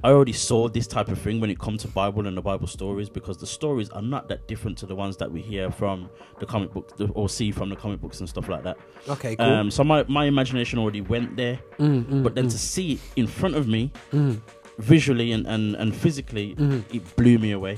I 0.03 0.11
already 0.11 0.31
saw 0.33 0.69
this 0.69 0.85
type 0.85 1.07
of 1.07 1.17
thing 1.19 1.41
when 1.41 1.49
it 1.49 1.57
comes 1.57 1.81
to 1.81 1.87
Bible 1.87 2.27
and 2.27 2.37
the 2.37 2.41
Bible 2.41 2.67
stories 2.67 3.09
because 3.09 3.37
the 3.37 3.47
stories 3.47 3.89
are 3.89 4.01
not 4.03 4.29
that 4.29 4.47
different 4.47 4.77
to 4.77 4.85
the 4.85 4.93
ones 4.93 5.17
that 5.17 5.31
we 5.31 5.41
hear 5.41 5.71
from 5.71 6.07
the 6.39 6.45
comic 6.45 6.71
books 6.71 6.93
or 7.15 7.27
see 7.27 7.51
from 7.51 7.69
the 7.69 7.75
comic 7.75 7.99
books 7.99 8.19
and 8.19 8.29
stuff 8.29 8.47
like 8.47 8.61
that. 8.61 8.77
Okay, 9.09 9.35
cool. 9.35 9.45
Um, 9.47 9.71
so 9.71 9.83
my, 9.83 10.05
my 10.07 10.25
imagination 10.25 10.77
already 10.77 11.01
went 11.01 11.35
there, 11.35 11.57
Mm, 11.79 12.03
mm, 12.05 12.23
but 12.23 12.35
then 12.35 12.45
mm. 12.45 12.51
to 12.51 12.59
see 12.59 12.91
it 12.93 12.99
in 13.15 13.25
front 13.25 13.55
of 13.55 13.67
me, 13.67 13.91
Mm. 14.11 14.39
Visually 14.79 15.31
and, 15.31 15.45
and, 15.47 15.75
and 15.75 15.95
physically, 15.95 16.55
Mhm. 16.55 16.83
it 16.93 17.15
blew 17.15 17.37
me 17.39 17.51
away. 17.51 17.77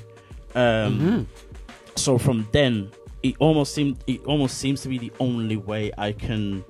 Um, 0.56 1.00
Mhm. 1.00 1.26
So 1.96 2.18
from 2.18 2.48
then, 2.52 2.90
it 3.24 3.36
almost 3.40 3.74
seemed 3.74 3.98
it 4.08 4.24
almost 4.26 4.58
seems 4.58 4.82
to 4.84 4.90
be 4.90 4.98
the 4.98 5.12
only 5.20 5.58
way 5.58 5.92
I 5.98 6.14
can, 6.14 6.64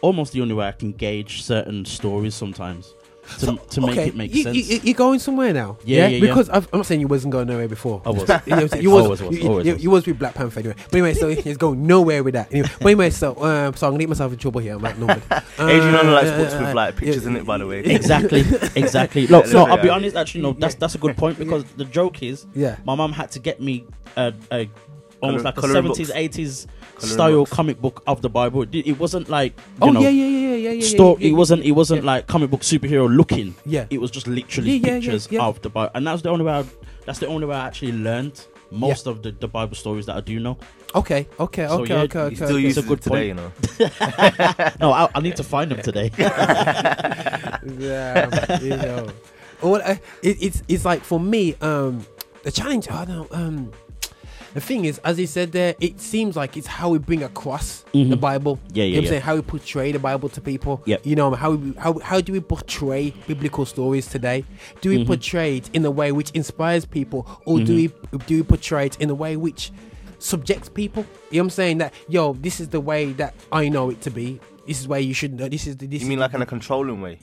almost 0.00 0.32
the 0.32 0.40
only 0.40 0.54
way 0.54 0.66
I 0.66 0.72
can 0.72 0.92
gauge 0.92 1.42
certain 1.42 1.84
stories 1.84 2.34
sometimes. 2.34 2.94
To, 3.40 3.56
to 3.70 3.80
make 3.80 3.90
Okay, 3.90 4.08
it 4.08 4.16
make 4.16 4.34
you, 4.34 4.42
sense. 4.42 4.56
You, 4.56 4.80
you're 4.82 4.94
going 4.94 5.18
somewhere 5.18 5.52
now. 5.52 5.78
Yeah, 5.84 6.02
yeah, 6.02 6.08
yeah. 6.08 6.20
Because 6.20 6.48
I've, 6.50 6.68
I'm 6.72 6.80
not 6.80 6.86
saying 6.86 7.00
you 7.00 7.08
wasn't 7.08 7.32
going 7.32 7.46
nowhere 7.48 7.68
before. 7.68 8.02
I 8.04 8.10
was. 8.10 8.22
You, 8.46 8.56
know 8.56 8.62
what 8.62 8.74
I'm 8.74 8.80
you 8.82 8.90
was. 8.90 9.08
was, 9.08 9.22
was, 9.22 9.38
you, 9.38 9.48
always 9.48 9.66
you- 9.66 9.72
was. 9.74 9.82
you 9.84 9.90
was 9.90 10.06
with 10.06 10.18
Black 10.18 10.34
Panther 10.34 10.60
anyway. 10.60 10.74
But 10.84 10.94
anyway, 10.94 11.14
so 11.14 11.28
he's 11.28 11.56
going 11.56 11.86
nowhere 11.86 12.22
with 12.22 12.34
that. 12.34 12.52
Anyway, 12.52 12.68
but 12.78 12.86
anyway, 12.86 13.10
so 13.10 13.30
um, 13.42 13.74
so 13.74 13.86
I'm 13.86 13.92
gonna 13.92 13.98
get 14.00 14.08
myself 14.08 14.32
in 14.32 14.38
trouble 14.38 14.60
here. 14.60 14.74
I'm 14.74 14.82
like 14.82 14.98
Norman. 14.98 15.22
Adrian 15.58 15.94
only 15.94 16.12
likes 16.12 16.28
Uh, 16.30 16.38
books 16.38 16.54
uh, 16.54 16.58
with 16.60 16.74
like 16.74 16.94
uh, 16.94 16.98
pictures 16.98 17.22
yeah. 17.24 17.30
in 17.30 17.36
it, 17.36 17.44
by 17.46 17.58
the 17.58 17.66
way. 17.66 17.80
exactly, 17.80 18.40
exactly. 18.74 19.26
Look, 19.26 19.50
no. 19.52 19.66
I'll 19.66 19.82
be 19.82 19.88
honest. 19.88 20.16
Actually, 20.16 20.42
no, 20.42 20.52
that's 20.52 20.74
that's 20.74 20.94
a 20.94 20.98
good 20.98 21.16
point 21.16 21.38
because 21.38 21.64
the 21.76 21.84
joke 21.84 22.22
is, 22.22 22.46
Yeah. 22.54 22.76
my 22.84 22.94
mum 22.94 23.12
had 23.12 23.30
to 23.32 23.38
get 23.38 23.60
me 23.60 23.84
a, 24.16 24.32
a 24.50 24.68
almost 25.22 25.44
Colour- 25.44 25.54
like 25.56 25.64
a 25.64 25.68
seventies, 25.72 26.10
eighties 26.14 26.66
style 26.98 27.38
books. 27.44 27.50
comic 27.52 27.80
book 27.80 28.02
of 28.06 28.20
the 28.22 28.28
Bible. 28.28 28.62
It, 28.62 28.74
it 28.74 28.98
wasn't 28.98 29.28
like 29.28 29.54
you 29.58 29.62
Oh 29.82 29.90
know, 29.90 30.00
yeah, 30.00 30.08
yeah, 30.10 30.26
yeah, 30.26 30.48
yeah, 30.48 30.54
yeah, 30.56 30.70
yeah. 30.72 30.86
store. 30.86 31.16
yeah, 31.20 31.28
it 31.28 31.32
wasn't. 31.32 31.64
It 31.64 31.72
wasn't 31.72 32.04
like 32.04 32.26
comic 32.26 32.50
book 32.50 32.60
superhero 32.62 33.08
looking. 33.14 33.54
Yeah. 33.64 33.86
it 33.90 34.00
was 34.00 34.10
just 34.10 34.26
literally 34.26 34.72
Yeah, 34.72 34.76
yeah, 34.76 34.86
yeah, 34.94 35.00
pictures 35.00 35.28
yeah. 35.30 35.42
of 35.44 35.60
the 35.62 35.70
Bible, 35.70 35.90
and 35.94 36.06
that's 36.06 36.22
the 36.22 36.30
only 36.30 36.44
way. 36.44 36.52
I, 36.52 36.64
that's 37.06 37.18
the 37.18 37.26
only 37.26 37.46
way 37.46 37.56
I 37.56 37.66
actually 37.66 37.92
learned 37.92 38.44
most 38.70 39.06
of 39.06 39.22
the, 39.22 39.32
the 39.32 39.48
Bible 39.48 39.74
stories 39.76 40.06
that 40.06 40.16
I 40.16 40.20
do 40.20 40.38
know. 40.40 40.56
Okay, 40.94 41.26
okay, 41.40 41.66
So, 41.68 41.82
okay, 41.82 41.94
yeah, 41.94 42.00
okay, 42.02 42.18
you 42.20 42.24
okay. 42.26 42.34
Still 42.36 42.48
okay. 42.56 42.58
uses 42.60 42.84
a 42.84 42.88
good 42.88 42.98
it 42.98 43.02
today, 43.02 43.32
point. 43.34 43.50
you 43.78 43.86
know. 43.86 44.70
no, 44.80 44.92
I, 44.92 45.08
I 45.14 45.20
need 45.20 45.36
to 45.36 45.44
find 45.44 45.70
them 45.70 45.82
today. 45.82 46.10
yeah, 47.78 48.58
you 48.60 48.76
know. 48.76 49.08
Well, 49.62 49.80
uh, 49.84 49.96
it, 50.22 50.36
it's 50.42 50.62
it's 50.68 50.84
like 50.84 51.02
for 51.02 51.20
me, 51.20 51.54
um, 51.60 52.04
the 52.42 52.50
challenge. 52.50 52.88
I 52.90 53.04
don't 53.04 53.30
know. 53.30 53.36
Um, 53.36 53.72
the 54.54 54.60
thing 54.60 54.84
is, 54.84 54.98
as 55.04 55.16
he 55.18 55.26
said 55.26 55.52
there, 55.52 55.74
it 55.80 56.00
seems 56.00 56.36
like 56.36 56.56
it's 56.56 56.66
how 56.66 56.90
we 56.90 56.98
bring 56.98 57.22
across 57.22 57.84
the 57.92 58.04
Mhm. 58.04 58.20
Bible. 58.20 58.58
Yeah, 58.72 58.84
You 58.84 58.90
know 58.90 58.94
yeah, 58.94 59.00
I'm 59.02 59.06
saying 59.08 59.22
how 59.22 59.34
we 59.36 59.42
portray 59.42 59.92
the 59.92 59.98
Bible 59.98 60.28
to 60.30 60.40
people. 60.40 60.82
Yeah. 60.84 60.96
You 61.04 61.16
know 61.16 61.30
how 61.32 61.52
we, 61.52 61.72
how 61.78 61.98
how 62.00 62.20
do 62.20 62.32
we 62.32 62.40
portray 62.40 63.12
biblical 63.26 63.64
stories 63.66 64.06
today? 64.06 64.44
Do 64.80 64.90
we 64.90 64.98
Mhm. 64.98 65.06
portray 65.06 65.56
it 65.58 65.70
in 65.72 65.84
a 65.84 65.90
way 65.90 66.12
which 66.12 66.30
inspires 66.32 66.84
people, 66.84 67.26
or 67.46 67.60
do 67.60 67.74
we 67.74 67.88
Mm-hmm. 67.88 68.16
do 68.26 68.36
we 68.36 68.42
portray 68.42 68.86
it 68.86 68.96
in 69.00 69.08
a 69.10 69.14
way 69.14 69.36
which 69.36 69.72
subjects 70.18 70.68
people? 70.68 71.04
You 71.30 71.38
know 71.38 71.44
what 71.44 71.46
I'm 71.46 71.50
saying? 71.50 71.78
That 71.78 71.94
yo, 72.08 72.32
this 72.34 72.60
is 72.60 72.68
the 72.68 72.80
way 72.80 73.12
that 73.14 73.34
I 73.50 73.68
know 73.68 73.90
it 73.90 74.00
to 74.02 74.10
be. 74.10 74.40
This 74.66 74.80
is 74.80 74.86
where 74.86 75.00
you 75.00 75.14
should 75.14 75.34
know. 75.38 75.48
This 75.48 75.66
is 75.66 75.76
the. 75.76 75.86
This 75.86 76.02
You 76.02 76.08
mean 76.08 76.18
like 76.20 76.34
in 76.34 76.42
a 76.42 76.46
controlling 76.46 77.00
way? 77.00 77.18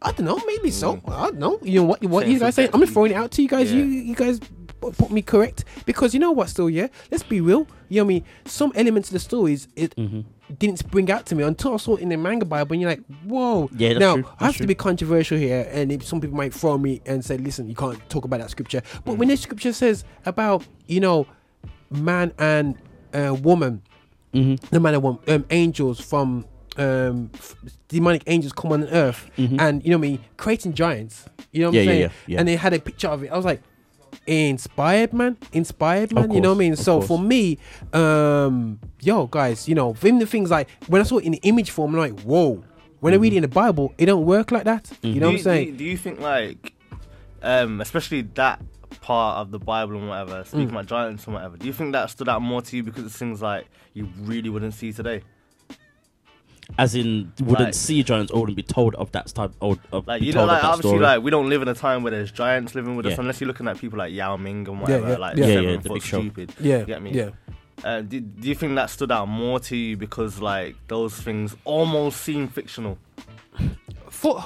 I 0.00 0.12
don't 0.12 0.26
know, 0.26 0.40
maybe 0.46 0.70
so. 0.70 1.00
I 1.08 1.26
don't 1.26 1.38
know. 1.38 1.58
You 1.62 1.80
know 1.80 1.86
what? 1.86 2.02
What 2.04 2.22
Saying 2.22 2.32
you 2.34 2.38
guys 2.40 2.54
saying? 2.54 2.70
I'm 2.72 2.80
just 2.80 2.92
throwing 2.92 3.10
it 3.10 3.16
out 3.16 3.30
to 3.32 3.42
you 3.42 3.48
guys. 3.48 3.70
Yeah. 3.72 3.78
You 3.78 3.84
you 3.84 4.14
guys 4.14 4.38
pu- 4.38 4.46
put 4.80 5.10
me 5.10 5.22
correct 5.22 5.64
because 5.86 6.14
you 6.14 6.20
know 6.20 6.32
what? 6.32 6.48
Still, 6.48 6.70
yeah. 6.70 6.88
Let's 7.10 7.22
be 7.22 7.40
real. 7.40 7.66
You 7.88 8.00
know 8.00 8.04
what 8.04 8.10
I 8.10 8.14
mean? 8.14 8.24
Some 8.44 8.72
elements 8.74 9.08
of 9.08 9.12
the 9.14 9.18
stories 9.20 9.68
it 9.76 9.94
Mm-hmm. 9.96 10.20
didn't 10.58 10.78
spring 10.78 11.10
out 11.10 11.26
to 11.26 11.34
me 11.34 11.42
until 11.44 11.74
I 11.74 11.76
saw 11.78 11.96
it 11.96 12.00
in 12.02 12.08
the 12.10 12.16
manga 12.16 12.44
Bible, 12.44 12.72
and 12.74 12.80
you're 12.82 12.90
like, 12.90 13.04
whoa. 13.24 13.68
Yeah, 13.76 13.88
that's 13.94 14.00
now 14.00 14.14
true, 14.16 14.26
I 14.40 14.46
have 14.46 14.56
to 14.58 14.66
be 14.66 14.74
controversial 14.74 15.36
here, 15.38 15.68
and 15.72 15.90
if 15.92 16.04
some 16.06 16.20
people 16.20 16.36
might 16.36 16.54
throw 16.54 16.78
me 16.78 17.00
and 17.06 17.24
say, 17.24 17.36
listen, 17.38 17.68
you 17.68 17.74
can't 17.74 17.98
talk 18.08 18.24
about 18.24 18.40
that 18.40 18.50
scripture. 18.50 18.82
But 19.04 19.14
when 19.18 19.28
the 19.28 19.36
scripture 19.36 19.72
says 19.72 20.04
about 20.24 20.64
you 20.86 21.00
know 21.00 21.26
man 21.90 22.32
and 22.38 22.76
uh, 23.14 23.34
woman, 23.34 23.82
Mm-hmm. 24.34 24.66
no 24.74 24.78
matter 24.80 25.00
what, 25.00 25.26
um, 25.30 25.46
angels 25.50 25.98
from 26.00 26.44
um, 26.76 27.30
f- 27.34 27.56
demonic 27.88 28.22
angels 28.26 28.52
come 28.52 28.72
on 28.72 28.84
earth, 28.84 29.28
Mhm. 29.38 29.58
and 29.58 29.82
you 29.82 29.90
know 29.90 29.96
I 29.96 30.00
mean, 30.00 30.18
creating 30.36 30.74
giants. 30.74 31.24
You 31.50 31.62
know 31.62 31.68
what 31.68 31.74
Yeah, 31.76 31.80
I'm 31.80 31.86
saying? 31.88 32.00
yeah, 32.00 32.08
yeah. 32.26 32.38
And 32.38 32.46
they 32.48 32.56
had 32.56 32.74
a 32.74 32.78
picture 32.78 33.08
of 33.08 33.22
it. 33.24 33.32
I 33.32 33.36
was 33.36 33.46
like, 33.46 33.62
inspired, 34.28 35.12
man, 35.12 35.36
inspired, 35.52 36.12
man. 36.12 36.30
you 36.30 36.40
know 36.40 36.50
what 36.50 36.56
I 36.56 36.58
mean? 36.58 36.76
So 36.76 36.96
course. 36.96 37.08
for 37.08 37.18
me, 37.18 37.58
um, 37.92 38.78
yo, 39.00 39.26
guys, 39.26 39.68
you 39.68 39.74
know, 39.74 39.94
even 40.02 40.18
the 40.18 40.26
things 40.26 40.50
like 40.50 40.68
when 40.86 41.00
I 41.00 41.04
saw 41.04 41.18
it 41.18 41.24
in 41.24 41.32
the 41.32 41.40
image 41.42 41.70
form, 41.70 41.94
I'm 41.94 42.00
like, 42.00 42.20
whoa. 42.20 42.62
When 43.00 43.14
I 43.14 43.16
read 43.16 43.32
it 43.32 43.36
in 43.36 43.42
the 43.42 43.48
Bible, 43.48 43.94
it 43.96 44.06
don't 44.06 44.26
work 44.26 44.50
like 44.50 44.64
that. 44.64 44.90
You 45.02 45.14
know 45.14 45.20
do 45.20 45.26
what 45.26 45.32
I'm 45.34 45.38
saying? 45.38 45.70
Do, 45.72 45.76
do 45.78 45.84
you 45.84 45.96
think 45.96 46.18
like, 46.18 46.74
um, 47.42 47.80
especially 47.80 48.22
that 48.34 48.60
part 49.00 49.38
of 49.38 49.52
the 49.52 49.58
Bible 49.60 49.96
and 49.96 50.08
whatever, 50.08 50.42
speaking 50.44 50.66
Mm. 50.66 50.72
about 50.72 50.86
giants 50.86 51.24
and 51.26 51.34
whatever, 51.34 51.56
do 51.56 51.66
you 51.66 51.72
think 51.72 51.92
that 51.92 52.10
stood 52.10 52.28
out 52.28 52.42
more 52.42 52.60
to 52.60 52.76
you 52.76 52.82
because 52.82 53.04
it's 53.06 53.16
things 53.16 53.40
like 53.40 53.66
you 53.94 54.08
really 54.18 54.48
wouldn't 54.48 54.74
see 54.74 54.92
today? 54.92 55.22
As 56.76 56.94
in, 56.94 57.32
wouldn't 57.40 57.58
Like- 57.68 57.74
see 57.74 58.02
giants 58.02 58.30
or 58.30 58.40
wouldn't 58.40 58.56
be 58.56 58.62
told 58.62 58.94
of 58.96 59.10
that 59.12 59.28
type 59.28 59.52
of, 59.60 59.78
of 59.90 60.06
Like 60.06 60.20
be 60.20 60.26
you 60.26 60.32
know, 60.32 60.40
told 60.40 60.50
of 60.50 60.52
like 60.54 60.62
that 60.62 60.68
obviously, 60.68 60.90
story. 60.90 61.02
like 61.02 61.22
we 61.22 61.30
don't 61.30 61.48
live 61.48 61.62
in 61.62 61.68
a 61.68 61.74
time 61.74 62.02
where 62.02 62.10
there's 62.12 62.30
giants 62.30 62.74
living 62.74 62.94
with 62.94 63.06
us, 63.06 63.18
unless 63.18 63.40
you're 63.40 63.48
looking 63.48 63.66
at 63.66 63.78
people 63.78 63.98
like 63.98 64.12
Yao 64.12 64.36
Ming 64.36 64.68
and 64.68 64.80
whatever, 64.80 65.08
yeah, 65.10 65.16
like 65.16 65.36
yeah. 65.36 65.46
Yeah, 65.46 65.54
seven 65.54 65.70
yeah, 65.70 65.76
the 65.76 65.88
foot 65.88 65.94
big 65.94 66.02
show. 66.02 66.20
stupid. 66.20 66.54
Yeah, 66.60 66.78
you 66.80 66.84
get 66.86 67.02
me? 67.02 67.12
yeah. 67.12 67.30
Uh, 67.84 68.00
do, 68.02 68.20
do 68.20 68.48
you 68.48 68.54
think 68.56 68.74
that 68.74 68.90
stood 68.90 69.10
out 69.12 69.26
more 69.28 69.58
to 69.60 69.76
you 69.76 69.96
because 69.96 70.40
like 70.40 70.74
those 70.88 71.14
things 71.14 71.56
almost 71.64 72.20
seem 72.20 72.48
fictional? 72.48 72.98
for 74.10 74.42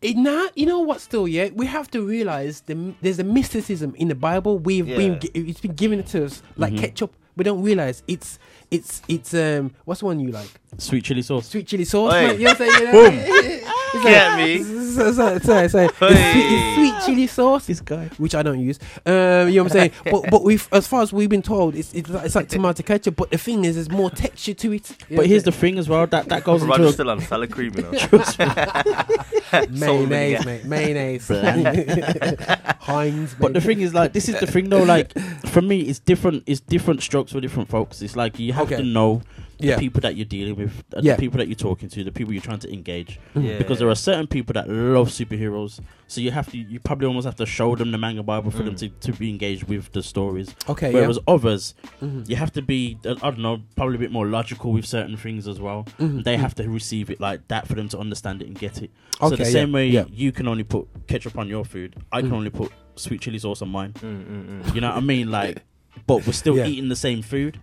it 0.00 0.16
now 0.16 0.48
you 0.56 0.66
know 0.66 0.80
what 0.80 1.00
still 1.00 1.28
yeah 1.28 1.48
we 1.54 1.66
have 1.66 1.88
to 1.90 2.04
realize 2.04 2.62
the, 2.62 2.94
there's 3.02 3.18
a 3.18 3.24
mysticism 3.24 3.94
in 3.96 4.08
the 4.08 4.14
bible 4.14 4.58
we've 4.58 4.86
been 4.86 5.12
Yeah. 5.12 5.18
gi- 5.18 5.30
it's 5.34 5.60
been 5.60 5.74
given 5.74 6.02
to 6.04 6.24
us 6.24 6.42
like 6.56 6.72
Mhm. 6.72 6.78
ketchup 6.78 7.14
we 7.36 7.44
don't 7.44 7.62
realize 7.62 8.02
it's 8.06 8.38
it's 8.70 9.02
it's 9.08 9.34
um 9.34 9.72
what's 9.84 10.00
the 10.00 10.06
one 10.06 10.20
you 10.20 10.30
like 10.30 10.48
Sweet 10.78 11.04
chili 11.04 11.22
sauce. 11.22 11.48
sweet 11.48 11.66
chili 11.66 11.84
sauce 11.84 12.12
Oi. 12.12 12.22
man, 12.26 12.38
you 12.40 12.44
know 12.46 12.52
what 12.52 12.60
I'm 12.60 12.68
saying 12.70 12.92
Boom. 12.92 13.61
It's 13.94 14.04
Get 14.04 14.28
like- 14.32 14.46
me? 14.46 14.62
so, 14.62 15.12
so, 15.12 15.38
so, 15.38 15.68
so, 15.68 15.78
it's, 15.78 15.96
sweet, 15.96 16.12
it's 16.12 16.74
sweet 16.74 16.94
chili 17.06 17.26
sauce 17.26 17.66
This 17.66 17.80
guy. 17.80 18.08
which 18.18 18.34
I 18.34 18.42
don't 18.42 18.60
use. 18.60 18.78
Um, 19.06 19.48
you 19.48 19.56
know 19.56 19.62
what 19.64 19.72
I'm 19.72 19.78
saying? 19.78 19.92
but 20.10 20.30
but 20.30 20.42
we've 20.44 20.66
as 20.72 20.86
far 20.86 21.02
as 21.02 21.12
we've 21.12 21.28
been 21.28 21.42
told, 21.42 21.74
it's 21.74 21.92
it's 21.94 22.08
like, 22.08 22.24
it's 22.26 22.34
like 22.34 22.48
tomato 22.48 22.82
ketchup. 22.82 23.16
But 23.16 23.30
the 23.30 23.38
thing 23.38 23.64
is, 23.64 23.74
there's 23.76 23.90
more 23.90 24.10
texture 24.10 24.54
to 24.54 24.72
it. 24.72 24.90
You 25.08 25.16
know 25.16 25.22
But 25.22 25.26
here's 25.26 25.44
what 25.44 25.54
the 25.54 25.60
thing 25.60 25.78
as 25.78 25.88
well. 25.88 26.06
That 26.06 26.28
that 26.28 26.44
goes 26.44 26.62
into 26.62 26.84
a, 26.84 26.92
still 26.92 27.10
on 27.10 27.20
salad 27.20 27.50
cream, 27.52 27.72
you 27.76 27.82
know. 27.82 27.92
trust 27.98 28.38
me. 28.38 28.44
I'm 28.46 29.76
saying? 29.76 29.78
So 29.78 30.06
many, 30.06 30.06
mayonnaise, 30.06 30.44
mate, 30.46 30.64
mayonnaise, 30.64 31.28
Heinz. 32.80 33.34
But 33.34 33.52
the 33.54 33.60
thing 33.60 33.80
is, 33.80 33.94
like, 33.94 34.12
this 34.12 34.28
is 34.28 34.38
the 34.40 34.46
thing 34.46 34.68
though. 34.68 34.82
Like, 34.82 35.16
for 35.48 35.62
me, 35.62 35.80
it's 35.82 35.98
different. 35.98 36.42
It's 36.46 36.60
different 36.60 37.02
strokes 37.02 37.32
for 37.32 37.40
different 37.40 37.68
folks. 37.68 38.02
It's 38.02 38.16
like 38.16 38.38
you 38.38 38.52
have 38.52 38.66
Okay. 38.72 38.76
to 38.76 38.82
know 38.84 39.22
the 39.62 39.68
Yeah. 39.68 39.78
people 39.78 40.00
that 40.00 40.16
you're 40.16 40.24
dealing 40.26 40.56
with, 40.56 40.82
uh, 40.94 41.00
Yeah. 41.02 41.14
the 41.16 41.20
people 41.20 41.38
that 41.38 41.48
you're 41.48 41.54
talking 41.54 41.88
to, 41.88 42.04
the 42.04 42.12
people 42.12 42.32
you're 42.32 42.42
trying 42.42 42.58
to 42.60 42.72
engage. 42.72 43.18
Yeah. 43.34 43.58
Because 43.58 43.78
there 43.78 43.88
are 43.88 43.94
certain 43.94 44.26
people 44.26 44.52
that 44.54 44.68
love 44.68 45.08
superheroes, 45.08 45.80
so 46.08 46.20
you 46.20 46.30
have 46.32 46.50
to, 46.52 46.58
you 46.58 46.78
probably 46.80 47.06
almost 47.06 47.24
have 47.24 47.36
to 47.36 47.46
show 47.46 47.74
them 47.76 47.90
the 47.92 47.98
manga 47.98 48.22
Bible 48.22 48.50
for 48.50 48.62
them 48.62 48.74
to, 48.76 48.88
to 48.88 49.12
be 49.12 49.30
engaged 49.30 49.64
with 49.64 49.92
the 49.92 50.02
stories. 50.02 50.54
Okay, 50.68 50.88
yeah. 50.92 50.94
Whereas 51.00 51.18
others, 51.26 51.74
Mhm. 52.02 52.28
you 52.28 52.36
have 52.36 52.52
to 52.52 52.62
be, 52.62 52.98
uh, 53.06 53.14
I 53.22 53.30
don't 53.30 53.38
know, 53.38 53.62
probably 53.76 53.96
a 53.96 53.98
bit 54.00 54.12
more 54.12 54.26
logical 54.26 54.72
with 54.72 54.84
certain 54.84 55.16
things 55.16 55.46
as 55.48 55.60
well. 55.60 55.86
Mhm, 55.98 56.24
They 56.24 56.36
mhm. 56.36 56.40
have 56.40 56.54
to 56.56 56.68
receive 56.68 57.08
it 57.10 57.20
like 57.20 57.48
that 57.48 57.66
for 57.68 57.74
them 57.74 57.88
to 57.90 57.98
understand 57.98 58.42
it 58.42 58.48
and 58.48 58.58
get 58.58 58.82
it. 58.82 58.90
Okay, 58.90 59.18
so 59.20 59.26
Okay, 59.26 59.36
the 59.36 59.42
yeah, 59.44 59.52
same 59.52 59.72
way 59.72 59.88
yeah. 59.88 60.04
you 60.12 60.32
can 60.32 60.48
only 60.48 60.64
put 60.64 60.88
ketchup 61.06 61.38
on 61.38 61.48
your 61.48 61.64
food, 61.64 61.96
I 62.10 62.20
can 62.20 62.30
Mm. 62.30 62.34
only 62.34 62.50
put 62.50 62.72
sweet 62.96 63.20
chili 63.20 63.38
sauce 63.38 63.62
on 63.62 63.68
mine. 63.70 63.92
Mm, 64.02 64.24
mm, 64.24 64.62
mm. 64.64 64.74
You 64.74 64.80
know 64.80 64.88
what 64.88 64.96
I 64.98 65.00
mean? 65.00 65.30
Like, 65.30 65.62
but 66.06 66.26
we're 66.26 66.32
still 66.32 66.56
Yeah. 66.56 66.66
eating 66.66 66.88
the 66.88 66.96
same 66.96 67.22
food. 67.22 67.58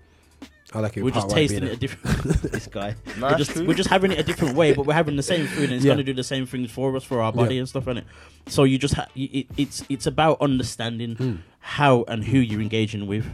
I 0.74 0.80
like 0.82 0.98
it. 0.98 1.04
We're 1.04 1.10
just 1.12 1.30
tasting 1.32 1.64
it 1.64 1.72
a 1.74 1.76
different. 1.78 2.24
this 2.52 2.68
guy. 2.68 2.96
No, 3.18 3.28
we're 3.32 3.38
just 3.38 3.56
we're 3.58 3.74
just 3.74 3.90
having 3.90 4.12
it 4.12 4.20
a 4.20 4.24
different 4.24 4.56
way, 4.56 4.74
but 4.74 4.86
we're 4.86 4.94
having 4.94 5.16
the 5.16 5.24
same 5.24 5.48
food, 5.48 5.66
and 5.66 5.74
it's 5.74 5.86
Yeah. 5.86 5.94
gonna 5.94 6.04
do 6.04 6.14
the 6.14 6.24
same 6.24 6.46
things 6.46 6.70
for 6.70 6.96
us 6.96 7.04
for 7.04 7.22
our 7.22 7.32
body 7.34 7.56
Yeah. 7.56 7.60
and 7.62 7.70
stuff, 7.70 7.88
and 7.88 8.00
it. 8.00 8.06
So 8.48 8.64
you 8.66 8.78
just 8.78 8.94
ha- 8.94 9.08
it, 9.16 9.48
it's 9.58 9.84
it's 9.90 10.06
about 10.06 10.40
understanding 10.42 11.16
Mm. 11.16 11.38
how 11.60 12.04
and 12.08 12.24
who 12.26 12.38
you're 12.38 12.62
engaging 12.62 13.08
with. 13.08 13.26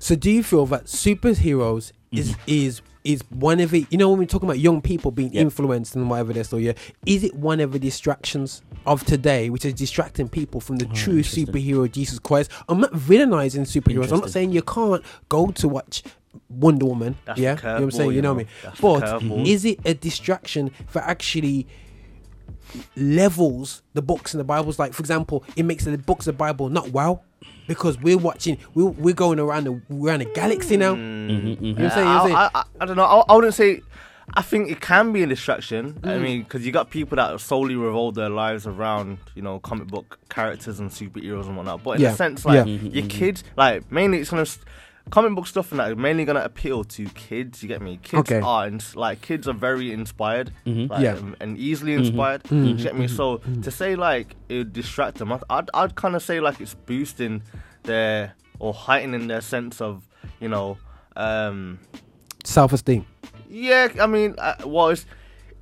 So 0.00 0.16
do 0.16 0.30
you 0.30 0.42
feel 0.42 0.66
that 0.66 0.86
superheroes 0.86 1.92
is 2.10 2.34
is 2.46 2.82
is 3.04 3.22
one 3.30 3.58
of 3.60 3.70
the 3.72 3.84
You 3.90 3.98
know, 3.98 4.10
when 4.10 4.18
we're 4.20 4.26
talking 4.26 4.48
about 4.48 4.58
young 4.60 4.80
people 4.80 5.10
being 5.10 5.32
Yep. 5.32 5.42
influenced 5.42 5.96
and 5.96 6.08
whatever 6.10 6.32
they're 6.32 6.44
still, 6.44 6.60
yeah, 6.60 6.72
is 7.06 7.24
it 7.24 7.34
one 7.34 7.58
of 7.60 7.72
the 7.72 7.78
distractions 7.78 8.62
of 8.86 9.04
today, 9.04 9.50
which 9.50 9.64
is 9.64 9.74
distracting 9.74 10.28
people 10.28 10.60
from 10.60 10.76
the 10.76 10.86
true 10.86 11.22
superhero 11.22 11.90
Jesus 11.90 12.18
Christ? 12.18 12.50
I'm 12.68 12.80
not 12.80 12.92
villainizing 12.92 13.62
superheroes. 13.66 14.12
I'm 14.12 14.20
not 14.20 14.30
saying 14.30 14.52
you 14.52 14.62
can't 14.62 15.02
go 15.28 15.50
to 15.52 15.68
watch 15.68 16.02
Wonder 16.48 16.86
Woman. 16.86 17.16
That's 17.24 17.38
yeah, 17.38 17.56
you 17.56 17.62
know 17.62 17.72
what 17.74 17.82
I'm 17.82 17.90
saying. 17.90 18.10
You 18.10 18.16
you 18.16 18.22
know 18.22 18.34
know. 18.34 18.44
what 18.44 18.82
I 18.84 18.98
mean? 19.22 19.42
But 19.42 19.46
is 19.48 19.64
it 19.64 19.78
a 19.84 19.94
distraction 19.94 20.70
for 20.88 21.00
actually? 21.00 21.66
levels 22.96 23.82
the 23.92 24.00
books 24.02 24.32
and 24.32 24.40
the 24.40 24.44
bibles 24.44 24.78
like 24.78 24.92
for 24.94 25.00
example 25.02 25.44
it 25.56 25.64
makes 25.64 25.84
the 25.84 25.98
books 25.98 26.26
of 26.26 26.34
the 26.34 26.38
bible 26.38 26.68
not 26.70 26.88
wow 26.88 27.20
because 27.66 27.98
we're 28.00 28.16
watching 28.16 28.56
we're, 28.74 28.86
we're 28.86 29.14
going 29.14 29.38
around 29.38 29.64
the 29.64 29.72
around 29.94 30.20
the 30.20 30.24
galaxy 30.26 30.76
now 30.76 30.94
Mm-hmm, 30.94 31.64
you 31.64 31.74
know 31.74 31.82
what 31.82 31.84
I'm 31.84 31.90
saying? 31.90 32.06
You 32.08 32.12
know 32.14 32.22
what 32.22 32.22
I'm 32.22 32.24
saying? 32.24 32.36
I, 32.36 32.50
I, 32.54 32.64
I 32.80 32.84
don't 32.86 32.96
know. 32.96 33.04
I, 33.04 33.22
I 33.28 33.34
wouldn't 33.36 33.54
say. 33.54 33.80
I 34.34 34.42
think 34.42 34.70
it 34.70 34.80
can 34.80 35.12
be 35.12 35.22
a 35.22 35.26
distraction. 35.26 35.98
I 36.02 36.08
Mm. 36.08 36.22
mean, 36.22 36.42
because 36.42 36.64
you 36.66 36.72
got 36.72 36.90
people 36.90 37.16
that 37.16 37.40
solely 37.40 37.76
revolve 37.76 38.14
their 38.14 38.28
lives 38.28 38.66
around, 38.66 39.18
you 39.34 39.42
know, 39.42 39.58
comic 39.60 39.86
book 39.88 40.18
characters 40.28 40.80
and 40.80 40.90
superheroes 40.90 41.46
and 41.46 41.56
whatnot. 41.56 41.82
But 41.84 41.96
in 41.96 42.02
Yeah. 42.02 42.12
a 42.12 42.16
sense, 42.16 42.44
like 42.44 42.54
Yeah. 42.56 42.64
Mm-hmm, 42.64 42.86
your 42.88 43.06
kids, 43.06 43.44
like 43.56 43.90
mainly 43.90 44.18
it's 44.18 44.30
gonna. 44.30 44.46
Comic 45.10 45.34
book 45.34 45.46
stuff 45.46 45.70
and 45.72 45.80
that 45.80 45.90
is 45.90 45.96
mainly 45.96 46.24
gonna 46.24 46.40
appeal 46.40 46.84
to 46.84 47.04
kids. 47.06 47.62
You 47.62 47.68
get 47.68 47.82
me? 47.82 47.98
Kids 48.02 48.30
Okay. 48.32 48.40
are 48.40 48.66
ins- 48.66 48.96
like 48.96 49.20
kids 49.20 49.46
are 49.46 49.52
very 49.54 49.92
inspired, 49.92 50.52
Mhm. 50.66 50.88
like, 50.88 51.02
Yeah. 51.02 51.16
and, 51.16 51.36
and 51.40 51.58
easily 51.58 51.92
inspired. 51.94 52.44
Mhm. 52.44 52.68
You 52.68 52.74
get 52.82 52.96
me? 52.96 53.08
So 53.08 53.38
to 53.62 53.70
say 53.70 53.94
like 53.96 54.36
it 54.48 54.56
would 54.58 54.72
distract 54.72 55.18
them, 55.18 55.32
I'd 55.50 55.68
I'd, 55.74 55.94
kind 55.96 56.14
of 56.16 56.22
say 56.22 56.40
like 56.40 56.60
it's 56.60 56.74
boosting 56.74 57.42
their 57.82 58.34
or 58.58 58.72
heightening 58.72 59.26
their 59.26 59.40
sense 59.42 59.80
of 59.80 60.06
you 60.40 60.48
know 60.48 60.78
um 61.16 61.78
self-esteem 62.44 63.04
yeah, 63.54 63.88
I 64.00 64.06
mean, 64.06 64.34
uh, 64.38 64.54
well, 64.64 64.88
it's, 64.88 65.04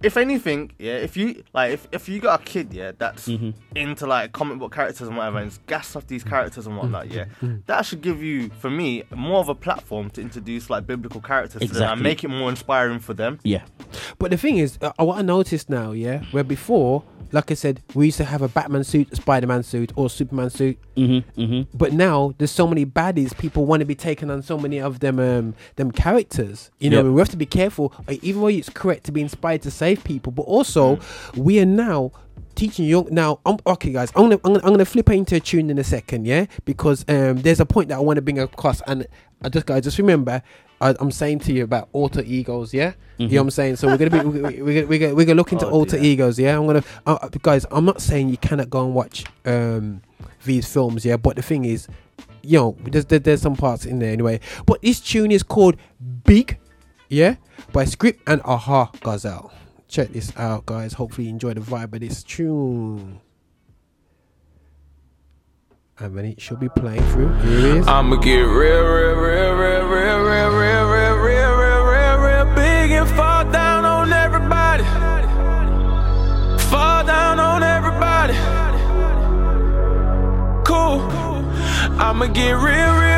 if 0.03 0.17
anything, 0.17 0.73
yeah, 0.79 0.95
if 0.97 1.17
you 1.17 1.43
like, 1.53 1.73
if, 1.73 1.89
if 1.93 2.09
you 2.09 2.21
got 2.21 2.41
a 2.41 2.45
kid, 2.45 2.73
yeah, 2.73 2.93
that's 2.99 3.29
Mm-hmm. 3.29 3.51
into 3.77 4.07
like 4.07 4.33
comic 4.33 4.59
book 4.59 4.73
characters 4.75 5.07
and 5.09 5.17
whatever, 5.17 5.39
and 5.39 5.49
it's 5.49 5.59
gassed 5.67 5.95
off 5.97 6.07
these 6.07 6.25
characters 6.25 6.67
and 6.67 6.77
whatnot, 6.77 7.11
yeah, 7.11 7.25
Mm-hmm. 7.43 7.57
that 7.67 7.83
should 7.87 8.01
give 8.01 8.23
you, 8.23 8.49
for 8.59 8.71
me, 8.71 9.03
more 9.15 9.39
of 9.41 9.49
a 9.49 9.55
platform 9.55 10.11
to 10.11 10.21
introduce 10.21 10.71
like 10.71 10.87
biblical 10.87 11.21
characters 11.21 11.61
to 11.61 11.69
them 11.69 11.93
and 11.93 12.03
make 12.03 12.25
it 12.25 12.29
more 12.29 12.49
inspiring 12.51 12.99
for 12.99 13.15
them. 13.15 13.39
Yeah. 13.43 13.63
But 14.19 14.31
the 14.31 14.37
thing 14.37 14.57
is, 14.59 14.79
uh, 14.81 14.93
what 14.99 15.19
I 15.19 15.23
noticed 15.23 15.69
now, 15.71 15.93
yeah, 15.93 16.23
where 16.31 16.45
before, 16.45 17.03
like 17.33 17.51
I 17.53 17.55
said, 17.55 17.81
we 17.95 18.07
used 18.07 18.17
to 18.17 18.25
have 18.25 18.43
a 18.43 18.49
Batman 18.49 18.83
suit, 18.83 19.13
a 19.13 19.17
Spider 19.17 19.47
Man 19.47 19.63
suit, 19.63 19.93
or 19.95 20.11
Superman 20.11 20.51
suit. 20.51 20.79
Mm-hmm, 20.97 21.41
mm-hmm. 21.41 21.77
But 21.79 21.93
now 21.93 22.35
there's 22.39 22.51
so 22.51 22.67
many 22.67 22.85
baddies. 22.85 23.37
People 23.39 23.67
want 23.67 23.81
to 23.81 23.87
be 23.87 23.95
taken 23.95 24.31
on 24.33 24.43
so 24.43 24.59
many 24.59 24.81
of 24.81 24.99
them, 24.99 25.21
um, 25.21 25.55
them 25.77 25.93
characters. 25.93 26.71
You 26.81 26.91
know, 26.91 26.97
Yep. 26.97 27.05
and 27.05 27.15
we 27.15 27.21
have 27.21 27.29
to 27.29 27.37
be 27.37 27.47
careful. 27.47 27.95
uh, 28.09 28.15
Even 28.23 28.41
though 28.43 28.49
it's 28.49 28.69
correct 28.69 29.05
to 29.05 29.13
be 29.13 29.21
inspired 29.21 29.63
to 29.63 29.71
save 29.91 30.05
people, 30.05 30.33
but 30.33 30.43
also 30.43 30.99
we 31.37 31.61
are 31.61 31.67
now 31.67 32.13
teaching 32.55 32.87
young. 32.87 33.09
Now, 33.11 33.41
I'm 33.47 33.59
okay, 33.67 33.93
guys. 33.93 34.11
I'm 34.15 34.25
gonna, 34.25 34.35
I'm 34.45 34.53
gonna, 34.55 34.67
I'm 34.67 34.73
gonna 34.73 34.85
flip 34.85 35.11
into 35.11 35.37
a 35.37 35.41
tune 35.41 35.71
in 35.71 35.79
a 35.79 35.85
second, 35.85 36.27
yeah, 36.27 36.47
because 36.65 37.05
um, 37.09 37.37
there's 37.43 37.61
a 37.61 37.67
point 37.67 37.89
that 37.89 37.97
I 37.97 38.01
want 38.01 38.17
to 38.17 38.23
bring 38.23 38.39
across, 38.39 38.81
and 38.87 39.07
I 39.43 39.49
just, 39.49 39.67
guys, 39.67 39.85
just 39.85 39.99
remember. 39.99 40.43
I, 40.83 40.95
I'm 40.99 41.11
saying 41.11 41.41
to 41.41 41.53
you 41.53 41.65
about 41.65 41.91
alter 41.93 42.23
egos, 42.25 42.73
yeah. 42.73 42.93
You 43.19 43.29
know 43.29 43.35
what 43.35 43.43
I'm 43.43 43.51
saying? 43.51 43.77
So 43.77 43.87
we're 43.87 43.99
gonna 43.99 44.11
be 44.11 44.21
we're, 44.27 44.43
we're, 44.43 44.65
we're, 44.65 44.87
we're, 44.87 44.99
gonna, 44.99 45.15
we're 45.15 45.27
gonna 45.27 45.37
look 45.37 45.53
into 45.53 45.67
Oh, 45.67 45.73
alter 45.73 45.99
dear. 45.99 46.07
egos, 46.13 46.39
yeah. 46.39 46.57
I'm 46.57 46.67
gonna, 46.67 46.83
uh, 47.07 47.29
guys. 47.43 47.67
I'm 47.71 47.85
not 47.85 48.01
saying 48.01 48.31
you 48.31 48.39
cannot 48.39 48.71
go 48.71 48.83
and 48.87 48.95
watch 48.95 49.25
um 49.45 50.01
these 50.47 50.67
films, 50.73 51.05
yeah. 51.05 51.19
But 51.19 51.37
the 51.37 51.43
thing 51.43 51.67
is, 51.67 51.87
you 52.43 52.59
know, 52.59 52.77
there's 52.81 53.05
there, 53.05 53.19
there's 53.19 53.43
some 53.43 53.57
parts 53.57 53.85
in 53.85 53.99
there 53.99 54.11
anyway. 54.11 54.41
But 54.65 54.81
this 54.81 55.01
tune 55.01 55.31
is 55.33 55.43
called 55.43 55.77
Big, 56.25 56.59
yeah, 57.11 57.35
by 57.75 57.85
Script 57.85 58.23
and 58.27 58.41
Aha 58.47 58.91
Gazelle. 59.03 59.53
Check 59.91 60.13
this 60.13 60.33
out, 60.37 60.67
guys. 60.67 60.93
Hopefully, 60.93 61.27
you 61.27 61.33
enjoy 61.33 61.53
the 61.53 61.61
vibe 61.61 61.93
of 61.95 62.01
this 62.01 62.23
tune. 62.23 63.21
And 65.99 66.17
then 66.17 66.27
it 66.27 66.41
should 66.41 66.61
be 66.61 66.69
playing 66.69 67.03
through. 67.11 67.35
Here 67.39 67.59
it 67.59 67.65
is. 67.79 67.89
I'ma 67.89 68.15
get 68.17 68.37
real, 68.37 68.53
real, 68.53 69.17
real, 69.17 69.55
real, 69.57 69.87
real, 69.89 70.21
real, 70.23 70.51
real, 70.53 70.87
real, 70.87 71.17
real, 71.19 71.57
real, 71.57 71.85
real, 71.85 72.19
real 72.19 72.55
big 72.55 72.93
and 72.93 73.09
fall 73.11 73.45
down 73.51 73.85
on 73.85 74.13
everybody. 74.13 74.85
Fall 76.71 77.05
down 77.05 77.41
on 77.41 77.65
everybody. 77.65 78.35
Cool. 80.65 81.01
I'ma 82.01 82.27
get 82.27 82.53
real, 82.53 82.63
real, 82.63 82.95
real, 82.95 83.10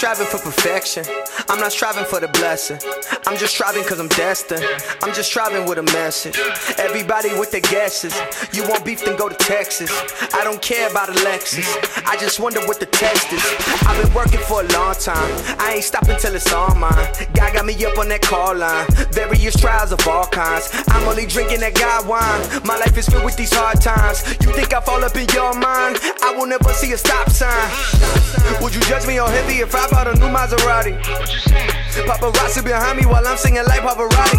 striving 0.00 0.26
for 0.28 0.38
perfection. 0.38 1.04
I'm 1.50 1.60
not 1.60 1.72
striving 1.72 2.06
for 2.06 2.20
the 2.20 2.28
blessing. 2.28 2.78
I'm 3.30 3.38
just 3.38 3.54
striving 3.54 3.84
cause 3.84 4.00
I'm 4.00 4.08
destined. 4.08 4.66
I'm 5.04 5.14
just 5.14 5.30
striving 5.30 5.64
with 5.64 5.78
a 5.78 5.84
message. 5.94 6.36
Everybody 6.78 7.28
with 7.38 7.52
their 7.52 7.60
guesses. 7.60 8.12
You 8.52 8.64
want 8.68 8.84
beef, 8.84 9.04
then 9.04 9.16
go 9.16 9.28
to 9.28 9.36
Texas. 9.36 9.88
I 10.34 10.42
don't 10.42 10.60
care 10.60 10.90
about 10.90 11.10
a 11.10 11.12
Lexus. 11.12 11.64
I 12.04 12.16
just 12.16 12.40
wonder 12.40 12.58
what 12.66 12.80
the 12.80 12.86
test 12.86 13.32
is. 13.32 13.40
I've 13.86 14.02
been 14.02 14.12
working 14.14 14.40
for 14.40 14.62
a 14.62 14.68
long 14.74 14.94
time. 14.94 15.30
I 15.60 15.74
ain't 15.74 15.84
stopping 15.84 16.16
till 16.18 16.34
it's 16.34 16.52
all 16.52 16.74
mine. 16.74 17.06
God 17.34 17.54
got 17.54 17.64
me 17.64 17.84
up 17.84 17.96
on 17.98 18.08
that 18.08 18.20
call 18.20 18.56
line. 18.56 18.88
Various 19.12 19.54
trials 19.54 19.92
of 19.92 20.04
all 20.08 20.26
kinds. 20.26 20.68
I'm 20.88 21.06
only 21.06 21.26
drinking 21.26 21.60
that 21.60 21.74
God 21.74 22.08
wine. 22.08 22.66
My 22.66 22.78
life 22.78 22.98
is 22.98 23.08
filled 23.08 23.24
with 23.24 23.36
these 23.36 23.54
hard 23.54 23.80
times. 23.80 24.26
You 24.42 24.52
think 24.52 24.74
I 24.74 24.80
fall 24.80 25.04
up 25.04 25.14
in 25.14 25.28
your 25.32 25.54
mind? 25.54 26.00
I 26.20 26.34
will 26.36 26.46
never 26.46 26.72
see 26.72 26.92
a 26.94 26.98
stop 26.98 27.30
sign. 27.30 27.70
Would 28.60 28.74
you 28.74 28.80
judge 28.82 29.06
me 29.06 29.18
on 29.18 29.30
heavy 29.30 29.60
if 29.60 29.72
I 29.72 29.88
bought 29.88 30.08
a 30.08 30.14
new 30.14 30.26
Maserati? 30.34 30.98
Paparazzi 32.06 32.64
behind 32.64 32.98
me 32.98 33.06
while 33.06 33.19
I'm 33.26 33.36
singing 33.36 33.64
like 33.66 33.80
Pavarotti. 33.80 34.38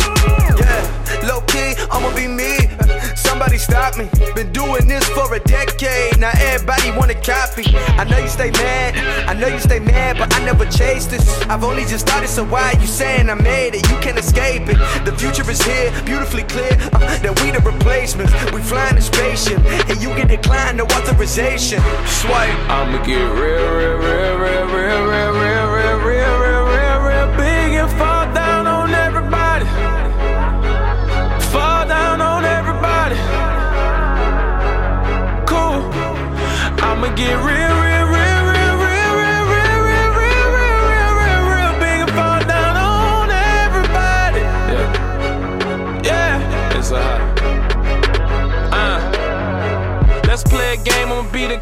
Yeah, 0.59 1.27
low 1.27 1.41
key, 1.41 1.75
I'ma 1.91 2.13
be 2.15 2.27
me. 2.27 2.67
Somebody 3.15 3.57
stop 3.57 3.97
me. 3.97 4.09
Been 4.35 4.51
doing 4.51 4.87
this 4.87 5.07
for 5.09 5.33
a 5.33 5.39
decade. 5.39 6.19
Now 6.19 6.31
everybody 6.35 6.91
wanna 6.91 7.15
copy. 7.15 7.63
I 7.97 8.03
know 8.03 8.17
you 8.17 8.27
stay 8.27 8.51
mad. 8.51 8.95
I 9.27 9.33
know 9.33 9.47
you 9.47 9.59
stay 9.59 9.79
mad, 9.79 10.17
but 10.17 10.33
I 10.35 10.43
never 10.43 10.65
chased 10.65 11.09
this. 11.11 11.41
I've 11.43 11.63
only 11.63 11.83
just 11.83 12.07
started, 12.07 12.27
so 12.29 12.43
why 12.45 12.73
you 12.79 12.87
saying 12.87 13.29
I 13.29 13.35
made 13.35 13.73
it? 13.75 13.89
You 13.89 13.97
can't 13.97 14.17
escape 14.19 14.63
it. 14.67 14.77
The 15.05 15.13
future 15.17 15.49
is 15.49 15.61
here, 15.61 15.91
beautifully 16.05 16.43
clear. 16.43 16.73
Uh, 16.93 16.99
that 17.23 17.39
we 17.41 17.51
the 17.51 17.59
replacements. 17.59 18.33
We 18.53 18.61
flying 18.61 18.95
in 18.95 19.01
spaceship, 19.01 19.59
and 19.89 20.01
you 20.01 20.09
get 20.15 20.27
declined 20.27 20.77
no 20.77 20.85
authorization. 20.85 21.79
Swipe. 22.05 22.53
I'ma 22.69 23.03
get 23.05 23.15
real, 23.15 23.67
real, 23.77 23.97
real, 23.97 24.35
real, 24.37 24.65
real, 24.67 25.03
real, 25.07 25.31
real, 25.33 25.67
real, 25.71 25.97
real, 25.99 26.37
real, 26.39 26.63
real, 26.65 26.90
get 37.15 37.35
real. 37.43 37.70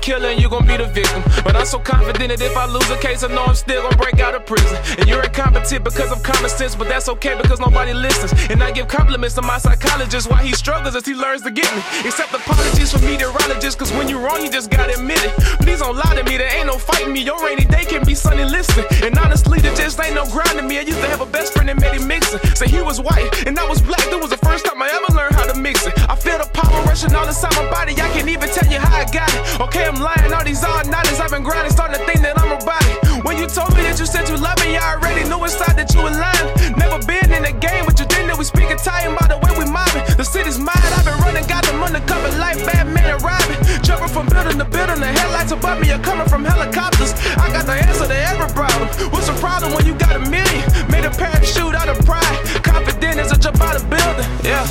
Killer 0.02 0.30
and 0.30 0.42
you 0.42 0.50
gon' 0.50 0.66
be 0.66 0.78
the 0.78 0.88
victim. 0.88 1.22
But 1.44 1.56
I'm 1.56 1.66
so 1.66 1.80
confident 1.80 2.30
that 2.30 2.42
if 2.42 2.56
I 2.56 2.66
lose 2.66 2.90
a 2.90 2.98
case, 2.98 3.24
I 3.24 3.28
know 3.28 3.46
I'm 3.46 3.56
still 3.56 3.82
gon' 3.84 3.98
break 3.98 4.20
out 4.20 4.36
of 4.36 4.46
prison. 4.46 4.78
And 4.98 5.08
you're 5.08 5.24
incompetent 5.24 5.84
because 5.84 6.12
of 6.12 6.24
common 6.24 6.50
sense, 6.50 6.76
but 6.76 6.88
that's 6.88 7.08
okay 7.10 7.36
because 7.40 7.60
nobody 7.60 7.94
listens. 7.94 8.34
And 8.50 8.64
I 8.64 8.72
give 8.72 8.88
compliments 8.88 9.36
to 9.36 9.42
my 9.42 9.58
psychologist 9.58 10.30
while 10.30 10.44
he 10.44 10.54
struggles 10.54 10.96
as 10.96 11.06
he 11.06 11.14
learns 11.14 11.42
to 11.44 11.52
get 11.52 11.70
me. 11.76 11.82
Accept 12.08 12.34
apologies 12.34 12.92
from 12.92 13.02
meteorologists, 13.06 13.76
cause 13.76 13.92
when 13.94 14.08
you're 14.10 14.22
wrong, 14.22 14.42
you 14.42 14.50
just 14.50 14.72
gotta 14.72 14.94
admit 14.94 15.24
it. 15.24 15.32
Please 15.62 15.80
don't 15.80 15.96
lie 15.96 16.16
to 16.16 16.24
me, 16.24 16.38
there 16.38 16.52
ain't 16.56 16.68
no 16.68 16.78
fighting 16.78 17.14
me. 17.14 17.22
Your 17.22 17.44
rainy 17.44 17.66
day 17.66 17.86
can 17.86 18.06
be 18.06 18.16
sunny, 18.16 18.46
listen. 18.46 18.86
And 19.04 19.18
honestly, 19.18 19.60
there 19.60 19.76
just 19.76 20.00
ain't 20.00 20.16
no 20.16 20.26
grind 20.26 20.58
to 20.58 20.64
me. 20.64 20.78
I 20.78 20.82
used 20.82 21.02
to 21.02 21.08
have 21.08 21.22
a 21.22 21.26
best 21.26 21.54
friend 21.54 21.70
that 21.70 21.80
made 21.80 21.96
it 21.96 22.06
mixing. 22.06 22.40
Say 22.56 22.68
he 22.68 22.82
was 22.82 23.02
white 23.02 23.30
and 23.46 23.58
I 23.58 23.68
was 23.68 23.82
black. 23.82 24.04
That 24.10 24.20
was 24.20 24.30
the 24.30 24.38
first 24.38 24.66
time 24.66 24.82
I 24.82 24.90
ever 24.90 25.14
learned 25.16 25.36
how 25.36 25.46
to 25.52 25.60
mix 25.60 25.86
it. 25.86 25.94
I 26.10 26.16
feel 26.16 26.38
the 26.38 26.50
power 26.54 26.84
rushing 26.86 27.14
all 27.14 27.28
inside 27.28 27.54
my 27.56 27.70
body. 27.70 27.94
I 27.94 28.08
can't 28.14 28.30
even 28.30 28.50
tell 28.50 28.70
you 28.72 28.80
how 28.80 28.96
I 28.96 29.06
got 29.12 29.30
it. 29.34 29.62
Okay, 29.62 29.89
am 29.90 30.00
lying. 30.00 30.32
All 30.32 30.46
these 30.46 30.64
odd 30.64 30.86
knowledge 30.88 31.18
I've 31.18 31.34
been 31.34 31.44
grinding, 31.44 31.74
starting 31.74 31.98
to 31.98 32.06
think 32.06 32.22
that 32.22 32.38
I'm 32.38 32.54
a 32.54 32.62
body. 32.62 32.94
When 33.26 33.38
you 33.42 33.50
told 33.50 33.74
me 33.74 33.82
that 33.90 33.98
you 33.98 34.06
said 34.06 34.30
you 34.30 34.38
love 34.38 34.58
me, 34.62 34.78
I 34.78 34.96
already 34.96 35.26
knew 35.26 35.42
inside 35.42 35.76
that 35.82 35.90
you 35.94 36.06
were 36.06 36.14
lying. 36.14 36.48
Never 36.78 37.02
been 37.10 37.34
in 37.34 37.44
a 37.44 37.52
game, 37.52 37.90
but 37.90 37.98
you 37.98 38.06
think 38.06 38.30
that 38.30 38.38
We 38.38 38.46
speak 38.46 38.70
Italian 38.70 39.18
by 39.18 39.28
the 39.28 39.42
way 39.42 39.52
we 39.58 39.66
mobbing. 39.66 40.06
The 40.16 40.24
city's 40.24 40.62
mine. 40.62 40.92
I've 40.96 41.04
been 41.04 41.18
running, 41.26 41.44
got 41.50 41.66
them 41.66 41.82
undercover 41.82 42.30
like 42.38 42.62
men 42.62 43.10
and 43.10 43.22
robbing, 43.26 43.60
Jumping 43.82 44.14
from 44.14 44.30
building 44.30 44.58
to 44.62 44.68
building, 44.70 45.02
the 45.02 45.10
headlights 45.10 45.52
above 45.52 45.82
me 45.82 45.92
are 45.92 46.04
coming 46.06 46.30
from 46.30 46.46
helicopters. 46.46 47.12
I 47.42 47.50
got 47.50 47.66
the 47.66 47.74
answer 47.74 48.08
to 48.08 48.20
every 48.30 48.50
problem. 48.54 48.88
What's 49.10 49.28
the 49.28 49.38
problem 49.42 49.74
when 49.74 49.86
you 49.90 49.98
got 49.98 50.16
a 50.16 50.24
million? 50.30 50.64
Made 50.94 51.06
a 51.06 51.12
parachute 51.12 51.76
out 51.76 51.90
of 51.90 51.98
pride. 52.06 52.38
Confident 52.62 53.18
as 53.20 53.32
a 53.34 53.38
jump 53.38 53.60
out 53.60 53.76
of 53.76 53.90
building. 53.90 54.28
Yeah. 54.46 54.64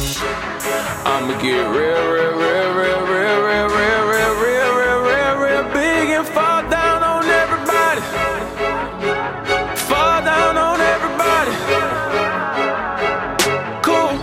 I'ma 1.04 1.34
get 1.42 1.66
real, 1.74 2.04
real, 2.14 2.34
real, 2.38 2.70
real, 2.78 3.00
real, 3.10 3.38
real, 3.42 3.68
real 3.76 4.07
and 6.18 6.26
fall 6.26 6.62
down 6.68 7.00
on 7.04 7.24
everybody. 7.24 8.00
Fall 9.86 10.18
down 10.24 10.56
on 10.56 10.80
everybody. 10.94 11.54
Cool. 13.86 14.14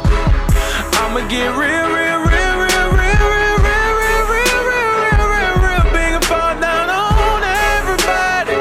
I'ma 0.99 1.21
get 1.29 1.49
real, 1.55 1.87
real, 1.97 2.19
real, 2.31 2.55
real, 2.63 2.87
real, 2.99 3.23
real, 3.31 3.57
real, 3.63 3.87
real, 4.03 4.23
real, 4.33 4.59
real, 4.67 4.91
real, 5.03 5.25
real, 5.35 5.55
real 5.65 5.85
big 5.95 6.11
and 6.17 6.25
fall 6.25 6.53
down 6.67 6.87
on 6.89 7.41
everybody. 7.71 8.57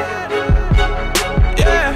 Yeah. 1.59 1.87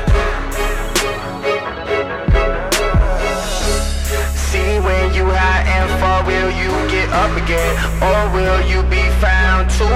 See 4.50 4.72
when 4.86 5.14
you 5.14 5.24
high 5.24 5.64
and 5.78 5.90
far, 6.02 6.20
will 6.26 6.52
you 6.62 6.72
get 6.92 7.08
up 7.24 7.32
again? 7.42 7.74
Or 8.04 8.20
will 8.36 8.62
you 8.68 8.89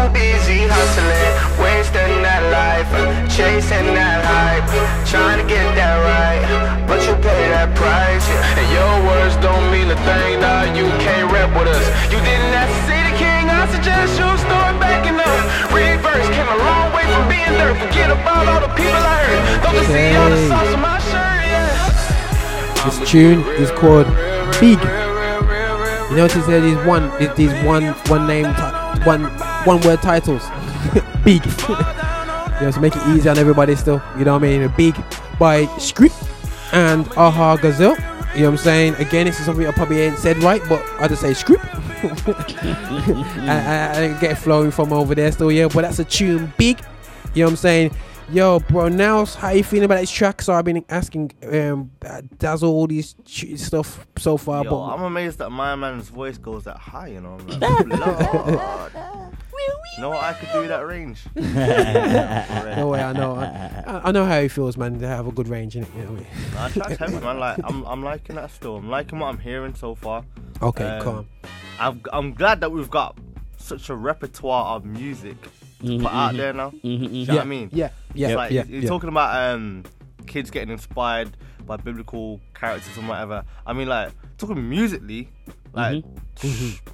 busy 0.10 0.68
hustling? 0.68 1.34
Wasting 1.62 2.24
that 2.26 2.44
life, 2.52 2.90
chasing 3.30 3.94
that 3.96 4.26
hype, 4.26 4.68
trying 5.08 5.40
to 5.40 5.48
get 5.48 5.64
that 5.76 5.96
right. 6.04 6.44
But 6.88 7.00
you 7.08 7.16
pay 7.22 7.50
that 7.54 7.72
price. 7.78 8.26
yeah. 8.28 8.60
And 8.60 8.68
your 8.74 8.94
words 9.08 9.36
don't 9.40 9.70
mean 9.72 9.88
a 9.88 10.00
thing, 10.04 10.42
now 10.42 10.68
you 10.74 10.90
can't 11.00 11.32
rap 11.32 11.54
with 11.56 11.70
us. 11.72 11.86
You 12.12 12.20
didn't 12.20 12.52
have 12.52 12.68
to 12.68 12.80
see 12.90 13.02
the 13.06 13.16
king, 13.16 13.48
I 13.48 13.64
suggest 13.72 14.20
you 14.20 14.28
start 14.44 14.76
backing 14.82 15.20
up. 15.20 15.42
Reverse 15.72 16.28
came 16.34 16.50
a 16.50 16.60
long 16.60 16.92
way 16.92 17.06
from 17.08 17.26
being 17.30 17.54
there. 17.56 17.74
Forget 17.78 18.10
about 18.12 18.46
all 18.50 18.62
the 18.66 18.74
people 18.76 19.00
I 19.00 19.20
heard. 19.24 19.42
Don't 19.64 19.76
you 19.78 19.86
see 19.88 20.16
all 20.20 20.30
the 20.30 20.42
sauce 20.50 20.74
on 20.74 20.82
my 20.82 20.98
shirt, 21.08 21.42
yeah. 21.48 22.84
This 22.84 22.98
tune 23.10 23.42
is 23.62 23.72
called 23.72 24.08
Big. 24.60 24.80
You 26.10 26.18
notice 26.18 26.46
there 26.46 26.64
is 26.64 26.78
one, 26.86 27.10
is 27.22 27.54
one, 27.66 27.96
one 28.12 28.28
name, 28.28 28.54
one 29.04 29.53
one 29.66 29.82
word 29.82 30.02
titles. 30.02 30.44
big. 31.24 31.46
you 32.60 32.66
know, 32.66 32.72
to 32.72 32.80
make 32.80 32.96
it 32.96 33.08
easy 33.10 33.30
on 33.30 33.38
everybody 33.38 33.76
still. 33.76 34.02
You 34.18 34.26
know 34.26 34.34
what 34.34 34.44
I 34.44 34.48
mean? 34.48 34.64
A 34.64 34.70
Big 34.70 34.96
by 35.40 35.66
Script 35.78 36.16
and 36.72 37.08
Aha 37.18 37.58
Gazelle. 37.58 37.96
You 38.36 38.42
know 38.42 38.52
what 38.52 38.52
I'm 38.52 38.58
saying? 38.58 38.96
Again, 38.96 39.28
this 39.28 39.40
is 39.40 39.46
something 39.46 39.68
I 39.68 39.72
probably 39.72 40.02
ain't 40.02 40.18
said 40.18 40.42
right, 40.42 40.62
but 40.68 40.84
I 41.00 41.08
just 41.08 41.22
say 41.22 41.36
script. 41.36 41.64
I 41.74 43.30
and, 43.38 44.06
and 44.12 44.20
get 44.20 44.40
flowing 44.40 44.72
from 44.72 44.92
over 44.92 45.14
there 45.14 45.32
still, 45.32 45.52
yeah. 45.52 45.68
But 45.68 45.84
that's 45.84 46.00
a 46.00 46.04
tune 46.04 46.52
big. 46.58 46.80
You 47.36 47.44
know 47.44 47.46
what 47.46 47.52
I'm 47.52 47.58
saying? 47.58 47.96
Yo, 48.32 48.60
bro, 48.60 48.88
now 48.88 49.26
how 49.26 49.50
you 49.50 49.64
feeling 49.64 49.86
about 49.86 50.00
this 50.00 50.10
track? 50.12 50.42
So 50.42 50.54
I've 50.54 50.66
been 50.66 50.84
asking 50.90 51.32
um 51.52 51.92
Dazzle 52.38 52.72
all 52.72 52.88
these 52.88 53.16
ch- 53.26 53.58
stuff 53.58 54.08
so 54.18 54.38
far, 54.38 54.64
Yo, 54.64 54.70
but 54.70 54.82
I'm 54.94 55.04
amazed 55.04 55.40
that 55.40 55.50
my 55.52 55.76
man's 55.76 56.10
voice 56.10 56.38
goes 56.38 56.64
that 56.64 56.78
high, 56.78 57.08
you 57.08 57.22
know. 57.22 57.38
I'm 57.40 57.90
like, 57.90 58.94
You 59.96 60.02
know 60.02 60.10
what? 60.10 60.24
I 60.24 60.34
could 60.34 60.50
do 60.52 60.68
that 60.68 60.88
range. 60.88 61.22
no 61.36 62.88
way, 62.90 63.04
I 63.04 63.14
know. 63.14 63.36
I, 63.36 64.02
I 64.06 64.12
know 64.12 64.26
how 64.26 64.42
he 64.42 64.48
feels, 64.48 64.76
man. 64.76 64.98
They 64.98 65.06
have 65.06 65.28
a 65.28 65.32
good 65.32 65.48
range 65.48 65.76
in 65.76 65.84
it. 65.84 65.90
You 65.96 66.04
know 66.04 66.12
what 66.14 66.20
I 66.20 66.24
mean? 66.24 66.58
I 66.58 66.70
try 66.70 66.90
to 66.90 66.98
tell 66.98 67.12
you, 67.12 67.20
man. 67.20 67.40
Like, 67.40 67.60
I'm, 67.64 67.84
I'm 67.86 68.04
liking 68.04 68.36
that 68.38 68.50
still. 68.50 68.78
I'm 68.78 68.90
liking 68.90 69.20
what 69.20 69.28
I'm 69.28 69.38
hearing 69.38 69.76
so 69.76 69.94
far. 69.94 70.26
Okay, 70.64 71.00
calm. 71.02 71.28
I'm, 71.80 72.02
I'm 72.12 72.34
glad 72.34 72.60
that 72.62 72.72
we've 72.72 72.90
got 72.90 73.18
such 73.58 73.90
a 73.90 73.96
repertoire 73.96 74.76
of 74.76 74.84
music 74.84 75.38
to 75.84 75.92
Mhm, 75.92 76.02
put 76.02 76.12
out 76.12 76.34
mhm. 76.34 76.38
there 76.38 76.54
now. 76.54 76.70
Mhm, 76.72 76.82
Do 76.82 76.86
you 76.88 76.98
know 77.08 77.34
Yeah, 77.34 77.34
what 77.36 77.42
I 77.42 77.46
mean? 77.46 77.70
yeah, 77.72 77.90
yeah, 78.14 78.28
It's 78.28 78.36
like, 78.36 78.52
yeah, 78.52 78.64
You're 78.68 78.82
yeah. 78.82 78.88
talking 78.90 79.10
about 79.10 79.56
um, 79.56 79.84
kids 80.28 80.50
getting 80.50 80.70
inspired 80.70 81.36
by 81.66 81.78
biblical 81.78 82.40
characters 82.54 82.98
and 82.98 83.08
whatever. 83.08 83.44
I 83.66 83.74
mean, 83.74 83.88
like, 83.88 84.12
talking 84.38 84.68
musically, 84.70 85.30
like, 85.74 86.04
Mm-hmm. 86.04 86.94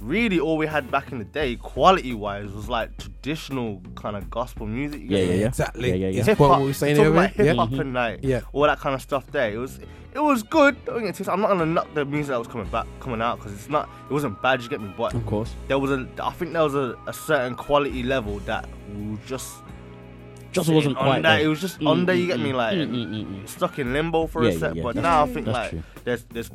Really 0.00 0.38
all 0.38 0.56
we 0.56 0.66
had 0.66 0.90
back 0.90 1.10
in 1.12 1.18
the 1.18 1.24
day, 1.24 1.56
quality 1.56 2.12
wise, 2.14 2.50
was 2.50 2.68
like 2.68 2.96
traditional 2.98 3.80
kind 3.94 4.16
of 4.16 4.28
gospel 4.30 4.66
music. 4.66 5.00
you 5.00 5.06
Yeah, 5.08 5.18
get 5.18 5.28
yeah, 5.28 5.34
yeah. 5.40 5.46
Exactly. 5.46 5.88
Yeah, 5.90 5.94
yeah, 5.94 6.08
yeah. 6.08 6.24
Hip 6.24 6.38
hop. 6.38 6.60
we 6.60 6.66
were 6.66 6.72
saying 6.72 6.96
talking 6.96 7.12
about 7.12 7.30
earlier, 7.38 7.44
yeah. 7.44 7.44
hip 7.44 7.56
hop 7.70 7.72
and 7.80 7.94
like 7.94 8.20
Yeah. 8.22 8.40
all 8.52 8.62
that 8.62 8.78
kind 8.78 8.94
of 8.94 9.02
stuff. 9.02 9.26
There, 9.30 9.50
it 9.52 9.56
was 9.58 9.80
it 10.14 10.20
was 10.22 10.42
good. 10.42 10.82
Don't 10.86 11.02
get. 11.04 11.28
I'm 11.28 11.40
not 11.40 11.48
gonna 11.48 11.66
knock 11.66 11.92
the 11.94 12.04
music 12.04 12.28
that 12.30 12.38
was 12.38 12.48
coming 12.48 12.66
back 12.68 12.86
coming 13.00 13.20
out 13.20 13.38
because 13.38 13.52
it's 13.52 13.68
not 13.68 13.88
it 14.08 14.12
wasn't 14.12 14.40
bad. 14.42 14.62
You 14.62 14.68
get 14.68 14.80
me? 14.80 14.92
But 14.96 15.14
Of 15.14 15.24
course. 15.26 15.54
there 15.68 15.78
was 15.78 15.90
a 15.90 16.06
I 16.22 16.30
think 16.32 16.52
there 16.52 16.62
was 16.62 16.74
a, 16.74 16.96
a 17.06 17.12
certain 17.12 17.54
quality 17.54 18.02
level 18.02 18.38
that 18.40 18.66
we 18.94 19.18
just 19.26 19.56
Just 20.52 20.70
wasn't 20.70 20.96
on 20.96 21.04
quite 21.04 21.22
that. 21.22 21.36
there. 21.38 21.44
It 21.44 21.48
was 21.48 21.60
just 21.60 21.80
Mm, 21.80 21.86
on 21.88 22.06
there. 22.06 22.14
You 22.16 22.24
mm, 22.24 22.28
get 22.28 22.40
me? 22.40 22.52
mm, 22.52 22.54
Like 22.54 22.76
mm, 22.76 22.88
mm, 22.90 23.26
mm, 23.26 23.48
stuck 23.48 23.78
in 23.78 23.92
limbo 23.92 24.26
for 24.26 24.42
Yeah, 24.44 24.48
a 24.48 24.52
yeah, 24.52 24.58
sec. 24.58 24.74
yeah. 24.76 24.82
But 24.82 24.94
That's 24.94 25.02
now 25.02 25.22
I 25.24 25.26
think 25.26 25.46
That's 25.46 25.54
like 25.58 25.70
true. 25.70 25.82
there's 26.04 26.24
there's 26.24 26.50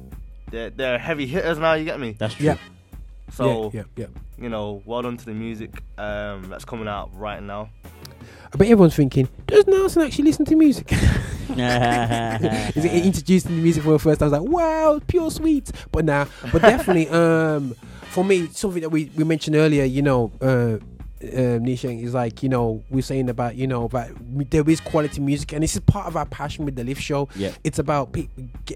they're, 0.49 0.69
they're 0.69 0.97
heavy 0.99 1.27
hitters 1.27 1.59
now. 1.59 1.73
You 1.73 1.85
get 1.85 1.99
me? 1.99 2.15
That's 2.17 2.33
true. 2.33 2.45
Yeah. 2.47 2.57
So 3.31 3.71
Yeah, 3.73 3.83
yeah, 3.95 4.07
you 4.37 4.49
know, 4.49 4.81
well 4.85 5.01
done 5.01 5.17
to 5.17 5.25
the 5.25 5.33
music 5.33 5.83
um, 5.97 6.49
that's 6.49 6.65
coming 6.65 6.87
out 6.87 7.09
right 7.13 7.41
now. 7.41 7.69
I 8.53 8.57
bet 8.57 8.67
everyone's 8.67 8.95
thinking, 8.95 9.29
does 9.47 9.65
Nelson 9.65 10.01
actually 10.01 10.25
listen 10.25 10.45
to 10.45 10.55
music? 10.55 10.91
Is 11.51 12.85
it 12.85 13.05
introducing 13.05 13.55
the 13.55 13.61
music 13.61 13.83
for 13.83 13.91
the 13.91 13.99
first 13.99 14.19
time? 14.19 14.33
I 14.33 14.39
was 14.39 14.41
like, 14.41 14.51
wow, 14.51 15.01
pure 15.05 15.29
sweet. 15.31 15.69
But 15.91 16.05
now, 16.05 16.27
but 16.51 16.61
definitely, 16.61 17.09
um, 17.09 17.75
for 18.03 18.23
me, 18.23 18.47
something 18.47 18.81
that 18.81 18.89
we, 18.89 19.11
we 19.15 19.23
mentioned 19.23 19.55
earlier, 19.55 19.83
you 19.83 20.01
know, 20.01 20.31
uh, 20.41 20.77
um, 21.23 21.65
Nisha 21.65 22.03
is 22.03 22.13
like, 22.13 22.41
you 22.43 22.49
know, 22.49 22.83
we're 22.89 23.01
saying 23.01 23.29
about, 23.29 23.55
you 23.55 23.67
know, 23.67 23.85
about 23.85 24.09
there 24.49 24.67
is 24.69 24.79
quality 24.79 25.21
music, 25.21 25.53
and 25.53 25.63
this 25.63 25.75
is 25.75 25.81
part 25.81 26.07
of 26.07 26.15
our 26.17 26.25
passion 26.25 26.65
with 26.65 26.75
the 26.75 26.83
Lift 26.83 27.01
Show. 27.01 27.29
Yeah. 27.35 27.51
It's 27.63 27.79
about, 27.79 28.11
pe- 28.11 28.27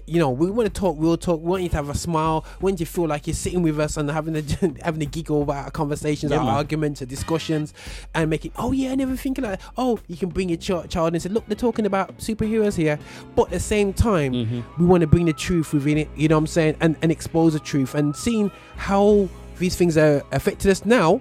you 0.06 0.18
know, 0.18 0.30
we 0.30 0.50
want 0.50 0.72
to 0.72 0.80
talk 0.80 0.96
real 0.98 1.16
talk. 1.16 1.40
We 1.40 1.46
want 1.48 1.62
you 1.64 1.68
to 1.70 1.76
have 1.76 1.88
a 1.88 1.94
smile. 1.94 2.44
We 2.60 2.66
want 2.66 2.80
you 2.80 2.86
to 2.86 2.92
feel 2.92 3.06
like 3.06 3.26
you're 3.26 3.34
sitting 3.34 3.62
with 3.62 3.80
us 3.80 3.96
and 3.96 4.10
having 4.10 4.36
a 4.36 4.42
having 4.84 5.02
a 5.02 5.06
giggle 5.06 5.42
about 5.42 5.64
our 5.64 5.70
conversations, 5.70 6.30
Yeah, 6.32 6.38
our 6.38 6.44
man. 6.44 6.54
arguments, 6.54 7.02
our 7.02 7.06
discussions, 7.06 7.74
and 8.14 8.30
making. 8.30 8.52
Oh 8.56 8.72
yeah, 8.72 8.92
I 8.92 8.94
never 8.94 9.16
think 9.16 9.38
like. 9.38 9.60
Oh, 9.76 9.98
you 10.06 10.16
can 10.16 10.28
bring 10.28 10.48
your 10.48 10.58
ch- 10.58 10.88
child 10.88 11.12
and 11.14 11.22
say, 11.22 11.28
look, 11.28 11.46
they're 11.46 11.56
talking 11.56 11.86
about 11.86 12.16
superheroes 12.18 12.76
here, 12.76 12.98
but 13.34 13.44
at 13.44 13.50
the 13.50 13.60
same 13.60 13.92
time, 13.92 14.32
Mm-hmm. 14.32 14.60
we 14.78 14.86
want 14.86 15.00
to 15.00 15.06
bring 15.06 15.26
the 15.26 15.32
truth 15.32 15.72
within 15.72 15.98
it. 15.98 16.08
You 16.16 16.28
know 16.28 16.36
what 16.36 16.40
I'm 16.40 16.46
saying? 16.46 16.76
And 16.80 16.96
and 17.02 17.10
expose 17.12 17.52
the 17.54 17.60
truth 17.60 17.94
and 17.94 18.14
seeing 18.14 18.50
how 18.76 19.28
these 19.58 19.74
things 19.76 19.96
are 19.96 20.22
affected 20.32 20.70
us 20.70 20.84
now. 20.84 21.20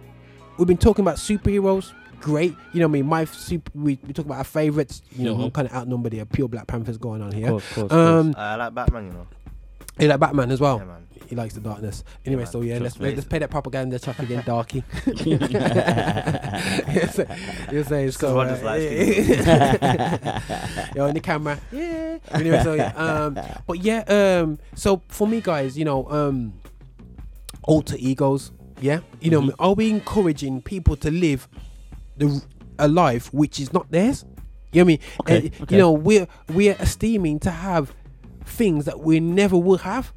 We've 0.57 0.67
been 0.67 0.77
talking 0.77 1.03
about 1.03 1.17
superheroes. 1.17 1.91
Great, 2.21 2.55
you 2.73 2.79
know 2.79 2.85
I 2.87 2.89
mean. 2.89 3.05
My 3.05 3.25
super, 3.25 3.69
we, 3.75 3.99
we 4.07 4.13
talk 4.13 4.25
about 4.25 4.37
our 4.39 4.43
favorites. 4.45 5.01
You 5.11 5.25
know, 5.25 5.35
Mhm. 5.35 5.43
I'm 5.45 5.51
kind 5.51 5.67
of 5.67 5.73
outnumbered 5.75 6.13
here. 6.13 6.25
Pure 6.25 6.47
Black 6.49 6.65
Panthers 6.67 6.97
going 6.97 7.21
on 7.21 7.31
here. 7.33 7.49
course, 7.49 7.73
course, 7.73 7.91
um, 7.91 8.33
Uh, 8.35 8.39
I 8.41 8.55
like 8.55 8.73
Batman, 8.73 9.05
you 9.07 9.11
know. 9.11 9.27
you 9.99 10.07
like 10.07 10.19
Batman 10.19 10.49
as 10.51 10.59
well. 10.61 10.79
Yeah, 10.79 10.85
man. 10.85 11.01
He 11.27 11.35
likes 11.35 11.55
the 11.55 11.59
darkness. 11.59 12.03
Anyway, 12.25 12.43
man. 12.43 12.51
so 12.51 12.61
yeah, 12.61 12.73
let's 12.77 12.95
Trust 12.95 13.01
me. 13.01 13.15
let's 13.15 13.27
play 13.27 13.39
that 13.39 13.49
propaganda 13.49 13.99
track 13.99 14.19
again, 14.19 14.43
Darky. 14.45 14.83
You're 17.71 17.83
saying 17.83 18.11
so. 18.11 18.35
Roger 18.35 18.51
Uh, 18.51 18.53
just 18.53 18.63
likes 18.63 18.83
you're 20.95 21.07
on 21.07 21.13
the 21.13 21.19
camera. 21.21 21.59
Yeah. 21.71 22.17
Anyway, 22.31 22.63
so 22.63 22.73
yeah. 22.75 22.93
Um, 22.95 23.37
but 23.67 23.79
yeah. 23.79 23.99
Um, 24.07 24.57
so 24.75 25.01
for 25.09 25.27
me, 25.27 25.41
guys, 25.41 25.77
you 25.77 25.83
know, 25.85 26.09
um, 26.09 26.53
alter 27.63 27.95
egos. 27.99 28.51
Yeah. 28.81 28.99
You 29.21 29.31
know, 29.31 29.41
Mm-hmm. 29.41 29.61
are 29.61 29.73
we 29.73 29.89
encouraging 29.89 30.61
people 30.61 30.95
to 30.97 31.09
live 31.11 31.47
the 32.17 32.43
a 32.77 32.87
life 32.87 33.33
which 33.33 33.59
is 33.59 33.71
not 33.73 33.89
theirs? 33.91 34.25
You 34.71 34.83
know 34.83 34.85
what 34.85 34.85
I 34.85 34.87
mean? 34.87 34.99
Okay, 35.21 35.37
Uh, 35.59 35.63
okay. 35.63 35.75
You 35.75 35.81
know, 35.81 35.91
we're 35.93 36.27
we're 36.49 36.75
esteeming 36.79 37.39
to 37.39 37.51
have 37.51 37.93
things 38.45 38.85
that 38.85 38.99
we 38.99 39.19
never 39.19 39.57
would 39.57 39.81
have. 39.81 40.11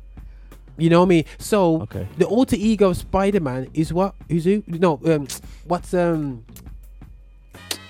You 0.77 0.91
know 0.91 1.01
what 1.01 1.07
I 1.07 1.09
mean? 1.09 1.25
So 1.39 1.83
Okay. 1.83 2.07
the 2.19 2.27
alter 2.27 2.57
ego 2.59 2.91
of 2.91 2.97
Spider 2.97 3.41
Man 3.41 3.69
is 3.75 3.93
what? 3.93 4.15
Who's 4.29 4.45
who? 4.45 4.63
No, 4.67 5.01
um, 5.05 5.27
what's 5.65 5.95
um? 5.95 6.45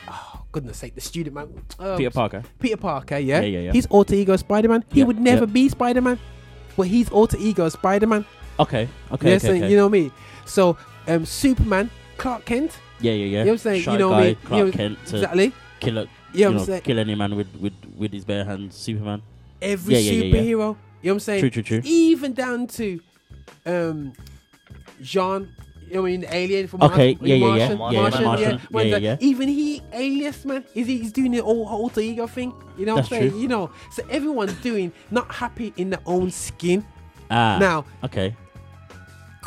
Oh 0.09 0.43
goodness 0.53 0.79
sake, 0.79 0.95
the 0.95 1.01
student 1.01 1.35
man. 1.35 1.49
Um, 1.79 1.97
Peter 1.97 2.11
Parker. 2.11 2.43
Peter 2.59 2.77
Parker, 2.77 3.19
yeah. 3.19 3.41
Yeah, 3.41 3.47
yeah, 3.47 3.61
yeah. 3.61 3.73
He's 3.73 3.87
alter 3.87 4.15
ego 4.15 4.37
Spider 4.37 4.69
Man. 4.69 4.85
He 4.93 5.01
Yeah, 5.01 5.07
would 5.07 5.21
never 5.21 5.45
yeah. 5.45 5.53
be 5.53 5.69
Spider 5.69 6.01
Man, 6.01 6.19
but 6.77 6.87
he's 6.87 7.11
alter 7.11 7.37
ego 7.39 7.69
Spider 7.69 8.07
Man. 8.07 8.25
Okay. 8.59 8.89
Okay. 9.13 9.29
yeah, 9.31 9.37
okay, 9.37 9.39
so 9.39 9.53
okay. 9.53 9.71
you 9.71 9.77
know 9.77 9.89
mean. 9.89 10.11
So 10.49 10.77
um, 11.07 11.25
Superman, 11.25 11.91
Clark 12.17 12.45
Kent. 12.45 12.79
Yeah, 13.01 13.13
yeah, 13.13 13.25
yeah. 13.25 13.25
You 13.25 13.37
know 13.37 13.45
what 13.45 13.53
I'm 13.53 13.59
saying? 13.59 13.83
Shy 13.83 13.93
you 13.93 13.99
know 13.99 14.09
what 14.09 14.15
guy, 14.17 14.21
I 14.21 14.25
mean? 14.27 14.37
Clark 14.45 14.59
you 14.59 14.65
know, 14.65 14.73
Kent 14.73 14.99
exactly. 15.03 15.53
kill 15.81 15.99
a, 15.99 16.03
Yeah, 16.03 16.09
you 16.33 16.47
I'm 16.49 16.57
know, 16.57 16.65
saying- 16.65 16.83
kill 16.83 16.99
any 16.99 17.15
man 17.15 17.37
with, 17.37 17.55
with, 17.57 17.75
with 17.97 18.13
his 18.13 18.25
bare 18.25 18.45
hands. 18.45 18.75
Superman. 18.75 19.23
Every 19.63 19.95
Yeah, 19.95 20.01
yeah, 20.01 20.23
superhero. 20.23 20.43
You 20.51 20.57
know 20.65 20.77
what 21.01 21.11
I'm 21.13 21.21
saying? 21.21 21.41
True, 21.41 21.51
true, 21.51 21.63
true. 21.63 21.81
Even 21.85 22.33
down 22.33 22.67
to 22.69 23.01
um, 23.67 24.13
Jean. 25.01 25.49
You 25.87 25.95
know 25.95 26.03
what 26.03 26.09
I 26.09 26.11
mean? 26.11 26.21
The 26.21 26.35
alien 26.37 26.67
from 26.69 26.83
Okay, 26.83 27.15
Mars, 27.15 27.29
yeah, 27.29 27.35
yeah, 27.35 27.47
yeah. 27.57 27.75
Martian, 27.75 27.95
Yeah, 27.95 28.03
Martian, 28.03 28.25
Martian. 28.25 28.61
Yeah, 28.71 28.83
yeah, 28.83 28.97
yeah. 28.99 29.17
Even 29.21 29.49
he, 29.49 29.81
alias 29.93 30.45
man, 30.45 30.63
is 30.75 30.87
he, 30.87 30.99
he's 30.99 31.13
doing 31.13 31.33
the 31.33 31.39
whole 31.43 31.67
alter 31.67 32.01
ego 32.03 32.27
thing. 32.27 32.53
You 32.77 32.85
know 32.85 32.97
what 32.97 33.05
I'm 33.05 33.09
saying? 33.09 33.31
true. 33.31 33.41
You 33.41 33.49
know, 33.49 33.71
so 33.93 34.03
everyone's 34.11 34.53
doing 34.61 34.93
not 35.11 35.33
happy 35.33 35.73
in 35.79 35.91
their 35.91 36.01
own 36.05 36.31
skin. 36.31 36.85
Ah. 37.31 37.57
Now, 37.59 37.85
Okay. 38.05 38.35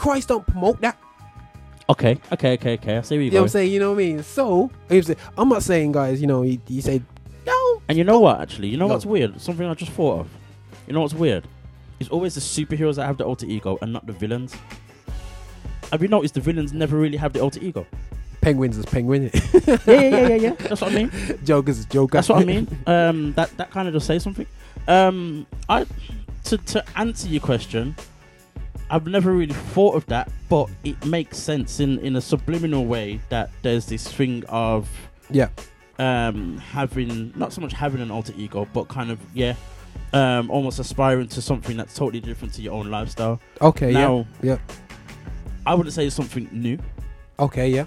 Christ 0.02 0.30
don't 0.30 0.48
promote 0.48 0.82
that. 0.82 0.98
Okay. 1.88 2.18
Okay. 2.32 2.54
Okay. 2.54 2.74
Okay. 2.74 2.98
I 2.98 3.02
see 3.02 3.18
where 3.18 3.22
You 3.22 3.26
you 3.26 3.32
know 3.34 3.42
what 3.42 3.44
I'm 3.44 3.50
saying? 3.50 3.72
You 3.72 3.80
know 3.80 3.92
what 3.92 4.00
I 4.02 4.04
mean? 4.04 4.24
So, 4.24 4.72
I'm 5.38 5.48
not 5.48 5.62
saying, 5.62 5.92
guys, 5.92 6.20
you 6.20 6.26
know, 6.26 6.42
he, 6.42 6.60
he 6.68 6.82
said, 6.82 7.06
no. 7.46 7.82
And 7.88 8.00
you 8.00 8.04
know 8.04 8.20
what? 8.20 8.42
Actually, 8.42 8.70
you 8.70 8.78
know 8.78 8.88
Go. 8.88 8.96
what's 8.96 9.06
weird? 9.06 9.40
Something 9.40 9.68
I 9.68 9.76
just 9.76 9.92
thought 9.92 10.22
of. 10.22 10.30
You 10.88 10.94
know 10.94 11.02
what's 11.02 11.14
weird? 11.14 11.48
It's 12.00 12.10
always 12.10 12.34
the 12.34 12.42
superheroes 12.42 12.96
that 12.96 13.06
have 13.06 13.18
the 13.18 13.26
alter 13.26 13.46
ego 13.46 13.78
and 13.84 13.94
not 13.94 14.08
the 14.08 14.14
villains. 14.14 14.56
Have 15.92 16.02
you 16.02 16.08
noticed 16.08 16.34
the 16.34 16.42
villains 16.42 16.74
never 16.74 16.98
really 16.98 17.18
have 17.18 17.34
the 17.34 17.42
alter 17.42 17.60
ego? 17.62 17.86
Penguins 18.42 18.80
is 18.80 18.88
penguin. 18.88 19.30
yeah, 19.54 19.78
yeah, 19.86 20.02
yeah, 20.02 20.28
yeah, 20.30 20.36
yeah. 20.36 20.54
That's 20.54 20.82
what 20.82 20.94
I 20.94 20.96
mean. 20.96 21.12
Joker's 21.44 21.78
is 21.78 21.86
Joker. 21.86 22.14
That's 22.14 22.30
what 22.30 22.42
I 22.42 22.46
mean. 22.46 22.68
Um, 22.88 23.34
that 23.34 23.56
that 23.58 23.70
kind 23.70 23.88
of 23.88 23.94
just 23.94 24.08
says 24.08 24.24
something. 24.24 24.48
Um, 24.88 25.46
I 25.70 25.86
to 26.46 26.58
to 26.58 26.84
answer 26.98 27.28
your 27.28 27.42
question, 27.42 27.96
I've 28.92 29.08
never 29.08 29.32
really 29.32 29.54
thought 29.54 29.96
of 29.96 30.06
that, 30.08 30.30
but 30.50 30.70
it 30.84 31.04
makes 31.06 31.38
sense 31.38 31.80
in 31.80 31.98
in 32.00 32.16
a 32.18 32.22
subliminal 32.22 32.86
way 32.86 33.20
that 33.30 33.50
there's 33.64 33.86
this 33.86 34.08
thing 34.08 34.44
of 34.50 34.88
Yeah. 35.30 35.48
um 35.98 36.58
having 36.58 37.32
not 37.36 37.54
so 37.54 37.62
much 37.62 37.74
having 37.74 38.02
an 38.02 38.12
alter 38.12 38.34
ego, 38.38 38.68
but 38.74 38.88
kind 38.90 39.10
of 39.12 39.20
yeah. 39.34 39.56
Um, 40.14 40.52
almost 40.52 40.78
aspiring 40.80 41.28
to 41.30 41.42
something 41.42 41.78
that's 41.78 41.96
totally 41.96 42.20
different 42.20 42.54
to 42.56 42.62
your 42.62 42.74
own 42.74 42.92
lifestyle. 42.92 43.40
Okay, 43.62 43.92
yeah, 43.94 44.24
yeah. 44.42 44.58
I 45.66 45.74
wouldn't 45.74 45.94
say 45.94 46.06
it's 46.08 46.16
something 46.16 46.50
new. 46.52 46.78
Okay, 47.40 47.70
yeah. 47.70 47.86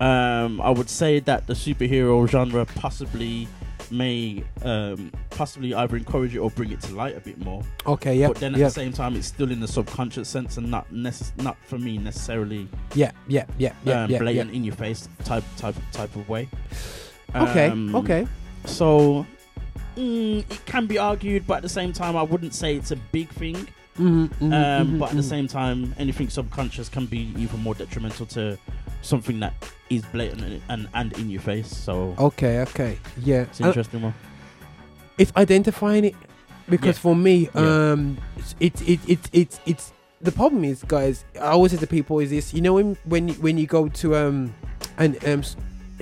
Um, 0.00 0.60
I 0.60 0.70
would 0.70 0.88
say 0.90 1.20
that 1.20 1.46
the 1.46 1.52
superhero 1.54 2.28
genre 2.28 2.64
possibly 2.64 3.46
may 3.92 4.42
um, 4.62 5.12
possibly 5.30 5.74
either 5.74 5.96
encourage 5.96 6.34
it 6.34 6.38
or 6.38 6.50
bring 6.50 6.72
it 6.72 6.80
to 6.82 6.94
light 6.94 7.16
a 7.16 7.20
bit 7.20 7.38
more. 7.38 7.62
Okay, 7.86 8.16
yeah, 8.16 8.28
But 8.28 8.38
then 8.38 8.54
at 8.54 8.60
yeah. 8.60 8.66
the 8.66 8.72
same 8.72 8.92
time, 8.92 9.14
it's 9.16 9.26
still 9.26 9.50
in 9.50 9.60
the 9.60 9.68
subconscious 9.68 10.28
sense 10.28 10.56
and 10.56 10.70
not 10.70 10.90
necess- 10.92 11.36
not 11.42 11.56
for 11.64 11.78
me 11.78 11.98
necessarily. 11.98 12.68
Yeah, 12.94 13.12
yeah, 13.28 13.44
yeah, 13.58 13.74
yeah, 13.84 14.04
um, 14.04 14.10
yeah, 14.10 14.18
blatant 14.18 14.50
yeah. 14.50 14.56
in 14.56 14.64
your 14.64 14.74
face 14.74 15.08
type 15.24 15.44
type 15.56 15.76
type 15.92 16.14
of 16.16 16.28
way. 16.28 16.48
Okay, 17.34 17.68
Um, 17.68 17.94
okay. 17.94 18.26
So 18.64 19.26
mm, 19.96 20.38
it 20.40 20.66
can 20.66 20.86
be 20.86 20.98
argued, 20.98 21.46
but 21.46 21.54
at 21.58 21.62
the 21.62 21.68
same 21.68 21.92
time, 21.92 22.16
I 22.16 22.22
wouldn't 22.22 22.54
say 22.54 22.76
it's 22.76 22.90
a 22.90 22.96
big 22.96 23.28
thing. 23.30 23.68
Mhm, 23.98 24.28
mhm, 24.40 24.42
um, 24.52 24.88
mhm, 24.94 24.98
but 24.98 25.10
at 25.10 25.16
the 25.16 25.22
mhm. 25.22 25.28
same 25.28 25.48
time, 25.48 25.94
anything 25.98 26.28
subconscious 26.30 26.88
can 26.88 27.06
be 27.06 27.32
even 27.36 27.60
more 27.60 27.74
detrimental 27.74 28.26
to 28.26 28.56
something 29.02 29.38
that 29.40 29.52
is 29.90 30.02
blatant 30.06 30.42
and 30.42 30.62
and, 30.68 30.88
and 30.94 31.12
in 31.18 31.28
your 31.30 31.42
face. 31.42 31.68
So 31.68 32.14
Okay, 32.18 32.60
okay, 32.60 32.98
yeah. 33.22 33.42
it's 33.42 33.60
And 33.60 33.66
interesting 33.68 34.02
one. 34.02 34.14
it's 35.18 35.32
identifying 35.36 36.04
it 36.04 36.14
because 36.68 36.96
Yeah. 36.96 37.02
for 37.02 37.14
me, 37.16 37.48
Yeah. 37.54 37.92
um, 37.92 38.16
it's 38.60 38.80
it 38.82 39.00
it 39.08 39.20
it's 39.32 39.60
it's 39.66 39.92
the 40.22 40.32
problem 40.32 40.64
is, 40.64 40.82
guys. 40.86 41.24
I 41.36 41.48
always 41.48 41.72
say 41.72 41.78
to 41.78 41.86
people 41.86 42.18
is 42.20 42.30
this: 42.30 42.54
you 42.54 42.62
know, 42.62 42.74
when 42.74 42.96
when 43.04 43.28
when 43.42 43.58
you 43.58 43.66
go 43.66 43.88
to 43.88 44.16
um 44.16 44.54
and 44.98 45.22
um 45.26 45.42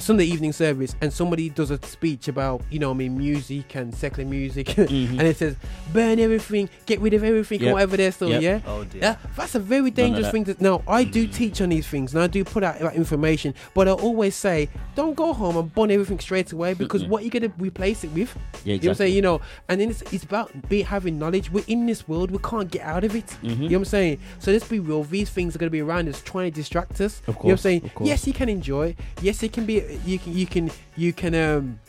Sunday 0.01 0.25
evening 0.25 0.53
service 0.53 0.95
and 1.01 1.13
somebody 1.13 1.49
does 1.51 1.71
a 1.71 1.79
speech 1.87 2.29
about 2.29 2.63
you 2.71 2.79
know 2.79 2.91
I 2.91 2.95
mean 2.95 3.17
music 3.19 3.75
and 3.77 3.95
secular 3.95 4.29
music 4.29 4.67
Mhm. 4.69 5.11
and 5.19 5.23
it 5.23 5.37
says 5.37 5.57
burn 5.93 6.19
everything, 6.19 6.69
get 6.87 7.01
rid 7.01 7.15
of 7.15 7.23
everything, 7.25 7.61
Yep. 7.61 7.67
and 7.67 7.73
whatever 7.75 7.97
they're 7.97 8.13
still 8.13 8.31
Yep. 8.31 8.43
yeah. 8.43 8.61
Oh 8.67 8.85
dear. 8.85 9.01
Yeah, 9.03 9.17
that's 9.37 9.55
a 9.55 9.59
very 9.61 9.91
dangerous 9.91 10.31
thing 10.31 10.45
to. 10.45 10.57
Now, 10.61 10.83
I 10.89 11.05
do 11.05 11.27
teach 11.27 11.61
on 11.61 11.69
these 11.71 11.87
things, 11.87 12.15
and 12.15 12.23
I 12.23 12.27
do 12.27 12.45
put 12.45 12.63
out 12.63 12.79
that 12.79 12.95
information, 12.95 13.55
but 13.75 13.89
I 13.89 13.93
always 13.93 14.35
say, 14.35 14.69
don't 14.95 15.15
go 15.15 15.33
home 15.33 15.57
and 15.57 15.73
burn 15.75 15.91
everything 15.91 16.19
straight 16.21 16.53
away 16.53 16.75
because 16.75 17.05
what 17.05 17.25
you 17.25 17.31
gonna 17.31 17.53
replace 17.59 18.05
it 18.05 18.11
with? 18.13 18.37
Yeah, 18.65 18.75
You 18.75 18.81
know 18.81 18.83
what 18.85 18.89
I'm 18.91 18.95
saying? 18.97 19.15
You 19.15 19.23
know, 19.23 19.41
and 19.69 19.81
then 19.81 19.91
it's, 19.91 20.03
it's 20.13 20.25
about 20.25 20.69
be 20.69 20.83
having 20.83 21.19
knowledge. 21.19 21.51
We're 21.51 21.65
in 21.67 21.87
this 21.87 22.07
world, 22.09 22.31
we 22.31 22.39
can't 22.39 22.71
get 22.71 22.83
out 22.83 23.05
of 23.05 23.15
it. 23.17 23.27
Mhm. 23.43 23.49
You 23.51 23.57
know 23.57 23.65
what 23.67 23.75
I'm 23.79 23.85
saying? 23.87 24.19
So 24.39 24.53
let's 24.53 24.67
be 24.69 24.79
real. 24.79 25.05
These 25.05 25.31
things 25.31 25.55
are 25.55 25.59
gonna 25.59 25.71
be 25.71 25.81
around 25.83 26.09
us, 26.09 26.21
trying 26.23 26.51
to 26.51 26.55
distract 26.55 27.01
us. 27.01 27.21
Of 27.27 27.29
you 27.29 27.33
know 27.35 27.39
what 27.43 27.51
I'm 27.53 27.57
saying? 27.59 27.91
Yes, 28.03 28.27
you 28.27 28.33
can 28.33 28.49
enjoy. 28.49 28.95
Yes, 29.23 29.43
it 29.43 29.53
can 29.53 29.67
be. 29.67 29.81
You 30.05 30.19
can. 30.19 30.33
You 30.37 30.47
can. 30.47 30.71
You 30.97 31.13
can. 31.13 31.35
Um. 31.35 31.81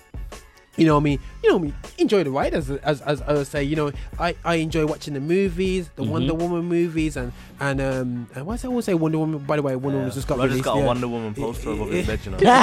You 0.78 0.86
know 0.86 0.94
what 0.96 1.02
I 1.02 1.04
mean? 1.04 1.20
You 1.44 1.50
know 1.50 1.58
what 1.58 1.64
I 1.64 1.66
mean? 1.66 1.76
Enjoy 1.98 2.24
the 2.24 2.32
ride, 2.32 2.54
as 2.54 2.72
as, 2.72 3.02
as 3.02 3.22
I 3.24 3.34
would 3.34 3.46
say. 3.48 3.62
You 3.64 3.76
know, 3.76 3.92
I, 4.18 4.36
I 4.46 4.56
enjoy 4.56 4.86
watching 4.86 5.14
the 5.14 5.20
movies, 5.20 5.90
the 5.98 6.04
Mhm. 6.04 6.08
Wonder 6.10 6.34
Woman 6.34 6.64
movies, 6.64 7.18
and 7.18 7.34
and 7.60 7.82
um 7.82 8.30
and 8.36 8.46
what's 8.46 8.64
I 8.64 8.70
always 8.70 8.86
say 8.86 8.94
Wonder 8.94 9.18
Woman. 9.20 9.40
By 9.40 9.58
the 9.58 9.64
way, 9.64 9.76
Wonder 9.76 9.98
Woman 10.00 10.14
just 10.14 10.28
got 10.30 10.38
Roger's 10.38 10.52
released. 10.52 10.64
got 10.66 10.78
a. 10.78 10.82
Wonder 10.86 11.10
Woman 11.10 11.34
poster 11.34 11.72
above 11.72 11.90
his 11.92 12.08
bed, 12.08 12.20
you 12.24 12.32
know. 12.32 12.38
listen, 12.38 12.56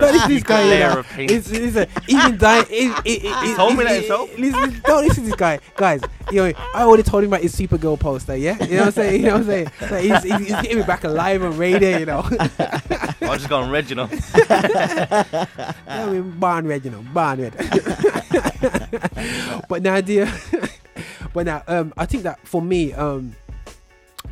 don't 0.00 0.12
listen 0.12 0.28
to 0.28 0.34
this 0.34 0.42
guy. 0.42 0.62
You 0.62 0.70
Layer 0.70 0.90
know. 0.90 0.98
of 1.00 1.06
paint. 1.08 1.30
It's, 1.30 1.50
it's 1.50 1.76
a, 1.76 1.86
even 2.08 2.38
dying. 2.38 2.64
It, 2.70 2.98
it, 3.04 3.24
it, 3.24 3.44
He 3.46 3.54
told 3.54 3.76
me 3.76 3.84
that 3.84 3.96
himself. 3.96 4.38
Listen, 4.38 4.80
don't 4.84 5.04
listen 5.06 5.24
to 5.24 5.30
this 5.30 5.38
guy, 5.38 5.58
guys. 5.76 6.00
You 6.30 6.42
know, 6.48 6.52
I 6.74 6.82
already 6.82 7.02
told 7.02 7.24
him 7.24 7.30
about 7.30 7.42
his 7.42 7.54
Supergirl 7.54 7.98
poster. 8.00 8.34
Yeah, 8.36 8.56
you 8.64 8.76
know 8.76 8.80
what 8.80 8.86
I'm 8.86 8.92
saying. 8.92 9.20
You 9.20 9.26
know 9.28 9.32
what 9.34 9.40
I'm 9.42 9.46
saying. 9.46 9.70
Like, 9.90 10.04
he's, 10.04 10.22
he's, 10.22 10.38
he's 10.48 10.62
getting 10.62 10.78
me 10.78 10.82
back 10.84 11.04
alive 11.04 11.42
and 11.42 11.56
radio. 11.58 11.98
You 11.98 12.06
know. 12.06 12.22
Roger's 13.20 13.46
gone 13.46 13.70
red, 13.70 13.90
you 13.90 13.96
know. 13.96 14.06
I 16.06 16.10
mean, 16.10 16.38
barn 16.38 16.66
red, 16.66 16.84
you 16.84 16.90
know, 16.90 17.04
barn 17.12 17.40
red. 17.40 17.54
but 19.68 19.82
now, 19.82 20.00
dear, 20.00 20.32
but 21.32 21.46
now, 21.46 21.62
um, 21.66 21.92
I 21.96 22.06
think 22.06 22.22
that 22.24 22.38
for 22.46 22.62
me, 22.62 22.92
um, 22.94 23.34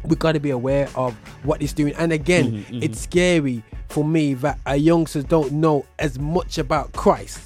we 0.04 0.16
got 0.16 0.32
to 0.32 0.40
be 0.40 0.50
aware 0.50 0.88
of 0.94 1.14
what 1.44 1.62
it's 1.62 1.72
doing. 1.72 1.94
And 1.96 2.12
again, 2.12 2.52
Mhm, 2.52 2.64
mhm. 2.66 2.82
it's 2.84 3.00
scary 3.00 3.62
for 3.88 4.04
me 4.04 4.34
that 4.34 4.58
our 4.66 4.76
youngsters 4.76 5.24
don't 5.24 5.52
know 5.52 5.84
as 5.98 6.18
much 6.18 6.58
about 6.58 6.92
Christ 6.92 7.40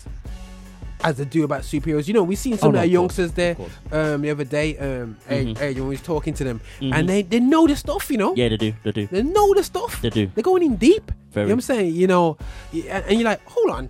as 1.02 1.16
they 1.16 1.24
do 1.24 1.44
about 1.44 1.62
superheroes. 1.62 2.06
You 2.06 2.12
know, 2.14 2.22
we've 2.22 2.38
seen 2.38 2.58
some 2.58 2.66
Oh, 2.66 2.68
of 2.70 2.74
no, 2.74 2.80
our 2.80 2.84
of 2.84 2.90
course, 2.90 3.18
youngsters 3.18 3.32
there 3.32 3.56
um, 3.90 4.20
the 4.20 4.30
other 4.30 4.44
day, 4.44 4.76
um, 4.76 5.16
Mhm. 5.30 5.56
Ad- 5.56 5.62
Adrian 5.62 5.88
was 5.88 6.02
talking 6.02 6.34
to 6.34 6.44
them, 6.44 6.60
Mhm. 6.80 6.94
and 6.94 7.08
they, 7.08 7.22
they 7.22 7.40
know 7.40 7.66
the 7.66 7.74
stuff, 7.76 8.10
you 8.10 8.18
know. 8.18 8.34
Yeah, 8.36 8.50
they 8.50 8.58
do. 8.58 8.74
They 8.84 8.92
do. 8.92 9.08
They 9.10 9.22
know 9.22 9.54
the 9.54 9.64
stuff. 9.64 10.02
They 10.02 10.10
do. 10.10 10.30
They're 10.34 10.42
going 10.42 10.62
in 10.62 10.76
deep. 10.76 11.10
Very. 11.32 11.44
You 11.44 11.48
know 11.48 11.54
what 11.54 11.56
I'm 11.56 11.60
saying? 11.62 11.94
You 11.94 12.06
know, 12.06 12.36
and 12.72 13.12
you're 13.12 13.22
like, 13.24 13.40
hold 13.46 13.70
on. 13.70 13.88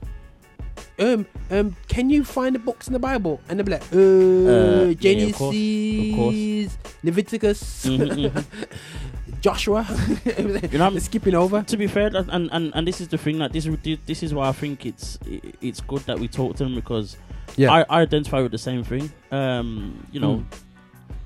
Um, 1.01 1.27
um, 1.51 1.77
can 1.89 2.11
you 2.11 2.25
find 2.25 2.55
the 2.55 2.59
books 2.59 2.87
in 2.87 2.93
the 2.93 2.99
Bible? 2.99 3.41
And 3.49 3.59
they'll 3.59 3.65
be 3.67 3.73
like, 3.73 3.83
uh, 3.93 3.97
Uh, 3.97 4.85
yeah, 4.89 4.95
Genesis, 4.95 5.33
of 5.33 5.39
course, 5.39 5.57
of 5.57 6.17
course. 6.17 6.79
Leviticus, 7.03 7.87
Mhm, 7.87 8.31
mhm. 8.31 8.45
Joshua. 9.41 9.87
You 10.73 10.79
know, 10.79 10.87
I'm 10.87 11.01
skipping 11.01 11.35
over. 11.35 11.63
To 11.63 11.77
be 11.77 11.87
fair, 11.87 12.11
and, 12.15 12.51
and, 12.53 12.73
and 12.75 12.87
this 12.87 13.01
is 13.01 13.09
the 13.09 13.17
thing 13.19 13.39
that 13.39 13.53
this 13.53 13.67
this 14.07 14.23
is 14.23 14.35
why 14.35 14.49
I 14.49 14.53
think 14.53 14.85
it's 14.85 15.19
it's 15.63 15.81
good 15.81 16.03
that 16.03 16.19
we 16.19 16.29
talk 16.29 16.57
to 16.57 16.65
them 16.65 16.75
because 16.75 17.17
Yeah. 17.57 17.73
I, 17.73 17.81
I 17.89 18.01
identify 18.03 18.41
with 18.43 18.53
the 18.53 18.59
same 18.59 18.85
thing. 18.85 19.11
Um, 19.33 20.07
you 20.13 20.21
know, 20.21 20.37
Mm. 20.37 20.45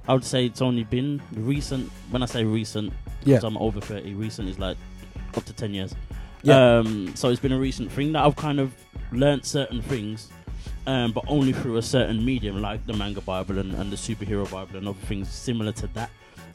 I 0.07 0.13
would 0.13 0.25
say 0.25 0.45
it's 0.47 0.61
only 0.63 0.85
been 0.85 1.21
recent. 1.33 1.91
When 2.11 2.23
I 2.23 2.27
say 2.27 2.45
recent, 2.45 2.93
Yeah. 3.25 3.41
I'm 3.43 3.57
over 3.57 3.81
thirty. 3.81 4.15
Recent 4.15 4.49
is 4.49 4.59
like 4.59 4.77
up 5.37 5.45
to 5.47 5.53
ten 5.53 5.75
years. 5.75 5.95
Yeah. 6.43 6.79
Um, 6.79 7.17
so 7.17 7.31
it's 7.31 7.41
been 7.41 7.53
a 7.53 7.59
recent 7.59 7.91
thing 7.91 8.13
that 8.13 8.23
I've 8.25 8.37
kind 8.37 8.61
of 8.61 8.71
learnt 9.13 9.45
certain 9.47 9.81
things, 9.83 10.29
um, 10.87 11.13
but 11.13 11.25
only 11.29 11.53
through 11.53 11.77
a 11.77 11.83
certain 11.83 12.25
medium 12.25 12.61
like 12.61 12.85
the 12.87 12.93
manga 12.93 13.21
Bible 13.21 13.59
and, 13.59 13.75
and 13.75 13.91
the 13.91 13.97
superhero 13.97 14.51
Bible 14.51 14.77
and 14.77 14.89
other 14.89 14.99
things 15.07 15.29
similar 15.29 15.73
to 15.73 15.87
that, 15.89 16.11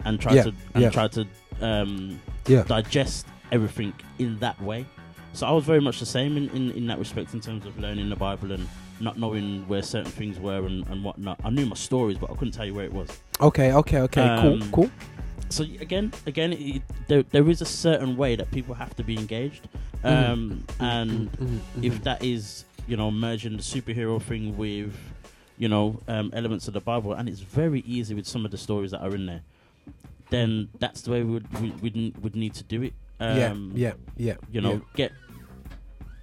and 0.05 0.19
try 0.19 0.33
Yeah, 0.35 0.43
to 0.43 0.53
and 0.73 0.83
yeah. 0.83 0.89
try 0.89 1.07
to 1.09 1.27
um, 1.61 2.19
Yeah. 2.47 2.63
digest 2.63 3.25
everything 3.51 3.93
in 4.19 4.37
that 4.39 4.61
way. 4.61 4.85
So 5.33 5.45
I 5.47 5.51
was 5.51 5.63
very 5.63 5.79
much 5.81 5.99
the 5.99 6.05
same 6.05 6.37
in, 6.37 6.49
in, 6.49 6.71
in 6.71 6.87
that 6.87 6.97
respect 6.99 7.33
in 7.33 7.39
terms 7.39 7.65
of 7.65 7.77
learning 7.79 8.09
the 8.09 8.15
Bible 8.15 8.51
and 8.51 8.67
not 8.99 9.17
knowing 9.17 9.65
where 9.67 9.81
certain 9.81 10.11
things 10.11 10.39
were 10.39 10.65
and, 10.65 10.85
and 10.87 11.03
whatnot. 11.03 11.39
I 11.43 11.49
knew 11.51 11.65
my 11.65 11.75
stories, 11.75 12.17
but 12.17 12.29
I 12.31 12.33
couldn't 12.33 12.53
tell 12.53 12.65
you 12.65 12.73
where 12.73 12.85
it 12.85 12.91
was. 12.91 13.09
Okay, 13.39 13.71
okay, 13.73 13.99
okay, 14.01 14.21
Um, 14.21 14.59
cool, 14.71 14.71
cool. 14.83 14.91
So 15.49 15.63
again, 15.63 16.11
again, 16.25 16.53
it, 16.53 16.81
there, 17.07 17.23
there 17.23 17.47
is 17.49 17.61
a 17.61 17.65
certain 17.65 18.17
way 18.17 18.35
that 18.35 18.51
people 18.51 18.75
have 18.75 18.95
to 18.97 19.03
be 19.03 19.17
engaged. 19.17 19.67
Um, 20.03 20.63
and 20.79 21.31
mhm, 21.33 21.59
if 21.83 21.93
mhm. 21.99 22.03
that 22.03 22.23
is 22.23 22.65
you 22.87 22.97
know 22.97 23.11
merging 23.11 23.57
the 23.57 23.63
superhero 23.63 24.21
thing 24.21 24.57
with 24.57 24.95
you 25.57 25.67
know 25.67 25.99
um, 26.07 26.31
elements 26.33 26.67
of 26.67 26.73
the 26.73 26.79
Bible, 26.81 27.13
and 27.13 27.27
it's 27.29 27.41
very 27.41 27.81
easy 27.81 28.15
with 28.15 28.25
some 28.27 28.45
of 28.45 28.51
the 28.51 28.57
stories 28.57 28.91
that 28.91 29.01
are 29.01 29.13
in 29.13 29.25
there, 29.25 29.41
then 30.29 30.69
that's 30.79 31.01
the 31.01 31.11
way 31.11 31.23
we 31.23 31.33
would 31.33 31.59
we 31.61 31.71
would, 31.81 32.23
would 32.23 32.35
need 32.35 32.53
to 32.55 32.63
do 32.63 32.83
it. 32.83 32.93
Yeah, 33.19 33.51
Um, 33.51 33.73
yeah, 33.75 33.93
yeah, 34.15 34.35
You 34.49 34.61
know, 34.61 34.71
yeah. 34.73 34.79
get 34.95 35.11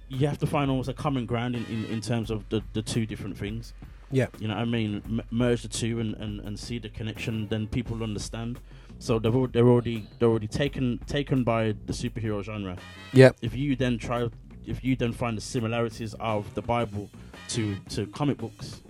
you 0.09 0.25
have 0.27 0.37
to 0.39 0.47
find 0.47 0.71
almost 0.71 0.89
a 0.89 0.93
common 0.93 1.25
ground 1.25 1.55
in, 1.55 1.65
in, 1.65 1.85
in 1.85 2.01
terms 2.01 2.31
of 2.31 2.47
the, 2.49 2.63
the 2.73 2.81
two 2.81 3.05
different 3.05 3.37
things. 3.37 3.73
Yeah. 4.09 4.27
You 4.39 4.47
know 4.47 4.55
what 4.55 4.61
I 4.61 4.65
mean? 4.65 5.01
M- 5.05 5.21
merge 5.31 5.63
the 5.63 5.67
two 5.67 5.99
and, 5.99 6.15
and, 6.15 6.39
and 6.39 6.57
see 6.57 6.79
the 6.79 6.87
connection, 6.89 7.47
then 7.49 7.67
people 7.67 8.01
understand. 8.01 8.57
So 8.99 9.19
they've 9.19 9.33
al- 9.33 9.47
they're 9.47 9.67
already 9.67 10.07
they're 10.19 10.29
already 10.29 10.47
taken 10.47 10.99
taken 11.05 11.43
by 11.43 11.73
the 11.85 11.93
superhero 11.93 12.43
genre. 12.43 12.77
Yeah. 13.13 13.31
If 13.41 13.55
you 13.55 13.75
then 13.75 13.97
try 13.97 14.27
if 14.65 14.83
you 14.83 14.95
then 14.95 15.13
find 15.13 15.37
the 15.37 15.41
similarities 15.41 16.13
of 16.19 16.53
the 16.55 16.61
Bible 16.61 17.09
to 17.49 17.75
to 17.89 18.05
comic 18.07 18.37
books, 18.37 18.81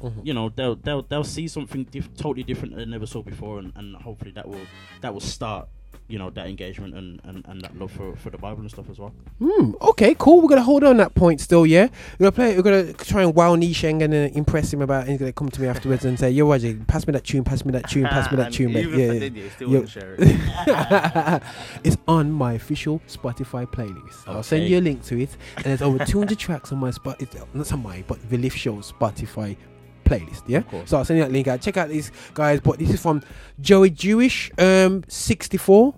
Mhm. 0.00 0.24
you 0.26 0.32
know 0.32 0.48
they'll 0.50 0.76
they'll 0.76 1.02
they'll 1.02 1.24
see 1.24 1.46
something 1.48 1.84
diff- 1.84 2.14
totally 2.16 2.42
different 2.44 2.74
that 2.74 2.84
they 2.84 2.90
never 2.90 3.06
saw 3.06 3.22
before, 3.22 3.58
and, 3.58 3.72
and 3.76 3.96
hopefully 3.96 4.30
that 4.32 4.48
will 4.48 4.66
that 5.02 5.12
will 5.12 5.20
start 5.20 5.68
you 6.10 6.18
know 6.18 6.30
that 6.30 6.46
engagement 6.46 6.94
and, 6.94 7.20
and, 7.24 7.44
and 7.46 7.60
that 7.62 7.78
love 7.78 7.92
for, 7.92 8.16
for 8.16 8.30
the 8.30 8.38
Bible 8.38 8.60
and 8.60 8.70
stuff 8.70 8.90
as 8.90 8.98
well. 8.98 9.12
Hmm. 9.40 9.72
Okay. 9.80 10.14
Cool. 10.18 10.40
We're 10.42 10.48
gonna 10.48 10.62
hold 10.62 10.84
on 10.84 10.96
that 10.98 11.14
point 11.14 11.40
still. 11.40 11.64
Yeah. 11.64 11.88
We're 12.18 12.30
gonna 12.30 12.32
play. 12.32 12.56
We're 12.56 12.62
gonna 12.62 12.92
try 12.92 13.22
and 13.22 13.34
wow 13.34 13.56
Nisheng 13.56 14.02
and 14.02 14.12
uh, 14.12 14.36
impress 14.36 14.72
him 14.72 14.82
about. 14.82 15.08
He's 15.08 15.18
gonna 15.18 15.32
come 15.32 15.48
to 15.50 15.60
me 15.60 15.68
afterwards 15.68 16.04
and 16.04 16.18
say, 16.18 16.30
"Yo, 16.30 16.48
Roger, 16.48 16.74
pass 16.86 17.06
me 17.06 17.12
that 17.12 17.24
tune. 17.24 17.44
Pass 17.44 17.64
me 17.64 17.72
that 17.72 17.88
tune. 17.88 18.04
Pass 18.04 18.30
me 18.30 18.36
that 18.36 18.52
tune." 18.52 18.72
mate." 18.72 18.86
even 18.86 19.22
if 19.22 19.36
you 19.36 19.50
still 19.50 19.68
Yo. 19.68 19.80
wouldn't 19.80 19.90
share 19.90 20.16
it's 21.84 21.96
on 22.08 22.30
my 22.32 22.54
official 22.54 23.00
Spotify 23.08 23.66
playlist. 23.66 24.26
I'll 24.26 24.42
send 24.42 24.64
you 24.64 24.78
a 24.78 24.80
link 24.80 25.04
to 25.04 25.20
it, 25.20 25.36
and 25.56 25.64
there's 25.64 25.82
over 25.82 26.04
200 26.04 26.38
tracks 26.38 26.72
on 26.72 26.78
my 26.78 26.90
spot. 26.90 27.20
It's 27.20 27.34
not 27.54 27.72
on 27.72 27.82
my, 27.82 28.04
but 28.06 28.28
the 28.28 28.36
Lift 28.38 28.58
Show 28.58 28.76
Spotify 28.76 29.56
playlist. 30.04 30.42
Yeah. 30.46 30.62
So 30.86 30.98
I'll 30.98 31.04
send 31.04 31.18
you 31.18 31.24
that 31.24 31.32
link 31.32 31.46
out. 31.46 31.60
Check 31.60 31.76
out 31.76 31.88
these 31.88 32.10
guys. 32.34 32.60
But 32.60 32.78
this 32.78 32.90
is 32.90 33.00
from 33.00 33.22
Joey 33.60 33.90
Jewish, 33.90 34.50
um, 34.58 35.04
64. 35.08 35.94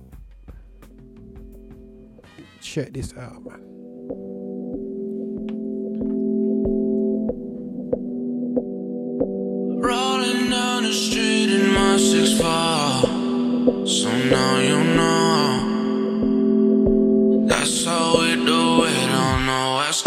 Check 2.62 2.92
this 2.92 3.12
out, 3.18 3.44
man. 3.44 3.60
Rolling 9.82 10.48
down 10.48 10.84
the 10.84 10.92
street 10.92 11.50
in 11.50 11.72
my 11.74 11.96
six 11.96 12.32
four. 12.38 13.02
So 13.84 14.10
now 14.30 14.58
you 14.60 14.84
know. 14.94 15.48
That's 17.48 17.84
how 17.84 18.20
we 18.20 18.36
do 18.36 18.84
it 18.84 19.10
on 19.10 19.46
the 19.46 19.76
West 19.78 20.04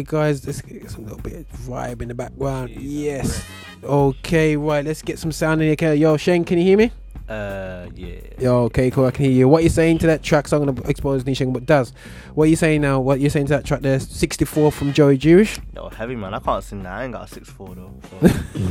Okay, 0.00 0.06
guys. 0.16 0.46
Let's 0.46 0.62
get 0.62 0.90
some 0.90 1.04
little 1.04 1.18
bit 1.20 1.34
of 1.34 1.46
vibe 1.60 2.00
in 2.02 2.08
the 2.08 2.14
background. 2.14 2.70
Yes. 2.70 3.44
Okay, 3.84 4.56
right. 4.56 4.84
Let's 4.84 5.02
get 5.02 5.18
some 5.18 5.30
sound 5.32 5.60
in 5.60 5.66
here. 5.66 5.72
Okay, 5.74 5.96
yo, 5.96 6.16
Shane, 6.16 6.44
can 6.44 6.58
you 6.58 6.64
hear 6.64 6.78
me? 6.78 6.90
Uh, 7.28 7.86
yeah. 7.94 8.16
Yo, 8.38 8.56
okay, 8.64 8.90
cool. 8.90 9.04
I 9.04 9.10
can 9.10 9.26
hear 9.26 9.32
you. 9.34 9.46
What 9.48 9.60
are 9.60 9.62
you 9.62 9.68
saying 9.68 9.98
to 9.98 10.06
that 10.08 10.22
track? 10.22 10.48
So 10.48 10.60
I'm 10.60 10.64
gonna 10.66 10.88
expose 10.88 11.22
Nisheng, 11.24 11.52
but 11.52 11.64
does 11.66 11.92
what 12.34 12.44
are 12.44 12.46
you 12.48 12.56
saying 12.56 12.80
now? 12.80 12.98
What 12.98 13.18
are 13.18 13.20
you 13.20 13.30
saying 13.30 13.46
to 13.46 13.52
that 13.52 13.64
track? 13.64 13.82
There, 13.82 14.00
64 14.00 14.72
from 14.72 14.92
Joey 14.92 15.16
Juice. 15.16 15.60
Yo, 15.76 15.90
heavy 15.90 16.16
man. 16.16 16.34
I 16.34 16.40
can't 16.40 16.64
sing 16.64 16.82
that. 16.82 16.92
I 16.92 17.04
ain't 17.04 17.12
got 17.12 17.28
a 17.30 17.32
64 17.32 17.74
though. 17.76 17.92
So. 18.10 18.26
I 18.26 18.70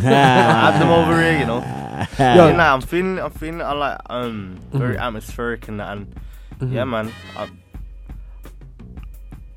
have 0.72 0.80
them 0.80 0.90
over 0.90 1.22
here, 1.22 1.40
you 1.40 1.46
know. 1.46 1.60
Yo. 2.20 2.48
yeah, 2.48 2.52
nah, 2.52 2.74
I'm 2.74 2.82
feeling. 2.82 3.20
I'm 3.20 3.32
feeling. 3.32 3.62
I 3.62 3.72
like 3.74 4.00
um 4.10 4.60
very 4.72 4.96
Mhm. 4.96 5.02
atmospheric 5.08 5.68
and 5.70 5.80
that. 5.80 5.92
And 5.98 6.16
Mhm. 6.60 6.74
yeah, 6.74 6.84
man. 6.84 7.12
I, 7.38 7.48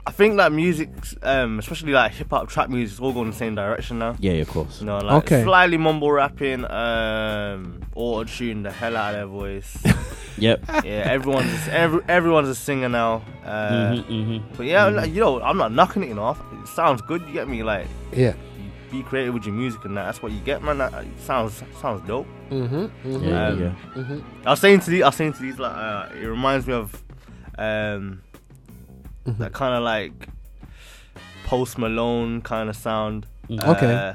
I 0.05 0.11
think 0.11 0.37
that 0.39 0.51
music, 0.51 0.89
um, 1.23 1.59
especially 1.61 1.93
like 1.93 2.13
hip 2.13 2.31
hop 2.31 2.49
trap 2.49 2.69
music, 2.69 2.95
is 2.95 3.01
all 3.01 3.13
going 3.13 3.31
the 3.31 3.37
same 3.37 3.55
direction 3.55 4.01
now. 4.01 4.17
Yeah, 4.19 4.33
of 4.33 4.49
course. 4.49 4.81
You 4.81 4.87
know, 4.87 4.99
like 4.99 5.25
Okay. 5.25 5.45
slightly 5.45 5.77
mumble 5.77 6.11
rapping, 6.11 6.65
um, 6.71 7.81
auto 7.95 8.25
tune 8.25 8.65
the 8.65 8.73
hell 8.73 8.97
out 8.97 9.15
of 9.15 9.21
their 9.21 9.27
voice. 9.27 9.77
Yep. 10.39 10.65
Yeah, 10.85 11.05
everyone's 11.07 11.69
every, 11.69 12.01
everyone's 12.09 12.49
a 12.49 12.55
singer 12.55 12.89
now. 12.89 13.23
Uh, 13.45 13.93
Mhm, 13.93 14.05
mhm. 14.07 14.43
But 14.57 14.65
yeah, 14.67 14.87
Mm-hmm. 14.87 14.97
like, 14.97 15.13
you 15.13 15.21
know, 15.21 15.41
I'm 15.43 15.59
not 15.59 15.73
knocking 15.73 16.03
it. 16.05 16.09
You 16.09 16.15
know, 16.15 16.31
it 16.31 16.69
sounds 16.69 17.03
good. 17.03 17.21
You 17.27 17.33
get 17.35 17.49
me? 17.49 17.63
Like, 17.63 17.87
Yeah. 18.17 18.33
be 18.91 19.03
creative 19.03 19.35
with 19.35 19.45
your 19.45 19.55
music 19.55 19.85
and 19.85 19.95
that. 19.97 20.07
That's 20.07 20.23
what 20.23 20.33
you 20.33 20.41
get, 20.41 20.63
man. 20.65 20.79
That 20.79 20.93
sounds 21.21 21.63
sounds 21.81 22.01
dope. 22.09 22.27
Mhm, 22.51 22.91
mhm. 23.05 23.23
Yeah, 23.29 23.47
Um, 23.47 23.61
yeah. 23.61 24.03
Mhm. 24.03 24.23
I 24.47 24.51
was 24.51 24.61
saying 24.61 24.81
to 24.81 24.91
these, 24.91 25.03
I 25.03 25.09
was 25.09 25.17
saying 25.17 25.35
to 25.35 25.43
these, 25.43 25.59
like, 25.59 25.77
uh, 25.77 26.07
it 26.21 26.27
reminds 26.27 26.67
me 26.67 26.73
of, 26.75 27.05
um, 27.59 28.23
Mm-hmm. 29.27 29.43
that 29.43 29.53
kind 29.53 29.75
of 29.75 29.83
like 29.83 30.29
Post 31.45 31.79
Malone 31.79 32.41
kind 32.43 32.69
of 32.69 32.77
sound. 32.77 33.27
Mm. 33.49 33.63
Okay. 33.77 33.93
Uh, 33.95 34.15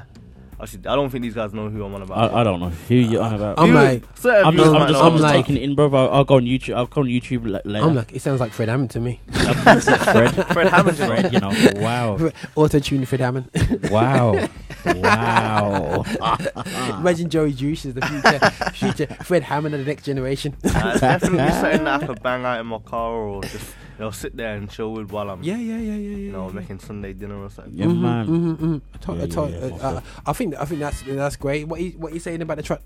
Actually, 0.60 0.88
I 0.88 0.96
don't 0.96 1.08
think 1.08 1.22
these 1.22 1.34
guys 1.34 1.54
know 1.54 1.68
who 1.70 1.84
I'm 1.84 1.94
on 1.94 2.02
about. 2.02 2.32
I, 2.34 2.40
I 2.40 2.42
don't 2.42 2.58
know 2.58 2.70
who 2.70 2.96
you're 2.96 3.22
on 3.22 3.32
about. 3.32 3.60
I'm 3.60 3.72
like- 3.72 4.02
I'm 4.24 4.56
just, 4.56 4.74
I'm 4.74 4.88
just. 4.88 5.00
I'm 5.00 5.12
just 5.12 5.22
like- 5.22 5.34
taking 5.46 5.56
it 5.56 5.62
in, 5.62 5.76
bro. 5.76 5.86
I'll, 5.94 6.10
I'll 6.10 6.24
go 6.24 6.34
on 6.34 6.42
YouTube. 6.46 6.74
I'll 6.74 6.86
go 6.86 7.02
on 7.02 7.06
YouTube 7.06 7.46
la- 7.48 7.60
later. 7.64 7.86
I'm 7.86 7.94
like, 7.94 8.12
it 8.12 8.20
sounds 8.22 8.40
like 8.40 8.50
Fred 8.52 8.68
Hammond 8.68 8.90
to 8.90 8.98
me. 9.00 9.20
Fred. 9.30 10.32
Fred 10.52 10.66
Hammond, 10.66 10.98
you. 10.98 11.06
Fred, 11.06 11.32
you 11.32 11.38
know. 11.38 11.52
Wow. 11.76 12.18
Auto 12.56 12.80
tune 12.80 13.04
Fred 13.06 13.20
Hammond. 13.20 13.48
Wow. 13.88 14.48
Wow. 14.84 16.04
Imagine 17.00 17.28
Joey 17.30 17.52
Juice 17.52 17.84
is 17.84 17.94
the 17.94 18.02
future, 18.02 18.50
future 18.72 19.06
Fred 19.24 19.42
Hammond 19.42 19.74
of 19.74 19.80
the 19.84 19.86
next 19.86 20.04
generation. 20.04 20.54
Uh, 20.64 20.90
it's 20.92 21.00
definitely 21.00 21.50
something 21.60 21.84
that 21.84 22.02
I 22.02 22.06
could 22.06 22.22
bang 22.22 22.44
out 22.44 22.60
in 22.60 22.66
my 22.66 22.78
car 22.78 23.12
or 23.12 23.42
just 23.42 23.54
you 23.98 24.04
know 24.04 24.10
sit 24.10 24.36
there 24.36 24.54
and 24.56 24.70
chill 24.70 24.92
with 24.92 25.10
while 25.10 25.30
I'm 25.30 25.42
Yeah, 25.42 25.56
yeah, 25.56 25.76
yeah, 25.78 25.94
yeah, 25.94 26.10
yeah. 26.10 26.16
you 26.16 26.32
know 26.32 26.50
making 26.50 26.78
Sunday 26.80 27.12
dinner 27.12 27.42
or 27.42 27.50
something. 27.50 27.74
Yeah, 27.74 27.86
Mhm, 27.86 28.00
man. 28.00 28.26
mhm, 28.26 28.56
mhm. 28.56 28.80
I 28.94 28.98
to- 28.98 29.12
Yeah, 29.16 29.22
I 29.22 29.26
to- 29.26 29.50
yeah, 29.50 29.66
yeah, 29.66 29.74
uh, 29.86 29.92
uh, 29.94 30.00
I 30.26 30.32
think 30.32 30.54
I 30.58 30.64
think 30.64 30.80
that's 30.80 31.02
that's 31.02 31.36
great. 31.36 31.66
What 31.68 31.80
you, 31.80 31.90
what 31.92 32.12
you 32.14 32.20
saying 32.20 32.42
about 32.42 32.56
the 32.58 32.62
track, 32.62 32.80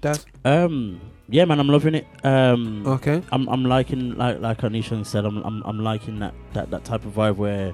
Daz? 0.00 0.24
Um, 0.44 1.00
yeah, 1.28 1.44
man, 1.44 1.58
I'm 1.60 1.68
loving 1.68 1.94
it. 1.94 2.06
Um, 2.24 2.86
Okay. 2.86 3.22
I'm 3.32 3.48
I'm 3.48 3.64
liking 3.64 4.16
like 4.16 4.40
like 4.40 4.58
Nisheng 4.62 5.04
said. 5.06 5.24
I'm 5.24 5.42
I'm 5.42 5.62
I'm 5.64 5.78
liking 5.80 6.18
that 6.20 6.34
that 6.54 6.70
that 6.70 6.84
type 6.84 7.04
of 7.04 7.12
vibe 7.14 7.36
where 7.36 7.72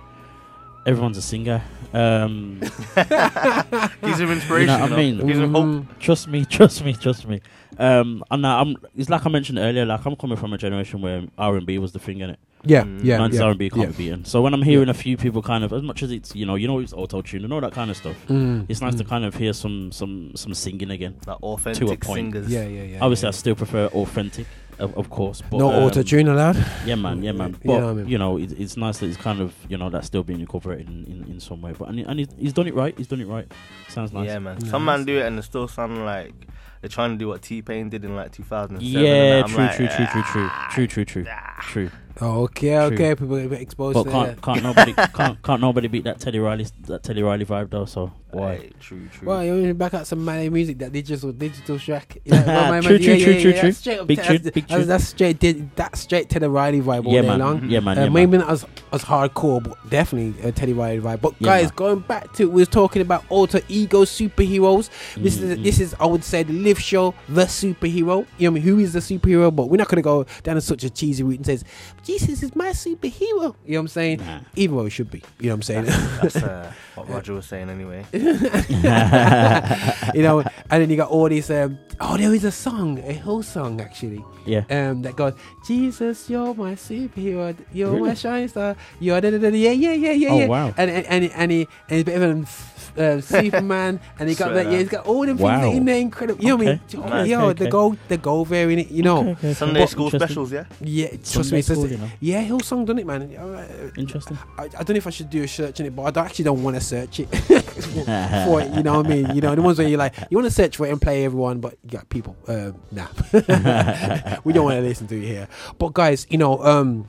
everyone's 0.87 1.19
a 1.19 1.23
singer. 1.23 1.63
Um, 1.95 2.61
Gives 2.95 4.19
him 4.21 4.29
you 4.29 4.33
inspiration. 4.33 4.67
know 4.67 4.81
what 4.81 4.93
I 4.93 4.97
mean? 4.97 5.27
Gives 5.27 5.39
him 5.39 5.55
hope. 5.55 5.99
Trust 5.99 6.29
me, 6.29 6.45
trust 6.51 6.85
me, 6.85 6.95
trust 6.95 7.27
me. 7.27 7.41
Um, 7.79 8.23
and 8.31 8.43
now 8.43 8.61
I'm. 8.61 8.77
It's 8.97 9.09
like 9.11 9.25
I 9.27 9.29
mentioned 9.31 9.59
earlier. 9.59 9.85
Like 9.85 10.05
I'm 10.05 10.17
coming 10.17 10.37
from 10.37 10.53
a 10.53 10.59
generation 10.59 11.01
where 11.03 11.23
R 11.39 11.57
and 11.57 11.67
B 11.67 11.79
was 11.79 11.93
the 11.93 11.99
thing 11.99 12.21
in 12.21 12.31
it. 12.31 12.39
Yeah, 12.65 12.83
Mm. 12.85 13.01
yeah, 13.03 13.19
Man's 13.19 13.35
yeah, 13.37 13.43
R 13.43 13.51
and 13.51 13.59
B 13.59 13.69
can't 13.71 13.83
yeah. 13.83 13.87
be 13.89 14.05
beaten. 14.05 14.25
So 14.25 14.41
when 14.41 14.55
I'm 14.55 14.63
hearing 14.63 14.89
a 14.89 14.95
few 14.95 15.17
people 15.17 15.43
kind 15.43 15.65
of, 15.65 15.73
as 15.73 15.83
much 15.83 16.03
as 16.03 16.13
it's 16.13 16.35
you 16.37 16.47
know, 16.47 16.55
you 16.55 16.69
know, 16.69 16.79
it's 16.79 16.93
auto 16.93 17.21
tune 17.23 17.45
and 17.45 17.53
all 17.53 17.61
that 17.61 17.73
kind 17.73 17.91
of 17.91 17.97
stuff. 17.97 18.17
Mm, 18.29 18.67
It's 18.69 18.81
nice 18.81 18.95
to 18.97 19.05
mm. 19.05 19.09
kind 19.09 19.25
of 19.25 19.35
hear 19.35 19.53
some 19.53 19.91
some 19.91 20.33
some 20.37 20.55
singing 20.55 20.91
again. 20.91 21.17
Like 21.27 21.43
authentic 21.43 22.01
point. 22.01 22.17
singers. 22.33 22.49
Yeah, 22.49 22.67
yeah, 22.67 22.83
yeah. 22.85 22.99
Obviously, 23.01 23.27
yeah. 23.27 23.31
I 23.31 23.33
still 23.33 23.55
prefer 23.57 23.87
authentic, 23.89 24.47
of, 24.83 24.97
of 24.97 25.11
course. 25.11 25.43
But, 25.51 25.59
no 25.59 25.71
um, 25.71 25.83
auto 25.85 26.03
tune 26.03 26.29
allowed. 26.29 26.57
Yeah, 26.85 26.97
man. 26.97 27.23
Yeah, 27.23 27.33
man. 27.33 27.53
You 27.53 27.59
But 27.65 27.81
know 27.81 27.91
I 27.91 27.93
mean? 27.95 28.09
you 28.09 28.19
know, 28.19 28.37
it, 28.39 28.53
it's 28.59 28.77
nice 28.77 28.99
that 28.99 29.07
it's 29.07 29.17
kind 29.17 29.41
of 29.41 29.55
you 29.69 29.77
know 29.77 29.91
that's 29.91 30.07
still 30.07 30.23
being 30.23 30.41
incorporated 30.41 30.89
in, 30.89 31.05
in, 31.05 31.25
in 31.33 31.41
some 31.41 31.61
way. 31.63 31.73
But 31.79 31.89
and, 31.89 32.01
and 32.01 32.19
he's, 32.19 32.29
he's 32.39 32.53
done 32.53 32.67
it 32.67 32.75
right. 32.75 32.95
He's 32.97 33.07
done 33.07 33.21
it 33.21 33.27
right. 33.27 33.51
Sounds 33.89 34.13
nice. 34.13 34.27
Yeah, 34.27 34.39
man. 34.39 34.59
Nice. 34.59 34.71
Some 34.71 34.85
man 34.85 35.05
do 35.05 35.19
it 35.19 35.27
and 35.27 35.39
it 35.39 35.43
still 35.43 35.69
sound 35.69 36.05
like 36.05 36.33
they're 36.81 36.89
trying 36.89 37.13
to 37.13 37.17
do 37.17 37.29
what 37.29 37.43
T 37.43 37.63
Pain 37.63 37.89
did 37.89 38.05
in 38.05 38.17
like 38.17 38.33
2007. 38.33 38.83
Yeah, 39.05 39.41
and 39.45 39.49
true, 39.49 39.59
like, 39.59 39.77
true, 39.77 39.87
true, 39.87 40.07
true, 40.07 40.23
true, 40.33 40.49
"Ah." 40.51 40.69
true, 40.73 40.87
true, 40.87 41.05
true, 41.05 41.27
true. 41.63 41.91
Oh, 42.21 42.43
okay, 42.43 42.69
True. 42.75 42.95
okay. 42.95 43.15
People 43.15 43.49
get 43.49 43.61
exposed 43.61 43.95
But 43.95 44.05
to 44.05 44.11
can't 44.11 44.29
that. 44.37 44.43
can't 44.43 44.63
nobody 44.63 44.93
can't 45.15 45.43
can't 45.43 45.61
nobody 45.61 45.89
beat 45.89 46.05
that 46.05 46.21
Teddy 46.21 46.39
Riley 46.39 46.67
that 46.87 47.03
Teddy 47.03 47.23
Riley 47.23 47.45
vibe 47.45 47.71
though. 47.71 47.85
So 47.87 48.13
why? 48.31 48.57
Hey, 48.57 48.71
true, 48.81 49.09
true. 49.13 49.29
Well, 49.29 49.45
you 49.45 49.53
want 49.63 49.77
back 49.79 49.93
out 49.95 50.07
some 50.07 50.25
Mali 50.25 50.49
music, 50.49 50.79
that 50.79 50.93
digital 50.93 51.33
digital 51.33 51.79
track. 51.79 52.19
You 52.25 52.33
know, 52.33 52.45
well, 52.47 52.63
True, 52.65 52.73
man- 52.73 52.83
true, 52.83 52.93
yeah, 52.97 53.25
true, 53.25 53.33
yeah, 53.35 53.41
true, 53.41 53.51
yeah, 53.51 53.61
true. 53.61 53.69
that's 53.71 53.79
straight 53.79 54.07
Big 54.07 54.19
to- 54.19 54.25
tune, 54.25 54.37
that's- 54.37 54.51
big 54.55 54.67
that's- 54.69 54.87
That's 54.89 55.05
straight. 55.09 55.39
Did 55.39 55.77
that 55.77 55.97
straight 55.97 56.29
Teddy 56.31 56.47
Riley 56.47 56.81
vibe 56.81 57.07
all 57.07 57.13
Yeah, 57.13 57.23
day 57.23 57.29
man. 57.29 57.39
long. 57.41 57.69
Yeah, 57.71 57.81
man. 57.81 57.99
Uh, 57.99 58.03
Yeah, 58.05 58.09
maybe 58.09 58.33
man. 58.33 58.41
not 58.41 58.51
as 58.51 58.67
as 58.93 59.05
hardcore, 59.05 59.63
but 59.63 59.77
definitely 59.91 60.41
a 60.49 60.53
Teddy 60.53 60.73
Riley 60.73 61.01
vibe. 61.01 61.21
But 61.21 61.35
Yeah, 61.41 61.47
guys, 61.47 61.65
man. 61.65 61.73
going 61.77 61.99
back 62.01 62.33
to 62.35 62.47
we 62.49 62.61
was 62.61 62.69
talking 62.69 63.03
about 63.03 63.25
alter 63.29 63.61
ego 63.69 64.05
superheroes. 64.05 64.89
This 65.17 65.39
is 65.39 65.63
this 65.63 65.81
is 65.81 65.95
I 66.01 66.07
would 66.07 66.25
say 66.25 66.43
the 66.43 66.53
Lift 66.53 66.81
Show, 66.83 67.15
the 67.29 67.45
superhero. 67.45 67.93
You 67.97 68.05
know 68.09 68.17
what 68.17 68.47
I 68.47 68.49
mean? 68.51 68.63
Who 68.63 68.79
is 68.79 68.93
the 68.95 69.01
superhero? 69.01 69.55
But 69.55 69.69
we're 69.69 69.77
not 69.77 69.89
gonna 69.89 70.03
go 70.03 70.25
down 70.43 70.61
such 70.63 70.85
a 70.85 70.91
cheesy 70.91 71.23
route 71.23 71.37
and 71.39 71.47
says 71.47 71.65
Jesus 72.03 72.43
is 72.43 72.57
my 72.57 72.71
superhero. 72.71 73.21
You 73.21 73.43
know 73.43 73.55
what 73.79 73.79
I'm 73.79 73.89
saying? 73.89 74.19
Nah. 74.21 74.41
Even 74.57 74.77
though 74.77 74.87
it 74.87 74.91
should 74.91 75.11
be. 75.11 75.23
You 75.39 75.49
know 75.51 75.55
what 75.55 75.57
I'm 75.57 75.63
saying? 75.63 75.85
That's 76.21 76.37
uh, 76.37 76.73
what 76.97 77.09
Roger 77.09 77.35
was 77.35 77.47
saying 77.47 77.71
anyway. 77.71 78.05
you 78.13 78.23
know, 80.23 80.41
and 80.71 80.83
then 80.83 80.91
you 80.91 80.97
got 80.97 81.11
all 81.11 81.29
these. 81.29 81.51
Um, 81.51 81.79
oh, 82.01 82.17
there 82.17 82.33
is 82.35 82.45
a 82.45 82.53
song, 82.53 82.99
a 83.05 83.15
whole 83.15 83.43
song 83.43 83.81
actually. 83.81 84.25
Yeah. 84.47 84.65
Um, 84.71 85.03
that 85.03 85.17
goes, 85.17 85.35
Jesus, 85.67 86.29
you're 86.29 86.55
my 86.55 86.75
superhero, 86.75 87.57
you're 87.73 87.99
my 87.99 88.15
shining 88.15 88.49
star, 88.49 88.77
you're 89.01 89.21
da 89.21 89.31
da 89.31 89.39
da. 89.39 89.51
da, 89.51 89.57
Yeah, 89.57 89.71
yeah, 89.71 89.93
yeah, 89.93 90.13
yeah, 90.13 90.29
Oh, 90.31 90.39
yeah. 90.39 90.47
wow. 90.47 90.75
And 90.77 90.91
and 90.91 91.07
and, 91.07 91.25
and 91.33 91.51
he 91.53 91.69
and 91.89 91.91
he's 91.91 92.03
a 92.03 92.05
bit 92.05 92.17
of 92.17 92.23
an 92.23 92.47
uh, 92.99 93.21
Superman, 93.23 94.01
and 94.19 94.29
he 94.29 94.35
got 94.35 94.53
that. 94.55 94.67
Yeah, 94.67 94.79
he's 94.79 94.89
got 94.89 95.07
all 95.07 95.25
them 95.25 95.39
Wow. 95.39 95.61
things 95.63 95.77
in 95.79 95.85
there. 95.85 95.99
Incredible. 95.99 96.43
You 96.43 96.49
know 96.51 96.57
what 96.57 96.67
I 96.67 96.71
mean? 96.73 96.81
Okay. 96.95 97.09
Nice. 97.11 97.29
Yo, 97.29 97.41
Okay, 97.43 97.59
the 97.59 97.65
okay. 97.65 97.71
gold, 97.71 97.99
the 98.09 98.17
gold 98.19 98.49
variant. 98.49 98.91
You 98.91 99.03
know. 99.03 99.19
Okay, 99.21 99.31
okay, 99.31 99.39
okay. 99.49 99.55
Sunday 99.55 99.81
But- 99.81 99.89
school 99.91 100.11
specials, 100.11 100.53
yeah. 100.53 100.65
Yeah, 100.81 101.09
trust 101.09 101.33
Sunday 101.33 101.57
me. 101.57 101.63
It's 101.93 102.01
school, 102.01 102.09
just- 102.09 102.23
you 102.23 102.37
know. 102.37 102.41
yeah, 102.41 102.49
Hillsong 102.49 102.87
done 102.87 102.99
it, 102.99 103.07
man. 103.07 103.23
Uh, 103.37 103.91
Interesting. 103.97 104.39
I, 104.59 104.65
I 104.65 104.67
don't 104.69 104.91
know 104.91 104.97
if 104.97 105.07
I 105.07 105.11
should 105.11 105.31
do 105.31 105.43
a 105.43 105.49
search 105.49 105.81
in 105.81 105.87
it, 105.87 105.95
but 105.97 106.03
I 106.03 106.11
don't- 106.11 106.27
actually 106.27 106.45
don't 106.45 106.63
want 106.63 106.77
to 106.77 106.81
search 106.81 107.21
it 107.21 107.27
for 108.47 108.61
it. 108.61 108.73
You 108.75 108.83
know 108.83 108.97
what 108.99 109.07
I 109.07 109.09
mean? 109.09 109.35
You 109.35 109.41
know, 109.41 109.55
the 109.55 109.63
ones 109.63 109.79
where 109.79 109.89
you 109.89 109.97
like, 109.97 110.15
you 110.31 110.37
want 110.39 110.47
to 110.47 110.55
search 110.55 110.77
for 110.77 110.87
it 110.87 110.91
and 110.91 111.01
play 111.01 111.25
everyone, 111.25 111.61
but 111.61 111.77
you 111.83 111.91
got 111.91 112.09
people. 112.09 112.37
Uh, 112.49 112.73
nah, 112.91 113.07
we 114.45 114.53
don't 114.53 114.65
want 114.65 114.77
to 114.77 114.83
listen 114.83 115.07
to 115.09 115.17
it 115.17 115.27
here. 115.27 115.49
But 115.79 115.93
guys, 115.95 116.27
you 116.31 116.39
know, 116.39 116.63
um, 116.65 117.09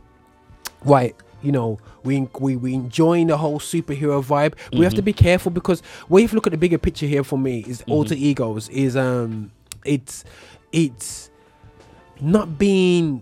right. 0.83 1.15
You 1.41 1.51
know, 1.51 1.77
we 2.03 2.21
we 2.39 2.55
we 2.55 2.73
enjoying 2.73 3.27
the 3.27 3.35
whole 3.35 3.59
superhero 3.59 4.23
vibe. 4.23 4.53
We 4.71 4.85
have 4.85 4.93
to 4.93 5.01
Mhm. 5.01 5.05
be 5.05 5.13
careful 5.13 5.51
because 5.51 5.81
when 6.07 6.23
you 6.23 6.29
look 6.29 6.47
at 6.47 6.51
the 6.51 6.57
bigger 6.57 6.77
picture 6.77 7.05
here 7.05 7.23
for 7.25 7.37
me 7.37 7.65
is 7.67 7.81
Mm-hmm. 7.81 7.91
alter 7.91 8.15
egos 8.15 8.69
is 8.69 8.95
um 8.95 9.51
it's 9.83 10.23
it's 10.71 11.29
not 12.21 12.57
being 12.57 13.21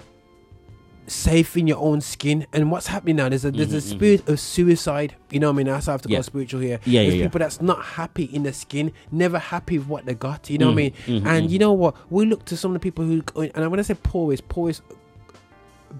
safe 1.07 1.57
in 1.57 1.67
your 1.67 1.77
own 1.77 1.99
skin. 2.01 2.45
And 2.53 2.71
what's 2.71 2.87
happening 2.87 3.17
now? 3.17 3.27
There's 3.29 3.43
a 3.45 3.51
there's 3.51 3.73
a 3.73 3.77
Mhm, 3.77 3.79
mhm. 3.79 3.89
spirit 3.97 4.29
of 4.29 4.39
suicide. 4.39 5.15
You 5.29 5.39
know 5.39 5.47
what 5.47 5.53
I 5.55 5.57
mean? 5.57 5.65
That's 5.67 5.85
how 5.87 5.91
I 5.91 5.95
have 5.95 6.01
to 6.03 6.09
Yeah. 6.09 6.17
go 6.19 6.21
spiritual 6.23 6.61
here. 6.61 6.79
Yeah, 6.85 7.01
There's 7.03 7.15
yeah, 7.15 7.19
yeah. 7.21 7.25
people 7.27 7.39
that's 7.39 7.61
not 7.61 7.83
happy 7.83 8.25
in 8.25 8.43
the 8.43 8.53
skin, 8.53 8.91
never 9.11 9.39
happy 9.39 9.77
with 9.79 9.87
what 9.87 10.05
they 10.05 10.13
got. 10.13 10.49
You 10.49 10.57
know 10.59 10.67
what 10.67 10.73
I 10.73 10.75
mean? 10.75 10.91
Mhm, 11.07 11.21
mhm, 11.21 11.25
and 11.25 11.51
you 11.51 11.59
know 11.59 11.73
what? 11.73 11.95
We 12.09 12.25
look 12.25 12.45
to 12.45 12.57
some 12.57 12.71
of 12.71 12.75
the 12.75 12.79
people 12.79 13.03
who, 13.05 13.21
and 13.55 13.71
when 13.71 13.79
I 13.79 13.83
say 13.83 13.95
poor, 14.01 14.31
is 14.33 14.41
poor 14.41 14.69
is 14.69 14.81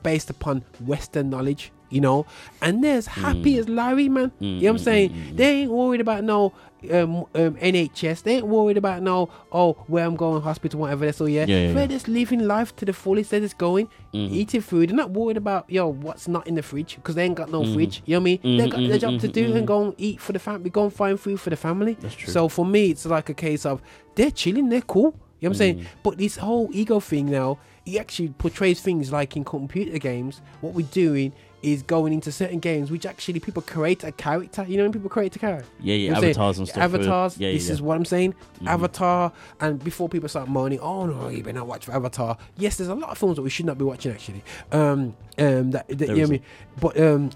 based 0.04 0.30
upon 0.30 0.64
Western 0.86 1.30
knowledge. 1.30 1.72
You 1.90 2.00
know, 2.00 2.26
and 2.62 2.82
they're 2.82 2.96
as 2.96 3.06
happy 3.08 3.56
Mm. 3.56 3.60
as 3.60 3.68
Larry, 3.68 4.08
man. 4.08 4.32
you 4.40 4.48
know 4.48 4.56
what 4.56 4.70
I'm 4.70 4.76
Mm, 4.76 4.80
mm, 4.80 4.80
saying? 4.80 5.10
mm, 5.10 5.14
mm. 5.34 5.36
They 5.36 5.50
ain't 5.64 5.72
worried 5.72 6.00
about 6.00 6.24
no 6.24 6.54
um, 6.92 7.26
um, 7.36 7.56
NHS. 7.56 8.24
They 8.24 8.38
ain't 8.38 8.48
worried 8.48 8.78
about 8.78 9.02
no 9.04 9.30
oh 9.52 9.74
where 9.88 10.06
I'm 10.06 10.16
going 10.16 10.42
hospital, 10.42 10.80
whatever. 10.80 11.12
So 11.12 11.26
yeah, 11.26 11.46
Yeah, 11.48 11.58
yeah, 11.68 11.74
they're 11.74 11.82
yeah. 11.84 11.88
just 11.88 12.08
living 12.08 12.48
life 12.48 12.76
to 12.78 12.86
the 12.86 12.94
fullest. 12.94 13.32
They're 13.32 13.40
just 13.40 13.58
going 13.58 13.88
Mhm. 14.14 14.32
eating 14.32 14.62
food. 14.62 14.90
They're 14.90 14.96
not 14.96 15.12
worried 15.12 15.38
about 15.38 15.66
yo 15.70 15.88
what's 15.88 16.28
not 16.28 16.48
in 16.48 16.56
the 16.56 16.64
fridge 16.64 16.96
because 16.96 17.16
they 17.16 17.24
ain't 17.26 17.36
got 17.36 17.50
no 17.52 17.64
Mhm. 17.64 17.74
fridge. 17.74 18.02
You 18.06 18.16
know 18.16 18.20
what 18.20 18.22
I 18.22 18.24
mean? 18.24 18.40
They 18.58 18.66
Mhm, 18.68 18.70
got 18.70 18.88
their 18.88 18.98
job 18.98 19.20
to 19.20 19.28
mhm, 19.28 19.32
do 19.34 19.56
and 19.56 19.68
go 19.68 19.84
and 19.86 19.94
eat 19.98 20.20
for 20.20 20.34
the 20.34 20.40
family. 20.40 20.70
Go 20.70 20.84
and 20.86 20.94
find 20.94 21.20
food 21.20 21.40
for 21.40 21.50
the 21.50 21.56
family. 21.56 21.98
That's 22.00 22.16
true. 22.16 22.34
So 22.34 22.48
for 22.48 22.66
me, 22.66 22.90
it's 22.92 23.06
like 23.06 23.30
a 23.30 23.34
case 23.34 23.66
of 23.66 23.82
they're 24.16 24.32
chilling. 24.32 24.70
They're 24.70 24.82
cool. 24.82 25.14
You 25.40 25.48
know 25.50 25.54
what 25.54 25.56
I'm 25.56 25.58
saying? 25.58 25.76
Mm. 25.78 25.86
But 26.04 26.18
this 26.20 26.36
whole 26.38 26.70
ego 26.72 27.00
thing 27.00 27.26
now, 27.32 27.58
it 27.86 27.98
actually 28.00 28.30
portrays 28.38 28.80
things 28.80 29.12
like 29.12 29.36
in 29.36 29.44
computer 29.44 29.98
games. 29.98 30.40
What 30.62 30.74
we're 30.76 30.86
doing 30.86 31.34
is 31.64 31.84
going 31.84 32.12
into 32.14 32.32
certain 32.32 32.60
games 32.60 32.90
which 32.92 33.06
actually 33.06 33.40
people 33.40 33.62
create 33.62 34.04
a 34.04 34.12
character. 34.12 34.66
You 34.68 34.78
know 34.78 34.84
when 34.84 34.92
people 34.92 35.10
create 35.10 35.36
a 35.36 35.40
character? 35.40 35.66
Yeah, 35.80 35.94
yeah, 35.94 35.96
You 35.96 36.08
know 36.10 36.14
what 36.14 36.18
I'm 36.18 36.22
saying? 36.24 36.32
avatars 36.36 36.58
and 36.60 36.68
stuff, 36.68 36.82
uh, 36.82 36.84
Avatars. 36.86 37.38
yeah, 37.38 37.48
yeah, 37.48 37.54
this 37.54 37.68
yeah. 37.68 37.74
is 37.74 37.82
what 37.82 37.98
I'm 37.98 38.06
saying. 38.06 38.34
Mhm. 38.62 38.68
Avatar. 38.68 39.32
And 39.60 39.84
before 39.84 40.10
people 40.10 40.30
start 40.30 40.48
moaning, 40.50 40.80
oh 40.80 41.06
no, 41.06 41.30
you 41.30 41.44
better 41.44 41.58
not 41.60 41.68
watch 41.68 41.88
Avatar. 41.90 42.38
Yes, 42.58 42.78
there's 42.78 42.90
a 42.90 42.96
lot 42.96 43.10
of 43.12 43.18
films 43.18 43.36
that 43.36 43.42
we 43.44 43.50
should 43.50 43.66
not 43.66 43.78
be 43.78 43.86
watching 43.86 44.12
actually. 44.12 44.44
Um, 44.72 45.16
um, 45.38 45.72
that, 45.72 45.88
that 45.88 46.00
you 46.00 46.08
know 46.08 46.14
is 46.16 46.20
what 46.20 46.28
I 46.28 46.32
mean? 46.32 46.42
But 46.80 47.00
um, 47.00 47.30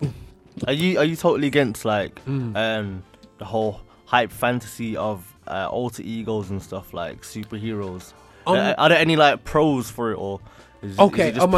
Are 0.68 0.74
you 0.74 0.98
are 1.00 1.06
you 1.06 1.16
totally 1.16 1.48
against 1.48 1.84
like 1.86 2.24
Mm. 2.26 2.56
um 2.56 3.04
the 3.38 3.46
whole 3.46 3.82
hype 4.06 4.32
fantasy 4.32 4.96
of 4.96 5.36
uh, 5.48 5.68
alter 5.70 6.02
egos 6.04 6.50
and 6.50 6.62
stuff 6.64 6.94
like 6.94 7.22
superheroes? 7.24 8.14
Um, 8.48 8.56
Uh, 8.58 8.74
are 8.78 8.90
there 8.90 8.98
any 9.00 9.16
like 9.16 9.44
pros 9.44 9.90
for 9.90 10.12
it 10.12 10.16
or 10.18 10.40
is, 10.86 10.94
is 10.94 11.00
Okay, 11.00 11.32
just 11.32 11.42
I'm, 11.44 11.54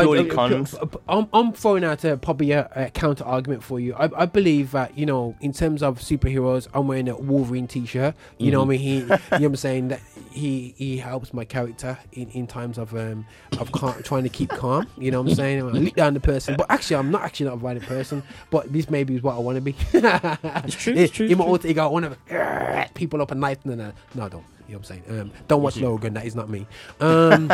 I'm, 1.08 1.28
I'm 1.34 1.54
throwing 1.54 1.84
out 1.84 2.04
a, 2.04 2.18
probably 2.18 2.52
a, 2.52 2.70
a 2.76 2.90
counter 2.90 3.24
argument 3.24 3.64
for 3.64 3.80
you. 3.80 3.94
I, 3.95 4.10
I 4.24 4.26
believe 4.26 4.72
that 4.72 4.98
you 4.98 5.06
know, 5.06 5.36
in 5.41 5.54
terms 5.54 5.84
of 5.84 5.99
superheroes, 5.99 6.68
I'm 6.74 6.88
wearing 6.88 7.10
a 7.10 7.16
Wolverine 7.18 7.68
T-shirt. 7.68 8.16
You 8.38 8.52
know, 8.52 8.60
what 8.60 8.66
I 8.66 8.70
mean, 8.70 8.80
he, 8.80 8.95
you 8.95 9.08
know, 9.08 9.18
what 9.30 9.44
I'm 9.44 9.56
saying 9.68 9.88
that 9.90 10.02
he 10.32 10.74
he 10.78 10.98
helps 10.98 11.34
my 11.34 11.45
character 11.45 11.98
in, 12.14 12.30
in 12.30 12.48
times 12.48 12.78
of 12.78 12.94
um 12.95 13.26
of 13.60 13.72
calm, 13.72 14.02
trying 14.04 14.24
to 14.24 14.30
keep 14.30 14.49
calm. 14.49 14.88
You 14.98 15.12
know, 15.12 15.22
what 15.22 15.32
I'm 15.32 15.36
saying, 15.36 15.62
I 15.62 15.66
look 15.66 15.95
down 15.95 16.14
the 16.14 16.20
person, 16.20 16.56
but 16.58 16.70
actually, 16.70 16.98
I'm 16.98 17.12
not 17.12 17.24
actually 17.24 17.48
not 17.48 17.56
a 17.56 17.58
violent 17.58 17.86
person. 17.86 18.24
But 18.49 18.72
this 18.72 18.90
maybe 18.90 19.16
is 19.16 19.24
what 19.24 19.36
I 19.36 19.40
want 19.40 19.56
to 19.56 19.62
be. 19.62 19.76
it's 19.94 20.76
true, 20.76 20.94
it's 20.94 21.12
true, 21.12 21.28
In 21.28 21.38
my 21.38 21.44
alter 21.44 21.68
ego, 21.68 21.84
I 21.84 21.88
want 21.88 22.18
to 22.28 22.90
people 22.94 23.22
up 23.22 23.32
a 23.32 23.36
knife. 23.36 23.60
No, 23.66 23.76
no, 23.76 23.91
no, 24.16 24.26
I 24.26 24.30
don't. 24.30 24.45
You 24.68 24.74
know 24.74 24.80
what 24.80 24.91
I'm 24.91 25.06
saying? 25.06 25.22
Um, 25.22 25.32
don't 25.48 25.62
watch 25.62 25.78
Logan. 25.78 26.14
That 26.14 26.26
is 26.26 26.36
not 26.36 26.49
me. 26.49 26.68
Um. 26.99 27.52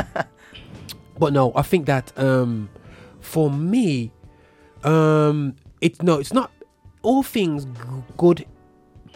But 1.19 1.33
no, 1.33 1.51
I 1.55 1.61
think 1.61 1.85
that 1.87 2.11
um, 2.17 2.69
for 3.19 3.49
me, 3.49 4.11
um, 4.83 5.55
it's 5.81 6.01
no, 6.01 6.19
it's 6.19 6.33
not 6.33 6.51
all 7.01 7.23
things 7.23 7.65
g- 7.65 7.71
good. 8.17 8.45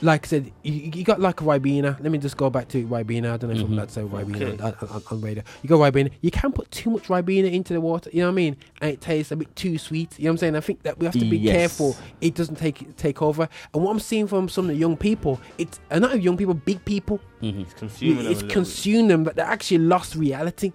Like 0.03 0.27
I 0.27 0.29
said, 0.29 0.51
you, 0.61 0.73
you 0.93 1.03
got 1.03 1.19
like 1.19 1.41
a 1.41 1.43
Ribena. 1.43 1.99
Let 1.99 2.11
me 2.11 2.19
just 2.19 2.37
go 2.37 2.51
back 2.51 2.67
to 2.67 2.85
Ribena. 2.85 3.33
I 3.33 3.37
don't 3.37 3.49
know 3.49 3.55
if 3.55 3.61
I'm 3.63 3.69
Mhm. 3.69 3.73
allowed 3.73 3.87
to 3.87 3.93
say 3.95 4.01
Ribena 4.03 4.61
Okay. 4.61 4.85
on, 4.93 5.01
on, 5.09 5.21
radio. 5.21 5.41
You 5.63 5.69
got 5.69 5.77
Ribena. 5.79 6.11
You 6.21 6.29
can 6.29 6.51
put 6.51 6.69
too 6.69 6.91
much 6.91 7.05
Ribena 7.07 7.51
into 7.51 7.73
the 7.73 7.81
water. 7.81 8.11
You 8.13 8.19
know 8.19 8.27
what 8.27 8.33
I 8.33 8.35
mean? 8.35 8.57
And 8.79 8.91
it 8.91 9.01
tastes 9.01 9.31
a 9.31 9.35
bit 9.35 9.55
too 9.55 9.79
sweet. 9.79 10.13
You 10.19 10.25
know 10.25 10.29
what 10.29 10.33
I'm 10.33 10.37
saying? 10.37 10.55
I 10.55 10.59
think 10.59 10.83
that 10.83 10.99
we 10.99 11.07
have 11.07 11.15
to 11.15 11.25
be 11.25 11.39
Yes. 11.39 11.55
careful. 11.55 11.95
It 12.21 12.35
doesn't 12.35 12.57
take 12.59 12.95
take 12.95 13.23
over. 13.23 13.49
And 13.73 13.83
what 13.83 13.89
I'm 13.89 13.99
seeing 13.99 14.27
from 14.27 14.49
some 14.49 14.65
of 14.65 14.69
the 14.69 14.75
young 14.75 14.97
people, 14.97 15.39
it's 15.57 15.79
uh, 15.89 15.97
not 15.97 16.21
young 16.21 16.37
people, 16.37 16.53
big 16.53 16.85
people. 16.85 17.19
Mhm. 17.41 17.61
It's 17.61 17.73
consuming 17.73 18.17
them 18.17 18.27
It's 18.27 18.41
little 18.43 18.53
consume 18.53 19.07
them, 19.07 19.23
but 19.23 19.35
they 19.35 19.41
actually 19.41 19.79
lost 19.79 20.15
reality. 20.15 20.73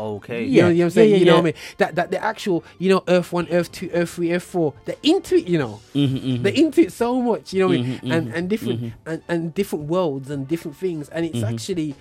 Okay. 0.00 0.44
You 0.44 0.62
know, 0.62 0.68
you 0.68 0.74
know 0.74 0.80
what 0.80 0.84
I'm 0.86 0.90
saying? 0.90 1.10
Yeah, 1.10 1.16
yeah, 1.16 1.20
you 1.20 1.24
know 1.26 1.32
yeah. 1.32 1.36
what 1.36 1.42
I 1.42 1.44
mean? 1.44 1.54
That 1.78 1.94
that 1.96 2.10
the 2.10 2.22
actual, 2.24 2.64
you 2.78 2.88
know, 2.90 3.04
Earth 3.08 3.32
one, 3.32 3.46
Earth 3.50 3.70
two, 3.72 3.90
Earth 3.92 4.10
three, 4.10 4.32
Earth 4.32 4.42
four, 4.42 4.74
they're 4.84 4.96
into 5.02 5.36
it, 5.36 5.46
you 5.46 5.58
know. 5.58 5.80
Mhm, 5.94 6.20
mhm. 6.20 6.42
They're 6.42 6.52
into 6.54 6.80
it 6.82 6.92
so 6.92 7.20
much, 7.20 7.52
you 7.52 7.60
know 7.60 7.68
what 7.68 7.78
I 7.78 7.82
mean? 7.82 7.98
Mhm, 8.00 8.12
And 8.12 8.28
mhm, 8.28 8.34
and 8.36 8.48
different 8.50 8.82
mhm. 8.82 8.92
and, 9.06 9.22
and 9.28 9.54
different 9.54 9.86
worlds 9.86 10.30
and 10.30 10.48
different 10.48 10.76
things. 10.76 11.08
And 11.10 11.26
it's 11.26 11.42
actually 11.42 11.94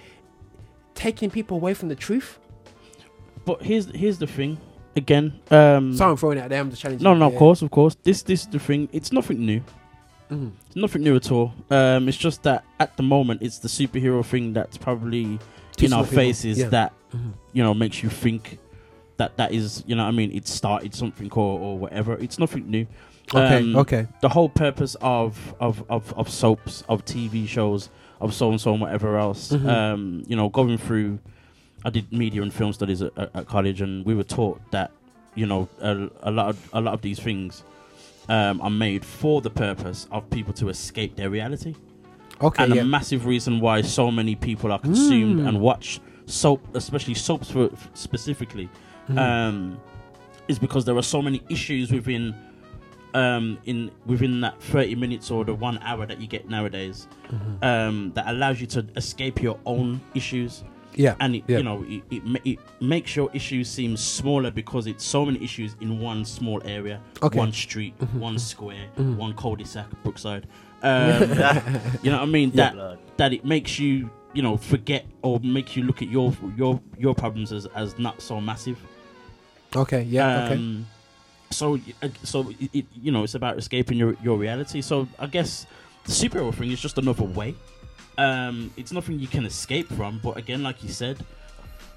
taking 0.96 1.30
people 1.30 1.58
away 1.58 1.74
from 1.74 1.90
the 1.90 1.96
truth. 1.96 2.40
But 3.46 3.64
here's 3.64 3.86
here's 3.94 4.18
the 4.18 4.28
thing. 4.28 4.58
Again, 4.96 5.34
um, 5.52 5.94
Sorry 5.96 6.12
I'm 6.12 6.18
throwing 6.18 6.38
it 6.38 6.42
out 6.42 6.50
there, 6.50 6.60
I'm 6.60 6.70
just 6.70 6.82
challenging 6.82 7.04
No, 7.04 7.14
no, 7.14 7.28
of 7.28 7.36
course, 7.36 7.62
of 7.62 7.70
course. 7.72 7.96
This 8.04 8.22
this 8.24 8.42
is 8.42 8.48
the 8.48 8.60
thing. 8.60 8.90
It's 8.92 9.12
nothing 9.12 9.46
new. 9.46 9.62
It's 10.68 10.76
nothing 10.76 11.02
new 11.04 11.16
at 11.16 11.32
all. 11.32 11.54
Um, 11.72 12.08
it's 12.08 12.18
just 12.18 12.44
that 12.44 12.64
at 12.80 12.96
the 12.98 13.04
moment, 13.04 13.42
it's 13.42 13.58
the 13.60 13.68
superhero 13.68 14.24
thing 14.24 14.54
that's 14.54 14.78
probably 14.78 15.24
To 15.24 15.40
in 15.82 15.94
our 15.94 16.06
faces 16.06 16.58
yeah. 16.60 16.70
that 16.70 16.94
Mhm. 17.14 17.34
you 17.54 17.64
know 17.64 17.74
makes 17.74 18.04
you 18.04 18.10
think 18.10 18.60
that 19.18 19.36
that 19.38 19.52
is 19.52 19.84
you 19.88 19.96
know 19.96 20.04
I 20.06 20.12
mean 20.12 20.32
it 20.32 20.48
started 20.48 20.94
something 20.94 21.30
or, 21.32 21.60
or 21.60 21.78
whatever. 21.78 22.14
It's 22.18 22.38
nothing 22.40 22.70
new. 22.70 22.86
Okay, 23.34 23.58
Um, 23.58 23.76
okay. 23.76 24.08
The 24.22 24.30
whole 24.30 24.50
purpose 24.50 24.96
of 25.02 25.54
of, 25.60 25.84
of, 25.90 26.14
of 26.18 26.30
soaps, 26.30 26.84
of 26.90 27.06
TV 27.06 27.48
shows, 27.48 27.90
of 28.20 28.34
so 28.34 28.50
and 28.50 28.60
so 28.60 28.72
and 28.74 28.82
whatever 28.82 29.18
else. 29.18 29.52
Mhm. 29.52 29.68
Um, 29.68 30.24
you 30.28 30.36
know, 30.36 30.50
going 30.50 30.78
through. 30.78 31.20
I 31.86 31.90
did 31.90 32.12
media 32.12 32.42
and 32.42 32.54
film 32.54 32.74
studies 32.74 33.02
at, 33.02 33.18
at, 33.18 33.30
at 33.34 33.48
college, 33.48 33.80
and 33.82 34.06
we 34.06 34.14
were 34.14 34.24
taught 34.26 34.60
that 34.72 34.92
you 35.36 35.46
know 35.46 35.70
a, 35.80 36.10
a 36.24 36.32
lot 36.32 36.50
of 36.50 36.70
a 36.74 36.82
lot 36.82 36.94
of 36.94 37.02
these 37.02 37.20
things 37.20 37.64
um, 38.28 38.60
are 38.62 38.70
made 38.70 39.06
for 39.06 39.42
the 39.42 39.50
purpose 39.50 40.06
of 40.12 40.30
people 40.30 40.54
to 40.56 40.70
escape 40.70 41.16
their 41.16 41.30
reality. 41.30 41.76
Okay, 42.42 42.64
and 42.64 42.76
yeah. 42.76 42.82
a 42.82 42.86
massive 42.86 43.26
reason 43.26 43.60
why 43.60 43.82
so 43.82 44.10
many 44.12 44.36
people 44.36 44.72
are 44.72 44.80
consumed 44.80 45.40
Mm. 45.42 45.48
and 45.48 45.60
watch 45.62 46.00
soap, 46.26 46.62
especially 46.74 47.14
soaps 47.16 47.52
for 47.52 47.70
specifically, 47.94 48.70
Mhm. 49.10 49.18
um, 49.20 49.78
is 50.48 50.58
because 50.60 50.86
there 50.86 50.96
are 50.96 51.04
so 51.04 51.22
many 51.22 51.42
issues 51.50 51.92
within 51.92 52.34
um, 53.16 53.58
in 53.66 53.90
within 54.06 54.40
that 54.42 54.62
thirty 54.62 54.94
minutes 54.94 55.32
or 55.32 55.44
the 55.44 55.54
one 55.54 55.80
hour 55.82 56.06
that 56.06 56.22
you 56.22 56.28
get 56.28 56.48
nowadays 56.48 57.08
Mhm. 57.32 57.64
um, 57.64 58.12
that 58.14 58.26
allows 58.28 58.62
you 58.62 58.68
to 58.68 58.86
escape 58.96 59.42
your 59.42 59.58
own 59.66 60.00
issues. 60.14 60.64
Yeah, 60.96 61.16
and 61.20 61.36
it, 61.36 61.44
yeah. 61.48 61.58
you 61.58 61.64
know 61.64 61.84
it, 61.88 62.04
it, 62.12 62.22
it 62.46 62.60
makes 62.82 63.16
your 63.16 63.30
issues 63.34 63.68
seem 63.68 63.98
smaller 63.98 64.52
because 64.52 64.86
it's 64.86 65.04
so 65.04 65.26
many 65.26 65.44
issues 65.44 65.76
in 65.82 66.00
one 66.00 66.24
small 66.24 66.62
area, 66.66 67.00
Okay. 67.24 67.38
one 67.38 67.52
street, 67.52 67.94
Mhm. 68.00 68.20
one 68.20 68.38
square, 68.38 68.86
Mhm. 68.98 69.16
one 69.16 69.34
cul-de-sac, 69.34 69.88
Brookside. 70.04 70.46
Um, 70.82 71.22
you 72.04 72.12
know 72.12 72.18
what 72.18 72.24
I 72.24 72.26
mean? 72.26 72.52
Yeah. 72.54 72.74
That 72.74 73.00
that 73.18 73.34
it 73.34 73.44
makes 73.46 73.80
you 73.80 74.10
you 74.34 74.42
know 74.42 74.58
forget 74.58 75.06
or 75.22 75.40
makes 75.40 75.76
you 75.76 75.84
look 75.84 76.02
at 76.02 76.08
your 76.10 76.34
your 76.56 76.80
your 76.98 77.14
problems 77.16 77.52
as 77.52 77.66
as 77.76 77.98
not 78.00 78.22
so 78.22 78.40
massive. 78.40 78.80
Okay, 79.76 80.04
yeah, 80.04 80.46
okay. 80.46 80.56
Um, 80.56 80.88
So 81.52 81.80
uh, 82.02 82.10
so 82.24 82.50
it, 82.60 82.70
it, 82.74 82.86
you 82.94 83.12
know 83.12 83.24
it's 83.24 83.36
about 83.36 83.58
escaping 83.58 83.98
your 83.98 84.16
your 84.24 84.38
reality. 84.38 84.82
So 84.82 85.08
I 85.18 85.28
guess 85.28 85.66
the 86.06 86.12
superhero 86.12 86.54
thing 86.54 86.72
is 86.72 86.80
just 86.80 86.98
another 86.98 87.24
way. 87.24 87.56
Um, 88.18 88.72
it's 88.78 88.92
nothing 88.92 89.20
you 89.20 89.28
can 89.28 89.46
escape 89.46 89.88
from, 89.88 90.20
but 90.22 90.36
again, 90.38 90.62
like 90.62 90.84
you 90.84 90.90
said, 90.90 91.18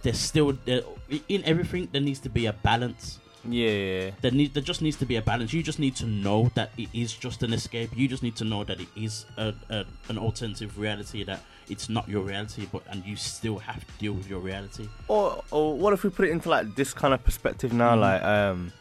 there's 0.02 0.18
still 0.18 0.56
there, 0.64 0.82
in 1.28 1.42
everything 1.44 1.88
there 1.92 2.00
needs 2.00 2.20
to 2.20 2.28
be 2.30 2.46
a 2.46 2.52
balance. 2.52 3.18
Yeah. 3.44 4.10
There 4.20 4.30
need 4.30 4.54
there 4.54 4.62
just 4.62 4.82
needs 4.82 4.96
to 4.98 5.06
be 5.06 5.16
a 5.16 5.22
balance. 5.22 5.52
You 5.52 5.62
just 5.62 5.78
need 5.78 5.96
to 5.96 6.06
know 6.06 6.50
that 6.54 6.70
it 6.78 6.88
is 6.92 7.12
just 7.12 7.42
an 7.42 7.52
escape. 7.52 7.90
You 7.96 8.06
just 8.08 8.22
need 8.22 8.36
to 8.36 8.44
know 8.44 8.62
that 8.64 8.80
it 8.80 8.88
is 8.96 9.26
a, 9.36 9.52
a 9.68 9.84
an 10.08 10.18
alternative 10.18 10.78
reality 10.78 11.24
that 11.24 11.40
it's 11.68 11.88
not 11.88 12.08
your 12.08 12.22
reality, 12.22 12.68
but 12.70 12.82
and 12.90 13.04
you 13.04 13.16
still 13.16 13.58
have 13.58 13.80
to 13.86 13.92
deal 13.98 14.12
with 14.12 14.28
your 14.28 14.40
reality. 14.40 14.88
Or, 15.08 15.42
or 15.50 15.76
what 15.76 15.92
if 15.92 16.04
we 16.04 16.10
put 16.10 16.26
it 16.28 16.30
into 16.30 16.48
like 16.50 16.74
this 16.76 16.92
kind 16.94 17.12
of 17.14 17.24
perspective 17.24 17.72
now? 17.72 17.96
Mhm. 17.96 18.00
Like, 18.00 18.22
um, 18.22 18.72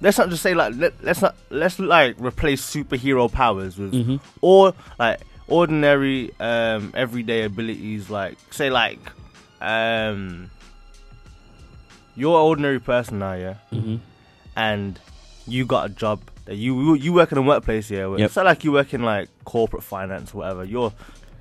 let's 0.00 0.18
not 0.18 0.28
just 0.28 0.42
say 0.42 0.52
like 0.54 0.74
let, 0.76 0.92
let's 1.02 1.22
not 1.22 1.34
let's 1.48 1.78
like 1.78 2.16
replace 2.18 2.60
superhero 2.62 3.30
powers 3.32 3.78
with 3.78 3.92
Mhm. 3.94 4.20
or 4.42 4.74
like 4.98 5.20
ordinary 5.48 6.30
um 6.40 6.92
everyday 6.94 7.44
abilities. 7.44 8.10
Like 8.10 8.36
say 8.50 8.68
like 8.68 8.98
um, 9.62 10.50
you're 12.16 12.34
an 12.36 12.42
ordinary 12.46 12.80
person 12.80 13.18
now, 13.18 13.34
yeah, 13.34 13.54
Mhm. 13.72 14.00
and 14.56 14.98
you 15.46 15.64
got 15.64 15.86
a 15.86 15.88
job 15.88 16.20
that 16.46 16.56
you 16.56 16.94
you 16.94 17.12
work 17.12 17.30
in 17.32 17.38
a 17.38 17.42
workplace, 17.42 17.90
yeah. 17.90 18.06
where- 18.06 18.18
Yep. 18.20 18.30
So 18.30 18.42
like 18.42 18.64
you 18.64 18.72
work 18.72 18.92
in 18.94 19.02
like 19.02 19.28
corporate 19.44 19.82
finance, 19.84 20.32
or 20.34 20.38
whatever. 20.38 20.64
You're 20.64 20.92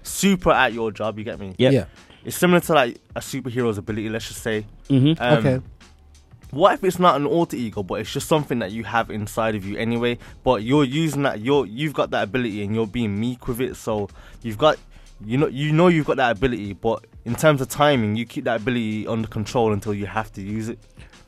super 0.03 0.51
at 0.51 0.73
your 0.73 0.91
job. 0.91 1.17
You 1.17 1.23
get 1.25 1.39
me? 1.39 1.55
Yep. 1.57 1.73
Yeah. 1.73 1.85
It's 2.23 2.35
similar 2.37 2.59
to 2.61 2.73
like 2.73 2.97
a 3.15 3.19
superhero's 3.19 3.77
ability. 3.77 4.09
Let's 4.09 4.27
just 4.27 4.41
say. 4.41 4.65
Mhm. 4.89 5.19
Um, 5.19 5.37
Okay. 5.39 5.61
What 6.51 6.73
if 6.75 6.83
it's 6.85 6.99
not 6.99 7.15
an 7.17 7.25
alter 7.25 7.57
ego, 7.57 7.83
but 7.83 7.95
it's 7.95 8.13
just 8.13 8.27
something 8.29 8.59
that 8.59 8.71
you 8.71 8.83
have 8.85 9.09
inside 9.11 9.55
of 9.55 9.65
you 9.65 9.77
anyway? 9.77 10.17
But 10.43 10.63
you're 10.63 10.85
using 10.85 11.23
that. 11.23 11.41
You're 11.41 11.65
you've 11.65 11.93
got 11.93 12.11
that 12.11 12.23
ability, 12.23 12.63
and 12.63 12.73
you're 12.73 12.87
being 12.87 13.19
meek 13.19 13.47
with 13.47 13.59
it. 13.59 13.75
So 13.75 14.09
you've 14.41 14.57
got, 14.57 14.77
you 15.25 15.37
know, 15.37 15.47
you 15.47 15.71
know 15.71 15.87
you've 15.87 16.05
got 16.05 16.17
that 16.17 16.31
ability, 16.37 16.73
but 16.73 17.05
in 17.25 17.35
terms 17.35 17.61
of 17.61 17.69
timing, 17.69 18.15
you 18.15 18.25
keep 18.25 18.43
that 18.45 18.61
ability 18.61 19.07
under 19.07 19.27
control 19.27 19.73
until 19.73 19.93
you 19.93 20.05
have 20.05 20.31
to 20.33 20.41
use 20.41 20.69
it. 20.69 20.79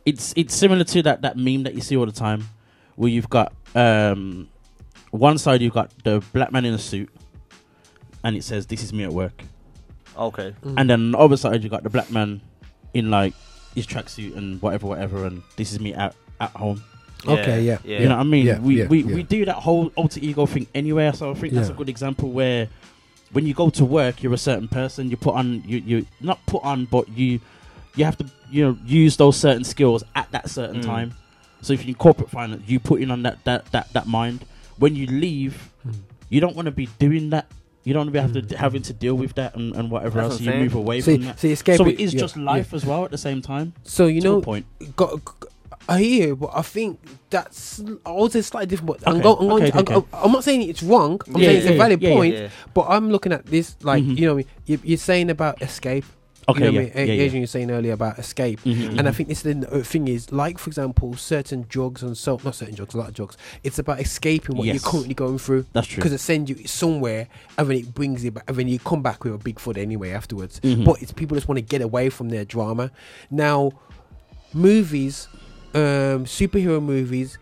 it's 0.06 0.34
it's 0.38 0.56
similar 0.56 0.84
to 0.84 1.02
that 1.04 1.22
that 1.24 1.38
meme 1.38 1.64
that 1.64 1.74
you 1.76 1.82
see 1.82 1.98
all 1.98 2.06
the 2.06 2.12
time, 2.12 2.48
where 2.96 3.10
you've 3.10 3.30
got 3.30 3.54
um, 3.76 4.48
one 5.12 5.38
side 5.38 5.62
you've 5.62 5.74
got 5.74 5.92
the 6.04 6.24
black 6.34 6.52
man 6.52 6.66
in 6.66 6.74
a 6.74 6.80
suit, 6.80 7.10
and 8.24 8.36
it 8.36 8.44
says 8.44 8.68
"This 8.68 8.84
is 8.84 8.94
me 8.94 9.04
at 9.04 9.12
work," 9.14 9.44
Okay. 10.18 10.54
and 10.64 10.90
then 10.90 11.02
on 11.02 11.12
the 11.12 11.18
other 11.18 11.38
side 11.38 11.64
you 11.64 11.70
got 11.70 11.84
the 11.84 11.90
black 11.90 12.12
man 12.12 12.42
in 12.94 13.10
like 13.10 13.34
his 13.76 13.86
tracksuit 13.88 14.36
and 14.38 14.62
whatever, 14.62 14.88
whatever, 14.88 15.26
and 15.26 15.42
this 15.56 15.72
is 15.74 15.80
me 15.80 15.94
at 15.94 16.16
at 16.40 16.52
home. 16.52 16.84
Okay, 17.28 17.64
yeah, 17.64 17.80
yeah. 17.84 18.00
You 18.02 18.10
know 18.10 18.16
what 18.18 18.22
I 18.22 18.30
mean? 18.30 18.46
Yeah, 18.46 18.60
we, 18.60 18.78
yeah, 18.78 18.88
we, 18.88 19.04
yeah. 19.04 19.16
we 19.16 19.24
do 19.24 19.44
that 19.46 19.56
whole 19.56 19.92
alter 19.96 20.20
ego 20.22 20.46
thing 20.46 20.68
anywhere, 20.76 21.12
So 21.14 21.32
I 21.32 21.34
think 21.34 21.54
that's 21.54 21.70
a 21.70 21.74
good 21.74 21.90
example 21.90 22.32
where 22.32 22.70
when 23.32 23.46
you 23.46 23.54
go 23.54 23.70
to 23.72 23.86
work, 23.86 24.24
you're 24.24 24.34
a 24.34 24.38
certain 24.38 24.68
person. 24.68 25.10
You 25.10 25.18
put 25.18 25.36
on 25.36 25.64
you 25.66 25.78
you 25.86 26.06
not 26.22 26.46
put 26.46 26.64
on, 26.64 26.86
but 26.86 27.08
you 27.10 27.40
you 27.96 28.06
have 28.06 28.18
to 28.18 28.26
you 28.50 28.64
know 28.66 28.78
use 28.86 29.18
those 29.18 29.38
certain 29.38 29.64
skills 29.64 30.04
at 30.16 30.32
that 30.32 30.50
certain 30.50 30.82
Mm. 30.82 30.86
time. 30.86 31.14
So 31.62 31.74
if 31.74 31.82
you're 31.84 31.90
in 31.90 31.96
corporate 31.96 32.30
finance, 32.30 32.64
you 32.68 32.80
put 32.80 33.02
in 33.02 33.12
on 33.12 33.24
that 33.24 33.44
that 33.46 33.66
that 33.72 33.92
that 33.94 34.08
mind. 34.08 34.46
When 34.78 34.96
you 34.96 35.08
leave, 35.08 35.72
Hmm. 35.84 35.92
you 36.30 36.40
don't 36.40 36.56
want 36.56 36.68
to 36.68 36.72
be 36.72 36.88
doing 37.00 37.32
that. 37.32 37.48
You 37.84 37.94
don't 37.94 38.02
want 38.02 38.10
to 38.10 38.34
be 38.34 38.40
have 38.42 38.48
to, 38.50 38.58
having 38.58 38.82
to 38.84 38.94
deal 38.94 39.16
with 39.16 39.34
that 39.36 39.56
and, 39.56 39.74
and 39.76 39.90
whatever 39.90 40.20
That's 40.22 40.34
else. 40.34 40.42
what 40.42 40.46
You 40.46 40.52
I'm 40.52 40.60
move 40.60 40.76
away 40.76 41.02
See- 41.02 41.16
from 41.16 41.26
that. 41.26 41.40
see, 41.40 41.52
escape 41.54 41.78
so 41.78 41.86
it- 41.88 41.94
it 41.94 42.00
is 42.02 42.14
yeah, 42.14 42.20
just 42.20 42.36
life 42.38 42.70
yeah. 42.72 42.76
as 42.76 42.86
well 42.86 43.06
at 43.06 43.12
the 43.12 43.18
same 43.18 43.42
time. 43.42 43.74
So 43.84 44.08
you 44.08 44.20
To 44.22 44.28
a 44.28 44.32
know, 44.34 44.42
point. 44.42 44.66
got, 44.96 45.24
got- 45.26 45.50
I 45.90 46.00
hear, 46.02 46.28
you, 46.30 46.36
but 46.36 46.52
I 46.54 46.62
think 46.62 47.00
that's 47.30 47.82
I 48.06 48.12
would 48.12 48.32
say 48.32 48.42
slightly 48.42 48.68
different. 48.68 49.00
But 49.04 49.08
I'm, 49.08 49.22
go, 49.22 49.36
I'm, 49.36 49.48
going 49.48 49.64
okay, 49.64 49.72
to, 49.72 49.78
I'm, 49.94 49.98
okay. 50.00 50.08
I'm 50.14 50.32
not 50.32 50.44
saying 50.44 50.62
it's 50.64 50.84
wrong. 50.84 51.22
I'm 51.34 51.42
Yeah, 51.42 51.48
saying 51.50 51.58
it's 51.62 51.68
a 51.70 51.78
valid 51.78 52.02
yeah, 52.02 52.10
yeah, 52.10 52.16
point. 52.16 52.36
yeah. 52.36 52.50
But 52.74 52.86
I'm 52.90 53.10
looking 53.12 53.32
at 53.32 53.46
this 53.46 53.76
like 53.84 54.04
Mhm. 54.04 54.18
you 54.18 54.26
know, 54.28 54.38
you, 54.66 54.80
you're 54.84 54.98
saying 54.98 55.30
about 55.30 55.62
escape. 55.62 56.06
Okay, 56.50 56.60
you 56.64 56.72
know 56.72 56.80
yeah, 56.80 56.80
I 56.80 56.84
mean? 56.84 56.92
yeah, 56.96 57.04
yeah. 57.14 57.24
Adrian, 57.24 57.42
you're 57.42 57.48
saying 57.48 57.72
earlier 57.72 57.92
about 57.92 58.18
escape, 58.20 58.62
Mhm, 58.64 58.98
and 58.98 59.02
I 59.08 59.12
mhm. 59.12 59.16
think 59.16 59.28
this 59.28 59.46
is 59.46 59.60
the 59.70 59.84
thing 59.84 60.08
is 60.08 60.32
like, 60.32 60.58
for 60.58 60.70
example, 60.70 61.14
certain 61.18 61.66
drugs 61.68 62.04
and 62.04 62.18
so 62.18 62.40
not 62.46 62.56
certain 62.56 62.74
drugs, 62.74 62.94
a 62.96 62.98
lot 63.00 63.10
of 63.10 63.14
drugs. 63.16 63.36
It's 63.66 63.80
about 63.80 64.00
escaping 64.00 64.56
what 64.56 64.66
Yes. 64.66 64.76
you're 64.76 64.90
currently 64.92 65.14
going 65.14 65.40
through. 65.40 65.66
That's 65.74 65.88
true. 65.88 65.98
Because 65.98 66.14
it 66.14 66.20
sends 66.20 66.50
you 66.50 66.66
somewhere, 66.66 67.28
and 67.58 67.70
then 67.70 67.76
it 67.78 67.94
brings 67.94 68.24
you 68.24 68.32
back, 68.32 68.46
and 68.48 68.56
then 68.56 68.70
you 68.70 68.80
come 68.80 69.02
back 69.02 69.26
with 69.26 69.34
a 69.34 69.38
big 69.38 69.60
foot 69.60 69.76
anyway 69.78 70.12
afterwards. 70.12 70.62
Mhm. 70.62 70.86
But 70.86 71.02
it's 71.02 71.12
people 71.12 71.36
just 71.36 71.50
want 71.50 71.58
to 71.58 71.62
get 71.62 71.82
away 71.82 72.10
from 72.10 72.30
their 72.30 72.46
drama. 72.46 72.92
Now, 73.30 73.72
movies, 74.54 75.28
um, 75.74 76.26
superhero 76.26 76.82
movies, 76.82 77.38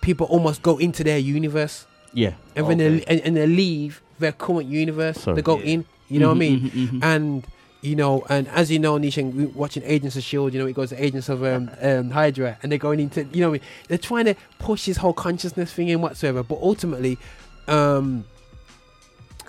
people 0.00 0.26
almost 0.26 0.62
go 0.62 0.78
into 0.78 1.02
their 1.04 1.18
universe, 1.18 1.86
Yeah. 2.12 2.32
and 2.56 2.66
then 2.68 2.78
they, 2.78 3.04
and, 3.04 3.20
and 3.20 3.36
they 3.36 3.46
leave 3.46 4.02
their 4.18 4.32
current 4.32 4.66
universe. 4.68 5.20
Sorry. 5.20 5.36
They 5.36 5.42
go 5.42 5.58
Yeah. 5.58 5.72
in. 5.72 5.84
You 6.08 6.20
know 6.20 6.28
what 6.28 6.36
I 6.36 6.40
Mhm, 6.40 6.40
mean? 6.40 6.60
mhm, 6.70 6.88
mhm. 7.00 7.04
And 7.04 7.46
you 7.80 7.94
know, 7.94 8.24
and 8.28 8.48
as 8.48 8.70
you 8.72 8.78
know, 8.80 8.98
Nisheng, 8.98 9.34
we 9.34 9.44
watching 9.46 9.82
Agents 9.84 10.16
of 10.16 10.22
Shield. 10.24 10.52
You 10.52 10.58
know, 10.60 10.66
it 10.66 10.72
goes 10.72 10.88
to 10.88 11.00
Agents 11.04 11.28
of 11.28 11.44
um, 11.44 11.70
um, 11.80 12.10
Hydra, 12.10 12.58
and 12.62 12.72
they're 12.72 12.78
going 12.78 12.98
into. 12.98 13.24
You 13.32 13.40
know, 13.42 13.50
what 13.50 13.60
I 13.60 13.62
mean? 13.62 13.68
they're 13.88 13.98
trying 13.98 14.24
to 14.24 14.34
push 14.58 14.86
this 14.86 14.96
whole 14.96 15.12
consciousness 15.12 15.72
thing 15.72 15.88
in 15.88 16.00
whatsoever. 16.00 16.42
But 16.42 16.58
ultimately, 16.60 17.18
um, 17.68 18.24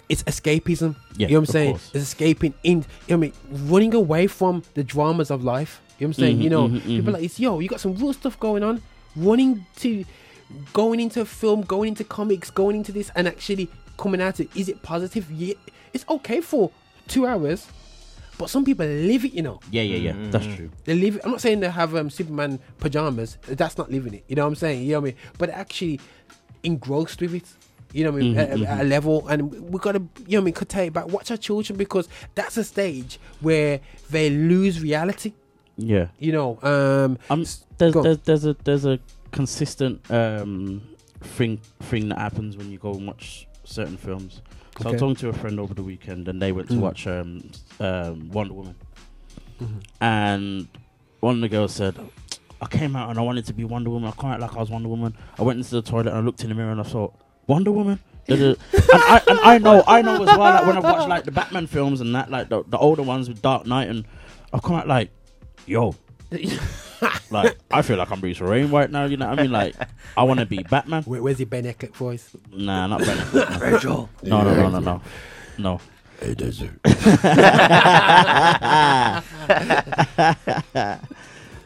it's 0.09 0.21
escapism. 0.23 0.95
Yeah, 1.17 1.27
you 1.27 1.33
know 1.35 1.39
what 1.41 1.49
I'm 1.49 1.53
saying? 1.53 1.71
course. 1.71 1.91
It's 1.93 2.03
escaping 2.03 2.53
in. 2.63 2.79
You 2.79 2.83
know 2.83 2.85
what 3.07 3.13
I 3.13 3.17
mean? 3.17 3.33
Running 3.71 3.93
away 3.95 4.27
from 4.27 4.63
the 4.75 4.83
dramas 4.83 5.31
of 5.31 5.43
life. 5.43 5.81
You 5.99 6.07
know 6.07 6.09
what 6.09 6.17
I'm 6.17 6.21
saying? 6.23 6.37
Mhm, 6.39 6.43
you 6.43 6.49
know, 6.49 6.67
mhm, 6.69 6.81
people 6.85 7.11
mhm. 7.11 7.13
like 7.13 7.23
it's 7.23 7.39
yo, 7.39 7.59
you 7.59 7.67
got 7.69 7.79
some 7.81 7.95
real 7.95 8.13
stuff 8.13 8.39
going 8.39 8.63
on. 8.63 8.81
Running 9.15 9.65
to, 9.77 10.05
going 10.73 10.99
into 10.99 11.25
film, 11.25 11.61
going 11.61 11.89
into 11.89 12.03
comics, 12.03 12.49
going 12.49 12.75
into 12.75 12.91
this, 12.91 13.11
and 13.15 13.27
actually 13.27 13.69
coming 13.97 14.21
out 14.21 14.39
it. 14.39 14.49
Is 14.55 14.69
it 14.69 14.81
positive? 14.81 15.29
Yeah, 15.31 15.55
it's 15.93 16.05
okay 16.09 16.41
for 16.41 16.71
two 17.07 17.25
hours, 17.25 17.67
but 18.37 18.49
some 18.49 18.63
people 18.63 18.85
live 18.85 19.25
it. 19.25 19.33
You 19.33 19.41
know, 19.41 19.59
Yeah, 19.71 19.81
yeah, 19.81 19.97
yeah. 19.97 20.29
That's 20.31 20.45
Mhm. 20.45 20.55
true. 20.55 20.69
they 20.85 20.95
live. 20.95 21.15
It. 21.17 21.21
I'm 21.25 21.31
not 21.31 21.41
saying 21.41 21.59
they 21.59 21.69
have 21.69 21.95
um, 21.95 22.09
Superman 22.09 22.59
pajamas. 22.77 23.37
That's 23.47 23.77
not 23.77 23.91
living 23.91 24.13
it. 24.13 24.23
You 24.27 24.35
know 24.35 24.43
what 24.43 24.49
I'm 24.49 24.55
saying? 24.55 24.83
You 24.83 24.93
know 24.93 24.99
what 25.01 25.07
I 25.07 25.11
mean? 25.11 25.15
But 25.37 25.49
actually 25.49 25.99
engrossed 26.63 27.19
with 27.21 27.33
it. 27.33 27.45
You 27.91 28.03
know 28.03 28.11
what 28.11 28.19
I 28.21 28.23
mean? 28.23 28.35
Mhm, 28.35 28.37
at, 28.37 28.49
at- 28.51 28.61
at 28.61 28.81
a 28.81 28.83
mhm. 28.83 28.89
level, 28.89 29.27
and 29.27 29.51
we've 29.71 29.81
gotta, 29.81 29.97
you 29.99 30.05
know 30.05 30.37
what 30.37 30.41
I 30.41 30.45
mean? 30.45 30.53
Could 30.53 30.69
take 30.69 30.87
it 30.89 30.93
back. 30.93 31.07
Watch 31.09 31.31
our 31.31 31.37
children 31.37 31.75
because 31.77 32.07
that's 32.35 32.55
a 32.57 32.63
stage 32.63 33.19
where 33.41 33.79
they 34.11 34.29
lose 34.29 34.79
reality. 34.79 35.33
Yeah. 35.79 36.07
You 36.19 36.31
know, 36.31 36.59
um, 36.61 37.17
Um, 37.29 37.45
there's, 37.77 37.93
there's 37.93 38.17
there's 38.19 38.45
a 38.45 38.53
there's 38.63 38.85
a 38.85 38.99
consistent 39.31 40.01
um 40.11 40.81
thing 41.21 41.59
thing 41.83 42.09
that 42.09 42.17
happens 42.17 42.57
when 42.57 42.71
you 42.71 42.77
go 42.77 42.91
and 42.93 43.07
watch 43.07 43.47
certain 43.63 43.97
films. 43.97 44.41
So 44.79 44.85
I 44.85 44.87
Okay. 44.87 44.91
was 44.93 44.99
talking 44.99 45.15
to 45.17 45.29
a 45.29 45.33
friend 45.33 45.59
over 45.59 45.73
the 45.73 45.83
weekend, 45.83 46.27
and 46.27 46.41
they 46.41 46.51
went 46.51 46.67
to 46.69 46.75
Mm. 46.75 46.79
watch 46.79 47.07
um, 47.07 47.43
um 47.79 48.29
Wonder 48.31 48.53
Woman, 48.53 48.75
Mhm. 49.61 49.81
and 50.01 50.67
one 51.19 51.35
of 51.35 51.41
the 51.41 51.49
girls 51.49 51.73
said. 51.73 51.95
I 52.61 52.65
came 52.67 52.93
out 52.97 53.09
and 53.09 53.17
I 53.17 53.21
wanted 53.21 53.45
to 53.45 53.53
be 53.53 53.63
Wonder 53.63 53.89
Woman. 53.89 54.09
I 54.15 54.21
came 54.21 54.31
out 54.31 54.41
like 54.41 54.53
I 54.53 54.59
was 54.59 54.69
Wonder 54.69 54.89
Woman. 54.89 55.15
I 55.37 55.43
went 55.43 55.59
into 55.59 55.71
the 55.71 55.81
toilet 55.81 56.07
and 56.07 56.17
I 56.17 56.19
looked 56.19 56.43
in 56.43 56.49
the 56.49 56.55
mirror 56.55 56.71
and 56.71 56.81
I 56.81 56.83
thought, 56.83 57.13
Wonder 57.47 57.71
Woman? 57.71 57.99
And, 58.27 58.57
I, 58.93 59.21
and 59.27 59.39
I 59.39 59.57
know, 59.57 59.81
I 59.87 60.01
know 60.03 60.15
as 60.21 60.27
well. 60.37 60.39
Like 60.39 60.65
when 60.67 60.75
I 60.77 60.81
watch 60.81 61.07
like 61.07 61.23
the 61.23 61.31
Batman 61.31 61.65
films 61.67 61.99
and 62.01 62.13
that, 62.15 62.29
like 62.29 62.49
the, 62.49 62.63
the 62.67 62.77
older 62.77 63.01
ones 63.01 63.27
with 63.29 63.41
Dark 63.41 63.65
Knight, 63.65 63.87
and 63.87 64.03
I've 64.53 64.61
come 64.61 64.75
out 64.75 64.87
like, 64.89 65.09
yo, 65.69 65.95
like 67.29 67.57
I 67.71 67.81
feel 67.81 67.97
like 67.97 68.11
I'm 68.11 68.19
Bruce 68.19 68.41
Wayne 68.41 68.71
right 68.71 68.89
now. 68.89 69.05
You 69.05 69.17
know 69.17 69.29
what 69.29 69.39
I 69.39 69.41
mean? 69.43 69.51
Like 69.51 69.75
I 70.17 70.23
want 70.23 70.39
to 70.39 70.45
be 70.45 70.63
Batman. 70.63 71.03
Where, 71.03 71.21
where's 71.21 71.39
your 71.39 71.47
Ben 71.47 71.63
Affleck 71.63 71.93
voice? 71.93 72.35
Nah, 72.51 72.87
not 72.87 73.01
Ben. 73.01 73.59
Rachel. 73.59 74.09
No, 74.23 74.41
no, 74.41 74.53
no, 74.55 74.69
no, 74.69 74.79
no, 74.79 75.01
no. 75.57 75.81
Hey, 76.19 76.33
desert. 76.33 76.71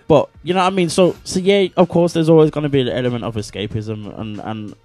but 0.08 0.30
you 0.44 0.54
know 0.54 0.60
what 0.60 0.68
I 0.68 0.70
mean. 0.70 0.90
So, 0.90 1.16
so 1.24 1.40
yeah, 1.40 1.68
of 1.76 1.90
course, 1.90 2.14
there's 2.14 2.30
always 2.30 2.52
going 2.52 2.64
to 2.64 2.70
be 2.70 2.84
the 2.84 2.96
element 2.96 3.24
of 3.24 3.36
escapism, 3.36 4.20
and 4.20 4.40
and 4.42 4.76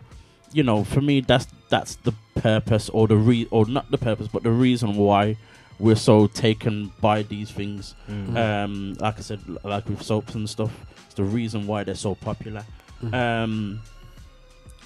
you 0.52 0.62
know, 0.62 0.84
for 0.84 1.00
me, 1.00 1.20
that's 1.20 1.48
that's 1.68 1.96
the 1.96 2.12
purpose 2.36 2.88
or 2.90 3.08
the 3.08 3.16
re 3.16 3.46
or 3.50 3.66
not 3.66 3.90
the 3.90 3.98
purpose, 3.98 4.28
but 4.28 4.44
the 4.44 4.50
reason 4.50 4.96
why 4.96 5.36
we're 5.78 5.96
so 5.96 6.26
taken 6.26 6.92
by 7.00 7.22
these 7.22 7.50
things. 7.50 7.94
Mm. 8.10 8.36
Um, 8.36 8.94
like 9.00 9.18
I 9.18 9.20
said, 9.20 9.40
like 9.64 9.88
with 9.88 10.02
soaps 10.02 10.34
and 10.34 10.48
stuff, 10.48 10.72
it's 11.06 11.14
the 11.14 11.24
reason 11.24 11.66
why 11.66 11.84
they're 11.84 11.94
so 11.94 12.14
popular. 12.14 12.64
Mhm. 13.02 13.14
Um, 13.14 13.80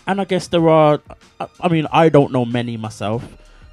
and 0.07 0.21
I 0.21 0.25
guess 0.25 0.49
there 0.49 0.69
are. 0.69 1.01
I, 1.41 1.49
I 1.61 1.69
mean, 1.69 1.87
I 1.93 2.09
don't 2.09 2.33
know 2.33 2.45
many 2.45 2.77
myself 2.77 3.25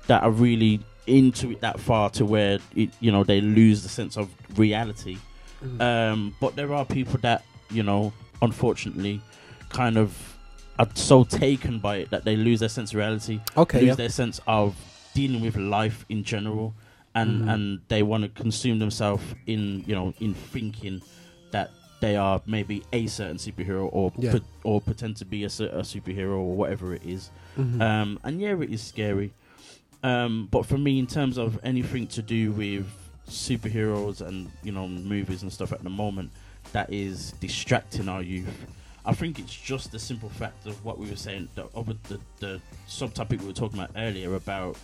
that 0.08 0.24
are 0.24 0.32
really 0.32 0.80
into 1.08 1.52
it 1.52 1.62
that 1.62 1.80
far 1.80 2.10
to 2.12 2.26
where 2.26 2.60
it, 2.76 2.90
you 3.00 3.12
know 3.12 3.24
they 3.24 3.42
lose 3.42 3.84
the 3.84 3.90
sense 3.90 4.16
of 4.18 4.30
reality. 4.58 5.18
Mhm. 5.64 5.82
Um, 5.82 6.36
but 6.40 6.56
there 6.56 6.74
are 6.74 6.86
people 6.86 7.20
that 7.22 7.44
you 7.70 7.84
know, 7.84 8.14
unfortunately, 8.42 9.22
kind 9.70 9.98
of 9.98 10.38
are 10.78 10.88
so 10.94 11.24
taken 11.24 11.80
by 11.80 11.98
it 11.98 12.10
that 12.12 12.24
they 12.24 12.36
lose 12.36 12.62
their 12.62 12.70
sense 12.70 12.92
of 12.92 12.98
reality. 12.98 13.42
Okay, 13.58 13.80
lose 13.82 13.88
yeah. 13.90 13.96
their 13.96 14.10
sense 14.10 14.40
of 14.48 14.76
dealing 15.14 15.42
with 15.42 15.58
life 15.58 16.06
in 16.10 16.24
general, 16.24 16.74
and 17.16 17.42
Mhm. 17.44 17.54
and 17.54 17.80
they 17.88 18.04
want 18.04 18.24
to 18.24 18.30
consume 18.30 18.80
themselves 18.80 19.24
in 19.48 19.84
you 19.88 19.96
know 19.96 20.14
in 20.20 20.34
thinking 20.34 21.02
that 21.52 21.72
they 22.02 22.16
are 22.16 22.42
maybe 22.46 22.84
a 22.94 23.08
certain 23.08 23.38
superhero 23.38 23.90
or 23.92 24.14
Yeah. 24.18 24.32
pre- 24.32 24.42
or 24.64 24.80
pretend 24.80 25.18
to 25.18 25.26
be 25.26 25.44
a, 25.44 25.48
a 25.48 25.82
superhero 25.84 26.38
or 26.38 26.56
whatever 26.56 26.94
it 26.94 27.04
is. 27.04 27.30
Mhm. 27.58 27.82
Um, 27.82 28.20
and 28.24 28.40
yeah, 28.40 28.56
it 28.62 28.70
is 28.70 28.82
scary. 28.82 29.34
Um, 30.02 30.48
but 30.50 30.66
for 30.66 30.78
me, 30.78 30.98
in 30.98 31.08
terms 31.08 31.38
of 31.38 31.60
anything 31.64 32.08
to 32.08 32.22
do 32.22 32.52
with 32.54 32.88
superheroes 33.28 34.22
and 34.22 34.50
you 34.64 34.72
know 34.72 34.88
movies 34.88 35.42
and 35.44 35.52
stuff 35.52 35.72
at 35.74 35.84
the 35.84 35.90
moment, 35.90 36.32
that 36.72 36.92
is 36.94 37.34
distracting 37.42 38.08
our 38.08 38.22
youth. 38.22 38.66
I 39.06 39.14
think 39.14 39.40
it's 39.40 39.54
just 39.56 39.92
the 39.92 40.00
simple 40.00 40.30
fact 40.30 40.68
of 40.68 40.84
what 40.86 41.00
we 41.00 41.10
were 41.10 41.16
saying, 41.16 41.48
the, 41.56 41.64
the, 42.10 42.20
the 42.40 42.62
subtopic 42.88 43.40
we 43.42 43.48
were 43.48 43.54
talking 43.54 43.80
about 43.80 43.92
earlier 43.96 44.36
about 44.36 44.78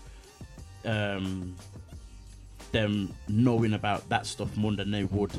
um, 0.86 1.56
them 2.76 3.14
knowing 3.28 3.74
about 3.74 4.08
that 4.10 4.26
stuff 4.26 4.56
more 4.58 4.74
than 4.74 4.92
they 4.92 5.06
would, 5.06 5.32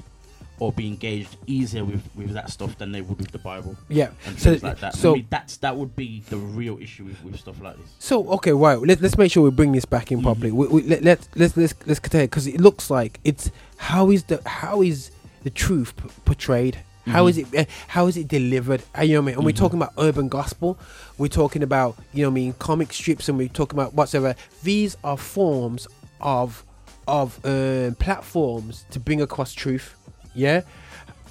or 0.58 0.72
be 0.72 0.86
engaged 0.86 1.36
easier 1.46 1.84
with, 1.84 2.02
with 2.14 2.30
that 2.32 2.48
stuff 2.50 2.78
than 2.78 2.90
they 2.90 3.02
would 3.02 3.18
with 3.18 3.30
the 3.30 3.38
Bible. 3.38 3.76
Yeah, 3.90 4.08
and 4.26 4.38
so- 4.38 4.50
things 4.50 4.62
like 4.62 4.80
that. 4.80 4.94
so- 4.94 5.12
For 5.12 5.18
me, 5.18 5.26
that's 5.28 5.58
that 5.58 5.76
would 5.76 5.94
be 5.94 6.22
the 6.30 6.38
real 6.38 6.78
issue 6.86 7.04
with, 7.04 7.22
with 7.24 7.36
stuff 7.38 7.60
like 7.60 7.76
this. 7.76 7.90
So 7.98 8.26
okay, 8.36 8.52
right. 8.52 8.78
Let, 8.80 9.00
let's 9.02 9.18
make 9.18 9.30
sure 9.30 9.42
we 9.44 9.50
bring 9.50 9.72
this 9.72 9.84
back 9.84 10.10
in 10.12 10.22
properly. 10.22 10.50
We, 10.52 10.66
we, 10.68 10.82
let, 10.82 11.02
let 11.04 11.28
let's 11.36 11.56
let's 11.56 11.74
let's 11.86 12.00
continue 12.00 12.26
because 12.26 12.46
it 12.46 12.60
looks 12.60 12.90
like 12.90 13.20
it's 13.22 13.50
how 13.76 14.10
is 14.10 14.24
the 14.24 14.40
how 14.46 14.80
is 14.82 15.10
the 15.44 15.50
truth 15.50 15.94
p- 15.96 16.08
portrayed? 16.24 16.78
How 17.06 17.26
Mhm. 17.26 17.30
is 17.30 17.38
it? 17.38 17.46
Uh, 17.54 17.64
how 17.88 18.06
is 18.08 18.16
it 18.16 18.26
delivered? 18.26 18.82
Uh, 18.98 19.02
you 19.02 19.12
know 19.14 19.20
what 19.20 19.24
I 19.24 19.26
mean? 19.26 19.34
And 19.36 19.44
we're 19.44 19.52
Mhm. 19.52 19.56
talking 19.64 19.78
about 19.82 19.92
urban 19.98 20.28
gospel. 20.28 20.76
We're 21.18 21.28
talking 21.42 21.62
about 21.62 21.96
you 22.14 22.22
know 22.22 22.30
what 22.30 22.40
I 22.40 22.40
mean 22.42 22.52
comic 22.58 22.92
strips, 22.94 23.28
and 23.28 23.36
we're 23.38 23.46
talking 23.60 23.78
about 23.78 23.92
whatsoever. 23.94 24.34
These 24.64 24.96
are 25.04 25.16
forms 25.18 25.86
of 26.20 26.64
of 27.06 27.38
um, 27.44 27.94
platforms 27.96 28.84
to 28.90 29.00
bring 29.00 29.20
across 29.22 29.52
truth. 29.52 29.94
Yeah, 30.34 30.62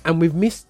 and 0.04 0.20
we've 0.22 0.34
missed. 0.36 0.68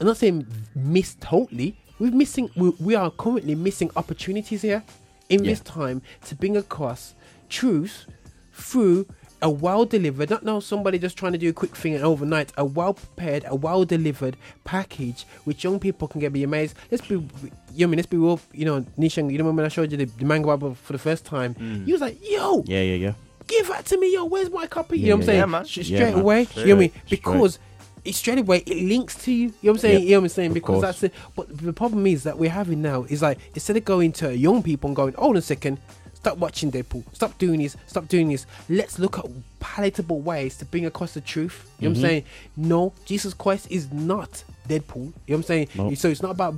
I'm 0.00 0.06
not 0.06 0.16
saying 0.16 0.46
missed 0.74 1.20
totally. 1.20 1.76
We're 1.98 2.12
missing. 2.12 2.50
We, 2.56 2.70
we 2.80 2.94
are 2.94 3.10
currently 3.10 3.54
missing 3.54 3.90
opportunities 3.96 4.62
here 4.62 4.82
in 5.28 5.42
Yeah. 5.44 5.50
this 5.50 5.60
time 5.60 6.02
to 6.26 6.34
bring 6.34 6.56
across 6.56 7.14
truth 7.48 8.06
through 8.52 9.06
a 9.42 9.48
well 9.50 9.84
delivered, 9.84 10.30
not 10.30 10.44
no 10.44 10.58
somebody 10.60 10.98
just 10.98 11.16
trying 11.16 11.30
to 11.32 11.38
do 11.38 11.48
a 11.48 11.52
quick 11.52 11.74
thing 11.76 11.94
and 11.94 12.02
overnight, 12.04 12.52
a 12.56 12.64
well 12.64 12.94
prepared, 12.94 13.44
a 13.46 13.54
well 13.54 13.84
delivered 13.84 14.36
package 14.64 15.24
which 15.44 15.62
young 15.64 15.78
people 15.78 16.08
can 16.08 16.20
get 16.20 16.32
be 16.32 16.42
amazed. 16.42 16.76
Let's 16.90 17.06
be, 17.06 17.14
you 17.14 17.22
know, 17.78 17.84
I 17.84 17.86
mean, 17.86 17.96
let's 17.98 18.06
be 18.06 18.16
real. 18.16 18.40
You 18.52 18.64
know, 18.64 18.80
Nisheng, 18.98 19.30
you 19.30 19.38
know 19.38 19.50
when 19.50 19.64
I 19.64 19.68
showed 19.68 19.90
you 19.92 19.96
the, 19.98 20.04
the 20.06 20.24
manga 20.24 20.46
Bible 20.48 20.74
for 20.74 20.92
the 20.92 20.98
first 20.98 21.24
time, 21.24 21.54
Mm. 21.54 21.86
you 21.86 21.94
was 21.94 22.00
like, 22.00 22.18
yo, 22.22 22.64
Yeah, 22.66 22.82
yeah, 22.82 22.94
yeah. 22.94 23.12
Give 23.48 23.68
that 23.68 23.84
to 23.86 23.98
me, 23.98 24.14
yo. 24.14 24.24
Where's 24.26 24.50
my 24.50 24.66
copy? 24.66 24.98
You 24.98 25.08
know 25.08 25.16
what 25.16 25.20
I'm 25.22 25.26
saying? 25.26 25.38
yeah, 25.38 25.46
man. 25.46 25.64
Sh- 25.64 25.84
straight 25.84 26.00
man. 26.00 26.20
away. 26.20 26.44
Straight 26.44 26.66
you 26.66 26.68
know 26.68 26.76
what 26.76 26.78
I 26.78 26.80
mean? 26.80 26.90
away. 26.90 27.02
Because 27.10 27.58
it 28.04 28.14
straight 28.14 28.38
away 28.38 28.58
it 28.58 28.84
links 28.84 29.14
to 29.24 29.32
you. 29.32 29.38
You 29.38 29.46
know 29.46 29.52
what 29.60 29.70
I'm 29.70 29.78
saying? 29.78 29.94
Yep. 29.94 30.02
You 30.02 30.10
know 30.10 30.18
what 30.20 30.24
I'm 30.24 30.28
saying? 30.28 30.50
Of 30.50 30.54
Because 30.54 30.74
course. 30.74 30.82
that's 30.82 31.02
it. 31.02 31.14
But 31.34 31.58
the 31.58 31.72
problem 31.72 32.06
is 32.06 32.22
that 32.24 32.38
we're 32.38 32.50
having 32.50 32.82
now 32.82 33.04
is 33.04 33.22
like 33.22 33.38
instead 33.54 33.76
of 33.76 33.84
going 33.84 34.12
to 34.12 34.36
young 34.36 34.62
people 34.62 34.88
and 34.88 34.96
going, 34.96 35.14
hold 35.14 35.30
on 35.30 35.36
a 35.36 35.42
second, 35.42 35.78
stop 36.14 36.38
watching 36.38 36.70
Deadpool, 36.70 37.04
stop 37.12 37.36
doing 37.38 37.60
this, 37.60 37.76
stop 37.86 38.08
doing 38.08 38.28
this. 38.28 38.46
Let's 38.68 38.98
look 38.98 39.18
at 39.18 39.26
palatable 39.60 40.20
ways 40.20 40.56
to 40.58 40.64
bring 40.64 40.86
across 40.86 41.14
the 41.14 41.20
truth. 41.20 41.70
You 41.78 41.88
know 41.88 41.92
what. 41.92 41.98
I'm 41.98 42.02
mm-hmm. 42.02 42.08
saying? 42.08 42.24
No, 42.56 42.92
Jesus 43.04 43.34
Christ 43.34 43.68
is 43.70 43.92
not 43.92 44.44
Deadpool. 44.68 44.96
You 44.96 45.02
know 45.02 45.12
what 45.26 45.36
I'm 45.36 45.42
saying? 45.44 45.68
Nope. 45.74 45.96
So 45.96 46.08
it's 46.08 46.22
not 46.22 46.32
about 46.32 46.54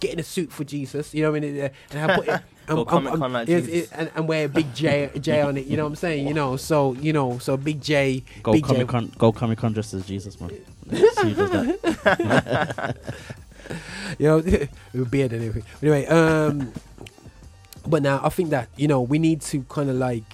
getting 0.00 0.20
a 0.20 0.24
suit 0.24 0.52
for 0.52 0.64
Jesus. 0.64 1.14
You 1.14 1.22
know 1.22 1.30
what 1.30 1.38
I 1.38 1.40
mean? 1.40 1.70
And 1.90 2.00
have 2.00 2.16
put 2.16 2.28
it. 2.28 2.42
Go 2.66 2.80
um, 2.80 2.86
Comic 2.86 3.12
um, 3.14 3.32
like 3.32 3.48
yes, 3.48 3.64
Jesus. 3.66 3.90
it- 3.90 3.98
and, 3.98 4.10
and 4.14 4.28
wear 4.28 4.44
a 4.46 4.48
big 4.48 4.72
J 4.74 5.10
J 5.20 5.42
on 5.42 5.56
it. 5.56 5.66
You 5.66 5.76
know 5.76 5.84
what 5.84 5.90
I'm 5.90 5.96
saying? 5.96 6.26
You 6.28 6.34
know, 6.34 6.56
so 6.56 6.92
you 6.94 7.12
know, 7.12 7.38
so 7.38 7.56
big 7.56 7.80
J, 7.80 8.22
Go 8.42 8.52
big 8.52 8.64
J. 8.64 8.68
Comic 8.72 8.88
Con, 8.88 9.12
go 9.18 9.32
Comic 9.32 9.58
Con 9.58 9.72
dressed 9.72 9.94
as 9.94 10.06
Jesus, 10.06 10.40
man. 10.40 10.50
Let's 10.86 11.20
see 11.20 11.30
who 11.32 11.46
does 11.48 11.50
that. 11.50 12.96
you 14.18 14.26
know, 14.26 14.36
with 14.92 15.10
beard 15.10 15.32
and 15.32 15.44
everything. 15.44 15.70
Anyway, 15.82 16.06
um, 16.06 16.72
but 17.86 18.02
now 18.02 18.20
I 18.22 18.28
think 18.28 18.50
that 18.50 18.68
you 18.76 18.88
know 18.88 19.00
we 19.00 19.18
need 19.18 19.40
to 19.42 19.62
kind 19.64 19.90
of 19.90 19.96
like 19.96 20.24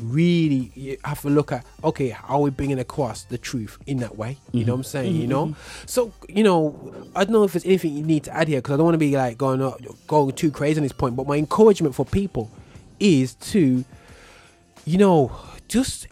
really 0.00 0.98
have 1.04 1.20
to 1.22 1.30
look 1.30 1.52
at 1.52 1.64
okay, 1.82 2.16
are 2.28 2.40
we 2.40 2.50
bringing 2.50 2.78
across 2.78 3.24
the 3.24 3.38
truth 3.38 3.78
in 3.86 3.98
that 3.98 4.16
way? 4.16 4.38
You 4.52 4.64
know 4.64 4.72
what 4.72 4.78
I'm 4.78 4.84
saying? 4.84 5.14
You 5.16 5.26
Mhm, 5.26 5.30
know, 5.30 5.54
so 5.86 6.12
you 6.28 6.42
know, 6.42 6.74
I 7.14 7.24
don't 7.24 7.32
know 7.32 7.44
if 7.44 7.52
there's 7.52 7.64
anything 7.64 7.94
you 7.94 8.02
need 8.04 8.24
to 8.24 8.34
add 8.36 8.48
here 8.48 8.58
because 8.58 8.74
I 8.74 8.76
don't 8.76 8.84
want 8.86 8.94
to 8.94 8.98
be 8.98 9.16
like 9.16 9.38
going 9.38 9.62
uh, 9.62 9.72
going 10.06 10.32
too 10.32 10.50
crazy 10.50 10.78
on 10.78 10.82
this 10.82 10.92
point. 10.92 11.16
But 11.16 11.26
my 11.26 11.36
encouragement 11.36 11.94
for 11.94 12.04
people 12.04 12.50
is 13.00 13.34
to, 13.34 13.84
you 14.84 14.98
know, 14.98 15.32
just 15.68 16.06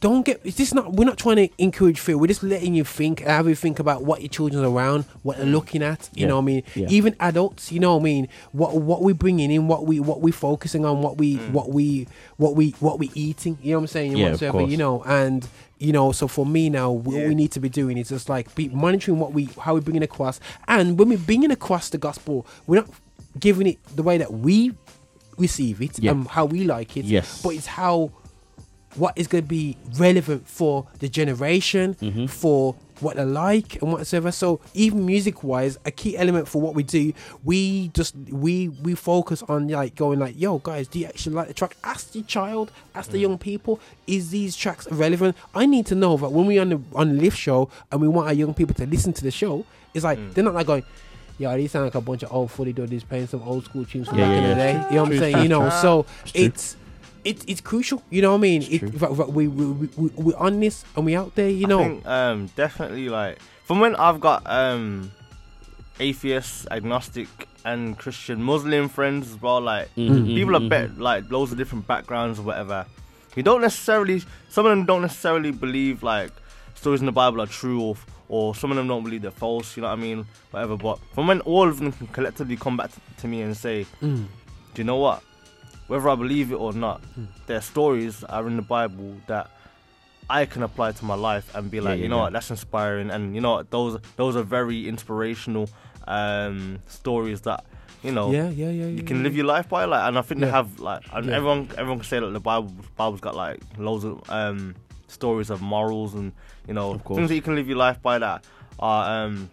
don't 0.00 0.24
get 0.24 0.40
it's 0.44 0.56
just 0.56 0.74
not 0.74 0.92
we're 0.94 1.04
not 1.04 1.18
trying 1.18 1.36
to 1.36 1.48
encourage 1.58 2.00
fear 2.00 2.16
we're 2.16 2.26
just 2.26 2.42
letting 2.42 2.74
you 2.74 2.84
think 2.84 3.20
have 3.20 3.46
you 3.46 3.54
think 3.54 3.78
about 3.78 4.02
what 4.02 4.20
your 4.22 4.28
children's 4.30 4.64
around 4.64 5.04
what 5.22 5.36
they're 5.36 5.46
mm. 5.46 5.52
looking 5.52 5.82
at 5.82 6.08
you 6.14 6.22
Yeah, 6.22 6.28
know 6.28 6.36
what 6.36 6.42
i 6.42 6.44
mean? 6.46 6.62
Yeah. 6.74 6.86
even 6.90 7.14
adults 7.20 7.70
you 7.70 7.80
know 7.80 7.94
what 7.96 8.00
i 8.00 8.04
mean? 8.04 8.28
What 8.52 8.76
what 8.80 9.02
we 9.02 9.12
bringing 9.12 9.50
in 9.50 9.68
what 9.68 9.86
we 9.86 10.00
what 10.00 10.20
we 10.22 10.30
focusing 10.32 10.84
on 10.84 11.02
what 11.02 11.18
we 11.18 11.36
mm. 11.36 11.50
what 11.52 11.70
we 11.70 12.06
what 12.38 12.56
we 12.56 12.70
what 12.80 12.98
we 12.98 13.10
eating 13.14 13.58
you 13.62 13.72
know 13.72 13.78
what 13.78 13.82
i'm 13.82 13.86
saying? 13.88 14.16
Yeah, 14.16 14.28
of 14.28 14.40
course. 14.40 14.70
you 14.70 14.76
know 14.78 15.02
and 15.04 15.46
you 15.78 15.92
know 15.92 16.12
so 16.12 16.26
for 16.28 16.46
me 16.46 16.70
now 16.70 16.90
what 16.90 17.26
we 17.28 17.34
need 17.34 17.52
to 17.52 17.60
be 17.60 17.68
doing 17.68 17.96
is 17.98 18.08
just 18.08 18.28
like 18.28 18.54
be 18.54 18.68
monitoring 18.70 19.18
what 19.18 19.32
we 19.32 19.44
how 19.60 19.74
we 19.74 19.80
bringing 19.80 20.02
across. 20.02 20.40
And 20.68 20.98
when 20.98 21.08
we're 21.10 21.18
bringing 21.18 21.50
across 21.50 21.90
the 21.90 21.98
gospel 21.98 22.46
we're 22.66 22.76
not 22.76 22.88
giving 23.38 23.66
it 23.66 23.78
the 23.96 24.02
way 24.02 24.18
that 24.18 24.32
we 24.32 24.72
receive 25.36 25.80
it 25.82 25.98
Yeah. 25.98 26.12
and 26.12 26.26
how 26.28 26.44
we 26.46 26.64
like 26.64 26.96
it 26.96 27.04
Yes. 27.04 27.42
but 27.42 27.50
it's 27.50 27.66
how 27.66 28.12
what 28.96 29.16
is 29.16 29.26
going 29.28 29.44
to 29.44 29.48
be 29.48 29.76
relevant 29.98 30.46
for 30.48 30.86
the 30.98 31.08
generation, 31.08 31.94
Mm-hmm. 32.00 32.26
for 32.26 32.74
what 33.00 33.16
they 33.16 33.24
like 33.24 33.80
and 33.80 33.92
whatsoever. 33.92 34.30
So 34.30 34.60
even 34.74 35.06
music 35.06 35.42
wise, 35.42 35.78
a 35.86 35.90
key 35.90 36.18
element 36.18 36.46
for 36.46 36.60
what 36.60 36.74
we 36.74 36.82
do, 36.82 37.14
we 37.44 37.88
just 37.88 38.14
we 38.28 38.68
we 38.68 38.94
focus 38.94 39.42
on 39.48 39.68
like 39.68 39.94
going 39.94 40.18
like, 40.18 40.38
yo 40.38 40.58
guys, 40.58 40.86
do 40.86 40.98
you 40.98 41.06
actually 41.06 41.34
like 41.34 41.48
the 41.48 41.54
track? 41.54 41.76
Ask 41.82 42.12
the 42.12 42.20
child, 42.22 42.70
ask 42.94 43.10
the 43.10 43.16
Mm. 43.16 43.22
young 43.22 43.38
people, 43.38 43.80
is 44.06 44.30
these 44.30 44.54
tracks 44.54 44.86
relevant? 44.90 45.34
I 45.54 45.64
need 45.64 45.86
to 45.86 45.94
know 45.94 46.16
that 46.18 46.30
when 46.30 46.44
we 46.46 46.58
on 46.58 46.68
the 46.68 46.80
on 46.94 47.16
the 47.16 47.22
lift 47.22 47.38
show 47.38 47.70
and 47.90 48.00
we 48.02 48.08
want 48.08 48.26
our 48.26 48.34
young 48.34 48.52
people 48.52 48.74
to 48.74 48.84
listen 48.86 49.14
to 49.14 49.22
the 49.24 49.30
show, 49.30 49.64
it's 49.94 50.04
like 50.04 50.18
Mm. 50.18 50.34
they're 50.34 50.44
not 50.44 50.54
like 50.54 50.66
going. 50.66 50.84
Yeah, 51.38 51.56
these 51.56 51.70
sound 51.72 51.86
like 51.86 51.94
a 51.94 52.02
bunch 52.02 52.22
of 52.22 52.30
old 52.34 52.50
fully 52.50 52.74
dudes 52.74 53.02
playing 53.02 53.28
some 53.28 53.40
old 53.44 53.64
school 53.64 53.86
tunes 53.86 54.08
from 54.08 54.18
Yeah, 54.18 54.26
back 54.26 54.34
yeah, 54.36 54.42
in 54.42 54.48
the 54.50 54.54
day. 54.56 54.72
You 54.90 54.96
know 54.96 55.02
what 55.04 55.12
I'm 55.12 55.18
saying? 55.18 55.42
You 55.42 55.48
know, 55.48 55.70
so 55.70 56.04
It's 56.34 56.72
true. 56.74 56.79
It's 57.24 57.44
it, 57.44 57.50
it's 57.50 57.60
crucial. 57.60 58.02
You 58.10 58.22
know 58.22 58.30
what 58.32 58.38
I 58.38 58.40
mean? 58.40 58.62
It, 58.62 58.78
true. 58.80 58.88
that- 58.90 59.16
that 59.16 59.32
we, 59.32 59.48
we, 59.48 59.66
we, 59.66 59.86
we, 59.96 60.10
we're 60.16 60.36
on 60.36 60.60
this 60.60 60.84
and 60.96 61.04
we 61.06 61.14
out 61.16 61.34
there, 61.34 61.48
you 61.48 61.66
I 61.66 61.68
know. 61.68 61.78
think, 61.82 62.06
um, 62.06 62.46
definitely 62.56 63.08
like 63.08 63.38
from 63.64 63.80
when 63.80 63.94
I've 63.96 64.20
got 64.20 64.42
um, 64.50 65.10
atheist, 65.98 66.66
agnostic, 66.70 67.28
and 67.64 67.98
Christian, 67.98 68.42
Muslim 68.42 68.88
friends 68.88 69.30
as 69.30 69.40
well. 69.42 69.60
Like 69.60 69.94
Mhm, 69.96 70.34
people 70.34 70.56
are 70.56 70.60
mhm, 70.60 70.68
bet 70.68 70.98
like 70.98 71.30
loads 71.30 71.52
of 71.52 71.58
different 71.58 71.86
backgrounds 71.86 72.38
or 72.38 72.42
whatever. 72.42 72.86
You 73.36 73.42
don't 73.42 73.60
necessarily. 73.60 74.22
Some 74.48 74.66
of 74.66 74.70
them 74.70 74.86
don't 74.86 75.02
necessarily 75.02 75.52
believe 75.52 76.02
like 76.02 76.30
stories 76.74 77.00
in 77.00 77.06
the 77.06 77.12
Bible 77.12 77.40
are 77.42 77.46
true, 77.46 77.80
or 77.80 77.96
or 78.28 78.54
some 78.54 78.70
of 78.70 78.76
them 78.76 78.88
don't 78.88 79.04
believe 79.04 79.22
they're 79.22 79.30
false. 79.30 79.76
You 79.76 79.82
know 79.82 79.88
what 79.88 79.98
I 79.98 80.02
mean? 80.02 80.26
Whatever. 80.52 80.76
But 80.76 80.98
from 81.14 81.26
when 81.26 81.40
all 81.42 81.68
of 81.68 81.78
them 81.78 81.92
can 81.92 82.06
collectively 82.08 82.56
come 82.56 82.76
back 82.76 82.90
to, 82.92 83.00
to 83.18 83.28
me 83.28 83.42
and 83.42 83.56
say, 83.56 83.86
Mm. 84.02 84.26
"Do 84.74 84.80
you 84.82 84.84
know 84.84 84.96
what? 84.96 85.22
Whether 85.90 86.08
I 86.08 86.14
believe 86.14 86.52
it 86.52 86.60
or 86.66 86.72
not, 86.72 87.00
Mm. 87.18 87.26
their 87.46 87.60
stories 87.60 88.22
are 88.24 88.46
in 88.46 88.56
the 88.56 88.62
Bible 88.76 89.16
that." 89.26 89.46
I 90.40 90.46
can 90.46 90.62
apply 90.62 90.92
to 90.92 91.04
my 91.04 91.16
life 91.16 91.46
and 91.56 91.68
be 91.72 91.80
like, 91.80 91.96
yeah, 91.98 92.04
you 92.04 92.08
know 92.08 92.18
yeah. 92.18 92.22
what, 92.30 92.32
that's 92.34 92.50
inspiring, 92.50 93.10
and 93.10 93.34
you 93.34 93.40
know 93.40 93.54
what, 93.56 93.70
those 93.72 93.98
those 94.14 94.36
are 94.36 94.44
very 94.44 94.86
inspirational 94.88 95.68
um, 96.06 96.78
stories 96.86 97.40
that 97.48 97.64
you 98.04 98.12
know 98.12 98.30
Yeah, 98.30 98.48
yeah, 98.48 98.70
yeah, 98.70 98.86
you 98.86 99.02
can 99.02 99.16
yeah. 99.16 99.22
live 99.24 99.34
your 99.34 99.46
life 99.46 99.68
by. 99.68 99.86
Like, 99.86 100.06
and 100.06 100.16
I 100.16 100.22
think 100.22 100.40
they 100.40 100.46
have 100.48 100.78
like, 100.78 101.02
and 101.12 101.26
Yeah. 101.26 101.36
everyone 101.36 101.68
everyone 101.76 101.98
can 101.98 102.08
say 102.08 102.20
that 102.20 102.30
the 102.32 102.38
Bible 102.52 102.72
Bible's 102.96 103.20
got 103.20 103.34
like 103.34 103.58
loads 103.76 104.04
of 104.04 104.22
um, 104.30 104.76
stories 105.08 105.50
of 105.50 105.60
morals 105.62 106.14
and 106.14 106.30
you 106.68 106.74
know 106.74 106.92
Of 106.92 107.02
course. 107.02 107.16
things 107.16 107.28
that 107.30 107.34
you 107.34 107.42
can 107.42 107.56
live 107.56 107.66
your 107.66 107.78
life 107.78 108.00
by 108.00 108.16
that 108.20 108.44
are 108.78 109.02
um, 109.26 109.50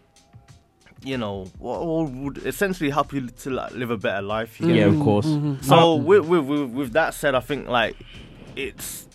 you 1.04 1.18
know 1.18 1.46
what 1.60 1.86
what 1.86 2.12
would 2.12 2.38
essentially 2.40 2.90
help 2.90 3.14
you 3.14 3.28
to 3.28 3.50
like, 3.50 3.72
live 3.74 3.92
a 3.92 3.98
better 3.98 4.22
life. 4.22 4.60
you 4.60 4.68
Yeah, 4.70 4.76
get 4.86 4.88
of 4.90 5.00
course. 5.00 5.26
Mm-hmm. 5.28 5.62
So 5.64 5.96
with, 5.96 6.26
with 6.28 6.46
with 6.46 6.70
with 6.72 6.94
that 6.94 7.14
said, 7.14 7.36
I 7.36 7.40
think 7.40 7.68
like 7.68 7.96
it's 8.56 9.08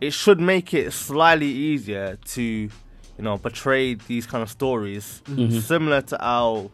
it 0.00 0.12
should 0.12 0.40
make 0.40 0.74
it 0.74 0.92
slightly 0.92 1.48
easier 1.48 2.18
to 2.24 2.42
you 2.42 2.70
know 3.18 3.38
portray 3.38 3.94
these 3.94 4.26
kind 4.26 4.42
of 4.42 4.50
stories 4.50 5.22
Mhm. 5.26 5.60
similar 5.60 6.02
to 6.02 6.18
how 6.20 6.70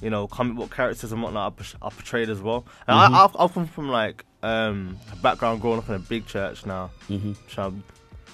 you 0.00 0.10
know 0.10 0.28
comic 0.28 0.56
book 0.56 0.70
characters 0.74 1.10
and 1.12 1.22
whatnot 1.22 1.58
are, 1.82 1.90
portrayed 1.90 2.30
as 2.30 2.40
well. 2.40 2.64
And 2.86 2.96
Mhm. 2.98 3.14
I, 3.16 3.24
I've, 3.24 3.36
I've 3.38 3.52
come 3.54 3.66
from 3.66 3.88
like 3.88 4.24
um, 4.42 4.96
a 5.12 5.16
background 5.16 5.60
growing 5.60 5.78
up 5.78 5.88
in 5.88 5.96
a 5.96 5.98
big 5.98 6.26
church 6.26 6.64
now. 6.66 6.90
Mhm. 7.08 7.36
which 7.44 7.58
I'm 7.58 7.82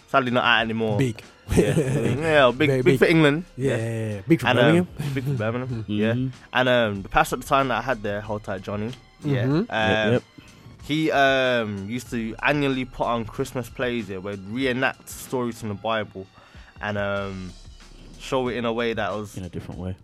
sadly 0.09 0.31
not 0.31 0.45
at 0.45 0.61
anymore. 0.63 0.99
Big. 0.99 1.23
Yeah, 1.57 1.79
yeah, 1.79 2.51
big, 2.57 2.69
big, 2.71 2.85
big. 2.85 2.99
for 2.99 3.05
England. 3.07 3.45
Yeah, 3.57 4.21
big 4.27 4.41
for 4.41 4.47
and, 4.49 4.59
Birmingham. 4.59 4.89
Um, 5.01 5.15
big 5.15 5.25
for 5.25 5.31
Birmingham. 5.35 5.85
yeah, 5.89 6.13
Mhm. 6.13 6.33
and 6.53 6.69
um, 6.69 7.03
the 7.03 7.09
pastor 7.09 7.37
at 7.37 7.43
the 7.43 7.47
time 7.49 7.69
that 7.69 7.79
I 7.79 7.83
had 7.83 8.03
there, 8.03 8.21
hold 8.21 8.45
tight 8.45 8.63
Johnny. 8.63 8.93
Yeah, 9.23 9.45
Mhm. 9.45 9.59
um, 9.59 9.67
Yep, 9.71 10.13
yep. 10.13 10.23
he 10.85 11.11
um, 11.13 11.89
used 11.89 12.11
to 12.11 12.35
annually 12.43 12.85
put 12.85 13.07
on 13.07 13.25
Christmas 13.25 13.69
plays 13.69 14.09
yeah, 14.11 14.19
where 14.19 14.35
he'd 14.37 14.49
reenact 14.49 15.09
stories 15.09 15.59
from 15.61 15.69
the 15.71 15.75
Bible 15.77 16.27
and 16.81 16.99
um, 16.99 17.53
show 18.19 18.49
it 18.49 18.57
in 18.57 18.65
a 18.65 18.73
way 18.73 18.93
that 18.95 19.13
was 19.13 19.37
in 19.37 19.45
a 19.45 19.49
different 19.49 19.81
way. 19.81 19.97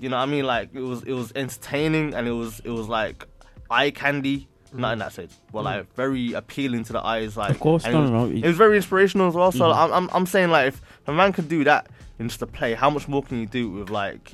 you 0.00 0.08
know 0.08 0.16
what 0.16 0.22
I 0.22 0.26
mean 0.26 0.44
like 0.44 0.70
it 0.74 0.80
was 0.80 1.02
it 1.04 1.12
was 1.12 1.32
entertaining 1.36 2.12
and 2.14 2.26
it 2.28 2.32
was 2.32 2.60
it 2.64 2.70
was 2.70 2.86
like 2.88 3.24
eye 3.70 3.90
candy 3.90 4.46
not 4.72 4.92
in 4.92 4.98
that 4.98 5.12
sense 5.12 5.38
but 5.52 5.62
like 5.64 5.94
very 5.94 6.32
appealing 6.32 6.84
to 6.84 6.92
the 6.92 7.02
eyes 7.04 7.36
like 7.36 7.50
Of 7.50 7.60
course, 7.60 7.84
no, 7.84 7.90
it 7.90 8.00
was, 8.02 8.10
no, 8.10 8.26
no, 8.26 8.32
it 8.36 8.46
was 8.46 8.56
very 8.56 8.76
inspirational 8.76 9.28
as 9.28 9.34
well. 9.34 9.52
So 9.52 9.64
Mhm. 9.64 9.76
I'm, 9.76 9.92
I'm 9.92 10.10
I'm 10.12 10.26
saying 10.26 10.50
like 10.50 10.68
if 10.68 10.82
a 11.06 11.12
man 11.12 11.32
could 11.32 11.48
do 11.48 11.64
that 11.64 11.88
in 12.18 12.28
just 12.28 12.42
a 12.42 12.46
play 12.46 12.74
how 12.74 12.90
much 12.90 13.08
more 13.08 13.22
can 13.22 13.38
you 13.40 13.46
do 13.46 13.70
with 13.70 13.90
like 13.90 14.32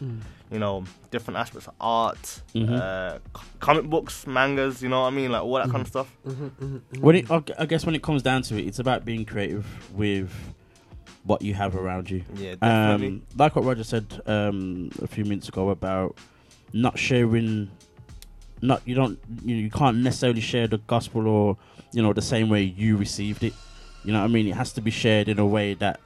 you 0.51 0.59
know 0.59 0.85
different 1.11 1.39
aspects 1.39 1.67
of 1.69 1.75
art 1.81 2.43
Mhm. 2.55 2.71
uh, 2.71 3.19
comic 3.61 3.85
books 3.89 4.27
mangas 4.27 4.83
you 4.83 4.89
know 4.89 5.01
what 5.03 5.09
I 5.13 5.17
mean? 5.17 5.31
Like 5.33 5.43
all 5.43 5.55
that 5.55 5.71
kind 5.71 5.83
of 5.83 5.89
stuff. 5.89 6.09
When 7.01 7.17
it, 7.17 7.31
I 7.31 7.43
I 7.59 7.67
guess 7.67 7.85
when 7.87 7.95
it 7.95 8.03
comes 8.03 8.23
down 8.23 8.43
to 8.43 8.57
it, 8.59 8.67
it's 8.67 8.79
about 8.79 9.05
being 9.05 9.25
creative 9.25 9.67
with 9.95 10.31
what 11.25 11.43
you 11.43 11.55
have 11.55 11.77
around 11.77 12.11
you. 12.11 12.23
Yeah, 12.35 12.57
definitely. 12.57 13.07
Um, 13.09 13.23
like 13.37 13.55
what 13.57 13.65
Roger 13.65 13.85
said 13.85 14.21
um, 14.27 14.91
a 15.01 15.07
few 15.07 15.25
minutes 15.25 15.49
ago 15.49 15.71
about 15.71 16.17
not 16.73 16.99
sharing, 16.99 17.71
not 18.63 18.81
you 18.87 18.95
don't 18.95 19.19
you, 19.45 19.57
you 19.57 19.71
can't 19.71 19.99
necessarily 19.99 20.41
share 20.41 20.67
the 20.67 20.79
gospel 20.79 21.27
or 21.27 21.57
you 21.93 22.03
know 22.03 22.13
the 22.13 22.23
same 22.23 22.49
way 22.49 22.63
you 22.63 22.97
received 22.97 23.43
it. 23.45 23.53
You 24.05 24.13
know 24.13 24.21
what 24.21 24.25
I 24.25 24.29
mean? 24.29 24.47
It 24.47 24.55
has 24.55 24.73
to 24.75 24.81
be 24.81 24.91
shared 24.91 25.29
in 25.29 25.39
a 25.39 25.47
way 25.47 25.75
that 25.75 26.01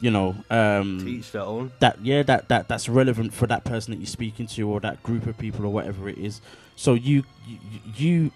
you 0.00 0.10
know 0.10 0.36
um, 0.50 1.00
to 1.00 1.08
each 1.08 1.32
their 1.32 1.42
own 1.42 1.72
that 1.80 1.98
yeah 2.04 2.22
that, 2.22 2.48
that 2.48 2.68
that's 2.68 2.88
relevant 2.88 3.34
for 3.34 3.48
that 3.48 3.64
person 3.64 3.90
that 3.92 3.98
you're 3.98 4.06
speaking 4.06 4.46
to 4.46 4.62
or 4.70 4.78
that 4.80 5.02
group 5.02 5.26
of 5.26 5.36
people 5.36 5.64
or 5.66 5.70
whatever 5.72 6.08
it 6.08 6.16
is 6.18 6.40
so 6.76 6.94
you 6.94 7.24
you, 7.48 7.58
you 7.96 8.30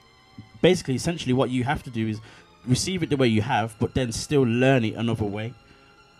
basically 0.60 0.96
essentially 0.96 1.32
what 1.32 1.50
you 1.50 1.62
have 1.62 1.80
to 1.84 1.90
do 1.90 2.08
is 2.08 2.20
receive 2.66 3.00
it 3.04 3.10
the 3.10 3.16
way 3.16 3.28
you 3.28 3.42
have 3.42 3.76
but 3.78 3.94
then 3.94 4.10
still 4.10 4.42
learn 4.42 4.84
it 4.84 4.94
another 4.94 5.24
way 5.24 5.54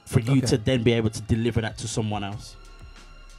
for 0.06 0.20
you 0.20 0.38
Okay. 0.38 0.46
to 0.46 0.58
then 0.58 0.84
be 0.84 0.92
able 0.92 1.10
to 1.10 1.20
deliver 1.22 1.60
that 1.60 1.76
to 1.78 1.88
someone 1.88 2.22
else 2.22 2.54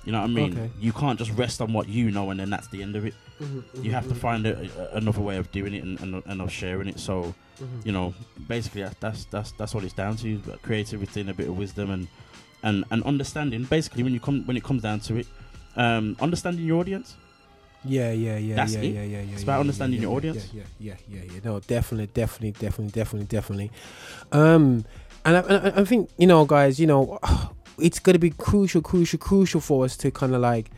You 0.05 0.11
know 0.11 0.19
what 0.21 0.29
I 0.29 0.33
mean? 0.33 0.51
Okay. 0.53 0.69
You 0.79 0.91
can't 0.91 1.17
just 1.17 1.31
rest 1.31 1.61
on 1.61 1.71
what 1.71 1.87
you 1.87 2.11
know 2.11 2.29
and 2.31 2.39
then 2.39 2.49
that's 2.49 2.67
the 2.67 2.81
end 2.81 2.95
of 2.95 3.05
it. 3.05 3.13
Mhm, 3.41 3.63
You 3.83 3.91
have 3.93 4.07
to 4.09 4.13
mhm, 4.13 4.17
find 4.17 4.45
a, 4.45 4.69
a, 4.93 4.97
another 4.97 5.21
way 5.21 5.37
of 5.37 5.51
doing 5.51 5.73
it 5.73 5.83
and, 5.83 5.99
and, 6.01 6.21
and 6.25 6.41
of 6.41 6.51
sharing 6.51 6.87
it. 6.89 6.99
So, 6.99 7.33
Mhm. 7.61 7.85
you 7.85 7.91
know, 7.93 8.13
basically 8.47 8.83
that's 8.99 9.25
that's 9.25 9.51
that's 9.53 9.73
what 9.73 9.83
it's 9.83 9.93
down 9.93 10.17
to: 10.17 10.39
creativity 10.61 11.21
and 11.21 11.29
a 11.29 11.33
bit 11.33 11.47
of 11.47 11.57
wisdom 11.57 11.89
and 11.91 12.07
and 12.63 12.83
and 12.91 13.01
understanding. 13.03 13.63
Basically, 13.63 14.03
when 14.03 14.13
you 14.13 14.19
come 14.19 14.43
when 14.45 14.57
it 14.57 14.63
comes 14.63 14.81
down 14.81 14.99
to 15.01 15.17
it, 15.17 15.27
um, 15.77 16.15
understanding 16.19 16.65
your 16.65 16.79
audience. 16.81 17.15
Yeah, 17.85 18.11
yeah, 18.11 18.37
yeah, 18.37 18.55
That's 18.55 18.73
yeah, 18.75 18.79
it. 18.81 18.93
yeah, 18.93 19.03
yeah, 19.03 19.21
yeah. 19.21 19.33
It's 19.33 19.43
about 19.43 19.55
yeah, 19.55 19.59
understanding 19.59 19.99
yeah, 19.99 20.07
your 20.07 20.15
audience. 20.17 20.47
Yeah, 20.53 20.63
yeah, 20.79 20.95
yeah, 21.09 21.21
yeah. 21.33 21.39
No, 21.43 21.59
definitely, 21.59 22.07
definitely, 22.13 22.51
definitely, 22.51 22.91
definitely, 22.91 23.27
definitely. 23.27 23.71
Um, 24.31 24.85
and 25.25 25.37
I, 25.37 25.39
and 25.41 25.67
I- 25.77 25.81
I 25.81 25.85
think 25.85 26.09
you 26.17 26.27
know, 26.27 26.45
guys, 26.45 26.79
you 26.79 26.87
know, 26.87 27.19
it's 27.79 27.99
gonna 27.99 28.19
be 28.19 28.31
crucial, 28.31 28.81
crucial, 28.81 29.19
crucial 29.19 29.61
for 29.61 29.85
us 29.85 29.97
to 29.97 30.11
kind 30.11 30.33
of 30.35 30.41
like 30.41 30.69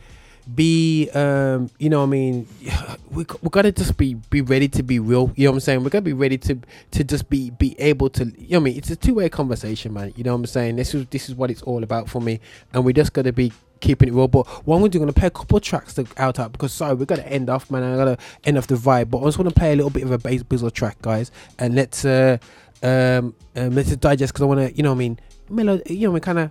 be, 0.54 1.10
um, 1.10 1.70
you 1.78 1.90
know, 1.90 2.02
I 2.02 2.06
mean, 2.06 2.46
we 3.10 3.26
we 3.42 3.48
gotta 3.50 3.72
just 3.72 3.96
be 3.96 4.14
be 4.14 4.40
ready 4.40 4.68
to 4.68 4.82
be 4.82 4.98
real. 4.98 5.32
You 5.34 5.44
know 5.44 5.52
what 5.52 5.56
I'm 5.56 5.60
saying? 5.60 5.82
We're 5.82 5.90
gonna 5.90 6.02
be 6.02 6.12
ready 6.12 6.38
to 6.38 6.58
to 6.92 7.04
just 7.04 7.28
be 7.28 7.50
be 7.50 7.78
able 7.80 8.10
to. 8.10 8.24
You 8.24 8.30
know 8.32 8.46
what 8.48 8.56
I 8.56 8.60
mean? 8.60 8.76
It's 8.76 8.90
a 8.90 8.96
two 8.96 9.14
way 9.14 9.28
conversation, 9.28 9.92
man. 9.92 10.12
You 10.16 10.24
know 10.24 10.32
what 10.32 10.40
I'm 10.40 10.46
saying? 10.46 10.76
This 10.76 10.94
is 10.94 11.06
this 11.06 11.28
is 11.28 11.34
what 11.34 11.50
it's 11.50 11.62
all 11.62 11.82
about 11.82 12.08
for 12.08 12.20
me, 12.20 12.40
and 12.72 12.84
we 12.84 12.92
just 12.92 13.12
gotta 13.12 13.32
be 13.32 13.52
keeping 13.80 14.08
it 14.08 14.12
real. 14.14 14.28
But 14.28 14.46
what 14.66 14.76
I'm 14.76 14.82
gonna 14.82 14.90
do, 14.90 14.98
I'm 14.98 15.02
gonna 15.02 15.12
play 15.12 15.28
a 15.28 15.30
couple 15.30 15.56
of 15.56 15.62
tracks 15.62 15.94
to 15.94 16.06
out 16.16 16.38
out 16.38 16.52
because 16.52 16.72
sorry, 16.72 16.94
we're 16.94 17.06
gonna 17.06 17.22
end 17.22 17.50
off, 17.50 17.70
man. 17.70 17.82
I 17.82 17.96
gotta 17.96 18.18
end 18.44 18.58
off 18.58 18.66
the 18.66 18.76
vibe, 18.76 19.10
but 19.10 19.20
I 19.20 19.24
just 19.24 19.38
want 19.38 19.48
to 19.48 19.54
play 19.54 19.72
a 19.72 19.76
little 19.76 19.90
bit 19.90 20.04
of 20.04 20.12
a 20.12 20.18
bass 20.18 20.42
bizzle 20.42 20.72
track, 20.72 21.00
guys, 21.02 21.30
and 21.58 21.74
let's 21.74 22.04
uh 22.04 22.38
um, 22.82 23.34
um 23.56 23.74
let's 23.74 23.94
digest 23.96 24.32
because 24.32 24.42
I 24.42 24.46
want 24.46 24.60
to, 24.60 24.76
you 24.76 24.82
know, 24.82 24.90
what 24.90 24.96
I 24.96 24.98
mean, 24.98 25.20
mellow, 25.48 25.80
you 25.86 26.08
know, 26.08 26.12
we 26.12 26.20
kind 26.20 26.38
of 26.38 26.50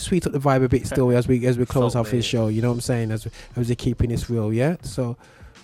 sweet 0.00 0.26
up 0.26 0.32
the 0.32 0.38
vibe 0.38 0.64
a 0.64 0.68
bit 0.68 0.86
still 0.92 1.10
as 1.10 1.28
we 1.28 1.44
as 1.46 1.58
we 1.58 1.66
close 1.66 1.92
Salt 1.92 2.06
off 2.06 2.10
this 2.10 2.24
show. 2.24 2.48
You 2.48 2.62
know 2.62 2.68
what 2.68 2.74
I'm 2.74 2.80
saying? 2.80 3.10
As 3.10 3.24
we, 3.24 3.30
as 3.56 3.68
we're 3.68 3.74
keeping 3.74 4.10
this 4.10 4.28
real, 4.30 4.52
yeah. 4.52 4.76
So, 4.82 5.16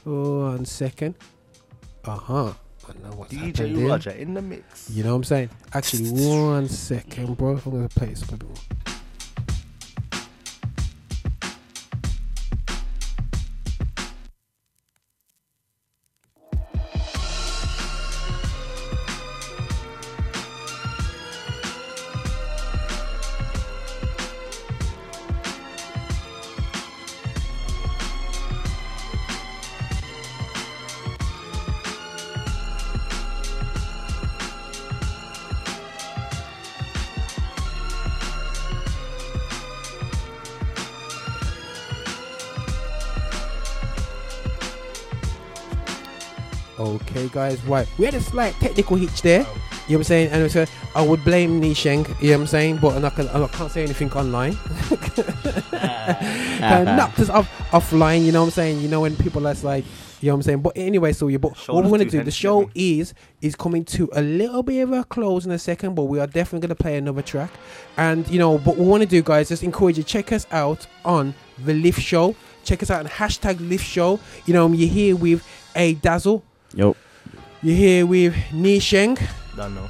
oh, 0.07 0.51
one 0.51 0.65
second. 0.65 1.15
Uh 2.05 2.17
huh. 2.17 2.53
DJ. 3.31 3.89
Roger 3.89 4.11
in 4.11 4.35
the 4.35 4.43
mix. 4.43 4.91
You 4.91 5.05
know 5.05 5.11
what 5.11 5.17
I'm 5.17 5.25
saying? 5.25 5.51
Actually, 5.73 6.11
one 6.39 6.69
second, 6.69 7.37
bro. 7.37 7.61
I'm 7.65 7.73
gonna 7.73 7.89
play 7.89 8.09
this 8.09 8.23
a 8.23 8.37
bit 8.37 8.43
more. 8.43 8.94
Okay, 47.15 47.29
guys, 47.29 47.63
right. 47.67 47.87
We 47.97 48.07
had 48.07 48.15
a 48.15 48.21
slight 48.21 48.55
technical 48.55 48.97
hitch 48.97 49.23
there. 49.23 49.43
You 49.43 49.47
know 49.47 49.53
what 49.87 49.97
I'm 49.99 50.03
saying? 50.03 50.31
And 50.33 50.51
so 50.51 50.67
I 50.97 51.07
would 51.07 51.23
blame 51.23 51.61
Nisheng, 51.61 52.09
you 52.21 52.31
know 52.31 52.39
what 52.39 52.41
I'm 52.41 52.47
saying? 52.49 52.79
But 52.79 52.97
I'm 52.97 53.03
not 53.03 53.17
I 53.17 53.47
can't 53.57 53.71
say 53.71 53.85
anything 53.85 54.11
online. 54.15 54.53
of 56.81 56.85
knocked 56.85 57.21
us 57.21 57.29
off 57.31 57.49
offline, 57.71 58.25
you 58.25 58.33
know 58.33 58.41
what 58.41 58.47
I'm 58.47 58.51
saying? 58.51 58.81
You 58.81 58.89
know 58.89 59.03
when 59.03 59.15
people 59.15 59.43
that's 59.43 59.63
like, 59.63 59.85
you 60.21 60.27
know 60.27 60.35
what 60.35 60.39
I'm 60.39 60.43
saying? 60.43 60.63
But 60.63 60.73
anyway, 60.75 61.13
so 61.13 61.29
yeah, 61.29 61.39
but 61.39 61.57
what 61.69 61.85
we're 61.85 61.91
gonna 61.91 62.07
do, 62.07 62.25
the 62.25 62.33
show 62.33 62.69
is 62.75 63.15
is 63.41 63.55
coming 63.55 63.85
to 63.85 64.11
a 64.15 64.21
little 64.21 64.65
bit 64.65 64.81
of 64.81 64.91
a 64.91 65.05
close 65.05 65.47
in 65.47 65.53
a 65.53 65.59
second, 65.59 65.95
but 65.95 66.05
we 66.05 66.19
are 66.19 66.27
definitely 66.27 66.67
gonna 66.67 66.75
play 66.75 66.97
another 66.97 67.23
track. 67.23 67.53
And 67.97 68.27
you 68.27 68.41
know, 68.41 68.59
what 68.59 68.77
we 68.77 68.85
want 68.85 69.05
to 69.05 69.09
do, 69.09 69.23
guys, 69.23 69.51
just 69.51 69.63
encourage 69.63 69.99
you 69.99 70.03
check 70.03 70.33
us 70.33 70.49
out 70.51 70.89
on 71.05 71.33
the 71.65 71.75
Lift 71.75 72.01
Show. 72.01 72.35
Check 72.65 72.83
us 72.83 72.91
out 72.91 72.99
on 72.99 73.07
hashtag 73.07 73.61
Lift 73.69 73.87
Show. 73.87 74.19
You 74.47 74.55
know, 74.55 74.67
you're 74.73 74.89
here 74.89 75.15
with 75.15 75.47
a 75.77 75.95
Dazzle. 75.95 76.43
Yo. 76.75 76.97
You're 77.65 77.77
here 77.77 78.07
with 78.07 78.35
Nisheng. 78.53 79.19
Don't 79.57 79.75
know. 79.75 79.89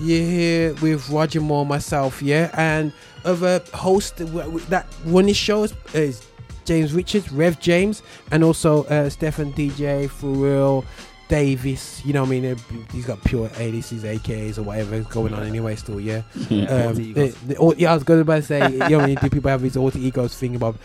You're 0.00 0.24
here 0.24 0.74
with 0.74 1.08
Roger 1.10 1.40
Moore, 1.40 1.66
myself, 1.66 2.22
yeah, 2.22 2.48
and 2.54 2.92
other 3.24 3.60
host 3.74 4.18
that 4.18 4.86
run 5.04 5.26
this 5.26 5.36
show 5.36 5.66
is, 5.94 6.24
James 6.64 6.92
Richards, 6.92 7.32
Rev 7.32 7.58
James, 7.58 8.02
and 8.30 8.44
also 8.44 8.84
uh, 8.84 9.08
Stefan 9.10 9.52
DJ, 9.54 10.06
4Real, 10.08 10.84
Davis. 11.28 12.04
You 12.04 12.12
know 12.12 12.20
what 12.22 12.28
I 12.28 12.40
mean? 12.40 12.56
He's 12.92 13.06
got 13.06 13.24
pure 13.24 13.48
ADCs, 13.48 14.02
AKs, 14.02 14.58
or 14.58 14.62
whatever 14.62 14.94
is 14.94 15.06
going 15.08 15.34
on 15.34 15.42
anyway. 15.44 15.74
Still, 15.74 15.98
yeah. 15.98 16.22
Yeah, 16.50 16.66
um, 16.66 16.94
the, 16.94 17.34
the, 17.46 17.74
yeah, 17.78 17.90
I 17.90 17.94
was 17.94 18.04
going 18.04 18.24
to 18.24 18.42
say, 18.42 18.70
you 18.70 18.78
know, 18.78 18.98
what 18.98 19.04
I 19.04 19.06
mean, 19.06 19.18
do 19.20 19.28
people 19.30 19.50
have 19.50 19.62
these 19.62 19.76
alter 19.76 19.98
egos 19.98 20.36
thing 20.38 20.54
about? 20.54 20.76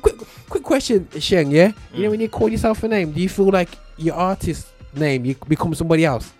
Quick, 0.00 0.16
quick 0.48 0.62
question, 0.62 1.06
Sheng. 1.18 1.50
Yeah, 1.50 1.72
you 1.92 1.98
Mm. 1.98 2.02
know 2.04 2.10
when 2.10 2.20
you 2.20 2.28
call 2.30 2.48
yourself 2.48 2.82
a 2.84 2.88
name, 2.88 3.12
do 3.12 3.20
you 3.20 3.28
feel 3.28 3.50
like 3.50 3.70
your 3.98 4.14
artist 4.14 4.68
name 4.96 5.24
you 5.24 5.34
become 5.48 5.74
somebody 5.74 6.04
else? 6.04 6.32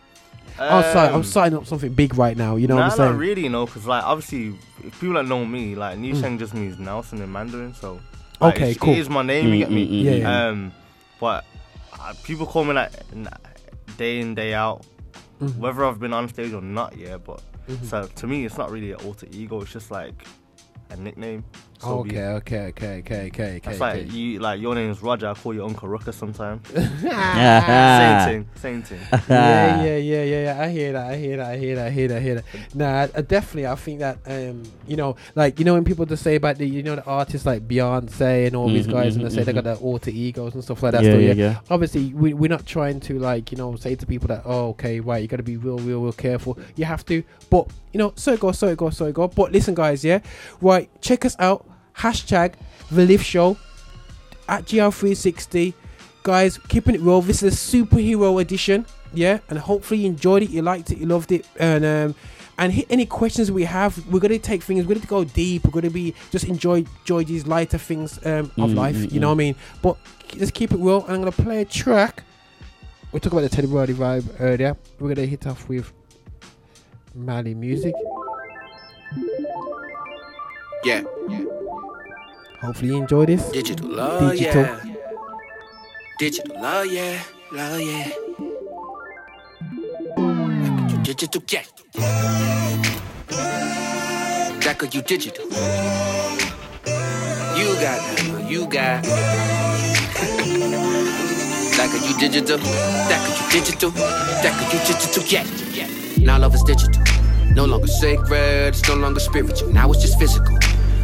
I'm 0.58 0.82
sorry, 0.92 1.08
I'm 1.08 1.14
Um, 1.16 1.24
signing 1.24 1.58
up 1.58 1.66
something 1.66 1.92
big 1.92 2.16
right 2.16 2.36
now. 2.36 2.54
You 2.56 2.68
know 2.68 2.76
nah, 2.76 2.82
what 2.84 2.92
I'm 2.92 2.96
saying? 2.96 3.10
not 3.12 3.18
really, 3.18 3.42
you 3.42 3.48
know, 3.48 3.66
because 3.66 3.86
like 3.86 4.04
obviously, 4.04 4.54
if 4.84 5.00
people 5.00 5.14
that 5.14 5.26
know 5.26 5.44
me, 5.44 5.74
like 5.74 5.98
Mm. 5.98 6.12
Nisheng 6.14 6.38
just 6.38 6.54
means 6.54 6.78
Nelson 6.78 7.20
in 7.20 7.32
Mandarin, 7.32 7.74
so 7.74 8.00
like, 8.40 8.54
Okay, 8.56 8.70
it's- 8.70 8.78
cool. 8.78 8.94
It 8.94 8.98
is 8.98 9.10
my 9.10 9.22
name, 9.22 9.48
you 9.52 9.58
get 9.58 9.70
me? 9.72 9.86
Mm, 9.86 9.90
mm, 9.90 10.00
mm, 10.00 10.04
Yeah, 10.04 10.12
yeah. 10.12 10.46
Um, 10.48 10.72
but 11.18 11.44
uh, 11.98 12.12
people 12.22 12.46
call 12.46 12.64
me 12.64 12.72
like 12.74 12.92
day 13.96 14.20
in 14.20 14.34
day 14.36 14.54
out, 14.54 14.84
Mhm. 15.40 15.56
whether 15.58 15.84
I've 15.84 15.98
been 15.98 16.12
on 16.12 16.28
stage 16.28 16.52
or 16.52 16.60
not, 16.62 16.96
yeah. 16.96 17.16
But 17.16 17.42
Mhm. 17.68 17.84
so 17.88 18.06
to 18.14 18.26
me, 18.28 18.44
it's 18.44 18.56
not 18.56 18.70
really 18.70 18.92
an 18.92 19.00
alter 19.04 19.26
ego. 19.32 19.60
It's 19.62 19.72
just 19.72 19.90
like 19.90 20.24
a 20.90 20.96
nickname. 20.96 21.42
So 21.80 21.98
okay, 22.00 22.24
okay, 22.38 22.66
okay, 22.68 22.98
okay, 23.00 23.26
okay, 23.26 23.60
That's 23.62 23.80
okay. 23.80 24.02
like 24.04 24.12
you, 24.12 24.38
like 24.38 24.60
your 24.60 24.74
name 24.74 24.90
is 24.90 25.02
Roger. 25.02 25.28
I 25.28 25.34
call 25.34 25.52
you 25.52 25.64
Uncle 25.64 25.88
Ruckus 25.88 26.16
sometimes. 26.16 26.66
Yeah. 27.02 28.24
same 28.26 28.44
thing, 28.54 28.82
same 28.82 28.82
thing. 28.82 29.20
yeah, 29.28 29.82
yeah, 29.84 29.96
yeah, 29.96 30.22
yeah, 30.22 30.42
yeah. 30.54 30.62
I 30.62 30.68
hear 30.70 30.92
that. 30.92 31.10
I 31.10 31.16
hear 31.16 31.36
that. 31.36 31.46
I 31.50 31.56
hear 31.58 31.76
that. 31.76 31.86
I 31.86 31.90
hear 31.90 32.08
that. 32.08 32.16
I 32.16 32.20
hear 32.20 32.34
that. 32.36 32.44
Nah, 32.74 32.90
I, 33.02 33.02
I 33.16 33.20
definitely. 33.22 33.66
I 33.66 33.74
think 33.74 33.98
that 34.00 34.18
um, 34.26 34.62
you 34.86 34.96
know, 34.96 35.16
like 35.34 35.58
you 35.58 35.64
know, 35.64 35.74
when 35.74 35.84
people 35.84 36.06
just 36.06 36.22
say 36.22 36.36
about 36.36 36.56
the, 36.56 36.66
you 36.66 36.82
know, 36.82 36.96
the 36.96 37.04
artists 37.04 37.44
like 37.46 37.66
Beyonce 37.68 38.46
and 38.46 38.56
all 38.56 38.68
these 38.68 38.86
Mhm, 38.86 38.92
guys, 38.92 39.12
mhm, 39.14 39.16
and 39.16 39.30
they 39.30 39.34
say 39.34 39.44
they 39.44 39.52
mhm. 39.52 39.56
got 39.56 39.64
their 39.64 39.76
alter 39.76 40.10
egos 40.10 40.54
and 40.54 40.62
stuff 40.64 40.82
like 40.82 40.92
that. 40.92 41.02
Yeah, 41.04 41.12
so, 41.12 41.18
yeah, 41.18 41.26
yeah, 41.32 41.34
yeah. 41.50 41.60
Obviously, 41.70 42.14
we, 42.14 42.32
we're 42.34 42.48
not 42.48 42.64
trying 42.66 43.00
to 43.00 43.18
like 43.18 43.50
you 43.52 43.58
know 43.58 43.76
say 43.76 43.94
to 43.96 44.06
people 44.06 44.28
that 44.28 44.42
oh 44.46 44.68
okay 44.70 45.00
right 45.00 45.20
you 45.20 45.28
got 45.28 45.36
to 45.38 45.42
be 45.42 45.56
real, 45.56 45.78
real, 45.78 46.00
real 46.02 46.12
careful. 46.12 46.56
You 46.76 46.84
have 46.86 47.04
to, 47.06 47.22
but 47.50 47.68
you 47.92 47.98
know, 47.98 48.12
so 48.16 48.32
it 48.32 48.40
go, 48.40 48.52
so 48.52 48.68
it 48.68 48.78
go, 48.78 48.90
so 48.90 49.06
it 49.06 49.14
go. 49.14 49.28
But 49.28 49.52
listen, 49.52 49.74
guys, 49.74 50.04
yeah, 50.04 50.20
right. 50.60 50.88
Check 51.02 51.24
us 51.24 51.36
out. 51.38 51.66
Hashtag 51.98 52.54
the 52.90 53.04
Lift 53.06 53.24
Show 53.24 53.56
at 54.48 54.64
GL360. 54.64 55.74
Guys, 56.22 56.58
keeping 56.68 56.94
it 56.94 57.00
real. 57.00 57.20
This 57.20 57.42
is 57.42 57.52
a 57.52 57.76
superhero 57.76 58.40
edition, 58.40 58.86
yeah, 59.12 59.40
and 59.50 59.58
hopefully 59.58 60.00
you 60.00 60.06
enjoyed 60.06 60.42
it, 60.42 60.50
you 60.50 60.62
liked 60.62 60.90
it, 60.90 60.96
you 60.98 61.04
loved 61.06 61.32
it, 61.32 61.46
and 61.60 61.84
um, 61.84 62.14
and 62.56 62.72
hit 62.72 62.86
any 62.88 63.04
questions 63.04 63.52
we 63.52 63.64
have. 63.64 64.06
We're 64.10 64.20
gonna 64.20 64.38
take 64.38 64.62
things. 64.62 64.86
We're 64.86 64.94
gonna 64.94 65.06
go 65.06 65.24
deep. 65.24 65.64
We're 65.64 65.70
gonna 65.72 65.90
be 65.90 66.14
just 66.30 66.46
enjoy 66.46 66.84
enjoy 67.00 67.24
these 67.24 67.46
lighter 67.46 67.76
things 67.78 68.18
um, 68.24 68.50
of 68.56 68.70
Mm, 68.70 68.74
life. 68.74 68.96
mm, 68.96 69.12
You 69.12 69.20
know 69.20 69.28
what 69.28 69.32
I 69.34 69.36
mm. 69.36 69.38
mean? 69.38 69.54
But 69.82 69.96
just 70.28 70.54
keep 70.54 70.72
it 70.72 70.78
real. 70.78 71.02
And 71.04 71.10
I'm 71.16 71.18
gonna 71.20 71.32
play 71.32 71.60
a 71.60 71.64
track. 71.66 72.22
We 73.12 73.20
talked 73.20 73.32
about 73.34 73.42
the 73.42 73.48
Teddy 73.50 73.66
Riley 73.68 73.92
vibe 73.94 74.24
earlier. 74.40 74.76
We're 74.98 75.14
gonna 75.14 75.26
hit 75.26 75.46
off 75.46 75.68
with 75.68 75.92
Mali 77.14 77.54
music. 77.54 77.94
Yeah. 80.84 81.02
Hopefully 82.64 82.88
you 82.88 82.96
enjoy 82.96 83.26
this. 83.26 83.50
Digital 83.50 83.88
love, 83.88 84.32
Digital. 84.32 84.62
yeah. 84.62 84.80
Digital 86.18 86.60
love, 86.62 86.86
yeah. 86.86 87.22
Love, 87.52 87.80
yeah. 87.80 88.08
Digital, 91.02 91.42
yeah. 91.50 91.62
That 94.64 94.78
could 94.78 94.94
you 94.94 95.02
digital. 95.02 95.44
You 95.44 95.50
got 97.84 98.00
that, 98.00 98.46
you 98.48 98.66
got. 98.66 99.02
That 101.76 101.88
could 101.92 102.02
you 102.08 102.14
digital. 102.18 102.58
That 102.58 103.20
could 103.26 103.36
you 103.40 103.46
digital. 103.60 103.90
That 103.90 104.52
could 104.58 104.72
you 104.72 104.78
digital, 104.86 105.24
yeah. 105.24 105.44
Now 106.24 106.38
love 106.38 106.54
is 106.54 106.62
digital. 106.62 107.02
No 107.54 107.66
longer 107.66 107.88
sacred, 107.88 108.68
it's 108.74 108.88
no 108.88 108.94
longer 108.94 109.20
spiritual. 109.20 109.68
Now 109.70 109.90
it's 109.92 110.00
just 110.00 110.18
physical. 110.18 110.56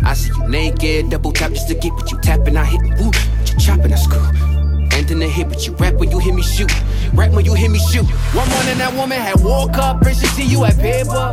I 0.04 0.14
see 0.14 0.32
you 0.36 0.48
naked, 0.48 1.10
double 1.10 1.32
tap 1.32 1.52
just 1.52 1.68
to 1.68 1.74
get 1.74 1.92
what 1.92 2.10
you 2.10 2.18
tapping. 2.20 2.56
I 2.56 2.64
hit 2.64 2.80
woo, 2.98 3.10
you 3.46 3.58
chopping, 3.58 3.92
I 3.92 3.98
cool. 4.10 4.50
And 4.92 5.06
then 5.08 5.22
I 5.22 5.28
hit 5.28 5.48
with 5.48 5.66
you, 5.66 5.74
rap 5.74 5.94
when 5.94 6.10
you 6.10 6.18
hear 6.18 6.34
me 6.34 6.42
shoot. 6.42 6.70
Rap 7.14 7.30
when 7.32 7.44
you 7.44 7.54
hear 7.54 7.70
me 7.70 7.78
shoot. 7.78 8.06
One 8.34 8.48
morning 8.48 8.78
that 8.78 8.92
woman 8.94 9.20
had 9.20 9.40
woke 9.40 9.76
up 9.76 10.02
and 10.02 10.16
she 10.16 10.26
see 10.26 10.44
you 10.44 10.64
at 10.64 10.76
paper. 10.78 11.32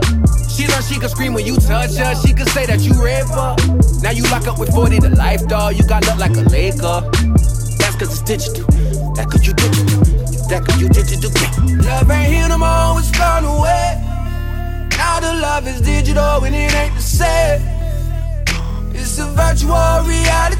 She 0.50 0.68
learned 0.68 0.86
she 0.86 1.00
can 1.00 1.10
scream 1.10 1.34
when 1.34 1.46
you 1.46 1.56
touch 1.58 1.96
her. 1.96 2.16
She 2.16 2.34
can 2.34 2.48
say 2.48 2.66
that 2.66 2.82
you 2.82 2.94
rape 3.02 3.28
her. 3.28 3.56
Now 4.02 4.12
you 4.12 4.24
lock 4.24 4.48
up 4.48 4.60
with 4.60 4.74
40 4.74 5.00
to 5.00 5.10
life, 5.10 5.48
dog. 5.48 5.76
You 5.76 5.88
got 5.88 6.06
look 6.06 6.18
like 6.18 6.36
a 6.36 6.42
Laker. 6.42 7.02
That's 7.78 7.96
cause 7.96 8.12
it's 8.12 8.22
digital. 8.22 8.66
That 9.16 9.28
you 9.44 9.54
digital. 9.54 10.04
That 10.50 10.64
you 10.80 10.90
digital. 10.90 11.32
Love 11.86 12.12
ain't 12.12 12.34
here 12.34 12.48
no 12.48 12.58
more, 12.58 13.00
it's 13.00 13.12
gone 13.12 13.46
away. 13.46 14.02
Now 14.98 15.20
the 15.20 15.34
love 15.42 15.68
is 15.68 15.82
digital 15.82 16.44
and 16.44 16.56
it 16.56 16.74
ain't 16.74 16.96
the 16.96 17.02
same. 17.02 17.77
It's 19.00 19.20
a 19.20 19.26
virtual 19.28 20.02
reality. 20.10 20.58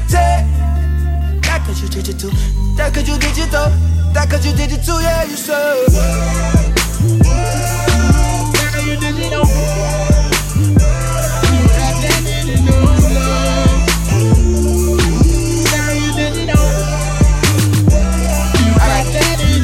That 1.42 1.62
cause 1.66 1.82
you 1.82 1.88
digital. 1.88 2.30
That 2.76 2.94
cause 2.94 3.08
you 3.08 3.18
digital. 3.18 3.68
That 4.14 4.30
cause 4.30 4.46
you 4.46 4.52
digital, 4.54 5.00
yeah, 5.00 5.24
you 5.24 5.36
say. 5.36 5.84
That 8.54 8.70
cause 8.72 8.86
you 8.86 8.96
digital. 9.00 9.44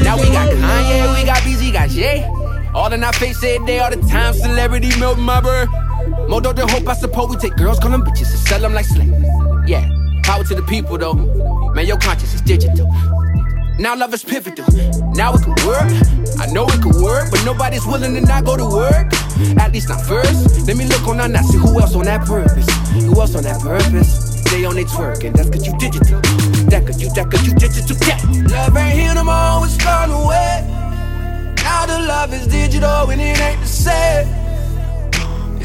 Now 0.03 0.17
we 0.19 0.29
got 0.31 0.49
Kanye, 0.51 1.15
we 1.15 1.25
got 1.25 1.39
BZ, 1.39 1.73
got 1.73 1.89
Jay. 1.91 2.29
All 2.75 2.93
in 2.93 3.05
our 3.05 3.13
face 3.15 3.43
every 3.45 3.65
day, 3.67 3.79
all 3.79 3.91
the 3.91 3.97
time. 4.09 4.35
Celebrity 4.35 4.91
milk 4.99 5.19
my 5.19 5.41
bird. 5.41 5.69
More 6.29 6.41
dope 6.41 6.57
than 6.57 6.69
hope, 6.69 6.89
I 6.89 6.95
suppose 6.95 7.29
we 7.31 7.37
take 7.37 7.57
girls, 7.57 7.79
call 7.79 7.91
them 7.91 8.03
bitches, 8.03 8.31
and 8.31 8.41
sell 8.49 8.61
them 8.61 8.73
like 8.75 8.87
slaves. 8.87 9.13
Yeah, 9.67 9.89
power 10.23 10.45
to 10.45 10.55
the 10.55 10.63
people 10.63 10.99
though. 10.99 11.15
Man, 11.75 11.87
your 11.87 11.99
conscience 11.99 12.35
is 12.35 12.41
digital. 12.41 12.91
Now 13.79 13.97
love 13.97 14.15
is 14.15 14.25
pivotal. 14.25 14.67
Now 15.15 15.35
it 15.35 15.43
can 15.43 15.55
work. 15.67 15.91
I 16.39 16.47
know 16.53 16.65
it 16.67 16.81
can 16.81 17.03
work, 17.03 17.31
but 17.31 17.45
nobody's 17.45 17.85
willing 17.87 18.15
to 18.15 18.21
not 18.21 18.45
go 18.45 18.57
to 18.57 18.65
work. 18.65 19.13
At 19.59 19.73
least 19.73 19.89
not 19.89 20.01
first. 20.01 20.67
Let 20.67 20.77
me 20.77 20.87
look 20.87 21.07
on 21.09 21.17
now, 21.17 21.43
see 21.43 21.59
who 21.59 21.81
else 21.81 21.95
on 21.95 22.05
that 22.05 22.27
purpose. 22.27 22.69
Who 22.93 23.21
else 23.21 23.35
on 23.35 23.43
that 23.43 23.61
purpose? 23.61 24.43
They 24.51 24.65
on 24.65 24.77
they 24.77 24.85
twerk, 24.85 25.25
and 25.25 25.35
that's 25.35 25.51
cause 25.51 25.67
you 25.67 25.77
digital. 25.79 26.21
That 26.71 26.85
cause 26.87 27.03
you, 27.03 27.11
that 27.15 27.31
cause 27.31 27.47
you 27.47 27.55
digital. 27.55 27.97
Yeah. 28.07 28.19
Love 28.49 28.77
ain't 28.77 28.99
here 28.99 29.15
no 29.15 29.25
more, 29.25 29.67
it's 29.67 29.77
gone 29.77 30.11
away. 30.11 30.65
Now 31.65 31.87
the 31.87 31.99
love 32.07 32.33
is 32.33 32.47
digital 32.47 33.11
and 33.11 33.21
it 33.21 33.41
ain't 33.41 33.61
the 33.61 33.67
same. 33.67 34.44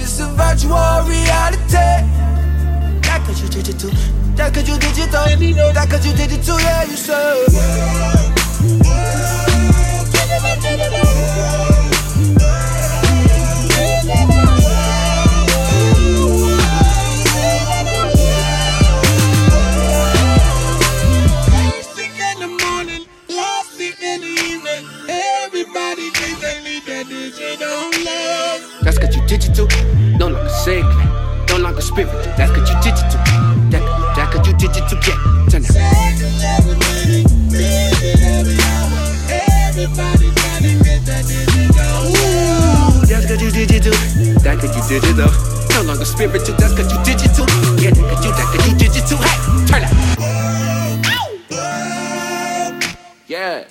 It's 0.02 0.20
a 0.20 0.28
virtual 0.28 1.04
reality. 1.06 2.08
That 3.04 3.22
cause 3.26 3.42
you 3.42 3.50
digital. 3.50 3.92
That 4.36 4.54
cause 4.54 4.68
you 4.70 4.78
digital. 4.80 5.74
That 5.74 5.90
cause 5.90 6.06
you 6.06 6.14
digital, 6.14 6.60
yeah, 6.60 6.84
you 6.84 6.96
say. 6.96 7.46
Spiritual. 31.90 32.22
That's 32.38 32.52
cause 32.54 32.70
you 32.70 32.76
digital. 32.86 33.18
That, 33.74 33.82
that 34.16 34.30
cause 34.32 34.46
you 34.46 34.54
digital. 34.54 34.98
Yeah, 35.02 35.18
turn 35.50 35.64
digital 35.66 35.74
Ooh, 42.06 43.02
that's 43.10 43.26
cause 43.26 43.42
you 43.42 43.50
digital. 43.50 43.98
That 44.46 44.62
cause 44.62 44.70
you 44.70 44.84
digital. 44.86 45.34
No 45.74 45.82
longer 45.82 46.06
spiritual. 46.06 46.56
That's 46.58 46.78
cause 46.78 46.94
you 46.94 47.00
digital. 47.04 47.50
Yeah, 47.82 47.90
that 47.90 48.06
cause 48.06 48.24
you, 48.24 48.32
that 48.38 48.46
cause 48.54 48.70
you 48.70 48.78
digital. 48.78 49.18
Hey, 49.18 49.38
turn 49.66 49.82
up. 49.84 49.90
Yeah. 53.26 53.66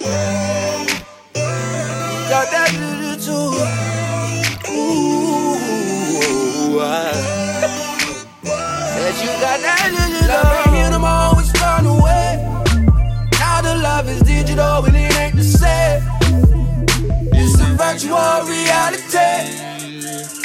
Got 2.28 2.51
that 2.51 2.70
digital. 2.74 3.55
Ooh, 4.74 5.55
said 6.81 7.27
you 9.20 9.32
got 9.40 9.61
that 9.61 9.90
digital. 9.90 10.28
Love 10.28 10.66
ain't 10.66 10.74
here 10.77 10.90
no 10.90 10.99
more, 10.99 11.40
it's 11.40 11.53
gone 11.53 11.86
away. 11.86 12.45
Now 13.39 13.61
the 13.62 13.74
love 13.77 14.09
is 14.09 14.20
digital 14.23 14.85
and 14.85 14.97
it 14.97 15.16
ain't 15.19 15.36
the 15.36 15.45
same. 15.45 16.03
It's 17.32 17.55
a 17.61 17.66
virtual 17.74 18.43
reality. 18.47 19.69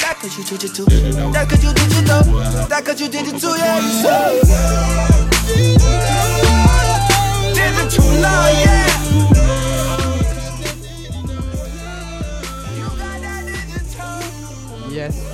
That 0.02 0.16
cause 0.20 0.38
you 0.38 0.44
digital. 0.46 0.86
That 1.32 1.50
cause 1.50 1.64
you 1.64 1.74
digital. 1.74 2.24
That 2.68 2.86
cause 2.86 3.02
you 3.02 3.10
digital, 3.10 3.58
yeah, 3.58 3.80
you 3.80 3.92
say. 4.04 4.42
Digital 7.54 8.06
love, 8.22 8.54
yeah. 8.64 8.84
Yes. 14.92 15.33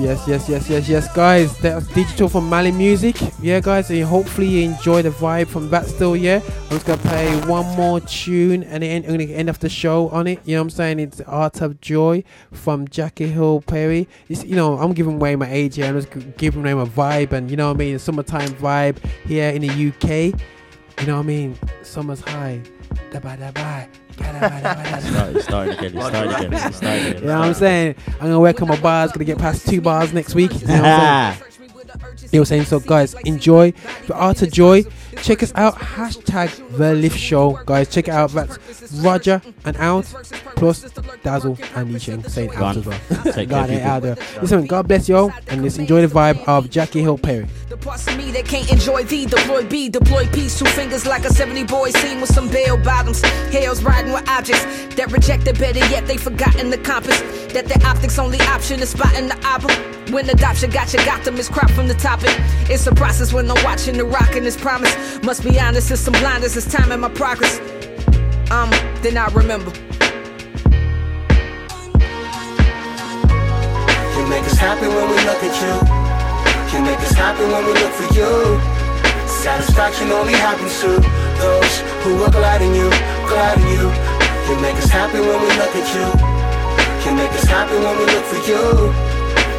Yes, 0.00 0.26
yes, 0.26 0.48
yes, 0.48 0.68
yes, 0.68 0.88
yes, 0.88 1.14
guys. 1.14 1.56
That's 1.58 1.86
digital 1.88 2.28
from 2.28 2.48
Mali 2.48 2.72
Music. 2.72 3.16
Yeah, 3.40 3.60
guys. 3.60 3.90
And 3.90 4.02
hopefully 4.02 4.48
you 4.48 4.68
enjoy 4.68 5.02
the 5.02 5.10
vibe 5.10 5.46
from 5.46 5.70
that. 5.70 5.86
Still, 5.86 6.16
yeah. 6.16 6.40
I'm 6.64 6.70
just 6.70 6.84
gonna 6.84 7.00
play 7.00 7.30
one 7.46 7.64
more 7.76 8.00
tune 8.00 8.64
and 8.64 8.82
then 8.82 9.02
gonna 9.02 9.22
end 9.24 9.48
off 9.48 9.60
the 9.60 9.68
show 9.68 10.08
on 10.08 10.26
it. 10.26 10.40
You 10.44 10.56
know 10.56 10.62
what 10.62 10.64
I'm 10.64 10.70
saying? 10.70 10.98
It's 10.98 11.20
Art 11.22 11.60
of 11.60 11.80
Joy 11.80 12.24
from 12.50 12.88
Jackie 12.88 13.28
Hill 13.28 13.62
Perry. 13.62 14.08
It's, 14.28 14.44
you 14.44 14.56
know, 14.56 14.78
I'm 14.78 14.94
giving 14.94 15.14
away 15.14 15.36
my 15.36 15.50
age 15.50 15.76
here. 15.76 15.86
I'm 15.86 16.00
just 16.00 16.36
giving 16.38 16.64
them 16.64 16.78
a 16.78 16.86
vibe, 16.86 17.32
and 17.32 17.48
you 17.48 17.56
know 17.56 17.68
what 17.68 17.76
I 17.76 17.78
mean. 17.78 17.98
Summertime 17.98 18.50
vibe 18.54 18.98
here 19.26 19.50
in 19.50 19.62
the 19.62 19.68
UK. 19.68 20.38
You 21.00 21.06
know 21.06 21.16
what 21.16 21.22
I 21.22 21.26
mean? 21.26 21.58
Summer's 21.82 22.20
high. 22.20 22.60
Da 23.14 23.20
ba 23.20 23.36
da 23.38 23.52
ba. 23.52 23.86
Start- 25.00 25.42
start 25.42 25.68
again, 25.68 25.92
start 25.92 26.26
again, 26.42 26.72
start 26.72 26.82
again. 26.82 27.14
You 27.22 27.26
know 27.28 27.38
what 27.38 27.46
I'm 27.48 27.54
saying? 27.54 27.94
I'm 28.14 28.26
gonna 28.26 28.40
work 28.40 28.60
on 28.60 28.66
my 28.68 28.80
bars, 28.80 29.12
gonna 29.12 29.24
get 29.24 29.38
past 29.38 29.68
two 29.68 29.80
bars 29.80 30.12
next 30.12 30.34
week. 30.34 30.50
You 30.60 30.66
know 30.66 30.74
what 30.82 30.84
I'm 30.84 31.34
saying? 31.36 31.38
Ah. 31.38 31.38
You 31.38 31.94
know 31.94 32.18
what 32.32 32.38
I'm 32.40 32.44
saying? 32.46 32.64
So 32.64 32.80
guys, 32.80 33.14
enjoy 33.24 33.72
the 34.08 34.14
art 34.14 34.42
of 34.42 34.50
joy. 34.50 34.82
Check 35.22 35.42
us 35.42 35.52
out. 35.54 35.74
Hashtag 35.76 36.76
the 36.76 36.94
lift 36.94 37.18
show. 37.18 37.58
Guys, 37.66 37.88
check 37.88 38.08
it 38.08 38.14
out. 38.14 38.30
That's 38.30 38.58
Roger 39.02 39.40
and 39.64 39.76
out 39.76 40.04
plus 40.56 40.82
Dazzle 41.22 41.58
and 41.74 41.90
Nisheng 41.90 42.28
saying 42.28 42.50
out 42.50 42.58
Gone. 42.58 42.78
as 42.78 42.86
well. 42.86 43.00
Take 43.32 43.48
God 43.48 43.68
care, 43.68 43.78
ain't 43.78 43.86
out 43.86 44.02
there. 44.02 44.16
Listen, 44.40 44.66
God 44.66 44.88
bless 44.88 45.08
y'all 45.08 45.32
and 45.48 45.62
let's 45.62 45.78
enjoy 45.78 46.06
the 46.06 46.14
vibe 46.14 46.42
of 46.46 46.70
Jackie 46.70 47.00
Hill 47.00 47.18
Perry. 47.18 47.46
The 47.68 47.76
parts 47.76 48.06
of 48.06 48.16
me 48.16 48.30
that 48.32 48.46
can't 48.46 48.70
enjoy 48.70 49.04
thee, 49.04 49.26
deploy 49.26 49.66
B, 49.66 49.88
deploy 49.88 50.26
P, 50.28 50.48
two 50.48 50.64
fingers 50.66 51.06
like 51.06 51.24
a 51.24 51.30
70 51.30 51.64
boy 51.64 51.90
scene 51.90 52.20
with 52.20 52.32
some 52.32 52.48
bail 52.48 52.76
bottoms. 52.76 53.20
Hales 53.50 53.82
riding 53.82 54.12
with 54.12 54.28
objects 54.28 54.64
that 54.94 55.10
reject 55.12 55.46
it 55.48 55.58
better, 55.58 55.80
yet 55.90 56.06
they 56.06 56.16
forgotten 56.16 56.70
the 56.70 56.78
compass. 56.78 57.20
That 57.52 57.66
their 57.66 57.86
optics 57.86 58.18
only 58.18 58.40
option 58.40 58.80
is 58.80 58.90
spotting 58.90 59.28
the 59.28 59.46
opera. 59.46 59.74
When 60.12 60.28
adoption 60.28 60.70
got 60.70 60.92
you, 60.92 60.98
got 61.04 61.24
them 61.24 61.36
is 61.36 61.48
crop 61.48 61.70
from 61.70 61.88
the 61.88 61.94
topic. 61.94 62.30
It's 62.70 62.86
a 62.86 62.94
process 62.94 63.32
when 63.32 63.50
I'm 63.50 63.62
watching 63.64 63.96
the 63.96 64.04
rock 64.04 64.34
and 64.36 64.44
this 64.44 64.56
promise. 64.56 64.92
Must 65.22 65.42
be 65.42 65.58
honest, 65.58 65.90
it's 65.90 66.00
some 66.00 66.14
blinders, 66.14 66.56
it's 66.56 66.70
time 66.70 66.92
in 66.92 67.00
my 67.00 67.08
progress. 67.08 67.58
Um, 68.50 68.70
then 69.02 69.16
I 69.16 69.28
remember. 69.32 69.72
You 74.16 74.26
make 74.28 74.44
us 74.44 74.58
happy 74.58 74.86
when 74.86 75.08
we 75.10 75.16
look 75.28 75.42
at 75.42 75.54
you. 75.62 75.74
You 76.72 76.84
make 76.84 76.98
us 77.00 77.12
happy 77.12 77.44
when 77.44 77.64
we 77.66 77.72
look 77.72 77.92
for 77.92 78.08
you. 78.14 78.60
Satisfaction 79.28 80.10
only 80.10 80.32
happens 80.32 80.80
to 80.80 81.00
those 81.38 81.80
who 82.02 82.22
are 82.22 82.30
glad 82.30 82.62
in 82.62 82.74
you, 82.74 82.88
glad 83.28 83.58
in 83.58 83.68
you. 83.68 83.86
You 84.48 84.60
make 84.60 84.76
us 84.76 84.90
happy 84.90 85.20
when 85.20 85.40
we 85.40 85.48
look 85.60 85.74
at 85.76 85.88
you. 85.94 86.06
You 87.04 87.16
make 87.16 87.32
us 87.32 87.44
happy 87.44 87.76
when 87.76 87.98
we 87.98 88.04
look 88.06 88.24
for 88.24 88.40
you. 88.48 88.92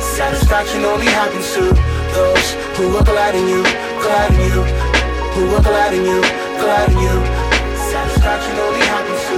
Satisfaction 0.01 0.85
only 0.85 1.05
happens 1.05 1.53
to 1.53 1.73
those 2.13 2.53
who 2.77 2.95
are 2.97 3.03
glad 3.03 3.35
in 3.35 3.47
you, 3.47 3.63
glad 4.01 4.33
in 4.33 4.41
you. 4.49 4.84
Who 5.35 5.53
are 5.53 5.61
glad 5.61 5.93
in 5.93 6.05
you, 6.05 6.21
glad 6.21 6.89
in 6.91 6.97
you. 6.97 7.15
Satisfaction 7.91 8.55
only 8.57 8.79
happens 8.87 9.21
to 9.27 9.37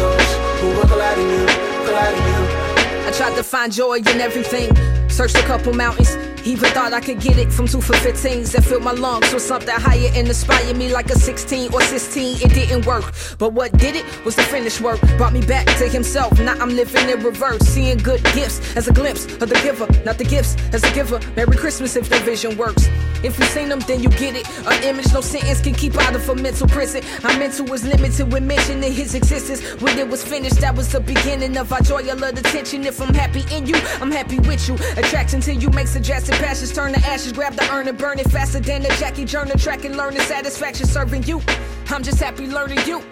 those 0.00 0.30
who 0.60 0.80
are 0.80 0.88
glad 0.88 1.18
in 1.18 1.28
you, 1.28 1.44
glad 1.84 2.14
in 2.16 2.24
you. 2.32 3.06
I 3.06 3.10
tried 3.12 3.36
to 3.36 3.42
find 3.42 3.70
joy 3.70 3.98
in 3.98 4.22
everything. 4.22 4.74
Searched 5.10 5.36
a 5.36 5.42
couple 5.42 5.74
mountains, 5.74 6.16
Even 6.44 6.70
thought 6.72 6.92
I 6.92 7.00
could 7.00 7.20
get 7.20 7.38
it 7.38 7.50
from 7.50 7.66
two 7.66 7.80
for 7.80 7.94
15s 7.94 8.52
that 8.52 8.64
filled 8.64 8.82
my 8.82 8.92
lungs 8.92 9.32
with 9.32 9.42
something 9.42 9.74
higher 9.74 10.10
and 10.14 10.28
inspired 10.28 10.76
me 10.76 10.92
like 10.92 11.08
a 11.10 11.18
16 11.18 11.72
or 11.72 11.80
16. 11.80 12.36
It 12.42 12.52
didn't 12.52 12.84
work, 12.84 13.14
but 13.38 13.54
what 13.54 13.72
did 13.78 13.96
it 13.96 14.04
was 14.26 14.36
the 14.36 14.42
finished 14.42 14.82
work. 14.82 15.00
Brought 15.16 15.32
me 15.32 15.40
back 15.40 15.64
to 15.78 15.88
himself. 15.88 16.38
Now 16.38 16.52
I'm 16.60 16.68
living 16.68 17.08
in 17.08 17.22
reverse, 17.22 17.62
seeing 17.62 17.96
good 17.96 18.22
gifts 18.34 18.76
as 18.76 18.88
a 18.88 18.92
glimpse 18.92 19.24
of 19.24 19.48
the 19.48 19.58
giver, 19.62 19.86
not 20.04 20.18
the 20.18 20.24
gifts 20.24 20.56
as 20.74 20.84
a 20.84 20.92
giver. 20.92 21.18
Merry 21.34 21.56
Christmas 21.56 21.96
if 21.96 22.10
the 22.10 22.18
vision 22.20 22.58
works. 22.58 22.88
If 23.24 23.38
you 23.38 23.46
seen 23.46 23.70
them, 23.70 23.80
then 23.80 24.02
you 24.02 24.10
get 24.10 24.36
it. 24.36 24.46
An 24.66 24.82
image, 24.84 25.10
no 25.14 25.22
sentence 25.22 25.62
can 25.62 25.72
keep 25.72 25.96
out 25.96 26.14
of 26.14 26.28
a 26.28 26.34
mental 26.34 26.68
prison. 26.68 27.02
My 27.22 27.38
mental 27.38 27.64
was 27.64 27.82
limited 27.82 28.30
with 28.30 28.42
mentioning 28.42 28.92
his 28.92 29.14
existence. 29.14 29.62
When 29.80 29.98
it 29.98 30.06
was 30.06 30.22
finished, 30.22 30.60
that 30.60 30.76
was 30.76 30.92
the 30.92 31.00
beginning 31.00 31.56
of 31.56 31.72
our 31.72 31.80
joy. 31.80 32.02
I 32.02 32.12
love 32.12 32.34
the 32.34 32.42
tension. 32.42 32.84
If 32.84 33.00
I'm 33.00 33.14
happy 33.14 33.42
in 33.50 33.66
you, 33.66 33.76
I'm 34.02 34.10
happy 34.10 34.40
with 34.40 34.68
you. 34.68 34.74
Attraction 34.98 35.40
to 35.40 35.54
you 35.54 35.70
makes 35.70 35.96
suggested 36.34 36.46
passions 36.46 36.72
turn 36.72 36.92
to 36.92 37.00
ashes. 37.10 37.32
Grab 37.32 37.54
the 37.54 37.68
urn 37.72 37.88
and 37.88 37.98
burn 37.98 38.18
it 38.18 38.30
faster 38.30 38.60
than 38.60 38.84
a 38.84 38.88
Jackie 38.96 39.24
Joyner 39.24 39.56
track 39.56 39.84
and 39.84 39.96
learning 39.96 40.20
satisfaction 40.22 40.86
serving 40.86 41.24
you. 41.24 41.40
I'm 41.88 42.02
just 42.02 42.20
happy 42.20 42.46
learning 42.46 42.78
you. 42.86 43.02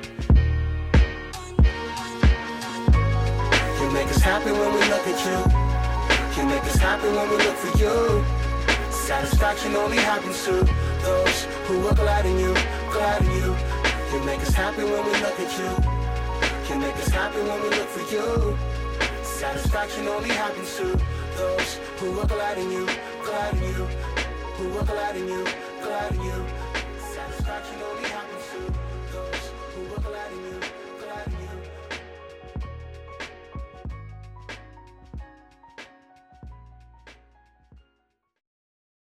You 3.81 3.91
make 3.93 4.09
us 4.09 4.23
happy 4.23 4.53
when 4.53 4.73
we 4.75 4.81
look 4.89 5.07
at 5.07 5.19
you. 5.27 6.43
You 6.43 6.49
make 6.49 6.65
us 6.65 6.77
happy 6.77 7.09
when 7.09 7.29
we 7.31 7.37
look 7.37 7.57
for 7.57 7.79
you. 7.79 8.25
Satisfaction 8.91 9.75
only 9.77 9.99
happens 9.99 10.45
to 10.45 10.53
those 11.03 11.45
who 11.67 11.87
are 11.87 11.95
glad 11.95 12.25
in 12.27 12.39
you, 12.39 12.55
glad 12.91 13.23
in 13.23 13.31
you. 13.33 13.57
You 14.13 14.25
make 14.25 14.41
us 14.41 14.55
happy 14.55 14.85
when 14.85 15.05
we 15.05 15.13
look 15.21 15.39
at 15.39 15.53
you. 15.59 16.75
You 16.75 16.81
make 16.81 16.97
us 16.97 17.09
happy 17.09 17.41
when 17.41 17.63
we 17.63 17.69
look 17.71 17.89
for 17.89 18.15
you. 18.15 18.57
Satisfaction 19.25 20.07
only 20.09 20.31
happens 20.31 20.77
to 20.77 20.99
those 21.37 21.79
who 21.99 22.19
are 22.21 22.27
glad 22.27 22.59
in 22.59 22.71
you, 22.71 22.87
glad 23.25 23.55
in 23.55 23.63
you, 23.63 23.87
who 24.57 24.79
are 24.79 24.85
glad 24.85 25.17
in 25.17 25.29
you, 25.29 25.45
glad 25.83 26.15
in 26.15 26.23
you. 26.23 26.82